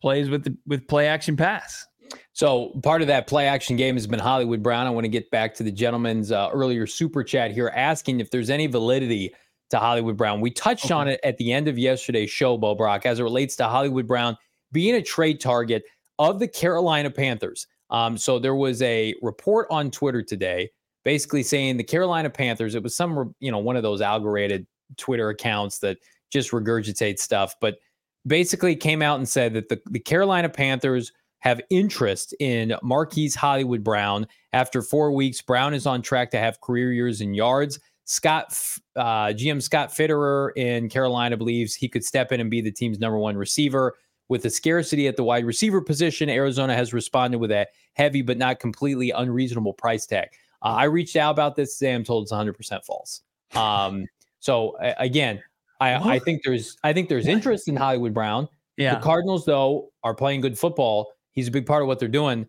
plays 0.00 0.28
with 0.28 0.44
the, 0.44 0.56
with 0.66 0.86
play 0.88 1.08
action 1.08 1.36
pass. 1.36 1.86
So 2.32 2.70
part 2.82 3.02
of 3.02 3.08
that 3.08 3.26
play 3.26 3.46
action 3.46 3.76
game 3.76 3.96
has 3.96 4.06
been 4.06 4.20
Hollywood 4.20 4.62
Brown. 4.62 4.86
I 4.86 4.90
want 4.90 5.04
to 5.04 5.08
get 5.08 5.30
back 5.30 5.54
to 5.54 5.62
the 5.62 5.72
gentleman's 5.72 6.30
uh, 6.30 6.50
earlier 6.52 6.86
super 6.86 7.24
chat 7.24 7.50
here, 7.50 7.72
asking 7.74 8.20
if 8.20 8.30
there's 8.30 8.50
any 8.50 8.66
validity 8.66 9.34
to 9.70 9.78
Hollywood 9.78 10.16
Brown. 10.16 10.40
We 10.40 10.50
touched 10.50 10.86
okay. 10.86 10.94
on 10.94 11.08
it 11.08 11.20
at 11.24 11.36
the 11.38 11.52
end 11.52 11.66
of 11.66 11.78
yesterday's 11.78 12.30
show, 12.30 12.56
Bo 12.56 12.74
Brack, 12.74 13.06
as 13.06 13.18
it 13.18 13.24
relates 13.24 13.56
to 13.56 13.64
Hollywood 13.64 14.06
Brown 14.06 14.36
being 14.70 14.94
a 14.94 15.02
trade 15.02 15.40
target 15.40 15.82
of 16.18 16.38
the 16.38 16.46
Carolina 16.46 17.10
Panthers. 17.10 17.66
Um, 17.90 18.16
so 18.16 18.38
there 18.38 18.54
was 18.54 18.82
a 18.82 19.14
report 19.22 19.66
on 19.70 19.90
Twitter 19.90 20.22
today, 20.22 20.70
basically 21.04 21.42
saying 21.42 21.76
the 21.76 21.84
Carolina 21.84 22.30
Panthers. 22.30 22.74
It 22.74 22.82
was 22.82 22.96
some, 22.96 23.34
you 23.40 23.50
know, 23.50 23.58
one 23.58 23.76
of 23.76 23.82
those 23.82 24.00
algorithm 24.00 24.66
Twitter 24.96 25.30
accounts 25.30 25.78
that 25.80 25.98
just 26.32 26.50
regurgitate 26.50 27.18
stuff. 27.18 27.54
But 27.60 27.78
basically 28.26 28.74
came 28.76 29.02
out 29.02 29.18
and 29.18 29.28
said 29.28 29.54
that 29.54 29.68
the, 29.68 29.80
the 29.86 30.00
Carolina 30.00 30.48
Panthers 30.48 31.12
have 31.40 31.60
interest 31.70 32.34
in 32.40 32.74
Marquise 32.82 33.34
Hollywood 33.34 33.84
Brown. 33.84 34.26
After 34.52 34.82
four 34.82 35.12
weeks, 35.12 35.40
Brown 35.40 35.74
is 35.74 35.86
on 35.86 36.02
track 36.02 36.30
to 36.32 36.38
have 36.38 36.60
career 36.60 36.92
years 36.92 37.20
in 37.20 37.34
yards. 37.34 37.78
Scott, 38.04 38.48
uh, 38.94 39.26
GM 39.28 39.62
Scott 39.62 39.90
Fitterer 39.90 40.50
in 40.56 40.88
Carolina 40.88 41.36
believes 41.36 41.74
he 41.74 41.88
could 41.88 42.04
step 42.04 42.32
in 42.32 42.40
and 42.40 42.50
be 42.50 42.60
the 42.60 42.70
team's 42.70 42.98
number 42.98 43.18
one 43.18 43.36
receiver. 43.36 43.94
With 44.28 44.42
the 44.42 44.50
scarcity 44.50 45.06
at 45.06 45.16
the 45.16 45.22
wide 45.22 45.44
receiver 45.44 45.80
position, 45.80 46.28
Arizona 46.28 46.74
has 46.74 46.92
responded 46.92 47.38
with 47.38 47.52
a 47.52 47.66
heavy 47.94 48.22
but 48.22 48.38
not 48.38 48.58
completely 48.58 49.10
unreasonable 49.10 49.72
price 49.72 50.06
tag. 50.06 50.28
Uh, 50.62 50.74
I 50.74 50.84
reached 50.84 51.16
out 51.16 51.30
about 51.30 51.54
this 51.54 51.78
today. 51.78 51.94
I'm 51.94 52.02
told 52.02 52.24
it's 52.24 52.32
100% 52.32 52.84
false. 52.84 53.22
Um, 53.54 54.06
so 54.40 54.76
again, 54.98 55.42
I, 55.80 55.94
I 55.94 56.18
think 56.18 56.42
there's 56.44 56.76
I 56.82 56.92
think 56.92 57.08
there's 57.08 57.26
interest 57.26 57.68
in 57.68 57.76
Hollywood 57.76 58.14
Brown. 58.14 58.48
Yeah. 58.76 58.94
The 58.94 59.00
Cardinals, 59.00 59.44
though, 59.44 59.90
are 60.02 60.14
playing 60.14 60.42
good 60.42 60.58
football. 60.58 61.12
He's 61.32 61.48
a 61.48 61.50
big 61.50 61.66
part 61.66 61.82
of 61.82 61.88
what 61.88 61.98
they're 61.98 62.08
doing. 62.08 62.46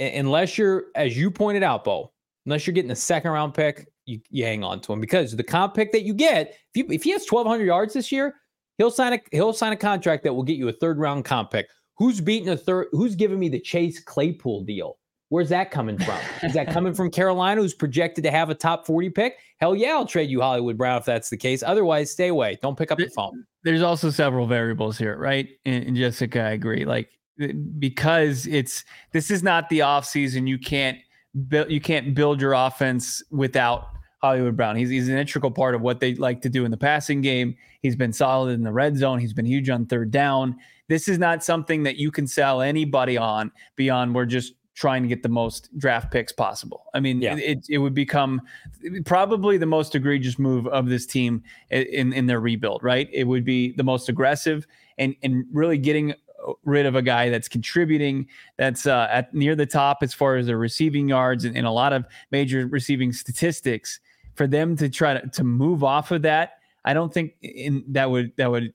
unless 0.00 0.58
you're, 0.58 0.86
as 0.94 1.16
you 1.16 1.30
pointed 1.30 1.62
out, 1.62 1.84
Bo, 1.84 2.12
unless 2.46 2.66
you're 2.66 2.74
getting 2.74 2.90
a 2.90 2.96
second 2.96 3.30
round 3.30 3.54
pick, 3.54 3.88
you, 4.06 4.20
you 4.30 4.44
hang 4.44 4.64
on 4.64 4.80
to 4.80 4.92
him 4.92 5.00
because 5.00 5.36
the 5.36 5.44
comp 5.44 5.74
pick 5.74 5.92
that 5.92 6.02
you 6.02 6.14
get, 6.14 6.56
if 6.74 6.76
you 6.76 6.86
if 6.90 7.04
he 7.04 7.10
has 7.10 7.26
1,200 7.28 7.64
yards 7.64 7.94
this 7.94 8.10
year, 8.10 8.34
he'll 8.78 8.90
sign 8.90 9.12
a 9.12 9.20
he'll 9.30 9.52
sign 9.52 9.72
a 9.72 9.76
contract 9.76 10.24
that 10.24 10.34
will 10.34 10.42
get 10.42 10.56
you 10.56 10.68
a 10.68 10.72
third 10.72 10.98
round 10.98 11.24
comp 11.24 11.50
pick. 11.50 11.68
Who's 11.98 12.20
beating 12.20 12.48
a 12.48 12.56
third? 12.56 12.88
Who's 12.92 13.14
giving 13.14 13.38
me 13.38 13.48
the 13.48 13.60
Chase 13.60 14.00
Claypool 14.02 14.64
deal? 14.64 14.98
Where's 15.32 15.48
that 15.48 15.70
coming 15.70 15.96
from? 15.96 16.18
Is 16.42 16.52
that 16.52 16.70
coming 16.70 16.92
from 16.92 17.10
Carolina, 17.10 17.62
who's 17.62 17.72
projected 17.72 18.22
to 18.24 18.30
have 18.30 18.50
a 18.50 18.54
top 18.54 18.84
40 18.84 19.08
pick? 19.08 19.38
Hell 19.56 19.74
yeah, 19.74 19.92
I'll 19.92 20.04
trade 20.04 20.28
you 20.28 20.42
Hollywood 20.42 20.76
Brown 20.76 20.98
if 20.98 21.06
that's 21.06 21.30
the 21.30 21.38
case. 21.38 21.62
Otherwise, 21.62 22.10
stay 22.10 22.28
away. 22.28 22.58
Don't 22.60 22.76
pick 22.76 22.92
up 22.92 22.98
the 22.98 23.08
phone. 23.08 23.46
There's 23.64 23.80
also 23.80 24.10
several 24.10 24.46
variables 24.46 24.98
here, 24.98 25.16
right? 25.16 25.48
And, 25.64 25.86
and 25.86 25.96
Jessica, 25.96 26.42
I 26.42 26.50
agree. 26.50 26.84
Like 26.84 27.08
because 27.78 28.46
it's 28.46 28.84
this 29.12 29.30
is 29.30 29.42
not 29.42 29.70
the 29.70 29.78
offseason. 29.78 30.46
You 30.46 30.58
can't 30.58 30.98
build 31.48 31.70
you 31.70 31.80
can't 31.80 32.14
build 32.14 32.38
your 32.38 32.52
offense 32.52 33.22
without 33.30 33.86
Hollywood 34.20 34.54
Brown. 34.54 34.76
He's 34.76 34.90
he's 34.90 35.08
an 35.08 35.16
integral 35.16 35.50
part 35.50 35.74
of 35.74 35.80
what 35.80 36.00
they 36.00 36.14
like 36.14 36.42
to 36.42 36.50
do 36.50 36.66
in 36.66 36.70
the 36.70 36.76
passing 36.76 37.22
game. 37.22 37.56
He's 37.80 37.96
been 37.96 38.12
solid 38.12 38.52
in 38.52 38.64
the 38.64 38.72
red 38.72 38.98
zone. 38.98 39.18
He's 39.18 39.32
been 39.32 39.46
huge 39.46 39.70
on 39.70 39.86
third 39.86 40.10
down. 40.10 40.56
This 40.90 41.08
is 41.08 41.18
not 41.18 41.42
something 41.42 41.84
that 41.84 41.96
you 41.96 42.10
can 42.10 42.26
sell 42.26 42.60
anybody 42.60 43.16
on 43.16 43.50
beyond 43.76 44.14
we're 44.14 44.26
just 44.26 44.52
trying 44.74 45.02
to 45.02 45.08
get 45.08 45.22
the 45.22 45.28
most 45.28 45.76
draft 45.78 46.10
picks 46.10 46.32
possible. 46.32 46.84
I 46.94 47.00
mean, 47.00 47.20
Yeah. 47.20 47.36
it, 47.36 47.66
it 47.68 47.78
would 47.78 47.94
become 47.94 48.40
probably 49.04 49.58
the 49.58 49.66
most 49.66 49.94
egregious 49.94 50.38
move 50.38 50.66
of 50.68 50.88
this 50.88 51.06
team 51.06 51.42
in 51.70 52.12
in 52.12 52.26
their 52.26 52.40
rebuild, 52.40 52.82
right? 52.82 53.08
It 53.12 53.24
would 53.24 53.44
be 53.44 53.72
the 53.72 53.84
most 53.84 54.08
aggressive 54.08 54.66
and 54.98 55.14
and 55.22 55.44
really 55.52 55.78
getting 55.78 56.14
rid 56.64 56.86
of 56.86 56.96
a 56.96 57.02
guy 57.02 57.30
that's 57.30 57.48
contributing, 57.48 58.26
that's 58.56 58.86
uh, 58.86 59.06
at 59.10 59.32
near 59.32 59.54
the 59.54 59.66
top 59.66 59.98
as 60.02 60.12
far 60.12 60.36
as 60.36 60.46
the 60.46 60.56
receiving 60.56 61.08
yards 61.08 61.44
and, 61.44 61.56
and 61.56 61.66
a 61.66 61.70
lot 61.70 61.92
of 61.92 62.04
major 62.30 62.66
receiving 62.66 63.12
statistics. 63.12 64.00
For 64.34 64.46
them 64.46 64.76
to 64.76 64.88
try 64.88 65.20
to, 65.20 65.28
to 65.28 65.44
move 65.44 65.84
off 65.84 66.10
of 66.10 66.22
that, 66.22 66.54
I 66.86 66.94
don't 66.94 67.12
think 67.12 67.34
in 67.42 67.84
that 67.88 68.10
would 68.10 68.32
that 68.38 68.50
would 68.50 68.72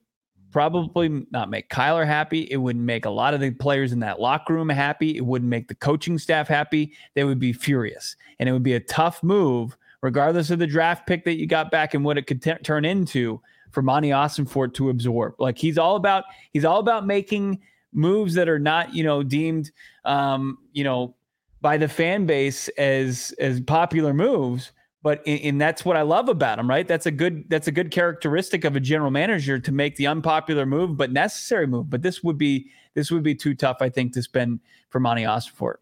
probably 0.50 1.26
not 1.30 1.50
make 1.50 1.68
Kyler 1.68 2.06
happy. 2.06 2.48
It 2.50 2.56
wouldn't 2.56 2.84
make 2.84 3.04
a 3.04 3.10
lot 3.10 3.34
of 3.34 3.40
the 3.40 3.50
players 3.50 3.92
in 3.92 4.00
that 4.00 4.20
locker 4.20 4.54
room 4.54 4.68
happy. 4.68 5.16
It 5.16 5.24
wouldn't 5.24 5.48
make 5.48 5.68
the 5.68 5.74
coaching 5.74 6.18
staff 6.18 6.48
happy. 6.48 6.92
They 7.14 7.24
would 7.24 7.38
be 7.38 7.52
furious. 7.52 8.16
And 8.38 8.48
it 8.48 8.52
would 8.52 8.62
be 8.62 8.74
a 8.74 8.80
tough 8.80 9.22
move, 9.22 9.76
regardless 10.00 10.50
of 10.50 10.58
the 10.58 10.66
draft 10.66 11.06
pick 11.06 11.24
that 11.24 11.38
you 11.38 11.46
got 11.46 11.70
back 11.70 11.94
and 11.94 12.04
what 12.04 12.18
it 12.18 12.26
could 12.26 12.42
t- 12.42 12.54
turn 12.62 12.84
into 12.84 13.40
for 13.70 13.82
Monti 13.82 14.12
Austin 14.12 14.46
Ossenfort 14.46 14.74
to 14.74 14.90
absorb. 14.90 15.34
Like 15.38 15.58
he's 15.58 15.78
all 15.78 15.96
about 15.96 16.24
he's 16.52 16.64
all 16.64 16.78
about 16.80 17.06
making 17.06 17.60
moves 17.92 18.34
that 18.34 18.48
are 18.48 18.58
not, 18.58 18.94
you 18.94 19.04
know, 19.04 19.22
deemed 19.22 19.70
um, 20.04 20.58
you 20.72 20.84
know, 20.84 21.14
by 21.60 21.76
the 21.76 21.88
fan 21.88 22.26
base 22.26 22.68
as 22.78 23.34
as 23.38 23.60
popular 23.60 24.14
moves 24.14 24.72
but 25.08 25.26
and, 25.26 25.58
that's 25.58 25.86
what 25.86 25.96
I 25.96 26.02
love 26.02 26.28
about 26.28 26.58
him, 26.58 26.68
right? 26.68 26.86
That's 26.86 27.06
a 27.06 27.10
good 27.10 27.48
that's 27.48 27.66
a 27.66 27.72
good 27.72 27.90
characteristic 27.90 28.66
of 28.66 28.76
a 28.76 28.80
general 28.80 29.10
manager 29.10 29.58
to 29.58 29.72
make 29.72 29.96
the 29.96 30.06
unpopular 30.06 30.66
move, 30.66 30.98
but 30.98 31.12
necessary 31.12 31.66
move. 31.66 31.88
But 31.88 32.02
this 32.02 32.22
would 32.22 32.36
be 32.36 32.70
this 32.92 33.10
would 33.10 33.22
be 33.22 33.34
too 33.34 33.54
tough, 33.54 33.78
I 33.80 33.88
think, 33.88 34.12
to 34.12 34.22
spend 34.22 34.60
for 34.90 35.00
Monti 35.00 35.22
Ossenfort. 35.22 35.76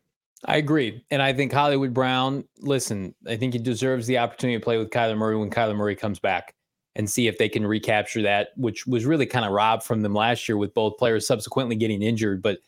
I 0.44 0.58
agree. 0.58 1.02
And 1.10 1.20
I 1.20 1.32
think 1.32 1.52
Hollywood 1.52 1.92
Brown, 1.92 2.44
listen, 2.60 3.16
I 3.26 3.34
think 3.34 3.54
he 3.54 3.58
deserves 3.58 4.06
the 4.06 4.16
opportunity 4.18 4.60
to 4.60 4.62
play 4.62 4.78
with 4.78 4.90
Kyler 4.90 5.18
Murray 5.18 5.34
when 5.34 5.50
Kyler 5.50 5.74
Murray 5.74 5.96
comes 5.96 6.20
back 6.20 6.54
and 6.94 7.10
see 7.10 7.26
if 7.26 7.36
they 7.36 7.48
can 7.48 7.66
recapture 7.66 8.22
that, 8.22 8.50
which 8.56 8.86
was 8.86 9.06
really 9.06 9.26
kind 9.26 9.44
of 9.44 9.50
robbed 9.50 9.82
from 9.82 10.02
them 10.02 10.14
last 10.14 10.48
year 10.48 10.56
with 10.56 10.72
both 10.72 10.98
players 10.98 11.26
subsequently 11.26 11.74
getting 11.74 12.00
injured. 12.00 12.42
But 12.42 12.58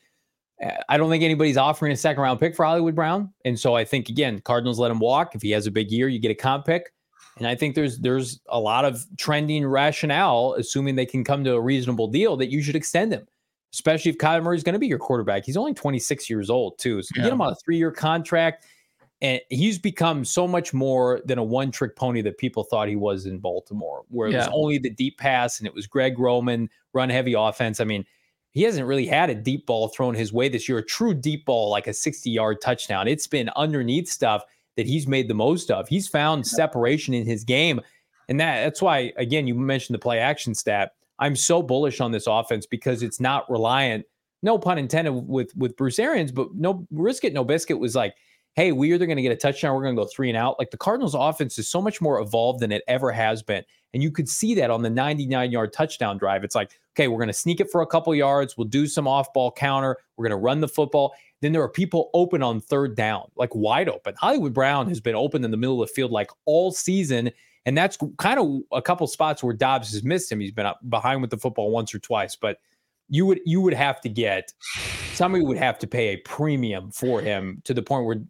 I 0.88 0.96
don't 0.96 1.08
think 1.08 1.22
anybody's 1.22 1.56
offering 1.56 1.92
a 1.92 1.96
second 1.96 2.22
round 2.22 2.40
pick 2.40 2.56
for 2.56 2.64
Hollywood 2.64 2.94
Brown. 2.94 3.32
And 3.44 3.58
so 3.58 3.76
I 3.76 3.84
think 3.84 4.08
again, 4.08 4.40
Cardinals 4.40 4.78
let 4.78 4.90
him 4.90 4.98
walk. 4.98 5.34
If 5.34 5.42
he 5.42 5.50
has 5.52 5.66
a 5.66 5.70
big 5.70 5.90
year, 5.90 6.08
you 6.08 6.18
get 6.18 6.30
a 6.30 6.34
comp 6.34 6.66
pick. 6.66 6.92
And 7.38 7.46
I 7.46 7.54
think 7.54 7.76
there's 7.76 7.98
there's 8.00 8.40
a 8.48 8.58
lot 8.58 8.84
of 8.84 9.04
trending 9.16 9.64
rationale, 9.64 10.54
assuming 10.58 10.96
they 10.96 11.06
can 11.06 11.22
come 11.22 11.44
to 11.44 11.52
a 11.54 11.60
reasonable 11.60 12.08
deal, 12.08 12.36
that 12.38 12.50
you 12.50 12.60
should 12.62 12.74
extend 12.74 13.12
him, 13.12 13.26
especially 13.72 14.10
if 14.10 14.18
Kyler 14.18 14.42
Murray 14.42 14.56
is 14.56 14.64
going 14.64 14.72
to 14.72 14.80
be 14.80 14.88
your 14.88 14.98
quarterback. 14.98 15.44
He's 15.44 15.56
only 15.56 15.74
26 15.74 16.28
years 16.28 16.50
old 16.50 16.78
too, 16.78 17.00
so 17.02 17.12
Yeah. 17.14 17.22
get 17.24 17.32
him 17.32 17.40
on 17.40 17.52
a 17.52 17.56
three 17.56 17.76
year 17.76 17.92
contract. 17.92 18.66
And 19.20 19.40
he's 19.50 19.78
become 19.80 20.24
so 20.24 20.46
much 20.46 20.72
more 20.72 21.20
than 21.24 21.38
a 21.38 21.44
one 21.44 21.72
trick 21.72 21.96
pony 21.96 22.22
that 22.22 22.38
people 22.38 22.62
thought 22.62 22.86
he 22.88 22.94
was 22.94 23.26
in 23.26 23.38
Baltimore, 23.38 24.04
where 24.08 24.28
it 24.28 24.34
was 24.36 24.48
only 24.52 24.78
the 24.78 24.90
deep 24.90 25.18
pass 25.18 25.58
and 25.58 25.66
it 25.66 25.74
was 25.74 25.86
Greg 25.88 26.18
Roman 26.20 26.68
run 26.92 27.10
heavy 27.10 27.34
offense. 27.34 27.80
I 27.80 27.84
mean, 27.84 28.04
he 28.58 28.64
hasn't 28.64 28.88
really 28.88 29.06
had 29.06 29.30
a 29.30 29.36
deep 29.36 29.66
ball 29.66 29.86
thrown 29.86 30.14
his 30.14 30.32
way 30.32 30.48
this 30.48 30.68
year, 30.68 30.78
a 30.78 30.84
true 30.84 31.14
deep 31.14 31.44
ball, 31.44 31.70
like 31.70 31.86
a 31.86 31.94
60 31.94 32.28
yard 32.28 32.60
touchdown. 32.60 33.06
It's 33.06 33.28
been 33.28 33.48
underneath 33.54 34.08
stuff 34.08 34.42
that 34.76 34.84
he's 34.84 35.06
made 35.06 35.28
the 35.28 35.34
most 35.34 35.70
of. 35.70 35.86
He's 35.86 36.08
found 36.08 36.44
separation 36.44 37.14
in 37.14 37.24
his 37.24 37.44
game. 37.44 37.80
And 38.28 38.40
that 38.40 38.64
that's 38.64 38.82
why, 38.82 39.12
again, 39.16 39.46
you 39.46 39.54
mentioned 39.54 39.94
the 39.94 40.00
play 40.00 40.18
action 40.18 40.56
stat. 40.56 40.94
I'm 41.20 41.36
so 41.36 41.62
bullish 41.62 42.00
on 42.00 42.10
this 42.10 42.26
offense 42.26 42.66
because 42.66 43.04
it's 43.04 43.20
not 43.20 43.48
reliant, 43.48 44.06
no 44.42 44.58
pun 44.58 44.76
intended 44.76 45.12
with 45.12 45.56
with 45.56 45.76
Bruce 45.76 46.00
Arians, 46.00 46.32
but 46.32 46.52
no 46.56 46.84
risk 46.90 47.22
it, 47.22 47.32
no 47.32 47.44
biscuit 47.44 47.78
was 47.78 47.94
like, 47.94 48.16
hey, 48.56 48.72
we 48.72 48.92
either 48.92 49.06
going 49.06 49.18
to 49.18 49.22
get 49.22 49.30
a 49.30 49.36
touchdown, 49.36 49.72
we're 49.72 49.84
going 49.84 49.94
to 49.94 50.02
go 50.02 50.08
three 50.12 50.30
and 50.30 50.36
out. 50.36 50.58
Like 50.58 50.72
the 50.72 50.78
Cardinals 50.78 51.14
offense 51.14 51.60
is 51.60 51.70
so 51.70 51.80
much 51.80 52.00
more 52.00 52.18
evolved 52.18 52.58
than 52.58 52.72
it 52.72 52.82
ever 52.88 53.12
has 53.12 53.40
been. 53.40 53.62
And 53.94 54.02
you 54.02 54.10
could 54.10 54.28
see 54.28 54.56
that 54.56 54.68
on 54.68 54.82
the 54.82 54.90
99 54.90 55.52
yard 55.52 55.72
touchdown 55.72 56.18
drive. 56.18 56.42
It's 56.42 56.56
like, 56.56 56.72
okay, 56.98 57.08
we're 57.08 57.18
going 57.18 57.28
to 57.28 57.32
sneak 57.32 57.60
it 57.60 57.70
for 57.70 57.82
a 57.82 57.86
couple 57.86 58.12
yards. 58.14 58.56
We'll 58.56 58.66
do 58.66 58.86
some 58.86 59.06
off 59.06 59.32
ball 59.32 59.52
counter. 59.52 59.98
We're 60.16 60.24
going 60.24 60.38
to 60.38 60.42
run 60.42 60.60
the 60.60 60.68
football. 60.68 61.14
Then 61.40 61.52
there 61.52 61.62
are 61.62 61.68
people 61.68 62.10
open 62.12 62.42
on 62.42 62.60
third 62.60 62.96
down, 62.96 63.30
like 63.36 63.54
wide 63.54 63.88
open. 63.88 64.14
Hollywood 64.18 64.52
Brown 64.52 64.88
has 64.88 65.00
been 65.00 65.14
open 65.14 65.44
in 65.44 65.52
the 65.52 65.56
middle 65.56 65.80
of 65.80 65.88
the 65.88 65.94
field 65.94 66.10
like 66.10 66.30
all 66.44 66.72
season. 66.72 67.30
And 67.66 67.78
that's 67.78 67.96
kind 68.16 68.40
of 68.40 68.62
a 68.72 68.82
couple 68.82 69.06
spots 69.06 69.42
where 69.42 69.54
Dobbs 69.54 69.92
has 69.92 70.02
missed 70.02 70.32
him. 70.32 70.40
He's 70.40 70.50
been 70.50 70.72
behind 70.88 71.20
with 71.20 71.30
the 71.30 71.36
football 71.36 71.70
once 71.70 71.94
or 71.94 72.00
twice, 72.00 72.34
but 72.34 72.58
you 73.10 73.24
would 73.26 73.40
you 73.46 73.60
would 73.60 73.74
have 73.74 74.00
to 74.02 74.08
get 74.08 74.52
somebody 75.14 75.42
would 75.42 75.56
have 75.56 75.78
to 75.78 75.86
pay 75.86 76.08
a 76.08 76.16
premium 76.18 76.90
for 76.90 77.22
him 77.22 77.62
to 77.64 77.72
the 77.72 77.82
point 77.82 78.04
where 78.04 78.20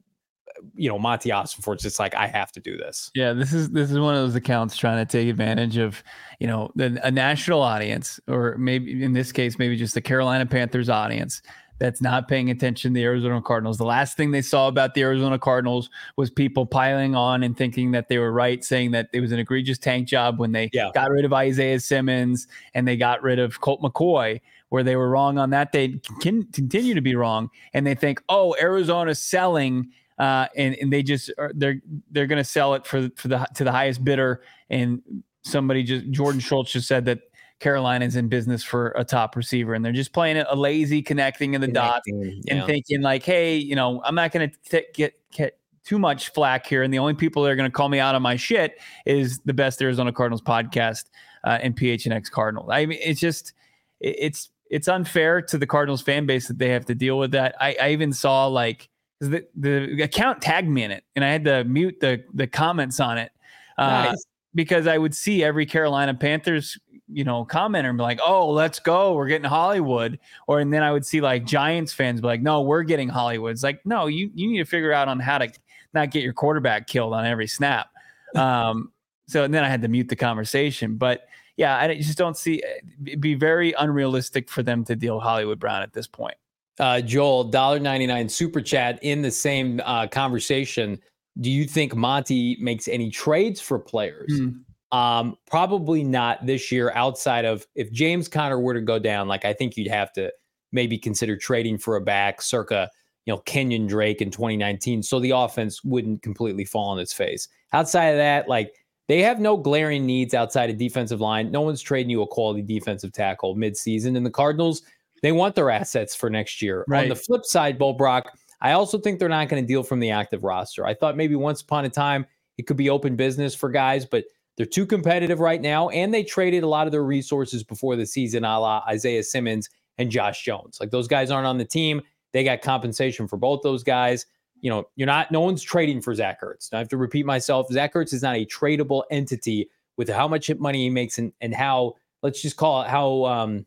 you 0.75 0.89
know 0.89 0.99
Monti 0.99 1.31
Ossenfort's 1.31 1.83
just 1.83 1.99
like 1.99 2.15
I 2.15 2.27
have 2.27 2.53
to 2.53 2.61
do 2.61 2.77
this. 2.77 3.11
Yeah, 3.15 3.33
this 3.33 3.53
is 3.53 3.71
this 3.71 3.91
is 3.91 3.99
one 3.99 4.15
of 4.15 4.21
those 4.21 4.35
accounts 4.35 4.77
trying 4.77 5.05
to 5.05 5.11
take 5.11 5.29
advantage 5.29 5.77
of, 5.77 6.03
you 6.41 6.47
know, 6.47 6.71
the, 6.77 7.01
a 7.05 7.11
national 7.11 7.63
audience, 7.63 8.21
or 8.29 8.57
maybe 8.59 9.03
in 9.03 9.13
this 9.13 9.33
case, 9.33 9.59
maybe 9.59 9.77
just 9.77 9.95
the 9.95 10.01
Carolina 10.01 10.47
Panthers 10.47 10.89
audience 10.89 11.43
that's 11.81 12.03
not 12.03 12.27
paying 12.27 12.51
attention 12.51 12.93
to 12.93 12.95
the 12.97 13.05
Arizona 13.05 13.41
Cardinals. 13.41 13.79
The 13.79 13.85
last 13.85 14.17
thing 14.17 14.33
they 14.33 14.43
saw 14.43 14.67
about 14.67 14.95
the 14.95 15.03
Arizona 15.03 15.39
Cardinals 15.39 15.91
was 16.17 16.29
people 16.29 16.67
piling 16.67 17.15
on 17.15 17.45
and 17.45 17.57
thinking 17.57 17.93
that 17.93 18.09
they 18.09 18.19
were 18.19 18.33
right, 18.33 18.65
saying 18.65 18.91
that 18.91 19.09
it 19.13 19.21
was 19.21 19.31
an 19.31 19.39
egregious 19.39 19.79
tank 19.79 20.09
job 20.09 20.41
when 20.41 20.51
they 20.51 20.71
Yeah. 20.73 20.91
got 20.93 21.09
rid 21.13 21.25
of 21.25 21.33
Isaiah 21.33 21.79
Simmons 21.79 22.49
and 22.75 22.89
they 22.89 22.97
got 22.97 23.23
rid 23.23 23.39
of 23.39 23.61
Colt 23.61 23.81
McCoy. 23.81 24.41
Where 24.71 24.83
they 24.83 24.97
were 24.97 25.09
wrong 25.09 25.39
on 25.39 25.49
that, 25.51 25.73
they 25.73 25.99
can 26.21 26.43
continue 26.53 26.93
to 26.93 27.01
be 27.01 27.15
wrong, 27.15 27.49
and 27.73 27.87
they 27.87 27.95
think, 27.95 28.21
"Oh, 28.29 28.55
Arizona's 28.61 29.19
selling 29.19 29.89
uh, 30.19 30.47
and 30.57 30.75
and 30.77 30.93
they 30.93 31.03
just 31.03 31.33
are, 31.39 31.53
they're 31.55 31.81
they're 32.11 32.27
going 32.27 32.43
to 32.43 32.45
sell 32.49 32.75
it 32.75 32.87
for 32.87 33.09
for 33.17 33.29
the 33.29 33.47
to 33.55 33.65
the 33.65 33.73
highest 33.73 34.05
bidder. 34.05 34.43
And 34.71 35.03
somebody 35.43 35.83
just 35.83 36.11
Jordan 36.11 36.41
Schultz 36.41 36.73
just 36.73 36.89
said 36.89 37.05
that 37.07 37.21
Carolina's 37.61 38.17
in 38.17 38.29
business 38.29 38.63
for 38.63 38.93
a 38.97 39.05
top 39.05 39.35
receiver, 39.37 39.75
and 39.75 39.85
they're 39.85 39.93
just 39.93 40.13
playing 40.13 40.37
a 40.37 40.55
lazy 40.55 41.03
connecting 41.03 41.55
in 41.55 41.61
the 41.61 41.67
dots 41.69 42.03
Connecting, 42.07 42.43
and 42.49 42.67
thinking 42.67 43.03
like, 43.03 43.23
hey, 43.25 43.57
you 43.57 43.75
know, 43.75 44.01
I'm 44.05 44.15
not 44.15 44.33
going 44.33 44.51
to 44.71 44.85
get 44.95 45.15
get 45.33 45.59
too 45.85 45.99
much 45.99 46.31
flack 46.31 46.67
here, 46.67 46.83
and 46.83 46.93
the 46.93 46.99
only 46.99 47.15
people 47.15 47.43
that 47.43 47.51
are 47.51 47.57
going 47.57 47.69
to 47.71 47.75
call 47.75 47.89
me 47.89 47.99
out 47.99 48.15
on 48.15 48.23
my 48.23 48.37
shit 48.37 48.79
is 49.07 49.41
the 49.45 49.55
best 49.55 49.81
Arizona 49.83 50.13
Cardinals 50.13 50.43
podcast 50.43 51.05
uh, 51.45 51.59
and 51.63 51.77
PHNX 51.77 52.31
Cardinals. 52.31 52.69
I 52.71 52.87
mean, 52.87 52.99
it's 53.03 53.21
just 53.21 53.55
it- 54.01 54.17
it's 54.19 54.51
it's 54.71 54.87
unfair 54.87 55.41
to 55.41 55.57
the 55.57 55.67
Cardinals 55.67 56.03
fan 56.03 56.27
base 56.27 56.47
that 56.49 56.59
they 56.59 56.69
have 56.69 56.85
to 56.85 56.95
deal 56.95 57.19
with 57.19 57.31
that. 57.33 57.55
I, 57.59 57.75
I 57.81 57.91
even 57.93 58.13
saw 58.13 58.47
like 58.47 58.89
'cause 59.21 59.31
the 59.31 59.47
the 59.57 60.03
account 60.03 60.41
tagged 60.43 60.69
me 60.69 60.83
in 60.85 60.91
it, 60.91 61.05
and 61.17 61.25
I 61.25 61.29
had 61.29 61.45
to 61.45 61.65
mute 61.65 61.99
the 62.01 62.23
the 62.35 62.47
comments 62.47 63.01
on 63.01 63.19
it. 63.19 63.33
Uh, 63.77 64.07
Nice. 64.11 64.27
because 64.55 64.87
I 64.87 64.99
would 64.99 65.15
see 65.15 65.45
every 65.45 65.65
Carolina 65.67 66.15
Panthers, 66.15 66.79
you 67.07 67.23
know, 67.25 67.45
commenter 67.45 67.89
and 67.89 67.97
be 67.99 68.03
like, 68.03 68.19
"Oh, 68.25 68.51
let's 68.51 68.79
go, 68.81 69.15
we're 69.15 69.29
getting 69.29 69.49
Hollywood," 69.49 70.19
or 70.47 70.61
and 70.61 70.73
then 70.73 70.83
I 70.83 70.91
would 70.93 71.07
see 71.07 71.21
like 71.21 71.45
Giants 71.47 71.93
fans 71.93 72.21
be 72.21 72.27
like, 72.27 72.43
"No, 72.43 72.63
we're 72.63 72.83
getting 72.83 73.09
Hollywood." 73.09 73.53
It's 73.53 73.63
like, 73.63 73.85
no, 73.87 74.07
you 74.07 74.31
you 74.35 74.49
need 74.51 74.59
to 74.59 74.65
figure 74.65 74.93
out 74.93 75.09
on 75.09 75.21
how 75.21 75.39
to 75.39 75.49
not 75.95 76.11
get 76.11 76.23
your 76.23 76.33
quarterback 76.33 76.87
killed 76.87 77.13
on 77.15 77.25
every 77.27 77.47
snap. 77.47 77.89
Um, 78.37 78.93
so 79.27 79.45
and 79.45 79.55
then 79.55 79.65
I 79.65 79.69
had 79.71 79.81
to 79.83 79.89
mute 79.89 80.09
the 80.11 80.17
conversation, 80.17 80.97
but 80.97 81.29
yeah, 81.57 81.79
I 81.79 81.95
just 81.95 82.19
don't 82.19 82.37
see 82.37 82.63
it'd 83.07 83.21
be 83.23 83.35
very 83.35 83.73
unrealistic 83.73 84.51
for 84.51 84.63
them 84.63 84.85
to 84.85 84.95
deal 84.95 85.19
Hollywood 85.19 85.59
Brown 85.59 85.83
at 85.83 85.95
this 85.95 86.07
point. 86.07 86.37
Uh, 86.79 87.01
Joel, 87.01 87.51
$1.99 87.51 88.31
super 88.31 88.61
chat 88.61 88.99
in 89.03 89.23
the 89.23 89.31
same 89.31 89.81
uh, 89.85 90.07
conversation. 90.07 91.01
Do 91.41 91.51
you 91.51 91.65
think 91.65 91.95
Monti 91.95 92.57
makes 92.61 92.89
any 92.89 93.11
trades 93.11 93.61
for 93.61 93.79
players? 93.79 94.33
Hmm. 94.39 94.49
Um, 94.91 95.37
probably 95.47 96.03
not 96.03 96.47
this 96.47 96.73
year, 96.73 96.93
outside 96.95 97.45
of 97.45 97.67
if 97.75 97.93
James 97.93 98.27
Conner 98.27 98.59
were 98.59 98.75
to 98.75 98.81
go 98.81 98.99
down, 98.99 99.29
like 99.29 99.45
I 99.45 99.53
think 99.53 99.77
you'd 99.77 99.89
have 99.89 100.13
to 100.15 100.33
maybe 100.73 100.99
consider 100.99 101.37
trading 101.37 101.79
for 101.79 101.97
a 101.97 102.01
back 102.01 102.41
circa, 102.41 102.89
you 103.27 103.33
know, 103.33 103.39
Kenyon 103.41 103.87
Drake 103.87 104.23
in 104.23 104.31
2019. 104.31 105.03
So 105.03 105.21
the 105.21 105.31
offense 105.31 105.85
wouldn't 105.85 106.23
completely 106.23 106.65
fall 106.65 106.89
on 106.89 106.99
its 106.99 107.13
face. 107.13 107.49
Outside 107.73 108.09
of 108.09 108.17
that, 108.17 108.49
like 108.49 108.73
they 109.09 109.23
have 109.23 109.41
no 109.41 109.57
glaring 109.57 110.07
needs 110.07 110.35
outside 110.35 110.71
of 110.71 110.79
defensive 110.79 111.21
line. 111.21 111.51
No 111.51 111.63
one's 111.63 111.83
trading 111.83 112.11
you 112.11 112.23
a 112.23 112.27
quality 112.27 112.63
defensive 112.63 113.13
tackle 113.13 113.57
midseason. 113.57 114.17
And 114.17 114.25
the 114.25 114.31
Cardinals, 114.31 114.83
they 115.23 115.33
want 115.33 115.55
their 115.55 115.71
assets 115.71 116.15
for 116.15 116.31
next 116.31 116.63
year. 116.63 116.85
On 117.05 117.09
the 117.09 117.17
flip 117.17 117.45
side, 117.45 117.79
Bo 117.79 117.93
Brack, 117.93 118.25
I 118.61 118.73
also 118.73 118.99
think 118.99 119.19
they're 119.19 119.29
not 119.29 119.49
going 119.49 119.63
to 119.63 119.67
deal 119.67 119.83
from 119.83 120.01
the 120.01 120.11
active 120.11 120.45
roster. 120.45 120.87
I 120.87 120.95
thought 120.95 121.17
maybe 121.17 121.35
once 121.37 121.63
upon 121.63 121.85
a 121.85 121.89
time 121.89 122.27
it 122.57 122.67
could 122.67 122.77
be 122.77 122.91
open 122.91 123.17
business 123.17 123.55
for 123.55 123.69
guys, 123.71 124.05
but 124.05 124.25
they're 124.57 124.67
too 124.67 124.85
competitive 124.85 125.39
right 125.39 125.61
now. 125.61 125.89
And 125.91 126.13
they 126.13 126.25
traded 126.25 126.65
a 126.65 126.69
lot 126.69 126.87
of 126.87 126.93
their 126.93 127.05
resources 127.05 127.63
before 127.63 127.95
the 127.95 128.05
season, 128.05 128.45
a 128.45 128.59
la 128.59 128.83
Isaiah 128.89 129.23
Simmons 129.23 129.71
and 129.99 130.11
Josh 130.11 130.45
Jones. 130.45 130.79
Like 130.81 130.91
those 130.91 131.07
guys 131.07 131.31
aren't 131.31 131.47
on 131.47 131.59
the 131.59 131.65
team. 131.65 132.03
They 132.33 132.43
got 132.43 132.61
compensation 132.61 133.29
for 133.29 133.37
both 133.37 133.63
those 133.63 133.85
guys. 133.85 134.27
You 134.61 134.71
know, 134.71 134.89
you're 134.97 135.07
not, 135.07 135.31
no 135.31 135.41
one's 135.41 135.63
trading 135.63 136.01
for 136.01 136.13
Zach 136.15 136.43
Ertz. 136.43 136.73
I 136.73 136.79
have 136.79 136.89
to 136.89 136.97
repeat 136.97 137.25
myself. 137.25 137.69
Zach 137.71 137.95
Ertz 137.95 138.13
is 138.13 138.23
not 138.25 138.35
a 138.35 138.45
tradable 138.45 139.05
entity 139.11 139.71
with 139.97 140.09
how 140.09 140.27
much 140.27 140.51
money 140.59 140.83
he 140.83 140.91
makes 140.91 141.19
and, 141.19 141.33
and 141.41 141.55
how, 141.55 141.95
let's 142.23 142.43
just 142.43 142.57
call 142.57 142.83
it 142.83 142.89
how, 142.89 143.25
um, 143.27 143.65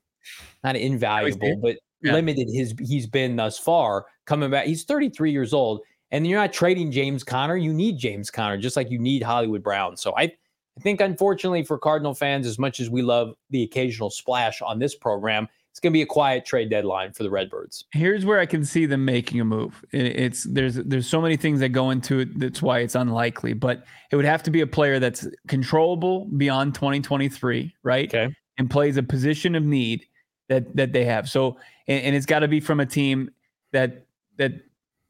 not 0.63 0.75
invaluable, 0.75 1.57
but 1.57 1.77
yeah. 2.01 2.13
limited 2.13 2.47
his 2.51 2.73
he's 2.79 3.07
been 3.07 3.35
thus 3.35 3.57
far 3.57 4.05
coming 4.25 4.49
back. 4.49 4.65
He's 4.65 4.83
33 4.83 5.31
years 5.31 5.53
old, 5.53 5.81
and 6.11 6.25
you're 6.25 6.39
not 6.39 6.53
trading 6.53 6.91
James 6.91 7.23
Conner. 7.23 7.55
You 7.55 7.73
need 7.73 7.97
James 7.97 8.29
Conner 8.29 8.57
just 8.57 8.75
like 8.75 8.89
you 8.89 8.99
need 8.99 9.23
Hollywood 9.23 9.63
Brown. 9.63 9.97
So 9.97 10.13
I, 10.17 10.23
I 10.23 10.81
think 10.81 11.01
unfortunately 11.01 11.63
for 11.63 11.77
Cardinal 11.77 12.13
fans, 12.13 12.47
as 12.47 12.57
much 12.59 12.79
as 12.79 12.89
we 12.89 13.01
love 13.01 13.33
the 13.49 13.63
occasional 13.63 14.09
splash 14.09 14.61
on 14.61 14.79
this 14.79 14.95
program, 14.95 15.47
it's 15.71 15.79
going 15.79 15.93
to 15.93 15.97
be 15.97 16.01
a 16.01 16.05
quiet 16.05 16.45
trade 16.45 16.69
deadline 16.69 17.13
for 17.13 17.23
the 17.23 17.29
Redbirds. 17.29 17.85
Here's 17.93 18.25
where 18.25 18.39
I 18.39 18.45
can 18.45 18.65
see 18.65 18.85
them 18.85 19.05
making 19.05 19.39
a 19.39 19.45
move. 19.45 19.83
It's 19.91 20.43
there's 20.43 20.75
there's 20.75 21.07
so 21.07 21.21
many 21.21 21.37
things 21.37 21.61
that 21.61 21.69
go 21.69 21.91
into 21.91 22.19
it. 22.19 22.37
That's 22.37 22.61
why 22.61 22.79
it's 22.79 22.95
unlikely, 22.95 23.53
but 23.53 23.85
it 24.11 24.17
would 24.17 24.25
have 24.25 24.43
to 24.43 24.51
be 24.51 24.59
a 24.61 24.67
player 24.67 24.99
that's 24.99 25.27
controllable 25.47 26.25
beyond 26.37 26.75
2023, 26.75 27.73
right? 27.83 28.13
Okay. 28.13 28.33
And 28.57 28.69
plays 28.69 28.97
a 28.97 29.03
position 29.03 29.55
of 29.55 29.63
need 29.63 30.05
that 30.51 30.75
that 30.75 30.91
they 30.91 31.05
have. 31.05 31.29
So 31.29 31.57
and, 31.87 32.03
and 32.03 32.15
it's 32.15 32.25
got 32.25 32.39
to 32.39 32.47
be 32.47 32.59
from 32.59 32.79
a 32.79 32.85
team 32.85 33.31
that 33.71 34.05
that 34.37 34.51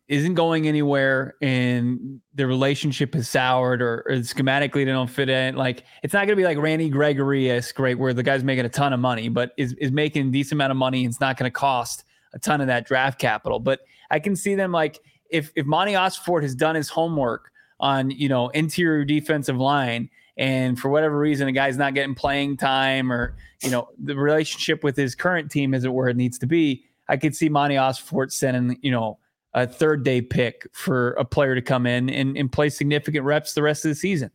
isn't 0.08 0.36
going 0.36 0.68
anywhere 0.68 1.36
and 1.42 2.20
the 2.36 2.46
relationship 2.46 3.16
is 3.16 3.30
soured 3.30 3.82
or, 3.82 4.04
or 4.08 4.16
schematically 4.18 4.84
they 4.84 4.92
don't 4.92 5.10
fit 5.10 5.30
in. 5.30 5.56
Like 5.56 5.86
it's 6.04 6.14
not 6.14 6.28
going 6.28 6.36
to 6.36 6.36
be 6.36 6.44
like 6.44 6.58
Randy 6.58 6.90
Gregory 6.90 7.50
esque, 7.50 7.80
right? 7.80 7.98
Where 7.98 8.14
the 8.14 8.22
guy's 8.22 8.44
making 8.44 8.66
a 8.66 8.70
ton 8.70 8.92
of 8.92 9.00
money, 9.00 9.30
but 9.30 9.54
is, 9.58 9.74
is 9.80 9.92
making 9.92 10.28
a 10.28 10.32
decent 10.32 10.54
amount 10.54 10.72
of 10.72 10.78
money. 10.78 11.06
And 11.06 11.12
it's 11.12 11.22
not 11.22 11.38
going 11.38 11.50
to 11.50 11.54
cost 11.54 12.04
a 12.34 12.40
ton 12.40 12.60
of 12.60 12.68
that 12.68 12.86
draft 12.86 13.20
capital. 13.20 13.60
But 13.60 13.80
I 14.10 14.20
can 14.20 14.36
see 14.36 14.54
them 14.54 14.74
like 14.74 15.00
if, 15.30 15.50
if 15.56 15.66
Monti 15.66 15.94
Ossenfort 15.94 16.42
has 16.42 16.56
done 16.56 16.76
his 16.76 16.90
homework 16.90 17.50
on, 17.80 18.12
you 18.12 18.28
know, 18.28 18.50
interior 18.50 19.06
defensive 19.06 19.58
line 19.58 20.10
and 20.42 20.80
for 20.80 20.90
whatever 20.90 21.20
reason, 21.20 21.48
a 21.48 21.52
guy's 21.52 21.78
not 21.78 21.94
getting 21.94 22.16
playing 22.16 22.58
time 22.58 23.14
or, 23.14 23.36
you 23.62 23.70
know, 23.70 23.90
the 24.04 24.16
relationship 24.16 24.84
with 24.84 24.98
his 24.98 25.14
current 25.14 25.52
team 25.52 25.76
isn't 25.76 25.94
where 25.94 26.10
it 26.10 26.18
needs 26.18 26.40
to 26.40 26.48
be. 26.48 26.84
I 27.08 27.18
could 27.18 27.36
see 27.36 27.48
Monti 27.48 27.76
Ossenfort 27.76 28.32
sending, 28.32 28.80
you 28.82 28.90
know, 28.90 29.20
a 29.54 29.68
third 29.68 30.04
day 30.04 30.20
pick 30.20 30.68
for 30.74 31.12
a 31.12 31.24
player 31.24 31.54
to 31.54 31.62
come 31.62 31.86
in 31.86 32.10
and, 32.10 32.36
and 32.36 32.52
play 32.52 32.70
significant 32.70 33.24
reps 33.24 33.54
the 33.54 33.62
rest 33.62 33.86
of 33.86 33.90
the 33.90 33.96
season 33.96 34.32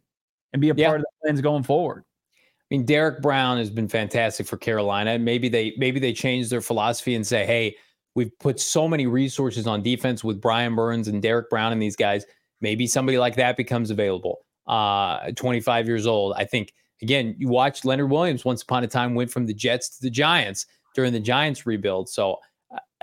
and 0.52 0.62
be 0.62 0.70
a 0.70 0.74
yeah. 0.76 0.86
part 0.86 1.00
of 1.00 1.06
the 1.06 1.26
plans 1.26 1.40
going 1.40 1.64
forward. 1.64 2.04
I 2.38 2.66
mean, 2.70 2.84
Derrick 2.84 3.20
Brown 3.20 3.58
has 3.58 3.70
been 3.70 3.88
fantastic 3.88 4.46
for 4.46 4.58
Carolina. 4.58 5.18
Maybe 5.18 5.48
they 5.48 5.74
maybe 5.76 5.98
they 5.98 6.12
change 6.12 6.50
their 6.50 6.60
philosophy 6.60 7.16
and 7.16 7.26
say, 7.26 7.44
hey, 7.44 7.74
we've 8.14 8.36
put 8.38 8.60
so 8.60 8.86
many 8.86 9.08
resources 9.08 9.66
on 9.66 9.82
defense 9.82 10.22
with 10.22 10.40
Brian 10.40 10.76
Burns 10.76 11.08
and 11.08 11.20
Derrick 11.20 11.50
Brown 11.50 11.72
and 11.72 11.82
these 11.82 11.96
guys. 11.96 12.24
Maybe 12.60 12.86
somebody 12.86 13.18
like 13.18 13.34
that 13.36 13.56
becomes 13.56 13.90
available. 13.90 14.45
Uh, 14.66 15.30
25 15.36 15.86
years 15.86 16.06
old. 16.06 16.34
I 16.36 16.44
think 16.44 16.72
again, 17.02 17.34
you 17.38 17.48
watched 17.48 17.84
Leonard 17.84 18.10
Williams 18.10 18.44
once 18.44 18.62
upon 18.62 18.82
a 18.84 18.88
time 18.88 19.14
went 19.14 19.30
from 19.30 19.47
the 19.47 19.55
Jets 19.55 19.97
to 19.97 20.02
the 20.02 20.10
Giants 20.10 20.66
during 20.94 21.12
the 21.12 21.20
Giants 21.20 21.66
rebuild. 21.66 22.09
So 22.09 22.38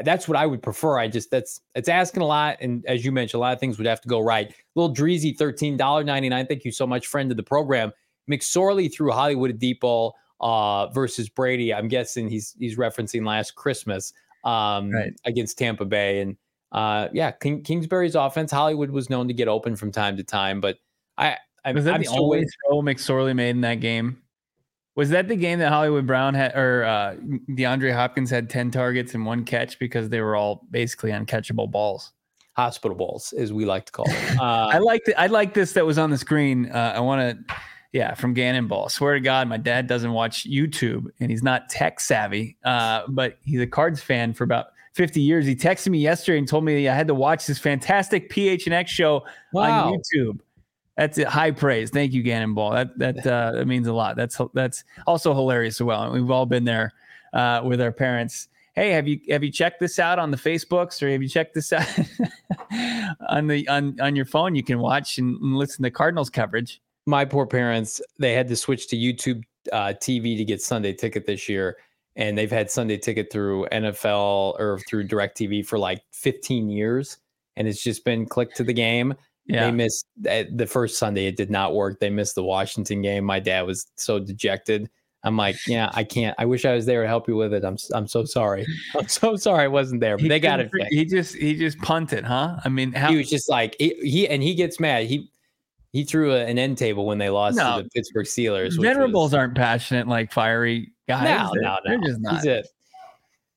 that's 0.03 0.27
what 0.27 0.37
I 0.37 0.45
would 0.45 0.61
prefer. 0.61 0.97
I 0.97 1.07
just 1.07 1.29
that's 1.29 1.61
it's 1.75 1.89
asking 1.89 2.23
a 2.23 2.25
lot, 2.25 2.57
and 2.61 2.85
as 2.87 3.05
you 3.05 3.11
mentioned, 3.11 3.37
a 3.37 3.41
lot 3.41 3.53
of 3.53 3.59
things 3.59 3.77
would 3.77 3.87
have 3.87 4.01
to 4.01 4.07
go 4.07 4.19
right. 4.19 4.53
Little 4.75 4.93
Dreezy, 4.93 5.37
thirteen 5.37 5.77
dollar 5.77 6.03
ninety 6.03 6.29
nine. 6.29 6.47
Thank 6.47 6.65
you 6.65 6.71
so 6.71 6.87
much, 6.87 7.07
friend 7.07 7.29
of 7.31 7.37
the 7.37 7.43
program. 7.43 7.91
McSorley 8.29 8.93
threw 8.93 9.11
Hollywood 9.11 9.51
a 9.51 9.53
deep 9.53 9.81
ball 9.81 10.15
uh, 10.41 10.87
versus 10.87 11.29
Brady. 11.29 11.73
I'm 11.73 11.87
guessing 11.87 12.27
he's 12.29 12.55
he's 12.57 12.77
referencing 12.77 13.25
last 13.25 13.55
Christmas 13.55 14.13
um, 14.43 14.91
right. 14.91 15.13
against 15.25 15.57
Tampa 15.57 15.85
Bay, 15.85 16.21
and 16.21 16.37
uh, 16.71 17.09
yeah, 17.13 17.31
King, 17.31 17.61
Kingsbury's 17.61 18.15
offense. 18.15 18.51
Hollywood 18.51 18.89
was 18.89 19.09
known 19.09 19.27
to 19.27 19.33
get 19.33 19.47
open 19.47 19.75
from 19.75 19.91
time 19.91 20.17
to 20.17 20.23
time, 20.23 20.59
but 20.59 20.77
I. 21.17 21.37
I 21.65 21.71
was 21.71 21.85
that 21.85 21.95
I'm 21.95 22.01
the 22.01 22.07
only 22.09 22.45
throw 22.45 22.81
McSorley 22.81 23.35
made 23.35 23.51
in 23.51 23.61
that 23.61 23.79
game? 23.79 24.21
Was 24.95 25.09
that 25.09 25.27
the 25.27 25.35
game 25.35 25.59
that 25.59 25.69
Hollywood 25.69 26.05
Brown 26.05 26.35
had 26.35 26.55
or 26.55 26.83
uh, 26.83 27.15
DeAndre 27.49 27.93
Hopkins 27.93 28.29
had 28.29 28.49
10 28.49 28.69
targets 28.69 29.15
and 29.15 29.25
one 29.25 29.43
catch 29.43 29.79
because 29.79 30.09
they 30.09 30.21
were 30.21 30.35
all 30.35 30.67
basically 30.69 31.11
uncatchable 31.11 31.71
balls? 31.71 32.11
Hospital 32.55 32.95
balls, 32.95 33.33
as 33.33 33.51
we 33.51 33.65
like 33.65 33.87
to 33.87 33.91
call 33.91 34.05
them. 34.05 34.37
Uh, 34.39 34.67
I 34.71 34.77
like 34.77 35.01
I 35.17 35.25
like 35.27 35.55
this 35.55 35.73
that 35.73 35.85
was 35.85 35.97
on 35.97 36.11
the 36.11 36.17
screen. 36.17 36.69
Uh, 36.69 36.93
I 36.95 36.99
want 36.99 37.47
to, 37.47 37.55
yeah, 37.93 38.13
from 38.13 38.35
Gannon 38.35 38.67
Ball. 38.67 38.89
Swear 38.89 39.15
to 39.15 39.19
God, 39.19 39.47
my 39.47 39.57
dad 39.57 39.87
doesn't 39.87 40.11
watch 40.11 40.47
YouTube 40.47 41.07
and 41.19 41.31
he's 41.31 41.41
not 41.41 41.69
tech 41.69 41.99
savvy, 41.99 42.57
uh, 42.63 43.03
but 43.07 43.39
he's 43.43 43.61
a 43.61 43.67
Cards 43.67 44.01
fan 44.01 44.33
for 44.33 44.43
about 44.43 44.67
50 44.93 45.21
years. 45.21 45.47
He 45.47 45.55
texted 45.55 45.89
me 45.89 45.97
yesterday 45.97 46.37
and 46.37 46.47
told 46.47 46.63
me 46.63 46.87
I 46.87 46.93
had 46.93 47.07
to 47.07 47.15
watch 47.15 47.47
this 47.47 47.57
fantastic 47.57 48.29
PHNX 48.29 48.87
show 48.87 49.25
wow. 49.51 49.87
on 49.87 49.93
YouTube. 49.93 50.39
That's 50.97 51.17
it. 51.17 51.27
High 51.27 51.51
praise. 51.51 51.89
Thank 51.89 52.13
you, 52.13 52.21
Gannon 52.21 52.53
Ball. 52.53 52.71
That 52.71 52.97
that 52.99 53.17
uh, 53.27 53.53
that 53.53 53.67
means 53.67 53.87
a 53.87 53.93
lot. 53.93 54.15
That's 54.15 54.39
that's 54.53 54.83
also 55.07 55.33
hilarious 55.33 55.75
as 55.75 55.85
well. 55.85 56.03
And 56.03 56.13
we've 56.13 56.31
all 56.31 56.45
been 56.45 56.65
there 56.65 56.93
uh, 57.33 57.61
with 57.63 57.81
our 57.81 57.91
parents. 57.91 58.47
Hey, 58.75 58.89
have 58.91 59.07
you 59.07 59.19
have 59.29 59.43
you 59.43 59.51
checked 59.51 59.79
this 59.79 59.99
out 59.99 60.19
on 60.19 60.31
the 60.31 60.37
Facebooks 60.37 61.01
or 61.01 61.09
have 61.11 61.21
you 61.21 61.29
checked 61.29 61.53
this 61.53 61.73
out 61.73 61.87
on 63.29 63.47
the 63.47 63.67
on 63.67 63.99
on 63.99 64.15
your 64.15 64.25
phone? 64.25 64.55
You 64.55 64.63
can 64.63 64.79
watch 64.79 65.17
and, 65.17 65.39
and 65.41 65.55
listen 65.55 65.83
to 65.83 65.91
Cardinals 65.91 66.29
coverage. 66.29 66.81
My 67.05 67.25
poor 67.25 67.45
parents, 67.45 68.01
they 68.17 68.33
had 68.33 68.47
to 68.47 68.55
switch 68.55 68.87
to 68.87 68.95
YouTube 68.95 69.43
uh, 69.71 69.93
TV 69.99 70.37
to 70.37 70.45
get 70.45 70.61
Sunday 70.61 70.93
Ticket 70.93 71.25
this 71.25 71.49
year, 71.49 71.77
and 72.15 72.37
they've 72.37 72.51
had 72.51 72.71
Sunday 72.71 72.97
Ticket 72.97 73.31
through 73.31 73.67
NFL 73.71 74.57
or 74.59 74.79
through 74.87 75.07
DirecTV 75.07 75.65
for 75.65 75.77
like 75.77 76.01
15 76.13 76.69
years, 76.69 77.17
and 77.57 77.67
it's 77.67 77.83
just 77.83 78.05
been 78.05 78.25
click 78.25 78.53
to 78.55 78.63
the 78.63 78.73
game 78.73 79.13
yeah. 79.45 79.65
They 79.65 79.71
missed 79.71 80.05
eh, 80.25 80.45
the 80.53 80.67
first 80.67 80.97
Sunday. 80.97 81.27
It 81.27 81.35
did 81.35 81.51
not 81.51 81.73
work. 81.73 81.99
They 81.99 82.09
missed 82.09 82.35
the 82.35 82.43
Washington 82.43 83.01
game. 83.01 83.23
My 83.25 83.39
dad 83.39 83.63
was 83.63 83.87
so 83.95 84.19
dejected. 84.19 84.89
I'm 85.25 85.37
like, 85.37 85.55
yeah, 85.67 85.89
I 85.93 86.03
can't. 86.03 86.35
I 86.37 86.45
wish 86.45 86.65
I 86.65 86.73
was 86.73 86.85
there 86.85 87.01
to 87.01 87.07
help 87.07 87.27
you 87.27 87.35
with 87.35 87.53
it. 87.53 87.63
I'm 87.63 87.77
I'm 87.93 88.07
so 88.07 88.25
sorry. 88.25 88.65
I'm 88.97 89.07
so 89.07 89.35
sorry 89.35 89.63
I 89.63 89.67
wasn't 89.67 90.01
there. 90.01 90.17
But 90.17 90.23
he 90.23 90.27
they 90.29 90.39
got 90.39 90.59
it. 90.59 90.69
Fixed. 90.73 90.93
He 90.93 91.05
just 91.05 91.35
he 91.35 91.55
just 91.55 91.77
punted, 91.79 92.25
huh? 92.25 92.57
I 92.63 92.69
mean, 92.69 92.91
how- 92.91 93.09
he 93.09 93.17
was 93.17 93.29
just 93.29 93.49
like 93.49 93.75
he, 93.79 93.95
he 94.01 94.27
and 94.27 94.43
he 94.43 94.53
gets 94.53 94.79
mad. 94.79 95.05
He 95.05 95.29
he 95.93 96.03
threw 96.03 96.33
a, 96.33 96.43
an 96.43 96.57
end 96.57 96.77
table 96.77 97.05
when 97.05 97.19
they 97.19 97.29
lost 97.29 97.55
no, 97.55 97.77
to 97.77 97.83
the 97.83 97.89
Pittsburgh 97.89 98.25
Steelers. 98.25 98.81
Venerables 98.81 99.31
was, 99.31 99.33
aren't 99.33 99.55
passionate 99.55 100.07
like 100.07 100.31
fiery 100.31 100.91
guys. 101.07 101.23
No, 101.23 101.51
no, 101.53 101.61
no. 101.61 101.77
They're 101.85 101.99
just 101.99 102.19
not. 102.19 102.35
He's 102.35 102.45
a, 102.47 102.63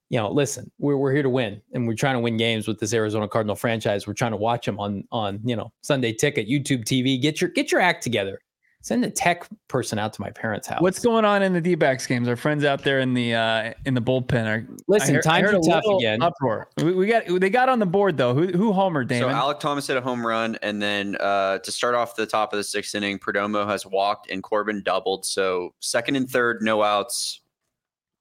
you 0.09 0.19
know, 0.19 0.31
listen, 0.31 0.71
we're 0.79 0.97
we're 0.97 1.13
here 1.13 1.23
to 1.23 1.31
win, 1.31 1.61
and 1.73 1.87
we're 1.87 1.97
trying 1.97 2.15
to 2.15 2.21
win 2.21 2.37
games 2.37 2.69
with 2.69 2.79
this 2.79 2.93
Arizona 2.93 3.27
Cardinal 3.27 3.57
franchise. 3.57 4.07
We're 4.07 4.15
trying 4.15 4.31
to 4.31 4.37
watch 4.37 4.67
them 4.67 4.79
on 4.79 5.05
on 5.11 5.41
you 5.45 5.57
know 5.57 5.73
Sunday 5.83 6.13
Ticket, 6.13 6.49
YouTube 6.49 6.85
TV. 6.85 7.21
Get 7.21 7.41
your 7.41 7.51
get 7.51 7.73
your 7.73 7.81
act 7.81 8.03
together. 8.03 8.41
Send 8.83 9.05
a 9.05 9.11
tech 9.11 9.49
person 9.67 9.99
out 9.99 10.13
to 10.13 10.21
my 10.21 10.31
parents' 10.31 10.69
house. 10.69 10.81
What's 10.81 11.01
going 11.01 11.25
on 11.25 11.43
in 11.43 11.53
the 11.53 11.61
D-backs 11.61 12.07
games? 12.07 12.29
Our 12.29 12.37
friends 12.37 12.65
out 12.65 12.85
there 12.85 13.01
in 13.01 13.15
the 13.15 13.35
uh, 13.35 13.73
in 13.85 13.95
the 13.95 14.01
bullpen 14.01 14.47
are 14.47 14.65
listen. 14.87 15.17
Heard, 15.17 15.25
times 15.25 15.53
are 15.53 15.61
tough 15.61 15.83
again. 15.99 16.23
Uproar. 16.23 16.69
We, 16.77 16.93
we, 16.93 17.07
got 17.09 17.25
they 17.27 17.51
got 17.51 17.69
on 17.69 17.81
the 17.81 17.87
board 17.87 18.17
though. 18.17 18.33
Who 18.33 18.47
who 18.47 18.73
homered? 18.73 19.09
Damon? 19.09 19.31
So 19.31 19.37
Alek 19.37 19.59
Thomas 19.59 19.89
hit 19.89 19.97
a 19.97 20.01
home 20.01 20.25
run, 20.25 20.57
and 20.63 20.81
then 20.81 21.17
uh, 21.19 21.59
to 21.59 21.73
start 21.73 21.97
off 21.97 22.15
the 22.15 22.27
top 22.27 22.53
of 22.53 22.59
the 22.59 22.65
sixth 22.65 22.95
inning, 22.95 23.19
Perdomo 23.19 23.67
has 23.67 23.85
walked 23.85 24.31
and 24.31 24.41
Corbin 24.41 24.85
doubled. 24.85 25.27
So 25.27 25.75
second 25.81 26.15
and 26.15 26.31
third, 26.31 26.63
no 26.63 26.85
outs. 26.85 27.41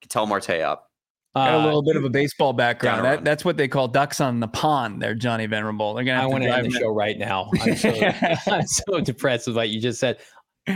Ketel 0.02 0.26
Marte 0.26 0.50
up. 0.62 0.90
Got 1.36 1.54
a 1.54 1.66
little 1.66 1.80
uh, 1.80 1.82
bit 1.82 1.98
of 1.98 2.06
a 2.06 2.10
baseball 2.10 2.54
background. 2.54 3.04
That, 3.04 3.26
that's 3.26 3.44
what 3.44 3.58
they 3.58 3.68
call 3.68 3.90
ducks 3.90 4.22
on 4.22 4.40
the 4.40 4.48
pond. 4.48 5.02
There, 5.02 5.14
Johnny 5.14 5.48
Venerable. 5.48 5.94
They're 5.94 6.06
gonna. 6.06 6.24
I 6.24 6.26
want 6.28 6.46
to 6.46 6.50
end 6.50 6.68
the 6.68 6.80
show 6.80 6.88
right 6.88 7.18
now. 7.18 7.50
I'm 7.62 7.76
so, 7.76 7.90
I'm 8.48 8.66
so 8.66 9.02
depressed 9.02 9.48
with 9.48 9.58
what 9.58 9.70
you 9.70 9.82
just 9.82 10.00
said. 10.00 10.18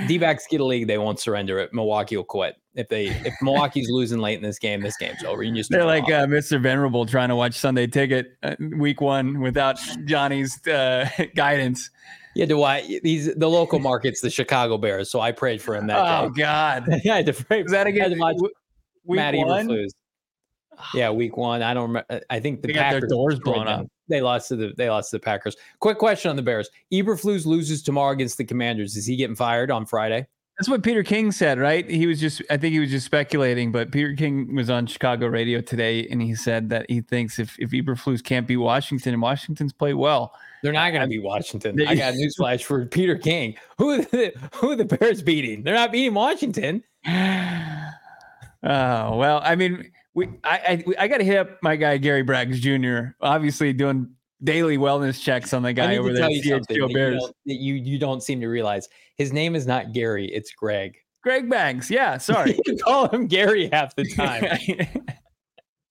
D-backs 0.07 0.45
get 0.47 0.61
a 0.61 0.65
league, 0.65 0.85
they 0.85 0.99
won't 0.99 1.19
surrender 1.19 1.57
it. 1.57 1.73
Milwaukee 1.73 2.15
will 2.15 2.23
quit 2.23 2.55
if 2.75 2.87
they 2.89 3.07
if 3.07 3.33
Milwaukee's 3.41 3.89
losing 3.89 4.19
late 4.19 4.35
in 4.35 4.43
this 4.43 4.59
game. 4.59 4.81
This 4.81 4.97
game's 4.97 5.23
over. 5.23 5.41
You 5.41 5.55
just 5.55 5.71
they're 5.71 5.85
like 5.85 6.03
uh, 6.03 6.27
Mr. 6.27 6.61
Venerable 6.61 7.05
trying 7.05 7.29
to 7.29 7.35
watch 7.35 7.55
Sunday 7.55 7.87
Ticket 7.87 8.37
uh, 8.43 8.55
week 8.77 9.01
one 9.01 9.39
without 9.39 9.79
Johnny's 10.05 10.65
uh, 10.67 11.09
guidance. 11.35 11.89
Yeah, 12.35 12.45
do 12.45 12.61
I? 12.61 12.99
These 13.01 13.33
the 13.35 13.49
local 13.49 13.79
markets, 13.79 14.21
the 14.21 14.29
Chicago 14.29 14.77
Bears. 14.77 15.09
So 15.09 15.21
I 15.21 15.31
prayed 15.31 15.61
for 15.61 15.75
him 15.75 15.87
that 15.87 15.97
oh, 15.97 16.29
day. 16.29 16.41
God, 16.41 16.83
yeah, 17.03 17.13
I 17.13 17.15
had 17.17 17.25
to 17.25 17.33
pray. 17.33 17.63
Was 17.63 17.71
that 17.71 17.87
against 17.87 18.17
week 18.19 18.51
Matt? 19.07 19.33
Eberflus. 19.33 19.89
Yeah, 20.93 21.11
week 21.11 21.37
one. 21.37 21.61
I 21.61 21.73
don't 21.73 21.87
remember. 21.89 22.05
Uh, 22.09 22.19
I 22.29 22.39
think 22.39 22.61
the 22.61 22.67
they 22.67 22.73
Packers 22.73 23.01
got 23.01 23.07
their 23.07 23.09
doors 23.09 23.39
blown 23.39 23.67
up. 23.67 23.87
They 24.07 24.21
lost 24.21 24.49
to 24.49 24.55
the 24.55 24.73
they 24.77 24.89
lost 24.89 25.11
to 25.11 25.17
the 25.17 25.21
Packers. 25.21 25.55
Quick 25.79 25.97
question 25.97 26.29
on 26.29 26.35
the 26.35 26.41
Bears. 26.41 26.69
Eberflus 26.91 27.45
loses 27.45 27.81
tomorrow 27.83 28.11
against 28.11 28.37
the 28.37 28.45
Commanders. 28.45 28.95
Is 28.95 29.05
he 29.05 29.15
getting 29.15 29.35
fired 29.35 29.71
on 29.71 29.85
Friday? 29.85 30.27
That's 30.57 30.67
what 30.67 30.83
Peter 30.83 31.03
King 31.03 31.31
said, 31.31 31.57
right? 31.57 31.89
He 31.89 32.05
was 32.05 32.19
just 32.19 32.41
I 32.49 32.57
think 32.57 32.73
he 32.73 32.79
was 32.79 32.89
just 32.89 33.05
speculating, 33.05 33.71
but 33.71 33.91
Peter 33.91 34.13
King 34.13 34.55
was 34.55 34.69
on 34.69 34.87
Chicago 34.87 35.27
radio 35.27 35.61
today 35.61 36.05
and 36.07 36.21
he 36.21 36.35
said 36.35 36.69
that 36.69 36.85
he 36.89 36.99
thinks 36.99 37.39
if 37.39 37.57
if 37.59 37.69
Eberflus 37.71 38.21
can't 38.21 38.45
be 38.45 38.57
Washington 38.57 39.13
and 39.13 39.21
Washington's 39.21 39.71
play 39.71 39.93
well, 39.93 40.33
they're 40.61 40.73
not 40.73 40.89
going 40.89 41.01
to 41.01 41.07
be 41.07 41.19
Washington. 41.19 41.75
They, 41.75 41.85
I 41.85 41.95
got 41.95 42.13
a 42.13 42.17
newsflash 42.17 42.63
for 42.63 42.85
Peter 42.85 43.17
King. 43.17 43.55
Who 43.77 43.91
are 43.91 43.97
the, 43.99 44.33
who 44.55 44.71
are 44.71 44.75
the 44.75 44.83
Bears 44.83 45.21
beating? 45.21 45.63
They're 45.63 45.75
not 45.75 45.93
beating 45.93 46.13
Washington. 46.13 46.83
Oh 47.07 47.15
well, 48.63 49.39
I 49.43 49.55
mean, 49.55 49.89
we 50.13 50.27
I 50.43 50.83
I, 50.97 51.03
I 51.03 51.07
got 51.07 51.17
to 51.17 51.23
hit 51.23 51.37
up 51.37 51.61
my 51.61 51.75
guy 51.75 51.97
Gary 51.97 52.23
Braggs 52.23 52.55
Jr. 52.55 53.11
Obviously 53.21 53.73
doing 53.73 54.13
daily 54.43 54.77
wellness 54.77 55.21
checks 55.21 55.53
on 55.53 55.63
the 55.63 55.73
guy 55.73 55.97
over 55.97 56.13
there. 56.13 56.29
You 56.29 56.59
that 56.59 56.69
you, 56.69 57.33
that 57.45 57.55
you 57.55 57.73
you 57.75 57.99
don't 57.99 58.21
seem 58.21 58.39
to 58.41 58.47
realize 58.47 58.87
his 59.15 59.33
name 59.33 59.55
is 59.55 59.67
not 59.67 59.93
Gary, 59.93 60.27
it's 60.27 60.51
Greg. 60.53 60.97
Greg 61.21 61.49
Braggs. 61.49 61.89
Yeah, 61.89 62.17
sorry. 62.19 62.55
you 62.55 62.61
can 62.65 62.77
call 62.77 63.09
him 63.09 63.27
Gary 63.27 63.69
half 63.71 63.95
the 63.95 64.05
time. 64.15 64.41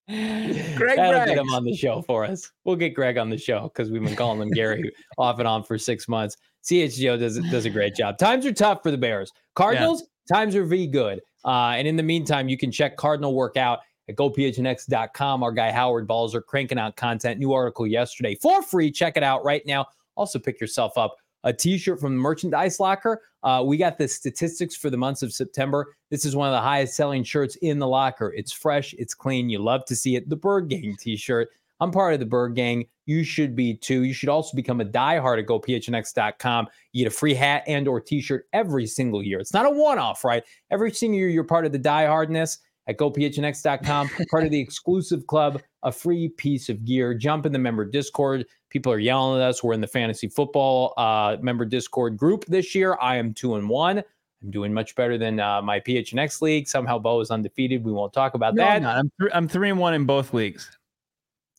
Greg 0.09 0.97
That'll 0.97 1.27
get 1.27 1.37
him 1.37 1.51
on 1.51 1.65
the 1.65 1.77
show 1.77 2.01
for 2.03 2.25
us. 2.25 2.51
We'll 2.65 2.77
get 2.77 2.95
Greg 2.95 3.19
on 3.19 3.29
the 3.29 3.37
show 3.37 3.65
because 3.65 3.91
we've 3.91 4.03
been 4.03 4.17
calling 4.17 4.41
him 4.41 4.51
Gary 4.51 4.91
off 5.19 5.39
and 5.39 5.47
on 5.47 5.65
for 5.65 5.77
six 5.77 6.09
months. 6.09 6.37
CHGO 6.65 7.19
does 7.19 7.39
does 7.51 7.67
a 7.67 7.71
great 7.71 7.95
job. 7.95 8.19
Times 8.19 8.47
are 8.47 8.53
tough 8.53 8.83
for 8.83 8.91
the 8.91 8.99
Bears. 8.99 9.31
Cardinals, 9.55 10.05
times 10.33 10.57
are 10.57 10.65
V 10.65 10.87
good. 10.87 11.21
Uh, 11.45 11.75
and 11.77 11.87
in 11.87 11.97
the 11.97 12.03
meantime, 12.03 12.49
you 12.49 12.59
can 12.59 12.73
check 12.73 12.97
Cardinal 12.97 13.35
workout 13.35 13.81
at 14.09 14.17
gophnx.com. 14.17 15.43
Our 15.43 15.53
guy 15.53 15.71
Howard 15.71 16.07
Balzer 16.07 16.39
are 16.39 16.43
cranking 16.43 16.79
out 16.79 16.97
content. 16.97 17.39
New 17.39 17.53
article 17.53 17.87
yesterday 17.87 18.35
for 18.35 18.63
free. 18.63 18.91
Check 18.91 19.17
it 19.17 19.23
out 19.23 19.45
right 19.45 19.65
now. 19.67 19.87
Also, 20.17 20.39
pick 20.39 20.61
yourself 20.61 20.99
up 20.99 21.17
a 21.45 21.53
t-shirt 21.53 22.01
from 22.01 22.17
the 22.17 22.21
merchandise 22.21 22.81
locker. 22.81 23.23
Uh, 23.43 23.63
we 23.65 23.77
got 23.77 23.97
the 23.99 24.09
statistics 24.09 24.77
for 24.77 24.91
the 24.91 24.97
months 24.97 25.23
of 25.23 25.33
September. 25.33 25.95
This 26.11 26.25
is 26.25 26.35
one 26.35 26.49
of 26.49 26.53
the 26.53 26.61
highest 26.61 26.95
selling 26.97 27.23
shirts 27.23 27.57
in 27.57 27.79
the 27.79 27.87
locker. 27.87 28.35
It's 28.37 28.53
fresh, 28.53 28.95
it's 28.95 29.15
clean. 29.15 29.49
You 29.49 29.61
love 29.61 29.85
to 29.87 29.97
see 29.97 30.17
it. 30.17 30.29
The 30.29 30.37
Bird 30.37 30.69
Gang 30.69 30.97
t-shirt. 30.99 31.49
I'm 31.81 31.93
part 31.93 32.13
of 32.13 32.19
the 32.19 32.27
Bird 32.27 32.57
Gang. 32.57 32.87
You 33.07 33.23
should 33.23 33.55
be 33.55 33.75
too. 33.75 34.03
You 34.03 34.13
should 34.13 34.29
also 34.29 34.57
become 34.57 34.81
a 34.81 34.85
diehard 34.85 35.39
at 35.39 35.47
gophnx.com. 35.47 36.67
You 36.93 37.05
get 37.05 37.13
a 37.13 37.17
free 37.17 37.35
hat 37.35 37.63
and 37.69 37.87
or 37.87 38.01
t-shirt 38.01 38.47
every 38.53 38.87
single 38.87 39.23
year. 39.23 39.39
It's 39.39 39.55
not 39.55 39.65
a 39.65 39.71
one-off, 39.71 40.25
right? 40.25 40.43
Every 40.71 40.93
single 40.93 41.19
year 41.19 41.29
you're 41.29 41.45
part 41.45 41.65
of 41.65 41.73
the 41.73 41.79
diehardness 41.79 42.59
at 42.89 42.97
gophnx.com, 42.97 44.11
part 44.31 44.45
of 44.45 44.51
the 44.51 44.59
exclusive 44.59 45.27
club, 45.27 45.61
a 45.83 45.93
free 45.93 46.31
piece 46.31 46.69
of 46.69 46.85
gear. 46.85 47.15
Jump 47.15 47.47
in 47.47 47.53
the 47.53 47.59
member 47.59 47.85
Discord. 47.85 48.47
People 48.71 48.93
are 48.93 48.99
yelling 48.99 49.41
at 49.41 49.49
us. 49.49 49.63
We're 49.63 49.75
in 49.75 49.81
the 49.81 49.87
fantasy 49.87 50.29
football 50.29 50.95
uh, 50.97 51.37
member 51.41 51.65
Discord 51.65 52.17
group 52.17 52.45
this 52.47 52.75
year. 52.75 52.97
I 53.01 53.17
am 53.17 53.33
two 53.35 53.55
and 53.55 53.69
one. 53.69 53.99
I'm 54.43 54.51
doing 54.51 54.73
much 54.73 54.95
better 54.95 55.19
than 55.19 55.41
uh, 55.41 55.61
my 55.63 55.81
PHNX 55.81 56.41
league. 56.43 56.69
Somehow 56.69 56.99
Bo 56.99 57.21
is 57.21 57.31
undefeated. 57.31 57.85
We 57.85 57.93
won't 57.93 58.13
talk 58.13 58.35
about 58.35 58.55
No, 58.55 58.63
that. 58.65 58.77
I'm, 58.77 58.83
not. 58.83 58.97
I'm, 58.97 59.13
th- 59.21 59.31
I'm 59.35 59.49
three 59.49 59.71
and 59.71 59.79
one 59.79 59.95
in 59.95 60.05
both 60.05 60.33
leagues. 60.33 60.71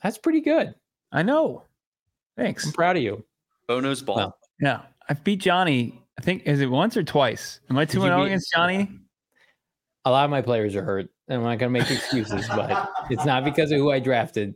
That's 0.02 0.18
pretty 0.18 0.42
good. 0.42 0.74
I 1.12 1.24
know. 1.24 1.64
Thanks. 2.38 2.66
I'm 2.66 2.72
proud 2.72 2.96
of 2.96 3.04
you. 3.04 3.24
Bono's 3.68 4.02
ball. 4.02 4.16
Well, 4.16 4.38
Yeah, 4.62 4.82
I've 5.10 5.24
beat 5.24 5.42
Johnny. 5.42 6.02
I 6.18 6.22
think 6.22 6.44
is 6.46 6.62
it 6.62 6.68
once 6.72 6.96
or 6.98 7.04
twice? 7.04 7.60
Am 7.70 7.78
I 7.78 7.86
two 7.86 8.02
and 8.04 8.12
zero 8.12 8.24
against 8.24 8.52
Johnny? 8.54 8.90
A 10.06 10.12
lot 10.12 10.24
of 10.26 10.32
my 10.32 10.42
players 10.42 10.76
are 10.76 10.84
hurt. 10.84 11.10
I'm 11.30 11.44
not 11.44 11.60
going 11.60 11.72
to 11.74 11.80
make 11.80 11.90
excuses, 11.92 12.48
but 12.48 12.90
it's 13.10 13.26
not 13.26 13.44
because 13.46 13.72
of 13.72 13.78
who 13.78 13.92
I 13.92 14.00
drafted. 14.00 14.56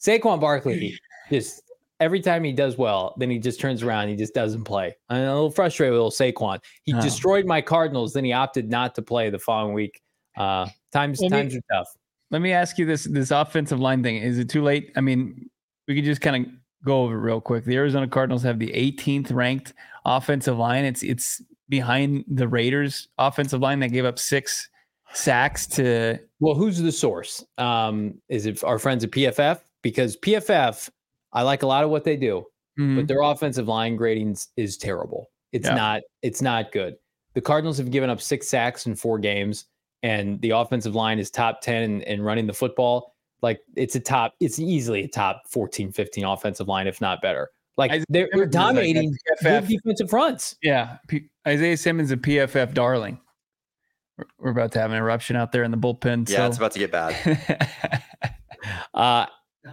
Saquon 0.00 0.40
Barkley 0.40 0.98
just 1.30 1.62
every 2.00 2.20
time 2.20 2.42
he 2.44 2.52
does 2.52 2.76
well, 2.76 3.14
then 3.18 3.30
he 3.30 3.38
just 3.38 3.60
turns 3.60 3.82
around. 3.82 4.08
He 4.08 4.16
just 4.16 4.34
doesn't 4.34 4.64
play. 4.64 4.94
I'm 5.08 5.22
a 5.22 5.32
little 5.34 5.50
frustrated 5.50 5.92
with 5.92 5.98
little 6.02 6.10
Saquon. 6.10 6.58
He 6.84 6.94
Oh. 6.94 7.00
destroyed 7.00 7.46
my 7.46 7.60
Cardinals. 7.60 8.12
Then 8.12 8.24
he 8.24 8.32
opted 8.32 8.70
not 8.70 8.94
to 8.96 9.02
play 9.02 9.30
the 9.30 9.38
following 9.38 9.74
week. 9.74 10.00
Uh, 10.36 10.66
times 10.92 11.20
Well, 11.20 11.30
me- 11.30 11.36
times 11.36 11.56
are 11.56 11.60
tough. 11.72 11.88
Let 12.30 12.40
me 12.42 12.52
ask 12.52 12.78
you 12.78 12.86
this: 12.86 13.04
this 13.04 13.30
offensive 13.30 13.78
line 13.78 14.02
thing 14.02 14.16
is 14.16 14.38
it 14.38 14.48
too 14.48 14.62
late? 14.62 14.90
I 14.96 15.00
mean, 15.00 15.48
we 15.86 15.94
could 15.94 16.04
just 16.04 16.20
kind 16.22 16.46
of 16.46 16.52
go 16.84 17.02
over 17.02 17.14
it 17.14 17.20
real 17.20 17.40
quick. 17.40 17.64
The 17.64 17.76
Arizona 17.76 18.08
Cardinals 18.08 18.42
have 18.42 18.58
the 18.58 18.72
18th 18.74 19.30
ranked 19.32 19.74
offensive 20.04 20.56
line. 20.58 20.84
It's 20.84 21.02
it's 21.02 21.42
behind 21.68 22.24
the 22.28 22.48
Raiders 22.48 23.08
offensive 23.18 23.60
line 23.60 23.80
that 23.80 23.88
gave 23.92 24.04
up 24.04 24.18
six 24.18 24.68
sacks 25.14 25.66
to. 25.68 26.18
Well, 26.40 26.54
who's 26.54 26.78
the 26.78 26.92
source? 26.92 27.44
Um, 27.58 28.14
is 28.28 28.46
it 28.46 28.62
our 28.64 28.78
friends 28.78 29.04
at 29.04 29.10
PFF? 29.10 29.60
Because 29.82 30.16
PFF, 30.18 30.88
I 31.32 31.42
like 31.42 31.62
a 31.62 31.66
lot 31.66 31.84
of 31.84 31.90
what 31.90 32.04
they 32.04 32.16
do, 32.16 32.44
Mhm. 32.78 32.96
but 32.96 33.08
their 33.08 33.20
offensive 33.22 33.68
line 33.68 33.96
gradings 33.98 34.48
is 34.56 34.76
terrible. 34.76 35.26
It's 35.52 35.66
Yeah. 35.68 35.74
not. 35.74 36.02
It's 36.22 36.40
not 36.42 36.72
good. 36.72 36.96
The 37.34 37.40
Cardinals 37.40 37.78
have 37.78 37.90
given 37.90 38.10
up 38.10 38.20
six 38.20 38.48
sacks 38.48 38.86
in 38.86 38.94
four 38.94 39.18
games, 39.18 39.66
and 40.02 40.40
the 40.40 40.50
offensive 40.50 40.94
line 40.94 41.18
is 41.18 41.30
top 41.30 41.60
ten 41.60 41.82
in, 41.82 42.02
in 42.02 42.22
running 42.22 42.46
the 42.46 42.52
football. 42.52 43.14
Like 43.40 43.60
it's 43.76 43.96
a 43.96 44.00
top. 44.00 44.34
It's 44.40 44.58
easily 44.58 45.04
a 45.04 45.08
top 45.08 45.42
14, 45.48 45.90
15 45.92 46.24
offensive 46.24 46.68
line, 46.68 46.86
if 46.86 47.00
not 47.00 47.20
better. 47.22 47.50
Like 47.76 48.04
they're, 48.08 48.28
Simmons 48.30 48.40
like 48.42 48.50
dominating 48.50 49.16
PFF. 49.42 49.66
defensive 49.66 50.10
fronts. 50.10 50.56
Yeah, 50.62 50.98
P- 51.08 51.28
Isaiah 51.48 51.76
Simmons, 51.76 52.10
a 52.12 52.16
PFF 52.18 52.72
darling. 52.74 53.18
We're- 54.18 54.50
about 54.52 54.72
to 54.72 54.80
have 54.80 54.90
an 54.90 54.96
eruption 54.96 55.36
out 55.36 55.52
there 55.52 55.64
in 55.64 55.70
the 55.70 55.76
bullpen. 55.78 56.28
Yeah, 56.28 56.38
so. 56.38 56.46
it's 56.46 56.56
about 56.58 56.72
to 56.72 56.78
get 56.78 56.92
bad. 56.92 58.02
Uh, 58.94 59.26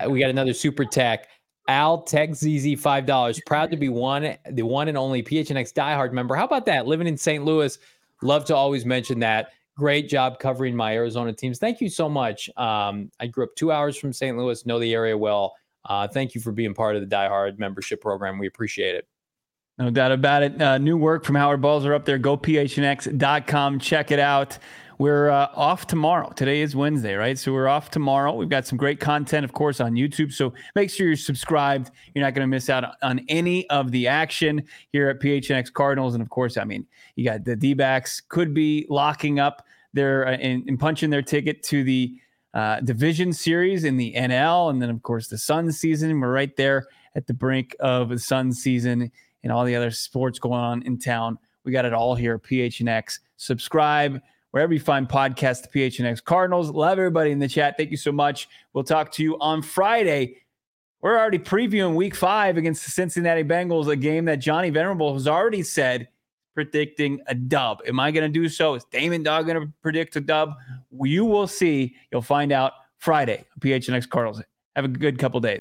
we 0.10 0.20
got 0.20 0.30
another 0.30 0.53
super 0.53 0.86
tech. 0.86 1.28
Al 1.68 2.02
Tech 2.02 2.34
ZZ 2.34 2.74
five 2.80 3.06
dollars. 3.06 3.40
Proud 3.45 3.70
to 3.72 3.78
be 3.78 3.90
one, 3.90 4.36
the 4.52 4.64
one 4.64 4.88
and 4.88 4.98
only 4.98 5.22
PHNX 5.22 5.74
diehard 5.74 6.14
member. 6.14 6.36
How 6.36 6.45
about 6.45 6.66
that? 6.66 6.88
Living 6.88 7.06
in 7.06 7.16
St. 7.16 7.45
Louis, 7.45 7.78
love 8.24 8.45
to 8.45 8.56
always 8.56 8.86
mention 8.86 9.20
that. 9.20 9.52
Great 9.78 10.10
job 10.10 10.40
covering 10.40 10.76
my 10.76 10.95
Arizona 10.95 11.32
teams. 11.32 11.60
Thank 11.60 11.80
you 11.80 11.90
so 11.90 12.10
much. 12.10 12.49
Um, 12.57 13.11
I 13.20 13.28
grew 13.28 13.44
up 13.44 13.52
two 13.56 13.72
hours 13.72 13.95
from 13.95 14.11
St. 14.11 14.36
Louis, 14.36 14.66
know 14.66 14.80
the 14.80 14.94
area 14.94 15.16
well. 15.18 15.56
Uh, 15.86 16.07
thank 16.07 16.34
you 16.34 16.41
for 16.41 16.52
being 16.52 16.74
part 16.74 16.95
of 16.95 17.07
the 17.07 17.16
diehard 17.16 17.60
membership 17.60 18.02
program. 18.02 18.40
We 18.40 18.48
appreciate 18.48 18.95
it. 18.95 19.07
No 19.80 19.89
doubt 19.89 20.11
about 20.11 20.43
it. 20.43 20.61
Uh, 20.61 20.77
new 20.77 20.97
work 20.97 21.23
from 21.23 21.35
Howard 21.35 21.61
Balzer 21.61 21.93
up 21.93 22.03
there. 22.03 22.18
Go 22.18 22.38
phnx.com. 22.38 23.80
Check 23.80 24.11
it 24.11 24.19
out. 24.19 24.57
We're 24.97 25.30
uh, 25.30 25.47
off 25.56 25.88
tomorrow. 25.88 26.31
Today 26.31 26.60
is 26.60 26.76
Wednesday, 26.76 27.14
right? 27.14 27.39
So 27.39 27.53
we're 27.53 27.69
off 27.69 27.89
tomorrow. 27.89 28.34
We've 28.34 28.49
got 28.49 28.68
some 28.68 28.77
great 28.77 28.99
content, 28.99 29.45
of 29.45 29.53
course, 29.53 29.80
on 29.80 29.93
YouTube. 29.93 30.34
So 30.34 30.53
make 30.76 30.89
sure 30.89 31.07
you're 31.07 31.15
subscribed. 31.15 31.91
You're 32.14 32.26
not 32.26 32.34
going 32.34 32.43
to 32.43 32.49
miss 32.49 32.69
out 32.69 32.97
on 33.01 33.22
any 33.30 33.69
of 33.69 33.91
the 33.91 34.10
action 34.10 34.65
here 34.91 35.07
at 35.07 35.22
PHNX 35.22 35.72
Cardinals. 35.72 36.14
And 36.14 36.22
of 36.22 36.30
course, 36.30 36.57
I 36.57 36.65
mean, 36.65 36.85
you 37.15 37.23
got 37.23 37.45
the 37.45 37.56
D 37.56 37.73
backs 37.73 38.22
could 38.27 38.53
be 38.53 38.85
locking 38.89 39.39
up 39.39 39.65
their 39.93 40.27
uh, 40.27 40.31
and, 40.31 40.68
and 40.68 40.77
punching 40.77 41.10
their 41.10 41.22
ticket 41.22 41.64
to 41.64 41.85
the 41.85 42.19
uh, 42.53 42.81
division 42.81 43.31
series 43.31 43.85
in 43.85 43.95
the 43.95 44.14
NL. 44.18 44.72
And 44.72 44.81
then, 44.81 44.89
of 44.89 45.01
course, 45.03 45.30
the 45.30 45.38
Sun 45.38 45.72
season. 45.72 46.19
We're 46.19 46.34
right 46.34 46.53
there 46.57 46.88
at 47.15 47.27
the 47.27 47.34
brink 47.34 47.77
of 47.80 48.10
the 48.10 48.19
Sun 48.19 48.51
season 48.51 49.10
and 49.44 49.52
all 49.52 49.66
the 49.66 49.76
other 49.76 49.91
sports 49.91 50.40
going 50.40 50.60
on 50.60 50.82
in 50.84 50.98
town. 50.98 51.38
We 51.64 51.72
got 51.72 51.86
it 51.86 51.94
all 51.94 52.16
here 52.16 52.40
PHNX. 52.40 53.20
Subscribe 53.38 54.22
wherever 54.52 54.74
you 54.74 54.80
find 54.80 55.07
podcasts 55.07 55.64
to 55.64 55.70
PHNX 55.70 56.24
Cardinals. 56.24 56.72
Love 56.72 56.98
everybody 56.98 57.32
in 57.32 57.40
the 57.40 57.48
chat. 57.48 57.78
Thank 57.78 57.91
you 57.91 57.98
so 57.98 58.11
much. 58.11 58.49
We'll 58.74 58.84
talk 58.84 59.11
to 59.14 59.24
you 59.24 59.38
on 59.40 59.61
Friday. 59.61 60.38
We're 61.02 61.18
already 61.18 61.40
previewing 61.40 61.95
week 61.95 62.16
five 62.16 62.57
against 62.57 62.84
the 62.84 62.91
Cincinnati 62.91 63.44
Bengals, 63.44 63.88
a 63.88 63.95
game 63.95 64.26
that 64.26 64.38
Johnny 64.38 64.70
Venerable 64.70 65.14
has 65.14 65.28
already 65.28 65.64
said 65.64 66.10
predicting 66.53 67.22
a 67.28 67.36
dub. 67.36 67.82
Am 67.88 67.99
I 67.99 68.11
going 68.11 68.30
to 68.32 68.40
do 68.40 68.49
so? 68.49 68.74
Is 68.74 68.84
Damon 68.86 69.24
Dog 69.24 69.45
going 69.48 69.61
to 69.61 69.72
predict 69.82 70.18
a 70.18 70.22
dub? 70.22 70.56
You 71.02 71.24
will 71.24 71.48
see. 71.48 71.95
You'll 72.11 72.22
find 72.22 72.52
out 72.52 72.74
Friday. 72.98 73.45
PHNX 73.61 74.10
Cardinals. 74.10 74.41
Have 74.76 74.86
a 74.86 74.90
good 74.90 75.18
couple 75.20 75.40
days. 75.40 75.57